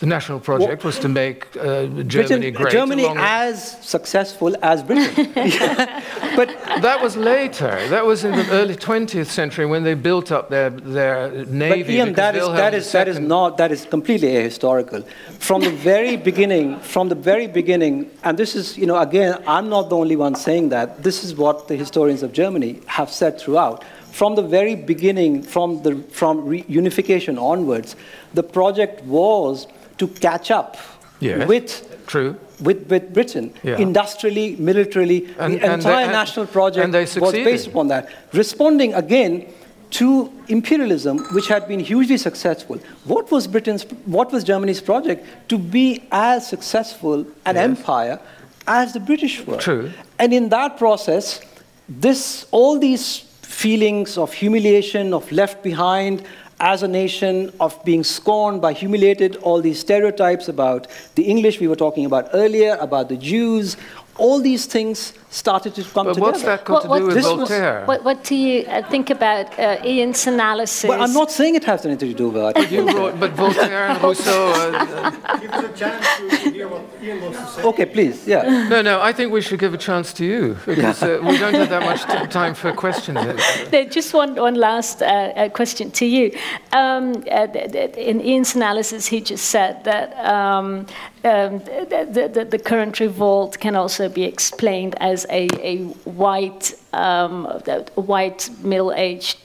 The 0.01 0.07
national 0.07 0.39
project 0.39 0.83
was 0.83 0.97
to 0.97 1.07
make 1.07 1.45
uh, 1.55 1.85
Germany 1.85 2.49
Britain, 2.49 2.53
great. 2.53 2.71
Germany 2.71 3.05
as 3.17 3.77
successful 3.87 4.55
as 4.63 4.81
Britain. 4.81 5.31
but 6.35 6.49
that 6.81 6.97
was 6.99 7.15
later. 7.15 7.87
That 7.89 8.03
was 8.03 8.23
in 8.23 8.31
the 8.31 8.49
early 8.49 8.75
20th 8.75 9.27
century 9.27 9.67
when 9.67 9.83
they 9.83 9.93
built 9.93 10.31
up 10.31 10.49
their, 10.49 10.71
their 10.71 11.45
navy. 11.45 11.83
But 11.83 11.89
Ian, 11.91 12.13
that 12.13 12.35
is, 12.35 12.47
that, 12.47 12.73
is, 12.73 12.91
that 12.93 13.07
is 13.07 13.19
not, 13.19 13.57
that 13.57 13.71
is 13.71 13.85
completely 13.85 14.29
ahistorical. 14.29 15.05
From 15.37 15.61
the 15.61 15.69
very 15.69 16.17
beginning, 16.17 16.79
from 16.79 17.09
the 17.09 17.15
very 17.31 17.45
beginning, 17.45 18.09
and 18.23 18.39
this 18.39 18.55
is, 18.55 18.79
you 18.79 18.87
know, 18.87 18.97
again, 18.97 19.43
I'm 19.45 19.69
not 19.69 19.91
the 19.91 19.97
only 19.97 20.15
one 20.15 20.33
saying 20.33 20.69
that. 20.69 21.03
This 21.03 21.23
is 21.23 21.35
what 21.35 21.67
the 21.67 21.75
historians 21.75 22.23
of 22.23 22.33
Germany 22.33 22.81
have 22.87 23.11
said 23.11 23.39
throughout. 23.39 23.83
From 24.11 24.33
the 24.33 24.41
very 24.41 24.73
beginning, 24.73 25.43
from, 25.43 25.83
the, 25.83 25.97
from 26.09 26.41
reunification 26.47 27.39
onwards, 27.39 27.95
the 28.33 28.41
project 28.41 29.03
was 29.03 29.67
to 30.01 30.07
catch 30.27 30.49
up 30.59 30.77
Yes. 31.19 31.47
with 31.47 31.69
True. 32.07 32.35
with, 32.67 32.79
with 32.91 33.13
Britain, 33.17 33.45
Yeah. 33.63 33.77
industrially, 33.87 34.47
militarily, 34.69 35.19
And- 35.39 35.53
the 35.55 35.63
and 35.63 35.73
entire 35.73 36.07
they- 36.07 36.19
national 36.21 36.45
project 36.57 36.87
was 37.25 37.33
based 37.49 37.67
upon 37.71 37.85
that. 37.93 38.03
Responding 38.33 38.91
again 39.03 39.33
to 39.99 40.07
imperialism, 40.47 41.15
which 41.35 41.47
had 41.53 41.63
been 41.71 41.79
hugely 41.91 42.17
successful. 42.17 42.77
What 43.13 43.25
was 43.33 43.43
Britain's, 43.55 43.83
what 44.17 44.27
was 44.33 44.41
Germany's 44.51 44.81
project? 44.91 45.19
To 45.49 45.57
be 45.57 45.87
as 46.11 46.47
successful 46.53 47.17
an 47.49 47.55
yes. 47.55 47.63
empire 47.69 48.17
as 48.67 48.93
the 48.93 48.99
British 49.09 49.35
were. 49.45 49.57
True. 49.57 49.85
And 50.21 50.33
in 50.33 50.49
that 50.49 50.77
process, 50.77 51.41
this, 52.05 52.45
all 52.51 52.79
these 52.79 53.05
feelings 53.63 54.17
of 54.17 54.33
humiliation, 54.33 55.13
of 55.13 55.31
left 55.31 55.57
behind 55.61 56.23
as 56.61 56.83
a 56.83 56.87
nation, 56.87 57.51
of 57.59 57.83
being 57.83 58.03
scorned 58.03 58.61
by 58.61 58.71
humiliated, 58.71 59.35
all 59.37 59.61
these 59.61 59.79
stereotypes 59.79 60.47
about 60.47 60.87
the 61.15 61.23
English 61.23 61.59
we 61.59 61.67
were 61.67 61.75
talking 61.75 62.05
about 62.05 62.29
earlier, 62.33 62.77
about 62.79 63.09
the 63.09 63.17
Jews, 63.17 63.77
all 64.17 64.41
these 64.41 64.65
things 64.65 65.13
started 65.31 65.73
to 65.73 65.83
come 65.83 66.05
but 66.07 66.13
together. 66.13 66.31
what's 66.31 66.43
that 66.43 66.65
got 66.65 66.87
what, 66.87 66.99
to 66.99 67.09
do 67.09 67.15
with 67.15 67.23
Voltaire? 67.23 67.85
what, 67.85 68.03
what, 68.03 68.23
do 68.23 68.35
you 68.35 68.65
uh, 68.67 68.87
think 68.89 69.09
about 69.09 69.57
uh, 69.57 69.77
Ian's 69.83 70.27
analysis? 70.27 70.89
Well, 70.89 71.01
I'm 71.01 71.13
not 71.13 71.31
saying 71.31 71.55
it 71.55 71.63
has 71.63 71.85
anything 71.85 72.09
to 72.09 72.15
do 72.15 72.29
with 72.29 72.53
that. 72.53 72.93
wrote, 72.93 73.19
but 73.19 73.31
Voltaire 73.31 73.87
and 73.87 74.03
Rousseau... 74.03 74.51
Uh, 74.61 75.37
give 75.37 75.51
us 75.51 75.63
a 75.63 75.77
chance 75.77 76.41
to 76.43 76.51
hear 76.51 76.67
what 76.67 76.81
Ian 77.01 77.21
wants 77.21 77.39
to 77.39 77.47
say. 77.47 77.63
Okay, 77.63 77.85
please, 77.85 78.27
yeah. 78.27 78.67
No, 78.67 78.81
no, 78.81 79.01
I 79.01 79.13
think 79.13 79.31
we 79.31 79.41
should 79.41 79.59
give 79.59 79.73
a 79.73 79.77
chance 79.77 80.13
to 80.13 80.25
you, 80.25 80.57
because 80.65 81.01
uh, 81.01 81.19
we 81.23 81.37
don't 81.37 81.53
have 81.53 81.69
that 81.69 81.83
much 81.83 82.01
time 82.31 82.53
for 82.53 82.73
questions. 82.73 83.15
No, 83.71 83.83
just 83.89 84.13
one, 84.13 84.35
one 84.35 84.55
last 84.55 85.01
uh, 85.01 85.05
uh, 85.05 85.49
question 85.49 85.91
to 85.91 86.05
you. 86.05 86.37
Um, 86.73 87.23
in 87.23 88.21
Ian's 88.21 88.55
analysis, 88.55 89.07
he 89.07 89.21
just 89.21 89.45
said 89.45 89.83
that 89.85 90.13
um, 90.25 90.85
um, 91.23 91.59
the, 91.59 92.29
the, 92.33 92.45
the, 92.45 92.59
current 92.59 92.99
revolt 92.99 93.59
can 93.59 93.75
also 93.75 94.09
be 94.09 94.23
explained 94.23 94.95
as 94.99 95.25
a, 95.29 95.47
a 95.61 95.83
white, 96.05 96.73
um, 96.93 97.45
white 97.95 98.49
middle-aged 98.63 99.37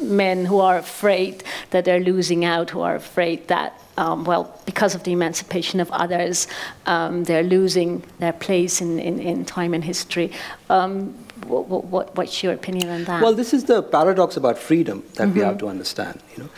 men 0.00 0.44
who 0.44 0.58
are 0.60 0.76
afraid 0.76 1.42
that 1.70 1.84
they're 1.84 2.00
losing 2.00 2.44
out, 2.44 2.70
who 2.70 2.80
are 2.80 2.94
afraid 2.94 3.48
that, 3.48 3.80
um, 3.96 4.24
well, 4.24 4.60
because 4.66 4.94
of 4.94 5.04
the 5.04 5.12
emancipation 5.12 5.80
of 5.80 5.90
others, 5.92 6.48
um, 6.86 7.24
they're 7.24 7.42
losing 7.42 8.02
their 8.18 8.32
place 8.32 8.80
in, 8.80 8.98
in, 8.98 9.18
in 9.18 9.44
time 9.44 9.74
and 9.74 9.84
history. 9.84 10.32
Um, 10.68 11.14
what, 11.46 11.84
what, 11.84 12.16
what's 12.16 12.42
your 12.42 12.52
opinion 12.52 12.88
on 12.88 13.04
that? 13.04 13.22
Well, 13.22 13.34
this 13.34 13.52
is 13.52 13.64
the 13.64 13.82
paradox 13.82 14.36
about 14.36 14.58
freedom 14.58 15.02
that 15.14 15.28
mm-hmm. 15.28 15.38
we 15.38 15.44
have 15.44 15.58
to 15.58 15.68
understand. 15.68 16.20
You 16.36 16.44
know? 16.44 16.50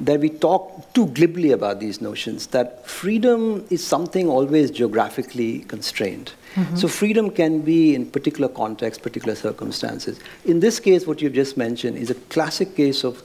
That 0.00 0.20
we 0.20 0.30
talk 0.30 0.92
too 0.94 1.06
glibly 1.08 1.52
about 1.52 1.78
these 1.78 2.00
notions, 2.00 2.46
that 2.48 2.86
freedom 2.86 3.66
is 3.70 3.86
something 3.86 4.28
always 4.28 4.70
geographically 4.70 5.60
constrained. 5.60 6.32
Mm-hmm. 6.54 6.76
So 6.76 6.88
freedom 6.88 7.30
can 7.30 7.60
be 7.60 7.94
in 7.94 8.10
particular 8.10 8.48
contexts, 8.48 9.02
particular 9.02 9.34
circumstances. 9.34 10.18
In 10.46 10.60
this 10.60 10.80
case, 10.80 11.06
what 11.06 11.20
you've 11.20 11.34
just 11.34 11.56
mentioned 11.56 11.98
is 11.98 12.10
a 12.10 12.14
classic 12.14 12.74
case 12.74 13.04
of 13.04 13.22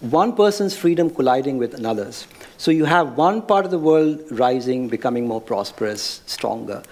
one 0.00 0.36
person's 0.36 0.76
freedom 0.76 1.10
colliding 1.10 1.58
with 1.58 1.74
another's. 1.74 2.26
So 2.58 2.70
you 2.70 2.84
have 2.84 3.16
one 3.16 3.42
part 3.42 3.64
of 3.64 3.70
the 3.70 3.78
world 3.78 4.22
rising, 4.30 4.88
becoming 4.88 5.26
more 5.26 5.40
prosperous, 5.40 6.22
stronger, 6.26 6.82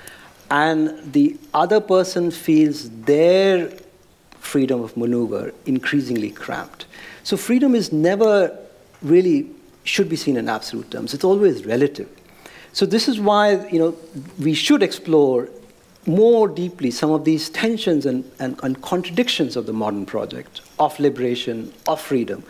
and 0.51 1.13
the 1.13 1.39
other 1.55 1.81
person 1.81 2.31
feels 2.31 2.91
their 2.91 3.71
freedom 4.39 4.83
of 4.83 4.97
maneuver 4.97 5.53
increasingly 5.67 6.31
cramped. 6.31 6.87
So 7.23 7.37
freedom 7.37 7.75
is 7.75 7.93
never 7.93 8.59
really 9.03 9.51
should 9.85 10.09
be 10.09 10.17
seen 10.17 10.37
in 10.37 10.49
absolute 10.49 10.91
terms. 10.91 11.15
It's 11.15 11.25
always 11.25 11.67
relative. 11.67 12.09
So 12.73 12.87
this 12.87 13.09
is 13.09 13.21
why 13.21 13.67
you 13.69 13.79
know 13.79 13.97
we 14.39 14.55
should 14.55 14.83
explore 14.83 15.49
more 16.07 16.49
deeply 16.49 16.91
some 16.91 17.11
of 17.13 17.25
these 17.25 17.49
tensions 17.51 18.07
and, 18.07 18.29
and, 18.41 18.59
and 18.63 18.83
contradictions 18.83 19.57
of 19.57 19.67
the 19.67 19.73
modern 19.73 20.05
project 20.05 20.61
of 20.79 20.99
liberation, 20.99 21.73
of 21.87 22.01
freedom. 22.01 22.43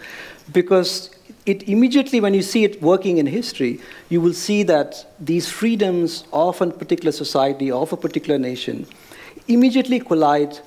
Because 0.52 1.10
it 1.44 1.68
immediately, 1.68 2.20
when 2.20 2.34
you 2.34 2.42
see 2.42 2.64
it 2.64 2.80
working 2.80 3.18
in 3.18 3.26
history, 3.26 3.80
you 4.08 4.20
will 4.20 4.32
see 4.32 4.62
that 4.62 5.06
these 5.20 5.48
freedoms 5.48 6.24
of 6.32 6.60
a 6.62 6.70
particular 6.70 7.12
society, 7.12 7.70
of 7.70 7.92
a 7.92 7.96
particular 7.96 8.38
nation, 8.38 8.86
immediately 9.48 10.00
collide 10.00 10.58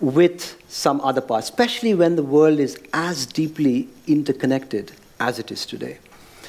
with 0.00 0.56
some 0.70 1.00
other 1.02 1.20
part, 1.20 1.44
especially 1.44 1.92
when 1.92 2.16
the 2.16 2.22
world 2.22 2.58
is 2.58 2.78
as 2.94 3.26
deeply 3.26 3.88
interconnected 4.06 4.92
as 5.20 5.38
it 5.38 5.52
is 5.52 5.64
today. 5.64 5.98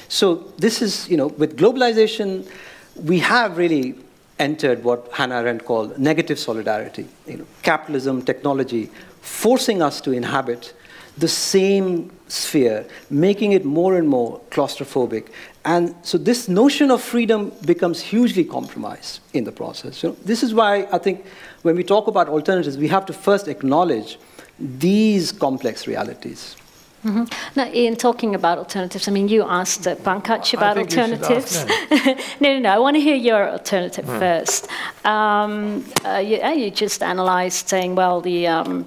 So 0.08 0.34
this 0.58 0.82
is, 0.82 1.08
you 1.08 1.16
know, 1.16 1.28
with 1.28 1.56
globalization, 1.56 2.50
we 2.96 3.20
have 3.20 3.56
really 3.56 3.94
entered 4.38 4.82
what 4.82 5.08
Hannah 5.12 5.36
Arendt 5.36 5.64
called 5.64 5.98
negative 5.98 6.38
solidarity. 6.38 7.06
You 7.26 7.38
know, 7.38 7.46
capitalism, 7.62 8.22
technology, 8.22 8.90
forcing 9.20 9.80
us 9.82 10.00
to 10.00 10.12
inhabit 10.12 10.74
the 11.18 11.28
same 11.28 12.10
sphere, 12.28 12.86
making 13.10 13.52
it 13.52 13.64
more 13.64 13.96
and 13.96 14.08
more 14.08 14.40
claustrophobic. 14.50 15.28
And 15.64 15.94
so 16.02 16.16
this 16.18 16.48
notion 16.48 16.90
of 16.90 17.02
freedom 17.02 17.52
becomes 17.66 18.00
hugely 18.00 18.44
compromised 18.44 19.20
in 19.32 19.44
the 19.44 19.52
process. 19.52 20.02
Know, 20.02 20.16
this 20.24 20.42
is 20.42 20.54
why 20.54 20.88
I 20.90 20.98
think 20.98 21.26
when 21.62 21.76
we 21.76 21.84
talk 21.84 22.06
about 22.06 22.28
alternatives, 22.28 22.78
we 22.78 22.88
have 22.88 23.06
to 23.06 23.12
first 23.12 23.46
acknowledge 23.48 24.18
these 24.58 25.32
complex 25.32 25.86
realities. 25.86 26.56
Mm-hmm. 27.04 27.24
Now, 27.56 27.66
Ian, 27.66 27.96
talking 27.96 28.34
about 28.34 28.58
alternatives, 28.58 29.08
I 29.08 29.10
mean, 29.10 29.28
you 29.28 29.42
asked 29.42 29.88
uh, 29.88 29.96
Pankaj 29.96 30.54
about 30.54 30.78
alternatives. 30.78 31.64
no, 32.40 32.54
no, 32.54 32.58
no. 32.60 32.70
I 32.70 32.78
want 32.78 32.94
to 32.94 33.00
hear 33.00 33.16
your 33.16 33.50
alternative 33.50 34.04
hmm. 34.04 34.18
first. 34.18 34.68
Um, 35.04 35.84
uh, 36.04 36.18
you, 36.18 36.40
uh, 36.40 36.50
you, 36.50 36.70
just 36.70 37.02
analyzed 37.02 37.68
saying, 37.68 37.96
well, 37.96 38.20
the. 38.20 38.46
Um, 38.46 38.86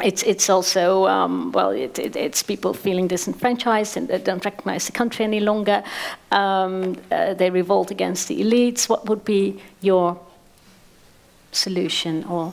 it's, 0.00 0.22
it's 0.22 0.48
also, 0.48 1.06
um, 1.08 1.50
well, 1.50 1.70
it, 1.70 1.98
it, 1.98 2.14
it's 2.14 2.40
people 2.40 2.72
feeling 2.72 3.08
disenfranchised 3.08 3.96
and 3.96 4.06
they 4.06 4.18
don't 4.18 4.44
recognize 4.44 4.86
the 4.86 4.92
country 4.92 5.24
any 5.24 5.40
longer. 5.40 5.82
Um, 6.30 6.94
uh, 7.10 7.34
they 7.34 7.50
revolt 7.50 7.90
against 7.90 8.28
the 8.28 8.40
elites. 8.40 8.88
What 8.88 9.08
would 9.08 9.24
be 9.24 9.60
your 9.80 10.16
solution 11.50 12.22
or 12.24 12.52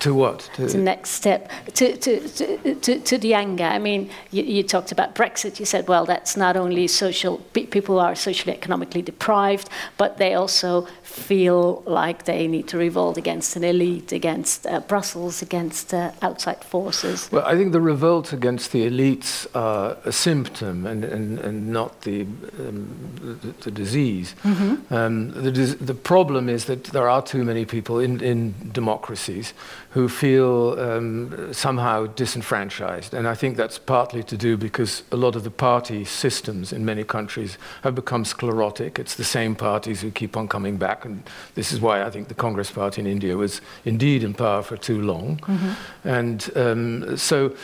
to 0.00 0.14
what? 0.14 0.50
To 0.54 0.66
the 0.66 0.78
next 0.78 1.10
step. 1.10 1.50
To, 1.74 1.96
to, 1.96 2.74
to, 2.80 3.00
to, 3.00 3.18
the 3.18 3.34
anger. 3.34 3.64
I 3.64 3.78
mean, 3.78 4.10
you, 4.30 4.62
talked 4.62 4.90
about 4.90 5.14
Brexit. 5.14 5.60
You 5.60 5.66
said, 5.66 5.86
well, 5.86 6.04
that's 6.04 6.36
not 6.36 6.56
only 6.56 6.88
social, 6.88 7.38
people 7.38 8.00
are 8.00 8.14
socially, 8.14 8.52
economically 8.52 9.02
deprived, 9.02 9.68
but 9.96 10.18
they 10.18 10.34
also 10.34 10.88
feel 11.16 11.82
like 11.86 12.24
they 12.24 12.46
need 12.46 12.68
to 12.68 12.78
revolt 12.78 13.16
against 13.16 13.56
an 13.56 13.64
elite, 13.64 14.12
against 14.12 14.66
uh, 14.66 14.80
Brussels, 14.80 15.42
against 15.42 15.94
uh, 15.94 16.12
outside 16.20 16.62
forces. 16.62 17.28
Well, 17.32 17.44
I 17.44 17.56
think 17.56 17.72
the 17.72 17.80
revolt 17.80 18.32
against 18.32 18.72
the 18.72 18.86
elites 18.86 19.46
are 19.54 19.96
a 20.04 20.12
symptom 20.12 20.86
and, 20.86 21.04
and, 21.04 21.38
and 21.38 21.68
not 21.72 22.02
the, 22.02 22.22
um, 22.22 23.38
the, 23.42 23.54
the, 23.62 23.70
disease. 23.70 24.34
Mm-hmm. 24.44 24.94
Um, 24.94 25.30
the, 25.30 25.50
the 25.50 25.94
problem 25.94 26.48
is 26.48 26.66
that 26.66 26.84
there 26.84 27.08
are 27.08 27.22
too 27.22 27.44
many 27.44 27.64
people 27.64 27.98
in, 27.98 28.20
in 28.20 28.54
democracies 28.72 29.54
who 29.96 30.10
feel 30.10 30.78
um, 30.78 31.54
somehow 31.54 32.04
disenfranchised. 32.04 33.14
And 33.14 33.26
I 33.26 33.34
think 33.34 33.56
that's 33.56 33.78
partly 33.78 34.22
to 34.24 34.36
do 34.36 34.58
because 34.58 35.02
a 35.10 35.16
lot 35.16 35.34
of 35.36 35.42
the 35.42 35.50
party 35.50 36.04
systems 36.04 36.70
in 36.70 36.84
many 36.84 37.02
countries 37.02 37.56
have 37.82 37.94
become 37.94 38.26
sclerotic. 38.26 38.98
It's 38.98 39.14
the 39.14 39.24
same 39.24 39.54
parties 39.54 40.02
who 40.02 40.10
keep 40.10 40.36
on 40.36 40.48
coming 40.48 40.76
back. 40.76 41.06
And 41.06 41.22
this 41.54 41.72
is 41.72 41.80
why 41.80 42.02
I 42.02 42.10
think 42.10 42.28
the 42.28 42.34
Congress 42.34 42.70
Party 42.70 43.00
in 43.00 43.06
India 43.06 43.38
was 43.38 43.62
indeed 43.86 44.22
in 44.22 44.34
power 44.34 44.62
for 44.62 44.76
too 44.76 45.00
long. 45.00 45.38
Mm-hmm. 45.38 46.08
And 46.08 46.50
um, 46.56 47.16
so. 47.16 47.56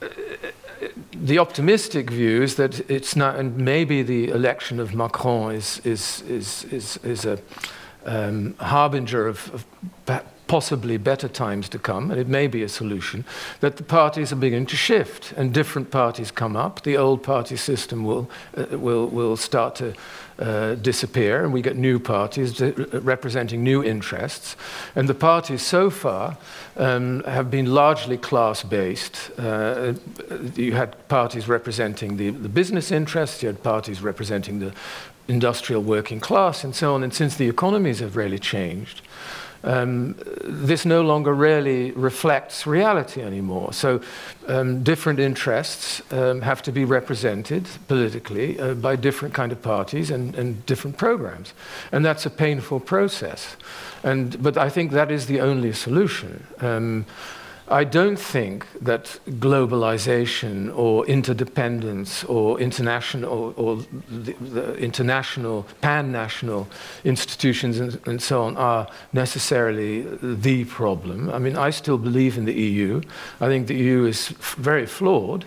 Uh, 0.00 0.08
the 1.12 1.38
optimistic 1.38 2.10
view 2.10 2.42
is 2.42 2.56
that 2.56 2.90
it's 2.90 3.16
not, 3.16 3.36
and 3.36 3.56
maybe 3.56 4.02
the 4.02 4.28
election 4.28 4.80
of 4.80 4.94
Macron 4.94 5.54
is, 5.54 5.80
is, 5.84 6.22
is, 6.28 6.64
is, 6.64 6.98
is 7.02 7.24
a 7.24 7.38
um, 8.04 8.54
harbinger 8.58 9.26
of, 9.26 9.50
of 9.54 9.64
possibly 10.46 10.96
better 10.96 11.28
times 11.28 11.68
to 11.68 11.78
come, 11.78 12.10
and 12.10 12.20
it 12.20 12.28
may 12.28 12.46
be 12.46 12.62
a 12.62 12.68
solution, 12.68 13.24
that 13.60 13.76
the 13.76 13.82
parties 13.82 14.32
are 14.32 14.36
beginning 14.36 14.66
to 14.66 14.76
shift 14.76 15.32
and 15.36 15.54
different 15.54 15.90
parties 15.90 16.30
come 16.30 16.56
up. 16.56 16.82
The 16.82 16.96
old 16.96 17.22
party 17.22 17.56
system 17.56 18.04
will, 18.04 18.30
uh, 18.56 18.78
will, 18.78 19.06
will 19.06 19.36
start 19.36 19.74
to 19.76 19.94
uh, 20.38 20.74
disappear, 20.74 21.44
and 21.44 21.52
we 21.52 21.62
get 21.62 21.76
new 21.76 21.98
parties 21.98 22.60
representing 22.60 23.62
new 23.62 23.84
interests. 23.84 24.56
And 24.96 25.08
the 25.08 25.14
parties 25.14 25.62
so 25.62 25.90
far 25.90 26.36
um, 26.76 27.22
have 27.24 27.50
been 27.50 27.66
largely 27.66 28.16
class 28.16 28.62
based. 28.64 29.30
Uh, 29.38 29.94
you 30.56 30.72
had 30.72 31.08
parties 31.08 31.48
representing 31.48 32.16
the, 32.16 32.30
the 32.30 32.48
business 32.48 32.90
interests, 32.90 33.42
you 33.42 33.46
had 33.46 33.62
parties 33.62 34.02
representing 34.02 34.58
the 34.58 34.72
industrial 35.28 35.82
working 35.82 36.20
class, 36.20 36.64
and 36.64 36.74
so 36.74 36.94
on. 36.94 37.02
And 37.02 37.14
since 37.14 37.36
the 37.36 37.48
economies 37.48 38.00
have 38.00 38.16
really 38.16 38.38
changed, 38.38 39.02
um, 39.64 40.14
this 40.44 40.84
no 40.84 41.02
longer 41.02 41.34
really 41.34 41.90
reflects 41.92 42.66
reality 42.66 43.22
anymore. 43.22 43.72
So 43.72 44.00
um, 44.46 44.82
different 44.82 45.18
interests 45.18 46.02
um, 46.12 46.42
have 46.42 46.62
to 46.62 46.72
be 46.72 46.84
represented 46.84 47.66
politically 47.88 48.60
uh, 48.60 48.74
by 48.74 48.96
different 48.96 49.34
kind 49.34 49.52
of 49.52 49.62
parties 49.62 50.10
and, 50.10 50.34
and, 50.34 50.64
different 50.66 50.98
programs. 50.98 51.54
And 51.92 52.04
that's 52.04 52.26
a 52.26 52.30
painful 52.30 52.80
process. 52.80 53.56
And, 54.02 54.42
but 54.42 54.56
I 54.56 54.68
think 54.68 54.92
that 54.92 55.10
is 55.10 55.26
the 55.26 55.40
only 55.40 55.72
solution. 55.72 56.46
I 57.68 57.84
don't 57.84 58.18
think 58.18 58.66
that 58.82 59.18
globalization 59.26 60.76
or 60.76 61.06
interdependence 61.06 62.22
or 62.24 62.60
international 62.60 63.32
or, 63.32 63.54
or 63.56 63.76
the, 64.10 64.32
the 64.32 64.74
international, 64.74 65.66
pan-national 65.80 66.68
institutions 67.04 67.80
and, 67.80 67.98
and, 68.06 68.22
so 68.22 68.42
on 68.42 68.56
are 68.58 68.86
necessarily 69.14 70.02
the 70.20 70.64
problem. 70.66 71.30
I 71.30 71.38
mean, 71.38 71.56
I 71.56 71.70
still 71.70 71.96
believe 71.96 72.36
in 72.36 72.44
the 72.44 72.52
EU. 72.52 73.00
I 73.40 73.46
think 73.46 73.66
the 73.66 73.76
EU 73.76 74.04
is 74.04 74.28
very 74.28 74.86
flawed 74.86 75.46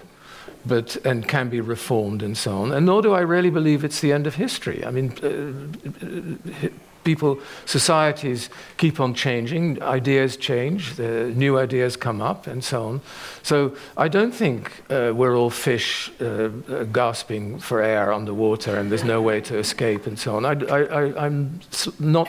but 0.65 0.97
and 1.05 1.27
can 1.27 1.49
be 1.49 1.61
reformed 1.61 2.21
and 2.21 2.37
so 2.37 2.57
on. 2.57 2.73
And 2.73 2.85
nor 2.85 3.01
do 3.01 3.13
I 3.13 3.21
really 3.21 3.49
believe 3.49 3.85
it's 3.85 4.01
the 4.01 4.11
end 4.11 4.27
of 4.27 4.35
history. 4.35 4.83
I 4.83 4.91
mean, 4.91 5.13
uh, 5.23 6.67
people, 7.07 7.39
societies 7.65 8.49
keep 8.75 8.99
on 8.99 9.13
changing, 9.13 9.81
ideas 9.81 10.35
change, 10.35 10.99
new 10.99 11.57
ideas 11.57 11.95
come 11.95 12.21
up, 12.21 12.47
and 12.47 12.61
so 12.61 12.83
on. 12.89 13.01
So 13.43 13.77
I 13.95 14.09
don't 14.09 14.35
think 14.35 14.83
uh, 14.89 15.13
we're 15.15 15.37
all 15.37 15.49
fish 15.49 16.11
uh, 16.19 16.25
uh, 16.25 16.83
gasping 16.91 17.59
for 17.59 17.81
air 17.81 18.11
underwater 18.11 18.75
and 18.77 18.91
there's 18.91 19.05
no 19.05 19.21
way 19.21 19.39
to 19.41 19.57
escape, 19.57 20.05
and 20.05 20.19
so 20.19 20.35
on. 20.35 20.45
I, 20.45 20.53
I, 20.79 21.25
I'm 21.25 21.61
not 21.97 22.27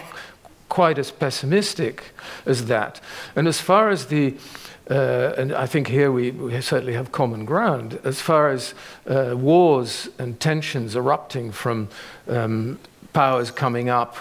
quite 0.69 0.99
as 0.99 1.11
pessimistic 1.11 2.13
as 2.47 2.67
that. 2.67 3.01
And 3.35 3.49
as 3.49 3.61
far 3.61 3.91
as 3.91 4.07
the 4.07 4.35
uh, 4.91 5.35
and 5.37 5.53
I 5.53 5.67
think 5.67 5.89
here 5.89 6.11
we, 6.11 6.31
we, 6.31 6.61
certainly 6.63 6.95
have 6.95 7.13
common 7.13 7.45
ground. 7.45 7.99
As 8.05 8.21
far 8.23 8.49
as 8.49 8.75
uh, 9.07 9.35
wars 9.37 10.09
and 10.19 10.41
tensions 10.41 10.97
erupting 10.97 11.53
from 11.53 11.89
um, 12.27 12.79
powers 13.13 13.51
coming 13.51 13.91
up 13.91 14.17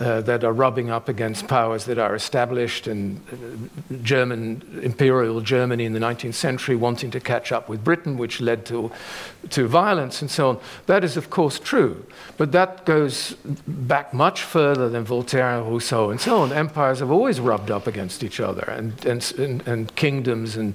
uh, 0.00 0.22
that 0.22 0.44
are 0.44 0.52
rubbing 0.52 0.90
up 0.90 1.08
against 1.08 1.46
powers 1.46 1.84
that 1.84 1.98
are 1.98 2.14
established, 2.14 2.86
and 2.86 3.20
uh, 3.30 3.94
German 4.02 4.80
imperial 4.82 5.40
Germany 5.42 5.84
in 5.84 5.92
the 5.92 6.00
19th 6.00 6.34
century 6.34 6.74
wanting 6.74 7.10
to 7.10 7.20
catch 7.20 7.52
up 7.52 7.68
with 7.68 7.84
Britain, 7.84 8.16
which 8.16 8.40
led 8.40 8.64
to, 8.66 8.90
to 9.48 9.66
violence 9.66 10.20
and 10.20 10.30
so 10.30 10.50
on. 10.50 10.60
That 10.86 11.02
is, 11.02 11.16
of 11.16 11.30
course, 11.30 11.58
true. 11.58 12.06
But 12.36 12.52
that 12.52 12.84
goes 12.84 13.34
back 13.66 14.12
much 14.12 14.42
further 14.42 14.88
than 14.88 15.04
Voltaire 15.04 15.58
and 15.58 15.66
Rousseau 15.66 16.10
and 16.10 16.20
so 16.20 16.42
on. 16.42 16.52
Empires 16.52 17.00
have 17.00 17.10
always 17.10 17.40
rubbed 17.40 17.70
up 17.70 17.86
against 17.86 18.22
each 18.22 18.40
other, 18.40 18.62
and, 18.68 19.04
and, 19.04 19.32
and, 19.38 19.66
and 19.66 19.94
kingdoms 19.96 20.56
and 20.56 20.74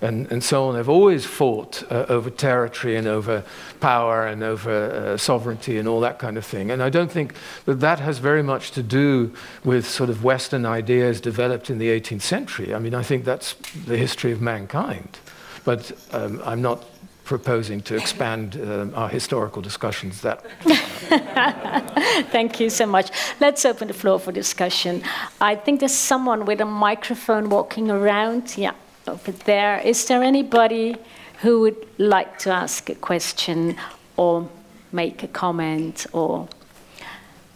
and, 0.00 0.30
and 0.30 0.42
so 0.42 0.68
on 0.68 0.74
have 0.74 0.88
always 0.88 1.24
fought 1.24 1.82
uh, 1.90 2.06
over 2.08 2.30
territory 2.30 2.96
and 2.96 3.06
over 3.06 3.44
power 3.80 4.26
and 4.26 4.42
over 4.42 4.70
uh, 4.70 5.16
sovereignty 5.16 5.78
and 5.78 5.88
all 5.88 6.00
that 6.00 6.18
kind 6.18 6.36
of 6.36 6.44
thing. 6.44 6.70
And 6.70 6.82
I 6.82 6.90
don't 6.90 7.10
think 7.10 7.34
that 7.64 7.80
that 7.80 8.00
has 8.00 8.18
very 8.18 8.42
much 8.42 8.70
to 8.72 8.82
do 8.82 9.32
with 9.64 9.86
sort 9.86 10.10
of 10.10 10.22
Western 10.22 10.66
ideas 10.66 11.20
developed 11.20 11.70
in 11.70 11.78
the 11.78 11.88
18th 11.88 12.22
century. 12.22 12.74
I 12.74 12.78
mean, 12.78 12.94
I 12.94 13.02
think 13.02 13.24
that's 13.24 13.54
the 13.86 13.96
history 13.96 14.32
of 14.32 14.40
mankind. 14.40 15.18
But 15.64 15.92
um, 16.12 16.40
I'm 16.44 16.62
not 16.62 16.84
proposing 17.26 17.82
to 17.82 17.94
expand 17.96 18.56
um, 18.56 18.94
our 18.94 19.08
historical 19.08 19.60
discussions 19.60 20.22
that. 20.22 20.46
Thank 22.30 22.60
you 22.60 22.70
so 22.70 22.86
much. 22.86 23.10
Let's 23.40 23.64
open 23.66 23.88
the 23.88 23.94
floor 23.94 24.18
for 24.18 24.32
discussion. 24.32 25.02
I 25.40 25.56
think 25.56 25.80
there's 25.80 25.92
someone 25.92 26.46
with 26.46 26.60
a 26.60 26.64
microphone 26.64 27.50
walking 27.50 27.90
around. 27.90 28.56
Yeah 28.56 28.72
over 29.08 29.32
there. 29.32 29.78
Is 29.80 30.06
there 30.06 30.22
anybody 30.22 30.96
who 31.42 31.60
would 31.60 31.86
like 31.98 32.38
to 32.40 32.50
ask 32.50 32.88
a 32.90 32.94
question 32.94 33.76
or 34.16 34.48
make 34.92 35.22
a 35.22 35.28
comment 35.28 36.06
or 36.12 36.48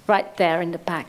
right 0.07 0.37
there 0.37 0.61
in 0.61 0.73
the 0.73 0.79
back? 0.79 1.07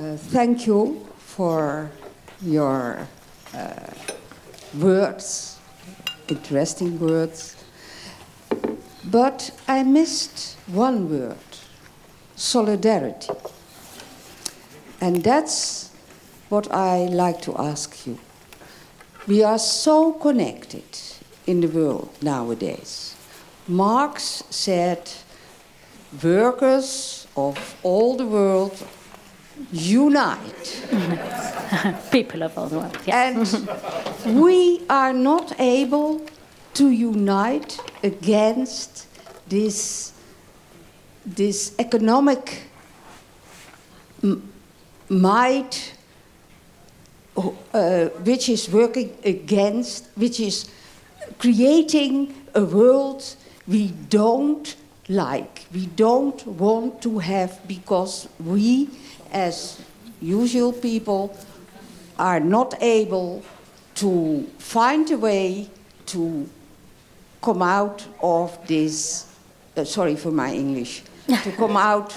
Thank 0.00 0.66
you 0.66 1.06
for 1.18 1.90
your 2.40 3.06
uh, 3.52 3.92
words 4.78 5.60
interesting 6.30 6.98
words. 6.98 7.56
But 9.04 9.50
I 9.66 9.82
missed 9.82 10.56
one 10.66 11.10
word 11.10 11.36
solidarity. 12.36 13.28
And 15.00 15.22
that's 15.22 15.90
what 16.48 16.72
I 16.72 17.06
like 17.06 17.40
to 17.42 17.56
ask 17.56 18.06
you. 18.06 18.18
We 19.26 19.42
are 19.42 19.58
so 19.58 20.12
connected 20.12 20.84
in 21.46 21.60
the 21.60 21.68
world 21.68 22.10
nowadays. 22.22 23.16
Marx 23.66 24.42
said, 24.50 25.10
workers 26.22 27.26
of 27.36 27.76
all 27.82 28.16
the 28.16 28.26
world 28.26 28.86
unite. 29.72 30.86
People 32.10 32.42
of 32.42 32.58
all 32.58 32.66
the 32.66 32.78
world. 32.78 32.98
Yeah. 33.06 33.28
And 33.28 34.40
we 34.40 34.82
are 34.88 35.12
not 35.12 35.58
able 35.60 36.26
to 36.74 36.90
unite 36.90 37.80
against 38.02 39.06
this, 39.48 40.12
this 41.24 41.74
economic 41.78 42.62
might 45.08 45.94
uh, 47.72 48.06
which 48.24 48.48
is 48.48 48.68
working 48.70 49.16
against, 49.24 50.08
which 50.16 50.40
is 50.40 50.68
creating 51.38 52.34
a 52.54 52.64
world 52.64 53.36
we 53.66 53.88
don't 54.08 54.76
like, 55.08 55.66
we 55.72 55.86
don't 55.86 56.46
want 56.46 57.00
to 57.02 57.18
have 57.18 57.66
because 57.66 58.28
we 58.44 58.88
as 59.32 59.80
usual 60.20 60.72
people 60.72 61.36
are 62.18 62.40
not 62.40 62.74
able 62.82 63.42
to 63.94 64.46
find 64.58 65.10
a 65.10 65.18
way 65.18 65.68
to 66.06 66.48
come 67.42 67.62
out 67.62 68.06
of 68.22 68.58
this 68.66 69.26
uh, 69.76 69.84
sorry 69.84 70.16
for 70.16 70.30
my 70.30 70.52
english 70.52 71.02
to 71.42 71.52
come 71.56 71.76
out 71.76 72.12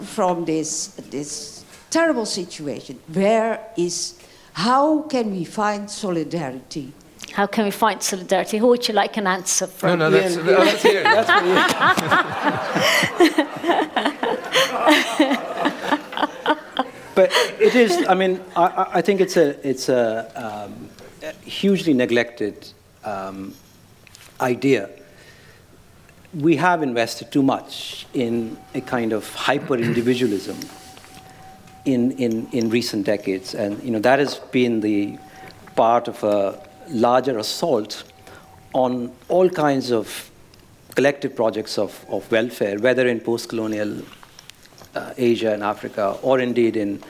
from 0.00 0.44
this 0.44 0.88
this 1.10 1.64
terrible 1.90 2.26
situation 2.26 2.98
where 3.12 3.60
is 3.76 4.18
how 4.52 5.02
can 5.02 5.30
we 5.30 5.44
find 5.44 5.90
solidarity 5.90 6.92
how 7.32 7.46
can 7.46 7.66
we 7.66 7.70
find 7.70 8.02
solidarity? 8.02 8.58
Who 8.58 8.66
would 8.68 8.88
you 8.88 8.94
like 8.94 9.16
an 9.16 9.26
answer 9.26 9.66
from? 9.68 9.98
No, 9.98 10.08
no, 10.08 10.18
that's, 10.18 10.36
that's 10.36 10.82
here. 10.82 11.04
That's 11.04 11.30
but 17.18 17.32
it 17.58 17.74
is. 17.74 18.06
I 18.08 18.14
mean, 18.14 18.40
I, 18.54 18.86
I 18.98 19.02
think 19.02 19.20
it's 19.20 19.36
a 19.36 19.68
it's 19.68 19.88
a, 19.88 20.04
um, 20.46 20.88
hugely 21.42 21.92
neglected 21.92 22.68
um, 23.02 23.54
idea. 24.40 24.88
We 26.32 26.54
have 26.56 26.80
invested 26.80 27.32
too 27.32 27.42
much 27.42 28.06
in 28.14 28.56
a 28.72 28.80
kind 28.80 29.12
of 29.12 29.34
hyper 29.34 29.74
individualism 29.74 30.60
in, 31.84 32.12
in, 32.12 32.46
in 32.52 32.70
recent 32.70 33.04
decades, 33.04 33.52
and 33.52 33.82
you 33.82 33.90
know 33.90 33.98
that 33.98 34.20
has 34.20 34.36
been 34.52 34.80
the 34.80 35.18
part 35.74 36.06
of 36.06 36.22
a 36.22 36.68
larger 36.88 37.36
assault 37.38 38.04
on 38.74 39.10
all 39.28 39.50
kinds 39.50 39.90
of 39.90 40.30
collective 40.94 41.34
projects 41.34 41.78
of, 41.78 42.04
of 42.08 42.30
welfare, 42.30 42.78
whether 42.78 43.08
in 43.08 43.18
post-colonial 43.18 44.02
uh, 44.94 45.12
Asia 45.16 45.52
and 45.52 45.62
Africa, 45.62 46.16
or 46.22 46.40
indeed 46.40 46.76
in, 46.76 47.02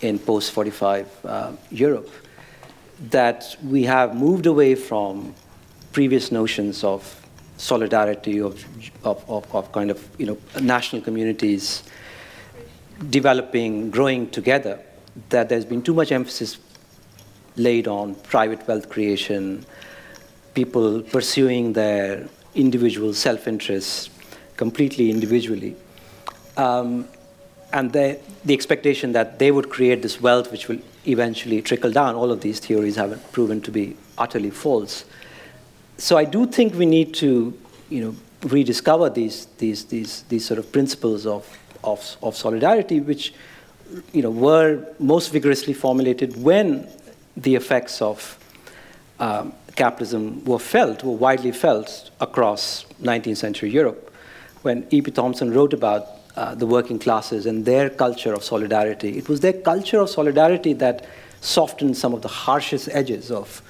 in 0.00 0.18
post 0.18 0.52
45 0.52 1.08
uh, 1.24 1.52
Europe, 1.70 2.10
that 3.10 3.56
we 3.64 3.82
have 3.84 4.16
moved 4.16 4.46
away 4.46 4.74
from 4.74 5.34
previous 5.92 6.30
notions 6.32 6.84
of 6.84 7.22
solidarity, 7.56 8.40
of, 8.40 8.64
of, 9.04 9.24
of, 9.28 9.54
of 9.54 9.72
kind 9.72 9.90
of 9.90 10.06
you 10.18 10.26
know, 10.26 10.38
national 10.60 11.02
communities 11.02 11.82
developing, 13.10 13.90
growing 13.90 14.28
together, 14.30 14.80
that 15.30 15.48
there's 15.48 15.64
been 15.64 15.82
too 15.82 15.94
much 15.94 16.12
emphasis 16.12 16.58
laid 17.56 17.88
on 17.88 18.14
private 18.14 18.66
wealth 18.68 18.88
creation, 18.88 19.64
people 20.54 21.02
pursuing 21.02 21.72
their 21.72 22.28
individual 22.54 23.12
self 23.12 23.46
interests 23.46 24.10
completely 24.56 25.10
individually. 25.10 25.76
Um, 26.56 27.08
and 27.76 27.92
the, 27.92 28.18
the 28.46 28.54
expectation 28.54 29.12
that 29.12 29.38
they 29.38 29.50
would 29.50 29.68
create 29.68 30.00
this 30.00 30.18
wealth 30.18 30.50
which 30.50 30.66
will 30.66 30.78
eventually 31.06 31.60
trickle 31.60 31.92
down. 31.92 32.14
All 32.14 32.32
of 32.32 32.40
these 32.40 32.58
theories 32.58 32.96
have 32.96 33.20
proven 33.32 33.60
to 33.60 33.70
be 33.70 33.96
utterly 34.16 34.50
false. 34.50 35.04
So 35.98 36.16
I 36.16 36.24
do 36.24 36.46
think 36.46 36.74
we 36.74 36.86
need 36.86 37.12
to, 37.16 37.52
you 37.90 38.00
know, 38.02 38.16
rediscover 38.48 39.10
these, 39.10 39.46
these, 39.58 39.84
these, 39.84 40.22
these 40.22 40.46
sort 40.46 40.58
of 40.58 40.72
principles 40.72 41.26
of, 41.26 41.46
of, 41.84 42.16
of 42.22 42.34
solidarity, 42.34 43.00
which, 43.00 43.34
you 44.14 44.22
know, 44.22 44.30
were 44.30 44.82
most 44.98 45.30
vigorously 45.30 45.74
formulated 45.74 46.42
when 46.42 46.88
the 47.36 47.54
effects 47.56 48.00
of 48.00 48.38
um, 49.20 49.52
capitalism 49.74 50.42
were 50.46 50.58
felt, 50.58 51.04
were 51.04 51.12
widely 51.12 51.52
felt 51.52 52.10
across 52.20 52.86
19th 53.02 53.36
century 53.36 53.70
Europe. 53.70 54.10
When 54.62 54.86
E.P. 54.90 55.10
Thompson 55.10 55.52
wrote 55.52 55.74
about 55.74 56.15
uh, 56.36 56.54
the 56.54 56.66
working 56.66 56.98
classes 56.98 57.46
and 57.46 57.64
their 57.64 57.88
culture 57.88 58.34
of 58.34 58.44
solidarity, 58.44 59.16
it 59.16 59.28
was 59.28 59.40
their 59.40 59.52
culture 59.52 60.00
of 60.00 60.10
solidarity 60.10 60.72
that 60.74 61.06
softened 61.40 61.96
some 61.96 62.12
of 62.12 62.22
the 62.22 62.28
harshest 62.28 62.88
edges 62.92 63.30
of 63.30 63.62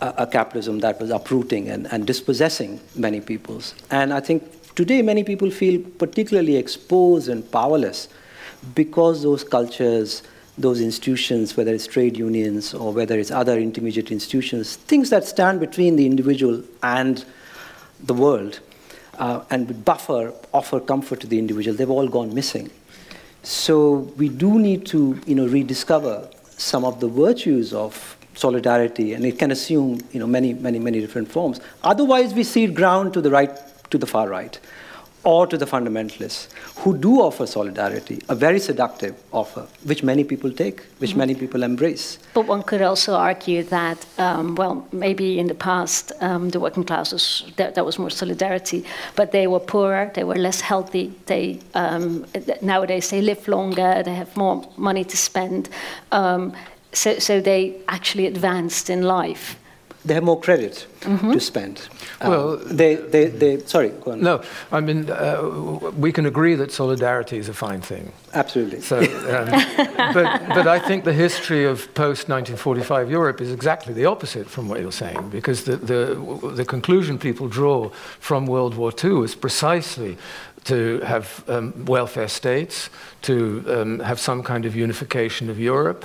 a, 0.00 0.14
a 0.18 0.26
capitalism 0.26 0.80
that 0.80 1.00
was 1.00 1.10
uprooting 1.10 1.68
and, 1.68 1.86
and 1.92 2.06
dispossessing 2.06 2.80
many 2.94 3.20
peoples. 3.20 3.74
And 3.90 4.12
I 4.12 4.20
think 4.20 4.74
today 4.74 5.02
many 5.02 5.24
people 5.24 5.50
feel 5.50 5.80
particularly 5.98 6.56
exposed 6.56 7.28
and 7.28 7.50
powerless 7.50 8.08
because 8.74 9.22
those 9.22 9.44
cultures, 9.44 10.22
those 10.56 10.80
institutions, 10.80 11.56
whether 11.56 11.74
it's 11.74 11.86
trade 11.86 12.16
unions 12.16 12.72
or 12.74 12.92
whether 12.92 13.18
it's 13.18 13.30
other 13.30 13.58
intermediate 13.58 14.10
institutions, 14.10 14.76
things 14.76 15.10
that 15.10 15.24
stand 15.24 15.60
between 15.60 15.96
the 15.96 16.06
individual 16.06 16.62
and 16.82 17.24
the 18.02 18.14
world 18.14 18.60
uh, 19.18 19.44
and 19.50 19.84
buffer, 19.84 20.32
offer 20.52 20.80
comfort 20.80 21.20
to 21.20 21.26
the 21.26 21.38
individual, 21.38 21.76
they've 21.76 21.90
all 21.90 22.08
gone 22.08 22.34
missing. 22.34 22.70
So 23.42 24.12
we 24.16 24.28
do 24.28 24.58
need 24.58 24.86
to, 24.86 25.20
you 25.26 25.34
know, 25.34 25.46
rediscover 25.46 26.28
some 26.56 26.84
of 26.84 27.00
the 27.00 27.08
virtues 27.08 27.72
of 27.72 28.16
solidarity, 28.34 29.12
and 29.12 29.24
it 29.24 29.38
can 29.38 29.50
assume, 29.50 30.00
you 30.12 30.20
know, 30.20 30.26
many, 30.26 30.54
many, 30.54 30.78
many 30.78 31.00
different 31.00 31.30
forms. 31.30 31.60
Otherwise, 31.82 32.34
we 32.34 32.44
cede 32.44 32.74
ground 32.74 33.12
to 33.14 33.20
the 33.20 33.30
right, 33.30 33.50
to 33.90 33.98
the 33.98 34.06
far 34.06 34.28
right 34.28 34.58
or 35.24 35.46
to 35.46 35.56
the 35.56 35.66
fundamentalists 35.66 36.48
who 36.76 36.96
do 36.96 37.20
offer 37.20 37.46
solidarity, 37.46 38.20
a 38.28 38.34
very 38.34 38.60
seductive 38.60 39.14
offer, 39.32 39.66
which 39.84 40.02
many 40.02 40.22
people 40.22 40.52
take, 40.52 40.82
which 40.98 41.10
mm-hmm. 41.10 41.18
many 41.20 41.34
people 41.34 41.62
embrace. 41.62 42.18
But 42.34 42.46
one 42.46 42.62
could 42.62 42.82
also 42.82 43.14
argue 43.14 43.62
that, 43.64 44.06
um, 44.18 44.54
well, 44.54 44.86
maybe 44.92 45.38
in 45.38 45.46
the 45.46 45.54
past, 45.54 46.12
um, 46.20 46.50
the 46.50 46.60
working 46.60 46.84
classes, 46.84 47.44
there, 47.56 47.70
there, 47.70 47.84
was 47.84 47.98
more 47.98 48.10
solidarity, 48.10 48.84
but 49.16 49.32
they 49.32 49.46
were 49.46 49.60
poorer, 49.60 50.10
they 50.14 50.24
were 50.24 50.36
less 50.36 50.60
healthy, 50.60 51.12
they, 51.26 51.60
um, 51.74 52.26
nowadays 52.60 53.10
they 53.10 53.22
live 53.22 53.48
longer, 53.48 54.02
they 54.04 54.14
have 54.14 54.36
more 54.36 54.68
money 54.76 55.04
to 55.04 55.16
spend. 55.16 55.70
Um, 56.12 56.52
so, 56.92 57.18
so 57.18 57.40
they 57.40 57.80
actually 57.88 58.26
advanced 58.26 58.90
in 58.90 59.02
life 59.02 59.56
they 60.04 60.14
have 60.14 60.22
more 60.22 60.38
credit 60.38 60.86
mm-hmm. 61.00 61.32
to 61.32 61.40
spend. 61.40 61.88
Um, 62.20 62.30
well, 62.30 62.56
they, 62.56 62.96
they, 62.96 63.26
they, 63.26 63.58
sorry, 63.60 63.88
go 63.88 64.12
on. 64.12 64.20
No, 64.20 64.42
I 64.70 64.80
mean, 64.80 65.10
uh, 65.10 65.42
we 65.96 66.12
can 66.12 66.26
agree 66.26 66.54
that 66.56 66.72
solidarity 66.72 67.38
is 67.38 67.48
a 67.48 67.54
fine 67.54 67.80
thing. 67.80 68.12
Absolutely. 68.34 68.80
So, 68.80 68.98
um, 68.98 69.50
but, 70.14 70.48
but 70.48 70.66
I 70.66 70.78
think 70.78 71.04
the 71.04 71.12
history 71.12 71.64
of 71.64 71.92
post 71.94 72.28
1945 72.28 73.10
Europe 73.10 73.40
is 73.40 73.50
exactly 73.50 73.94
the 73.94 74.04
opposite 74.04 74.46
from 74.48 74.68
what 74.68 74.80
you're 74.80 74.92
saying, 74.92 75.30
because 75.30 75.64
the, 75.64 75.76
the, 75.76 76.50
the 76.54 76.64
conclusion 76.64 77.18
people 77.18 77.48
draw 77.48 77.88
from 78.20 78.46
World 78.46 78.74
War 78.74 78.92
II 79.02 79.22
is 79.22 79.34
precisely 79.34 80.18
to 80.64 81.00
have 81.00 81.44
um, 81.48 81.84
welfare 81.84 82.28
states, 82.28 82.90
to 83.22 83.64
um, 83.68 84.00
have 84.00 84.18
some 84.18 84.42
kind 84.42 84.64
of 84.66 84.76
unification 84.76 85.48
of 85.48 85.58
Europe 85.58 86.04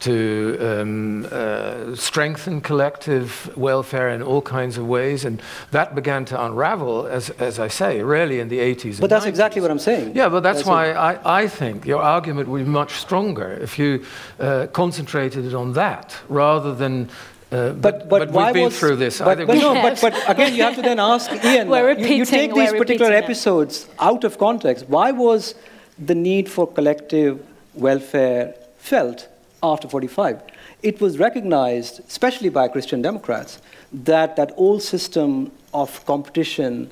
to 0.00 0.58
um, 0.60 1.26
uh, 1.30 1.94
strengthen 1.94 2.60
collective 2.60 3.56
welfare 3.56 4.10
in 4.10 4.22
all 4.22 4.42
kinds 4.42 4.76
of 4.78 4.86
ways. 4.86 5.24
And 5.24 5.40
that 5.70 5.94
began 5.94 6.24
to 6.26 6.44
unravel, 6.44 7.06
as, 7.06 7.30
as 7.30 7.58
I 7.58 7.68
say, 7.68 8.02
really 8.02 8.40
in 8.40 8.48
the 8.48 8.58
80s. 8.58 9.00
But 9.00 9.10
that's 9.10 9.24
90s. 9.24 9.28
exactly 9.28 9.62
what 9.62 9.70
I'm 9.70 9.78
saying. 9.78 10.14
Yeah, 10.14 10.28
but 10.28 10.42
that's, 10.42 10.58
that's 10.58 10.68
why 10.68 10.92
I, 10.92 11.42
I 11.42 11.48
think 11.48 11.86
your 11.86 12.02
argument 12.02 12.48
would 12.48 12.64
be 12.64 12.70
much 12.70 12.94
stronger 12.94 13.52
if 13.52 13.78
you 13.78 14.04
uh, 14.38 14.66
concentrated 14.72 15.44
it 15.44 15.54
on 15.54 15.72
that 15.74 16.16
rather 16.28 16.74
than 16.74 17.08
uh, 17.52 17.70
but, 17.72 18.08
but, 18.08 18.32
but, 18.32 18.32
we've 18.32 18.54
been 18.54 18.64
was, 18.64 18.78
through 18.78 18.96
this. 18.96 19.20
But, 19.20 19.46
but 19.46 19.56
no, 19.56 19.74
but, 19.74 20.00
but 20.00 20.28
again, 20.28 20.52
you 20.54 20.64
have 20.64 20.74
to 20.74 20.82
then 20.82 20.98
ask 20.98 21.30
Ian. 21.44 21.68
we're 21.68 21.86
repeating, 21.86 22.12
you, 22.12 22.18
you 22.18 22.24
take 22.24 22.52
these 22.52 22.72
particular 22.72 23.12
it. 23.12 23.22
episodes 23.22 23.88
out 24.00 24.24
of 24.24 24.36
context. 24.36 24.88
Why 24.88 25.12
was 25.12 25.54
the 25.96 26.14
need 26.14 26.48
for 26.50 26.66
collective 26.66 27.46
welfare 27.74 28.54
felt 28.78 29.28
after 29.62 29.88
45. 29.88 30.42
It 30.82 31.00
was 31.00 31.18
recognized, 31.18 32.00
especially 32.08 32.48
by 32.48 32.68
Christian 32.68 33.02
Democrats, 33.02 33.60
that 33.92 34.36
that 34.36 34.52
old 34.56 34.82
system 34.82 35.52
of 35.72 36.04
competition, 36.06 36.90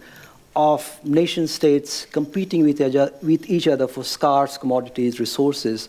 of 0.57 0.99
nation 1.05 1.47
states 1.47 2.07
competing 2.07 2.65
with 2.65 2.81
each, 2.81 2.97
other, 2.97 3.13
with 3.23 3.49
each 3.49 3.69
other 3.69 3.89
for 3.89 4.05
scarce 4.05 4.57
commodities, 4.57 5.21
resources, 5.21 5.89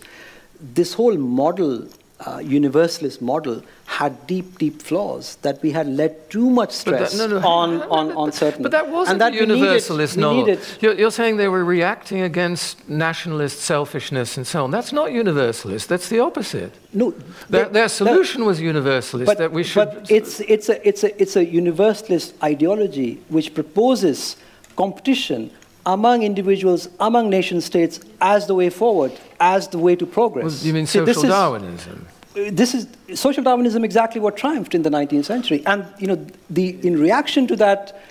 this 0.60 0.94
whole 0.94 1.18
model 1.18 1.88
uh, 2.22 2.40
universalist 2.40 3.22
model 3.22 3.62
had 3.86 4.26
deep, 4.26 4.58
deep 4.58 4.82
flaws, 4.82 5.36
that 5.42 5.62
we 5.62 5.72
had 5.72 5.88
let 5.88 6.30
too 6.30 6.50
much 6.50 6.72
stress 6.72 7.18
that, 7.18 7.30
no, 7.30 7.40
no, 7.40 7.48
on, 7.48 7.82
on, 7.84 8.12
on 8.14 8.32
certain. 8.32 8.64
But 8.64 8.72
that 8.72 8.90
wasn't 8.90 9.14
and 9.14 9.22
that 9.22 9.34
universalist 9.34 10.18
novel. 10.18 10.58
You're, 10.80 10.94
you're, 10.94 11.12
saying 11.12 11.38
they 11.38 11.50
were 11.50 11.66
reacting 11.66 12.22
against 12.22 12.88
nationalist 12.90 13.60
selfishness 13.60 14.38
and 14.38 14.48
so 14.48 14.64
on. 14.64 14.72
That's 14.72 14.94
not 14.94 15.12
universalist, 15.12 15.90
that's 15.90 16.10
the 16.10 16.20
opposite. 16.20 16.74
No, 16.94 17.12
their, 17.50 17.66
their 17.66 17.90
solution 17.90 18.46
was 18.46 18.62
universalist, 18.62 19.28
but, 19.28 19.38
that 19.38 19.52
we 19.52 19.64
should. 19.64 19.90
But 19.90 20.10
it's, 20.10 20.40
it's, 20.40 20.70
a, 20.70 20.88
it's, 20.88 21.04
a, 21.04 21.22
it's 21.22 21.36
a 21.36 21.46
universalist 21.46 22.34
ideology 22.42 23.22
which 23.28 23.54
proposes 23.54 24.38
competition 24.76 25.52
among 25.86 26.24
individuals, 26.24 26.90
among 27.00 27.30
nation 27.30 27.62
states, 27.62 28.00
as 28.22 28.48
the 28.48 28.56
way 28.56 28.70
forward, 28.70 29.12
as 29.40 29.68
the 29.68 29.78
way 29.78 29.96
to 29.96 30.06
progress. 30.06 30.62
Well, 30.62 30.68
you 30.68 30.74
mean 30.74 30.88
social 30.88 31.22
See, 31.22 31.28
Darwinism? 31.28 32.08
Uh, 32.36 32.50
this 32.52 32.74
is 32.74 32.88
social 33.14 33.44
Darwinism 33.44 33.84
exactly 33.84 34.20
what 34.20 34.36
triumphed 34.36 34.74
in 34.74 34.82
the 34.82 34.90
19th 34.90 35.26
century. 35.26 35.64
And 35.66 35.86
you 36.00 36.08
know, 36.08 36.26
the, 36.50 36.78
in 36.86 37.00
reaction 37.00 37.48
to 37.48 37.56
that, 37.58 38.02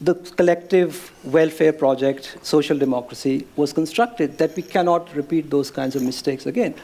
the 0.00 0.14
collective 0.14 1.12
welfare 1.24 1.72
project, 1.72 2.38
social 2.42 2.78
democracy, 2.78 3.46
was 3.56 3.72
constructed 3.72 4.38
that 4.38 4.54
we 4.56 4.62
cannot 4.62 5.14
repeat 5.14 5.50
those 5.50 5.70
kinds 5.70 5.96
of 5.96 6.02
mistakes 6.02 6.46
again. 6.46 6.74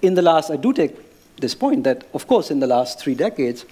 In 0.00 0.14
the 0.14 0.22
last, 0.22 0.50
I 0.50 0.56
do 0.56 0.72
take 0.72 0.96
this 1.36 1.54
point 1.54 1.84
that, 1.84 2.04
of 2.14 2.26
course, 2.26 2.50
in 2.50 2.60
the 2.60 2.66
last 2.66 2.98
three 2.98 3.14
decades, 3.14 3.66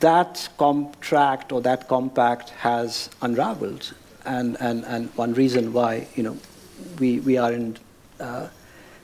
that 0.00 0.48
contract 0.58 1.52
or 1.52 1.62
that 1.62 1.88
compact 1.88 2.50
has 2.50 3.08
unraveled. 3.22 3.94
And, 4.28 4.56
and, 4.60 4.84
and 4.84 5.08
one 5.16 5.32
reason 5.34 5.72
why, 5.72 6.06
you 6.14 6.22
know, 6.22 6.36
we, 6.98 7.20
we 7.20 7.38
are 7.38 7.52
in 7.52 7.76
uh, 8.20 8.48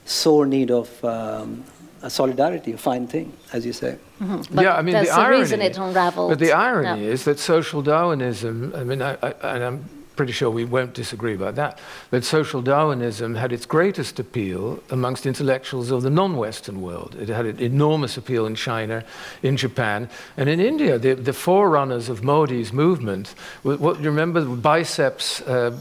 sore 0.05 0.45
need 0.45 0.69
of 0.71 1.03
um, 1.03 1.63
a 2.01 2.09
solidarity, 2.09 2.73
a 2.73 2.77
fine 2.77 3.07
thing, 3.07 3.33
as 3.51 3.65
you 3.65 3.73
say. 3.73 3.97
Mm-hmm. 4.21 4.59
yeah, 4.59 4.75
I 4.75 4.81
mean, 4.81 4.93
the, 4.93 5.09
irony, 5.09 5.39
reason 5.39 5.61
it 5.61 5.77
unraveled. 5.77 6.29
But 6.29 6.39
the 6.39 6.53
irony 6.53 7.05
yeah. 7.05 7.11
is 7.11 7.25
that 7.25 7.39
social 7.39 7.81
Darwinism, 7.81 8.73
I 8.75 8.83
mean, 8.83 9.01
I, 9.01 9.17
I, 9.21 9.31
and 9.55 9.63
I'm 9.63 9.89
pretty 10.15 10.31
sure 10.31 10.49
we 10.49 10.65
won't 10.65 10.93
disagree 10.93 11.35
about 11.35 11.55
that, 11.55 11.79
that 12.09 12.23
social 12.23 12.61
Darwinism 12.61 13.35
had 13.35 13.51
its 13.51 13.65
greatest 13.65 14.19
appeal 14.19 14.81
amongst 14.89 15.25
intellectuals 15.25 15.91
of 15.91 16.01
the 16.03 16.09
non 16.09 16.37
Western 16.37 16.81
world. 16.81 17.15
It 17.19 17.29
had 17.29 17.45
an 17.45 17.59
enormous 17.59 18.17
appeal 18.17 18.45
in 18.45 18.55
China, 18.55 19.03
in 19.43 19.57
Japan, 19.57 20.09
and 20.37 20.49
in 20.49 20.59
India. 20.59 20.97
The, 20.97 21.13
the 21.13 21.33
forerunners 21.33 22.09
of 22.09 22.23
Modi's 22.23 22.71
movement, 22.71 23.35
what, 23.63 23.99
you 23.99 24.09
remember 24.09 24.45
biceps, 24.45 25.41
uh, 25.41 25.71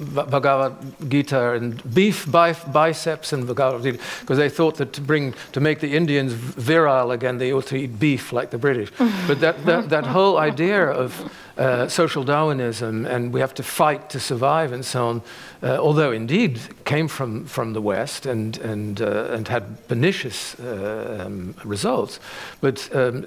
Bhagavad 0.00 0.74
Gita, 1.08 1.52
and 1.52 1.94
beef 1.94 2.26
biceps 2.30 3.32
and 3.32 3.46
Bhagavad 3.46 3.82
Gita, 3.82 3.98
because 4.20 4.38
they 4.38 4.48
thought 4.48 4.76
that 4.76 4.92
to, 4.94 5.00
bring, 5.00 5.34
to 5.52 5.60
make 5.60 5.80
the 5.80 5.96
Indians 5.96 6.32
virile 6.32 7.12
again, 7.12 7.38
they 7.38 7.52
ought 7.52 7.66
to 7.66 7.76
eat 7.76 7.98
beef 7.98 8.32
like 8.32 8.50
the 8.50 8.58
British. 8.58 8.90
but 9.26 9.40
that, 9.40 9.64
that, 9.64 9.88
that 9.90 10.06
whole 10.06 10.38
idea 10.38 10.86
of 10.86 11.30
uh, 11.58 11.88
social 11.88 12.22
Darwinism 12.22 13.06
and 13.06 13.32
we 13.32 13.40
have 13.40 13.54
to 13.54 13.62
fight 13.62 14.10
to 14.10 14.20
survive 14.20 14.72
and 14.72 14.84
so 14.84 15.06
on, 15.06 15.22
uh, 15.62 15.78
although 15.78 16.12
indeed 16.12 16.60
came 16.84 17.08
from, 17.08 17.46
from 17.46 17.72
the 17.72 17.80
West 17.80 18.26
and, 18.26 18.58
and, 18.58 19.00
uh, 19.00 19.28
and 19.30 19.48
had 19.48 19.88
pernicious 19.88 20.58
uh, 20.60 21.24
um, 21.26 21.54
results, 21.64 22.20
but 22.60 22.94
um, 22.94 23.22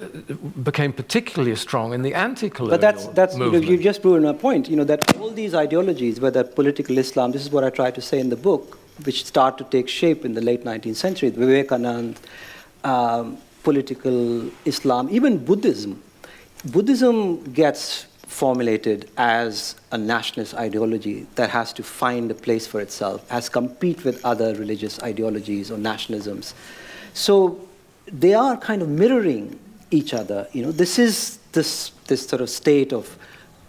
became 0.64 0.94
particularly 0.94 1.56
strong 1.56 1.94
in 1.94 2.04
the 2.04 2.14
anti-colonial 2.14 2.78
But 2.78 2.82
that's, 2.82 3.08
that's 3.08 3.36
movement. 3.36 3.64
You 3.64 3.70
know, 3.70 3.74
you've 3.74 3.84
just 3.84 4.02
proven 4.02 4.26
a 4.26 4.34
point, 4.34 4.70
you 4.70 4.76
know, 4.76 4.84
that 4.84 5.18
all 5.18 5.32
these 5.32 5.56
ideologies, 5.56 6.20
whether 6.20 6.44
political 6.44 6.98
Islam, 6.98 7.32
this 7.32 7.42
is 7.42 7.50
what 7.50 7.64
I 7.64 7.70
try 7.72 7.90
to 7.92 8.02
say 8.02 8.20
in 8.20 8.30
the 8.30 8.38
book, 8.38 8.78
which 9.06 9.26
start 9.26 9.58
to 9.58 9.64
take 9.64 9.88
shape 9.88 10.24
in 10.24 10.34
the 10.34 10.42
late 10.42 10.64
19th 10.64 10.98
century, 10.98 11.32
Vivekanand, 11.32 12.18
um, 12.84 13.38
political 13.64 14.50
Islam, 14.66 15.10
even 15.10 15.44
Buddhism. 15.44 16.02
Buddhism 16.66 17.44
gets 17.54 18.06
formulated 18.30 19.10
as 19.18 19.76
a 19.92 19.98
nationalist 19.98 20.54
ideology 20.54 21.26
that 21.34 21.50
has 21.50 21.74
to 21.74 21.82
find 21.82 22.30
a 22.30 22.36
place 22.36 22.68
for 22.68 22.80
itself, 22.80 23.28
has 23.28 23.50
compete 23.50 24.04
with 24.04 24.24
other 24.24 24.54
religious 24.54 25.02
ideologies 25.02 25.72
or 25.72 25.78
nationalisms. 25.78 26.54
So 27.16 27.60
they 28.06 28.36
are 28.36 28.56
kind 28.56 28.84
of 28.84 28.88
mirroring 28.88 29.60
each 29.90 30.14
other. 30.14 30.48
You 30.54 30.62
know, 30.62 30.72
this 30.72 31.00
is 31.00 31.40
this, 31.54 31.90
this 32.06 32.28
sort 32.28 32.44
of 32.44 32.52
state 32.52 32.94
of 32.94 33.18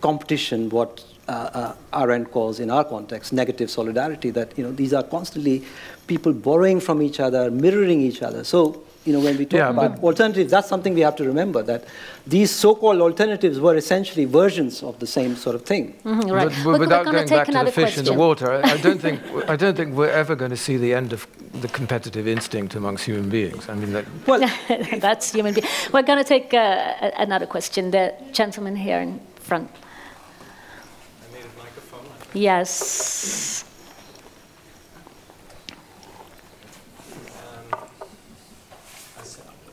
competition, 0.03 0.69
what 0.69 1.05
uh, 1.27 1.75
uh, 1.93 1.99
Arendt 1.99 2.31
calls 2.31 2.61
in 2.61 2.71
our 2.71 2.85
context 2.85 3.33
negative 3.33 3.71
solidarity, 3.71 4.29
that 4.29 4.57
you 4.59 4.63
know, 4.63 4.73
these 4.73 4.93
are 4.93 5.03
constantly 5.03 5.65
people 6.07 6.35
borrowing 6.35 6.81
from 6.81 7.01
each 7.01 7.19
other, 7.19 7.51
mirroring 7.51 8.03
each 8.03 8.21
other. 8.21 8.45
So 8.45 8.83
you 9.07 9.13
know, 9.15 9.21
when 9.21 9.39
we 9.39 9.47
talk 9.47 9.59
Yeah, 9.59 9.71
about 9.71 9.99
alternatives, 10.03 10.51
that's 10.51 10.69
something 10.69 10.93
we 10.95 11.01
have 11.01 11.17
to 11.17 11.25
remember 11.25 11.63
that 11.63 11.85
these 12.27 12.51
so-called 12.51 13.01
alternatives 13.01 13.59
were 13.59 13.75
essentially 13.75 14.27
versions 14.27 14.83
of 14.83 14.99
the 14.99 15.07
same 15.07 15.37
sort 15.37 15.55
of 15.57 15.63
thing. 15.63 15.95
Mhm, 16.05 16.31
right. 16.31 16.31
But, 16.31 16.31
We're- 16.31 16.49
but 16.49 16.65
we're 16.65 16.79
without 16.79 17.05
gonna 17.07 17.19
going 17.19 17.29
back 17.29 17.47
to 17.47 17.53
the 17.53 17.59
another 17.59 17.71
fish 17.73 17.97
in 17.97 18.05
the 18.05 18.13
water, 18.13 18.53
I, 18.53 18.73
I 18.73 18.77
don't 18.77 19.01
think 19.01 19.21
I 19.49 19.57
don't 19.57 19.75
think 19.77 19.95
we're 19.97 20.11
ever 20.23 20.35
going 20.37 20.51
to 20.51 20.57
see 20.67 20.77
the 20.77 20.93
end 20.95 21.13
of 21.13 21.27
the 21.63 21.69
competitive 21.69 22.29
instinct 22.29 22.75
amongst 22.75 23.05
human 23.07 23.29
beings. 23.31 23.69
I 23.69 23.75
mean, 23.75 23.93
that, 23.95 24.05
Well, 24.27 24.41
That's 25.01 25.33
human 25.33 25.55
being. 25.55 25.67
We're 25.93 26.03
going 26.11 26.19
to 26.25 26.29
take 26.29 26.53
uh, 26.55 27.11
another 27.17 27.47
question. 27.47 27.91
The 27.91 28.13
gentleman 28.33 28.77
here 28.77 29.01
in 29.01 29.19
front. 29.41 29.71
Yes. 32.35 33.65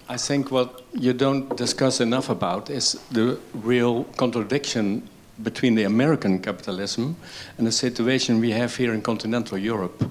I 0.10 0.16
think 0.16 0.52
what 0.52 0.84
you 0.94 1.12
don't 1.12 1.58
discuss 1.58 2.00
enough 2.00 2.30
about 2.30 2.70
is 2.70 2.94
the 3.12 3.38
real 3.54 4.06
contradiction 4.16 5.04
between 5.44 5.76
the 5.76 5.84
American 5.84 6.40
capitalism 6.40 7.18
and 7.58 7.68
the 7.68 7.72
situation 7.72 8.40
we 8.40 8.52
have 8.52 8.74
here 8.76 8.94
in 8.94 9.02
continental 9.02 9.58
Europe. 9.58 10.10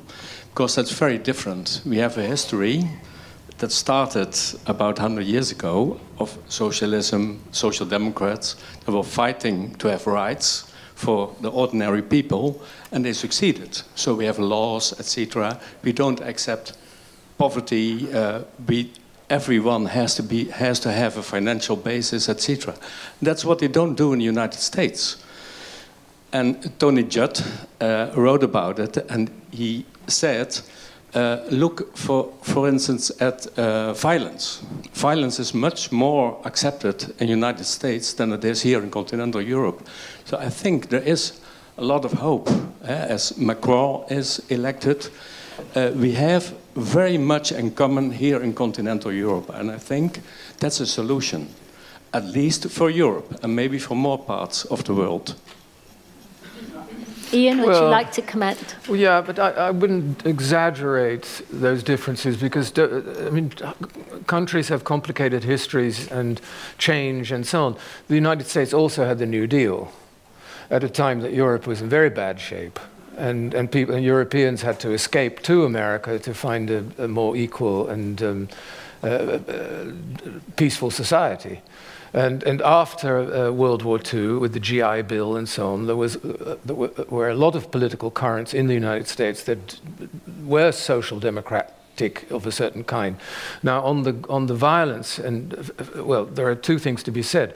Because 0.51 0.75
that's 0.75 0.91
very 0.91 1.17
different. 1.17 1.81
We 1.87 1.97
have 1.97 2.19
a 2.19 2.23
history 2.23 2.85
that 3.59 3.73
started 3.73 4.37
about 4.67 4.99
100 4.99 5.25
years 5.25 5.51
ago 5.51 5.99
of 6.19 6.39
socialism, 6.49 7.41
social 7.53 7.87
democrats 7.87 8.57
that 8.85 8.93
were 8.93 9.03
fighting 9.03 9.75
to 9.77 9.89
have 9.89 10.07
rights 10.07 10.71
for 10.95 11.35
the 11.41 11.51
ordinary 11.51 12.03
people, 12.03 12.63
and 12.93 13.03
they 13.03 13.15
succeeded. 13.15 13.81
So 13.95 14.15
we 14.15 14.27
have 14.27 14.39
laws, 14.39 14.99
etc. 15.01 15.59
We 15.83 15.93
don't 15.93 16.21
accept 16.21 16.75
poverty. 17.39 18.13
Uh, 18.13 18.43
we, 18.67 18.93
everyone 19.29 19.87
has 19.87 20.15
to 20.15 20.23
be 20.23 20.45
has 20.51 20.81
to 20.81 20.93
have 20.93 21.17
a 21.17 21.23
financial 21.23 21.77
basis, 21.77 22.29
etc. 22.29 22.75
That's 23.23 23.45
what 23.45 23.59
they 23.59 23.69
don't 23.69 23.95
do 23.97 24.13
in 24.13 24.19
the 24.19 24.25
United 24.25 24.61
States. 24.61 25.17
And 26.33 26.73
Tony 26.79 27.03
Judt 27.03 27.43
uh, 27.81 28.11
wrote 28.15 28.43
about 28.43 28.79
it, 28.79 28.97
and 29.09 29.31
he 29.51 29.85
said, 30.07 30.61
uh, 31.15 31.39
"Look 31.51 31.97
for, 31.97 32.33
for 32.43 32.69
instance, 32.69 33.11
at 33.21 33.47
uh, 33.59 33.93
violence. 33.95 34.63
Violence 34.93 35.39
is 35.43 35.55
much 35.55 35.93
more 35.93 36.37
accepted 36.45 37.03
in 37.19 37.27
the 37.27 37.33
United 37.33 37.65
States 37.65 38.15
than 38.15 38.33
it 38.33 38.45
is 38.45 38.63
here 38.63 38.83
in 38.83 38.91
continental 38.91 39.41
Europe. 39.41 39.83
So 40.25 40.37
I 40.39 40.51
think 40.51 40.89
there 40.89 41.03
is 41.03 41.41
a 41.79 41.85
lot 41.85 42.05
of 42.05 42.13
hope. 42.13 42.51
eh, 42.87 43.15
as 43.15 43.37
Macron 43.37 44.05
is 44.09 44.43
elected, 44.49 45.09
uh, 45.75 45.91
we 45.95 46.13
have 46.13 46.55
very 46.77 47.19
much 47.19 47.53
in 47.53 47.71
common 47.71 48.11
here 48.11 48.43
in 48.43 48.53
continental 48.55 49.13
Europe, 49.13 49.51
and 49.51 49.71
I 49.71 49.79
think 49.79 50.21
that's 50.59 50.81
a 50.81 50.87
solution, 50.87 51.49
at 52.13 52.25
least 52.25 52.69
for 52.71 52.91
Europe 52.91 53.39
and 53.43 53.57
maybe 53.57 53.79
for 53.79 53.97
more 53.97 54.19
parts 54.19 54.65
of 54.67 54.85
the 54.85 54.95
world." 54.95 55.35
Ian, 57.33 57.61
would 57.63 57.75
you 57.75 57.89
like 57.89 58.13
to 58.13 58.23
comment? 58.23 58.77
well, 58.89 58.97
yeah, 58.97 59.21
but 59.21 59.39
I, 59.39 59.51
I 59.51 59.71
wouldn't 59.71 60.25
exaggerate 60.25 61.43
those 61.51 61.83
differences 61.83 62.37
because, 62.37 62.71
do- 62.71 63.05
I 63.27 63.31
mean, 63.31 63.53
countries 64.27 64.69
have 64.69 64.85
complicated 64.85 65.43
histories 65.43 66.11
and 66.11 66.41
change 66.79 67.33
and 67.33 67.45
so 67.47 67.65
on. 67.65 67.77
The 68.09 68.15
United 68.15 68.47
States 68.47 68.73
also 68.73 69.05
had 69.05 69.19
the 69.19 69.27
New 69.27 69.47
Deal 69.47 69.91
at 70.71 70.85
a 70.85 70.89
time 70.89 71.21
that 71.21 71.33
Europe 71.33 71.67
was 71.67 71.83
in 71.83 71.89
very 71.89 72.11
bad 72.11 72.41
shape. 72.41 72.79
And, 73.17 73.55
and, 73.55 73.71
people, 73.71 73.95
and 73.95 74.05
Europeans 74.05 74.63
had 74.63 74.79
to 74.81 74.93
escape 74.93 75.43
to 75.43 75.65
America 75.65 76.19
to 76.19 76.35
find 76.35 76.71
a, 76.71 76.85
a 76.99 77.09
more 77.09 77.37
equal 77.37 77.89
and 77.89 78.23
um, 78.23 78.49
uh, 79.03 79.07
uh, 79.07 79.93
peaceful 80.57 80.91
society. 80.91 81.63
And, 82.13 82.43
and 82.45 82.63
after 82.63 83.19
uh, 83.19 83.51
World 83.51 83.83
War 83.83 84.01
II, 84.01 84.39
with 84.39 84.53
the 84.55 84.61
GI 84.61 85.03
Bill 85.03 85.37
and 85.37 85.47
so 85.47 85.75
on, 85.75 85.87
there, 85.87 85.97
was, 85.97 86.17
uh, 86.17 86.57
there 86.65 86.75
were, 86.75 86.91
were 87.09 87.29
a 87.29 87.35
lot 87.35 87.55
of 87.55 87.71
political 87.71 88.11
currents 88.11 88.55
in 88.55 88.69
the 88.69 88.75
United 88.75 89.07
States 89.07 89.45
that 89.45 89.79
were 90.45 90.73
social 90.73 91.21
democratic 91.21 92.31
of 92.31 92.47
a 92.47 92.53
certain 92.53 92.85
kind. 92.85 93.17
Now, 93.63 93.83
on 93.83 94.03
the, 94.05 94.25
on 94.31 94.47
the 94.47 94.55
violence, 94.55 95.19
and 95.19 95.55
uh, 95.55 96.05
well, 96.05 96.25
there 96.25 96.49
are 96.49 96.55
two 96.55 96.79
things 96.79 97.03
to 97.03 97.11
be 97.11 97.23
said. 97.23 97.55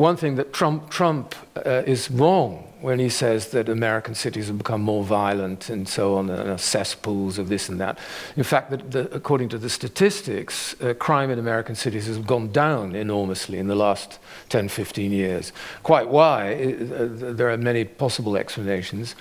One 0.00 0.16
thing 0.16 0.36
that 0.36 0.54
Trump, 0.54 0.88
Trump 0.88 1.34
uh, 1.54 1.82
is 1.84 2.10
wrong 2.10 2.64
when 2.80 2.98
he 2.98 3.10
says 3.10 3.48
that 3.48 3.68
American 3.68 4.14
cities 4.14 4.46
have 4.46 4.56
become 4.56 4.80
more 4.80 5.04
violent 5.04 5.68
and 5.68 5.86
so 5.86 6.16
on, 6.16 6.30
and 6.30 6.48
are 6.48 6.56
cesspools 6.56 7.36
of 7.36 7.50
this 7.50 7.68
and 7.68 7.78
that. 7.82 7.98
In 8.34 8.42
fact, 8.42 8.70
the, 8.70 8.78
the, 8.78 9.14
according 9.14 9.50
to 9.50 9.58
the 9.58 9.68
statistics, 9.68 10.74
uh, 10.80 10.94
crime 10.94 11.28
in 11.28 11.38
American 11.38 11.74
cities 11.74 12.06
has 12.06 12.16
gone 12.16 12.50
down 12.50 12.94
enormously 12.94 13.58
in 13.58 13.66
the 13.66 13.74
last 13.74 14.18
10, 14.48 14.70
15 14.70 15.12
years. 15.12 15.52
Quite 15.82 16.08
why? 16.08 16.54
Uh, 16.54 17.06
there 17.10 17.50
are 17.50 17.58
many 17.58 17.84
possible 17.84 18.38
explanations. 18.38 19.14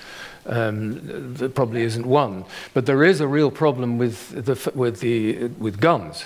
Um, 0.46 1.34
there 1.34 1.50
probably 1.50 1.82
isn't 1.82 2.06
one. 2.06 2.46
But 2.74 2.86
there 2.86 3.04
is 3.04 3.20
a 3.20 3.28
real 3.28 3.52
problem 3.52 3.98
with, 3.98 4.46
the, 4.46 4.72
with, 4.74 5.02
the, 5.02 5.48
with 5.60 5.82
guns. 5.82 6.24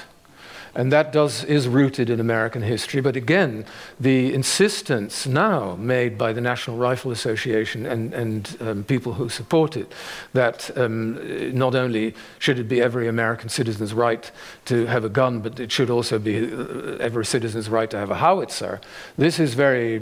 And 0.76 0.92
that 0.92 1.12
does, 1.12 1.44
is 1.44 1.68
rooted 1.68 2.10
in 2.10 2.20
American 2.20 2.64
history. 2.64 3.00
But 3.00 3.16
again, 3.16 3.66
the 4.00 4.34
insistence 4.34 5.28
now 5.28 5.76
made 5.76 6.18
by 6.18 6.34
the 6.34 6.42
National 6.42 6.78
Rifle 6.78 7.12
Association 7.12 7.86
and, 7.86 8.14
and 8.14 8.58
um, 8.60 8.84
people 8.84 9.14
who 9.14 9.30
support 9.30 9.78
it 9.78 9.92
that 10.34 10.76
um, 10.76 11.56
not 11.56 11.76
only 11.76 12.16
should 12.40 12.58
it 12.58 12.68
be 12.68 12.82
every 12.82 13.08
American 13.08 13.50
citizen's 13.50 13.94
right 13.94 14.32
to 14.66 14.88
have 14.88 15.04
a 15.04 15.10
gun, 15.10 15.42
but 15.42 15.60
it 15.60 15.72
should 15.72 15.92
also 15.92 16.18
be 16.18 16.52
uh, 16.52 16.98
every 17.00 17.26
citizen's 17.26 17.70
right 17.70 17.90
to 17.92 17.98
have 17.98 18.10
a 18.10 18.16
howitzer, 18.16 18.82
this 19.18 19.40
is 19.40 19.54
very 19.54 20.00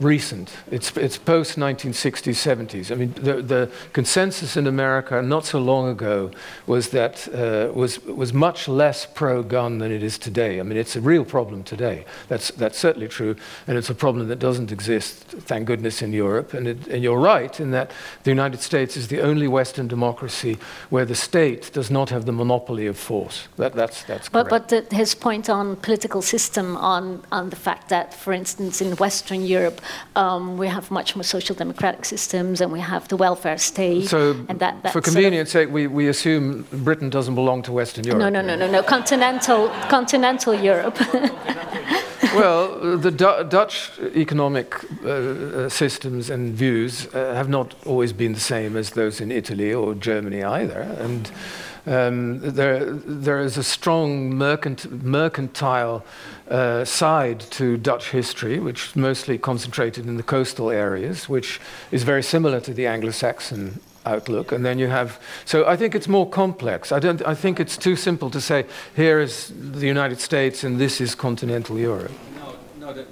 recent. 0.00 0.52
It's, 0.70 0.94
it's 0.96 1.16
post 1.16 1.58
1960s, 1.58 2.34
70s. 2.34 2.90
I 2.90 2.94
mean, 2.96 3.14
the, 3.14 3.40
the 3.40 3.70
consensus 3.94 4.56
in 4.56 4.66
America 4.66 5.22
not 5.22 5.46
so 5.46 5.58
long 5.58 5.88
ago 5.88 6.30
was 6.66 6.90
that 6.90 7.26
uh, 7.28 7.72
was, 7.72 8.04
was 8.04 8.34
much 8.34 8.68
less 8.68 9.06
pro 9.06 9.42
gun 9.42 9.78
than 9.86 9.94
it 9.96 10.02
is 10.02 10.18
today. 10.18 10.58
I 10.58 10.62
mean, 10.64 10.76
it's 10.76 10.96
a 10.96 11.00
real 11.00 11.24
problem 11.24 11.62
today. 11.62 12.04
That's, 12.28 12.50
that's 12.50 12.76
certainly 12.78 13.08
true. 13.08 13.36
And 13.66 13.78
it's 13.78 13.90
a 13.90 13.94
problem 13.94 14.26
that 14.28 14.40
doesn't 14.40 14.72
exist, 14.72 15.14
thank 15.50 15.66
goodness, 15.66 16.02
in 16.02 16.12
Europe. 16.12 16.54
And, 16.54 16.66
it, 16.66 16.88
and 16.88 17.02
you're 17.04 17.20
right 17.20 17.60
in 17.60 17.70
that 17.70 17.92
the 18.24 18.30
United 18.30 18.60
States 18.60 18.96
is 18.96 19.06
the 19.08 19.20
only 19.20 19.46
Western 19.46 19.86
democracy 19.86 20.58
where 20.90 21.04
the 21.04 21.14
state 21.14 21.70
does 21.72 21.88
not 21.90 22.10
have 22.10 22.24
the 22.26 22.32
monopoly 22.32 22.86
of 22.88 22.98
force. 22.98 23.46
That, 23.56 23.74
that's, 23.74 24.02
that's 24.04 24.28
But, 24.28 24.48
correct. 24.48 24.68
but 24.70 24.90
the, 24.90 24.96
his 24.96 25.14
point 25.14 25.48
on 25.48 25.76
political 25.76 26.22
system, 26.22 26.76
on, 26.76 27.22
on 27.30 27.50
the 27.50 27.56
fact 27.56 27.88
that, 27.90 28.12
for 28.12 28.32
instance, 28.32 28.80
in 28.80 28.96
Western 28.96 29.42
Europe, 29.42 29.80
um, 30.16 30.58
we 30.58 30.66
have 30.66 30.90
much 30.90 31.14
more 31.14 31.22
social 31.22 31.54
democratic 31.54 32.04
systems 32.04 32.60
and 32.60 32.72
we 32.72 32.80
have 32.80 33.06
the 33.08 33.16
welfare 33.16 33.58
state. 33.58 34.08
so, 34.08 34.30
and 34.48 34.58
that, 34.58 34.82
that 34.82 34.92
for 34.92 35.00
sort 35.00 35.06
of- 35.08 35.14
convenience 35.14 35.50
sake, 35.52 35.70
we, 35.70 35.86
we 35.86 36.08
assume 36.08 36.66
Britain 36.72 37.08
doesn't 37.10 37.36
belong 37.36 37.62
to 37.62 37.72
Western 37.72 38.04
Europe. 38.04 38.20
No, 38.20 38.28
no, 38.28 38.42
no, 38.42 38.56
no, 38.56 38.68
no. 38.70 38.82
Continental, 38.82 39.68
continental 39.88 40.54
Europe. 40.54 40.98
well, 42.34 42.98
the 42.98 43.10
Du- 43.10 43.44
Dutch 43.44 43.90
economic 44.14 44.74
uh, 45.04 45.08
uh, 45.08 45.68
systems 45.68 46.30
and 46.30 46.54
views 46.54 47.06
uh, 47.14 47.34
have 47.34 47.48
not 47.48 47.74
always 47.86 48.12
been 48.12 48.32
the 48.32 48.40
same 48.40 48.76
as 48.76 48.90
those 48.90 49.20
in 49.20 49.30
Italy 49.30 49.72
or 49.72 49.94
Germany 49.94 50.42
either. 50.42 50.80
And 50.80 51.30
um, 51.86 52.40
there, 52.40 52.84
there 52.90 53.40
is 53.40 53.56
a 53.56 53.62
strong 53.62 54.30
mercant- 54.34 55.04
mercantile 55.04 56.04
uh, 56.50 56.84
side 56.84 57.40
to 57.40 57.76
Dutch 57.76 58.10
history, 58.10 58.58
which 58.58 58.88
is 58.88 58.96
mostly 58.96 59.38
concentrated 59.38 60.06
in 60.06 60.16
the 60.16 60.22
coastal 60.22 60.70
areas, 60.70 61.28
which 61.28 61.60
is 61.90 62.02
very 62.02 62.22
similar 62.22 62.60
to 62.60 62.74
the 62.74 62.86
Anglo 62.86 63.12
Saxon 63.12 63.80
outlook 64.06 64.52
and 64.52 64.64
then 64.64 64.78
you 64.78 64.88
have 64.88 65.18
so 65.44 65.66
i 65.66 65.76
think 65.76 65.94
it's 65.94 66.08
more 66.08 66.28
complex 66.28 66.92
i 66.92 66.98
don't 66.98 67.22
i 67.26 67.34
think 67.34 67.60
it's 67.60 67.76
too 67.76 67.96
simple 67.96 68.30
to 68.30 68.40
say 68.40 68.64
here 68.96 69.20
is 69.20 69.52
the 69.80 69.86
united 69.86 70.20
states 70.20 70.64
and 70.64 70.78
this 70.78 71.00
is 71.00 71.14
continental 71.14 71.78
europe 71.78 72.12
No, 72.80 72.92
no, 72.94 73.04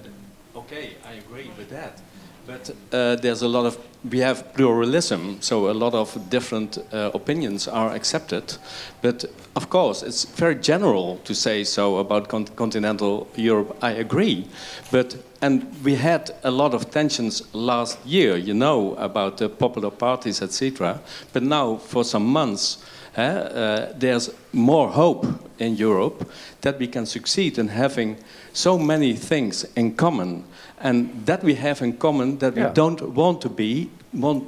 okay, 0.74 0.96
I 1.04 1.14
agree 1.14 1.50
with 1.58 1.68
that. 1.70 2.00
But 2.46 2.70
uh, 2.92 3.16
there's 3.16 3.42
a 3.42 3.48
lot 3.48 3.64
of, 3.64 3.78
we 4.10 4.18
have 4.18 4.52
pluralism, 4.54 5.38
so 5.40 5.70
a 5.70 5.72
lot 5.72 5.94
of 5.94 6.30
different 6.30 6.78
uh, 6.92 7.10
opinions 7.14 7.66
are 7.68 7.90
accepted. 7.94 8.56
But 9.00 9.24
of 9.56 9.70
course, 9.70 10.02
it's 10.02 10.24
very 10.24 10.56
general 10.56 11.20
to 11.24 11.34
say 11.34 11.64
so 11.64 11.96
about 11.96 12.28
con- 12.28 12.46
continental 12.56 13.26
Europe. 13.34 13.76
I 13.82 13.92
agree. 13.92 14.46
But, 14.90 15.16
and 15.44 15.62
we 15.84 15.94
had 15.96 16.30
a 16.42 16.50
lot 16.50 16.74
of 16.74 16.90
tensions 16.90 17.42
last 17.52 17.98
year, 18.06 18.36
you 18.36 18.54
know, 18.54 18.94
about 18.98 19.36
the 19.36 19.48
popular 19.48 19.90
parties, 19.90 20.40
etc. 20.42 20.98
But 21.32 21.42
now, 21.42 21.76
for 21.76 22.04
some 22.04 22.24
months, 22.26 22.78
uh, 23.18 23.20
uh, 23.20 23.92
there's 23.98 24.30
more 24.52 24.88
hope 24.88 25.26
in 25.58 25.76
Europe 25.76 26.18
that 26.60 26.78
we 26.78 26.86
can 26.86 27.06
succeed 27.06 27.58
in 27.58 27.68
having 27.68 28.16
so 28.52 28.78
many 28.78 29.12
things 29.14 29.66
in 29.76 29.94
common, 29.96 30.44
and 30.80 31.08
that 31.26 31.42
we 31.44 31.54
have 31.56 31.84
in 31.84 31.92
common 31.98 32.38
that 32.38 32.54
Yeah. 32.56 32.68
we 32.68 32.74
don't 32.74 33.00
want 33.14 33.40
to 33.40 33.48
be 33.48 33.88
want 34.12 34.42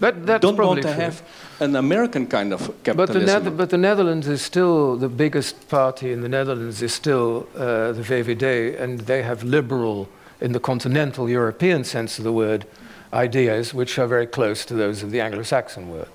That, 0.00 0.14
that's 0.26 0.42
don't 0.42 0.56
want 0.58 0.82
to 0.82 0.88
true. 0.94 1.02
have 1.04 1.22
an 1.60 1.76
American 1.76 2.26
kind 2.26 2.52
of 2.52 2.60
But 2.60 2.66
the, 2.66 2.82
capitalism. 2.92 3.26
Nether- 3.26 3.56
but 3.56 3.68
the 3.70 3.76
Netherlands 3.78 4.26
is 4.28 4.40
still 4.42 4.96
the 4.96 5.08
biggest 5.08 5.54
party 5.68 6.12
in 6.12 6.20
the 6.20 6.28
Netherlands 6.28 6.82
is 6.82 6.94
still 6.94 7.46
uh, 7.56 7.92
the 7.92 8.02
VVD, 8.02 8.44
and 8.82 9.00
they 9.06 9.22
have 9.22 9.42
liberal, 9.44 10.06
in 10.40 10.52
the 10.52 10.60
continental 10.60 11.28
European 11.28 11.84
sense 11.84 12.18
of 12.18 12.24
the 12.24 12.32
word, 12.32 12.66
ideas 13.12 13.74
which 13.74 13.98
are 13.98 14.06
very 14.06 14.26
close 14.26 14.64
to 14.66 14.74
those 14.74 15.02
of 15.02 15.10
the 15.10 15.20
Anglo-Saxon 15.20 15.88
word. 15.88 16.08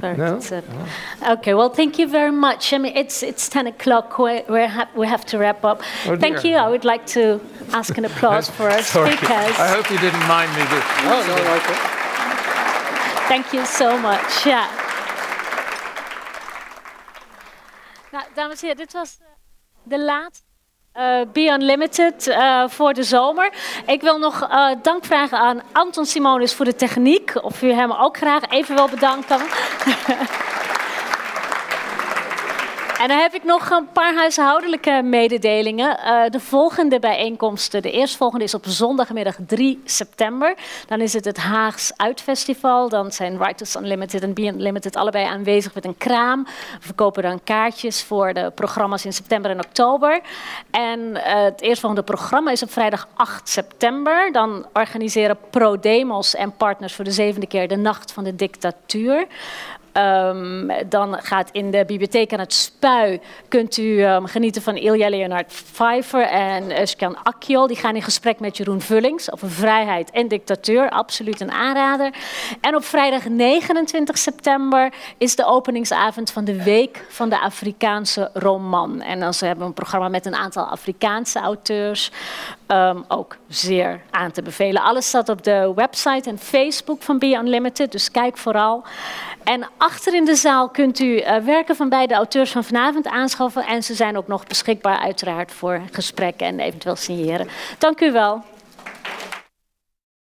Very 0.00 0.16
No? 0.16 0.40
Okay, 1.22 1.54
well, 1.54 1.70
thank 1.70 1.98
you 1.98 2.06
very 2.08 2.32
much. 2.32 2.72
I 2.72 2.78
mean, 2.78 2.96
it's, 2.96 3.22
it's 3.22 3.48
10 3.48 3.66
o'clock. 3.68 4.18
We, 4.18 4.42
we, 4.48 4.66
ha- 4.66 4.90
we 4.94 5.06
have 5.06 5.24
to 5.26 5.38
wrap 5.38 5.64
up. 5.64 5.82
Oh, 6.06 6.16
thank 6.16 6.44
you. 6.44 6.56
I 6.56 6.68
would 6.68 6.84
like 6.84 7.06
to 7.06 7.40
ask 7.72 7.96
an 7.96 8.04
applause 8.10 8.50
for 8.50 8.68
our 8.70 8.82
Sorry. 8.82 9.12
speakers. 9.16 9.58
I 9.58 9.68
hope 9.68 9.90
you 9.90 9.98
didn't 9.98 10.26
mind 10.26 10.50
me. 10.52 10.62
This. 10.62 10.84
Oh, 11.04 11.24
no, 11.28 11.34
okay. 11.56 11.78
Thank 13.28 13.52
you 13.54 13.64
so 13.64 13.96
much. 13.98 14.44
Ja. 14.44 14.68
Nou, 18.12 18.24
dames 18.34 18.62
en 18.62 18.68
heren, 18.68 18.76
dit 18.76 18.92
was 18.92 19.18
eh, 19.20 19.26
de 19.82 20.04
laatste. 20.04 20.43
Eh 20.94 21.20
Be 21.32 21.40
Unlimited 21.40 22.26
eh, 22.26 22.64
voor 22.68 22.92
de 22.92 23.02
zomer. 23.02 23.52
Ik 23.86 24.00
wil 24.00 24.18
nog 24.18 24.42
eh, 24.42 24.68
dank 24.82 25.04
vragen 25.04 25.38
aan 25.38 25.62
Anton 25.72 26.04
Simonis 26.06 26.54
voor 26.54 26.64
de 26.64 26.74
techniek. 26.74 27.44
Of 27.44 27.62
u 27.62 27.72
hem 27.72 27.92
ook 27.92 28.16
graag 28.16 28.42
even 28.48 28.74
wil 28.74 28.88
bedanken. 28.88 29.38
En 33.04 33.10
dan 33.10 33.18
heb 33.18 33.34
ik 33.34 33.44
nog 33.44 33.70
een 33.70 33.88
paar 33.92 34.14
huishoudelijke 34.14 35.02
mededelingen. 35.04 35.98
Eh, 35.98 36.30
de 36.30 36.40
volgende 36.40 36.98
bijeenkomsten, 36.98 37.82
de 37.82 37.90
eerstvolgende 37.90 38.44
is 38.44 38.54
op 38.54 38.64
zondagmiddag 38.66 39.36
3 39.46 39.82
september. 39.84 40.54
Dan 40.86 41.00
is 41.00 41.12
het 41.12 41.24
het 41.24 41.36
Haags 41.36 41.92
Uitfestival. 41.96 42.88
Dan 42.88 43.12
zijn 43.12 43.38
Writers 43.38 43.76
Unlimited 43.76 44.22
en 44.22 44.34
Be 44.34 44.42
Unlimited 44.42 44.96
allebei 44.96 45.24
aanwezig 45.26 45.74
met 45.74 45.84
een 45.84 45.96
kraam. 45.96 46.44
We 46.44 46.50
verkopen 46.80 47.22
dan 47.22 47.44
kaartjes 47.44 48.02
voor 48.02 48.32
de 48.32 48.52
programma's 48.54 49.04
in 49.04 49.12
september 49.12 49.50
en 49.50 49.64
oktober. 49.64 50.20
En 50.70 51.24
eh, 51.24 51.42
het 51.42 51.60
eerstvolgende 51.60 52.04
programma 52.04 52.50
is 52.50 52.62
op 52.62 52.72
vrijdag 52.72 53.08
8 53.14 53.48
september. 53.48 54.32
Dan 54.32 54.66
organiseren 54.72 55.38
ProDemos 55.50 56.34
en 56.34 56.56
partners 56.56 56.94
voor 56.94 57.04
de 57.04 57.10
zevende 57.10 57.46
keer 57.46 57.68
de 57.68 57.76
Nacht 57.76 58.12
van 58.12 58.24
de 58.24 58.36
Dictatuur. 58.36 59.26
Ehm, 59.94 60.70
dan 60.88 61.18
gaat 61.22 61.50
in 61.50 61.70
de 61.70 61.84
bibliotheek 61.86 62.32
aan 62.32 62.38
het 62.38 62.52
Spui 62.52 63.20
kunt 63.48 63.76
u 63.76 64.02
ehm, 64.02 64.24
genieten 64.24 64.62
van 64.62 64.76
Ilja 64.76 65.08
Leonard 65.08 65.46
Pfeiffer 65.46 66.26
en 66.26 66.62
Özkan 66.62 67.22
Akjol. 67.22 67.66
Die 67.66 67.76
gaan 67.76 67.94
in 67.94 68.02
gesprek 68.02 68.40
met 68.40 68.56
Jeroen 68.56 68.80
Vullings 68.80 69.32
over 69.32 69.50
vrijheid 69.50 70.10
en 70.10 70.28
dictatuur. 70.28 70.90
Absoluut 70.90 71.40
een 71.40 71.50
aanrader. 71.50 72.14
En 72.60 72.74
op 72.74 72.84
vrijdag 72.84 73.28
29 73.28 74.18
september 74.18 74.92
is 75.18 75.36
de 75.36 75.44
openingsavond 75.44 76.30
van 76.30 76.44
de 76.44 76.62
Week 76.62 77.06
van 77.08 77.28
de 77.28 77.40
Afrikaanse 77.40 78.30
Roman. 78.32 79.00
En 79.00 79.20
dan 79.20 79.32
hebben 79.38 79.58
we 79.58 79.64
een 79.64 79.72
programma 79.72 80.08
met 80.08 80.26
een 80.26 80.34
aantal 80.34 80.64
Afrikaanse 80.64 81.38
auteurs. 81.38 82.10
Ehm, 82.66 82.98
ook 83.08 83.36
zeer 83.48 84.00
aan 84.10 84.30
te 84.30 84.42
bevelen. 84.42 84.82
Alles 84.82 85.06
staat 85.06 85.28
op 85.28 85.42
de 85.42 85.72
website 85.74 86.30
en 86.30 86.38
Facebook 86.38 87.02
van 87.02 87.18
Be 87.18 87.26
Unlimited, 87.26 87.92
dus 87.92 88.10
kijk 88.10 88.36
vooral. 88.36 88.84
En 89.44 89.68
achter 89.76 90.14
in 90.14 90.24
de 90.24 90.34
zaal 90.34 90.68
kunt 90.68 90.98
u 90.98 91.16
eh, 91.16 91.36
werken 91.36 91.76
van 91.76 91.88
beide 91.88 92.14
auteurs 92.14 92.50
van 92.50 92.64
vanavond 92.64 93.06
aanschaffen. 93.06 93.66
En 93.66 93.82
ze 93.82 93.94
zijn 93.94 94.16
ook 94.16 94.26
nog 94.26 94.46
beschikbaar 94.46 94.98
uiteraard 94.98 95.52
voor 95.52 95.80
gesprekken 95.92 96.46
en 96.46 96.60
eventueel 96.60 96.96
signeren. 96.96 97.48
Dank 97.78 98.00
u 98.00 98.12
wel. 98.12 98.42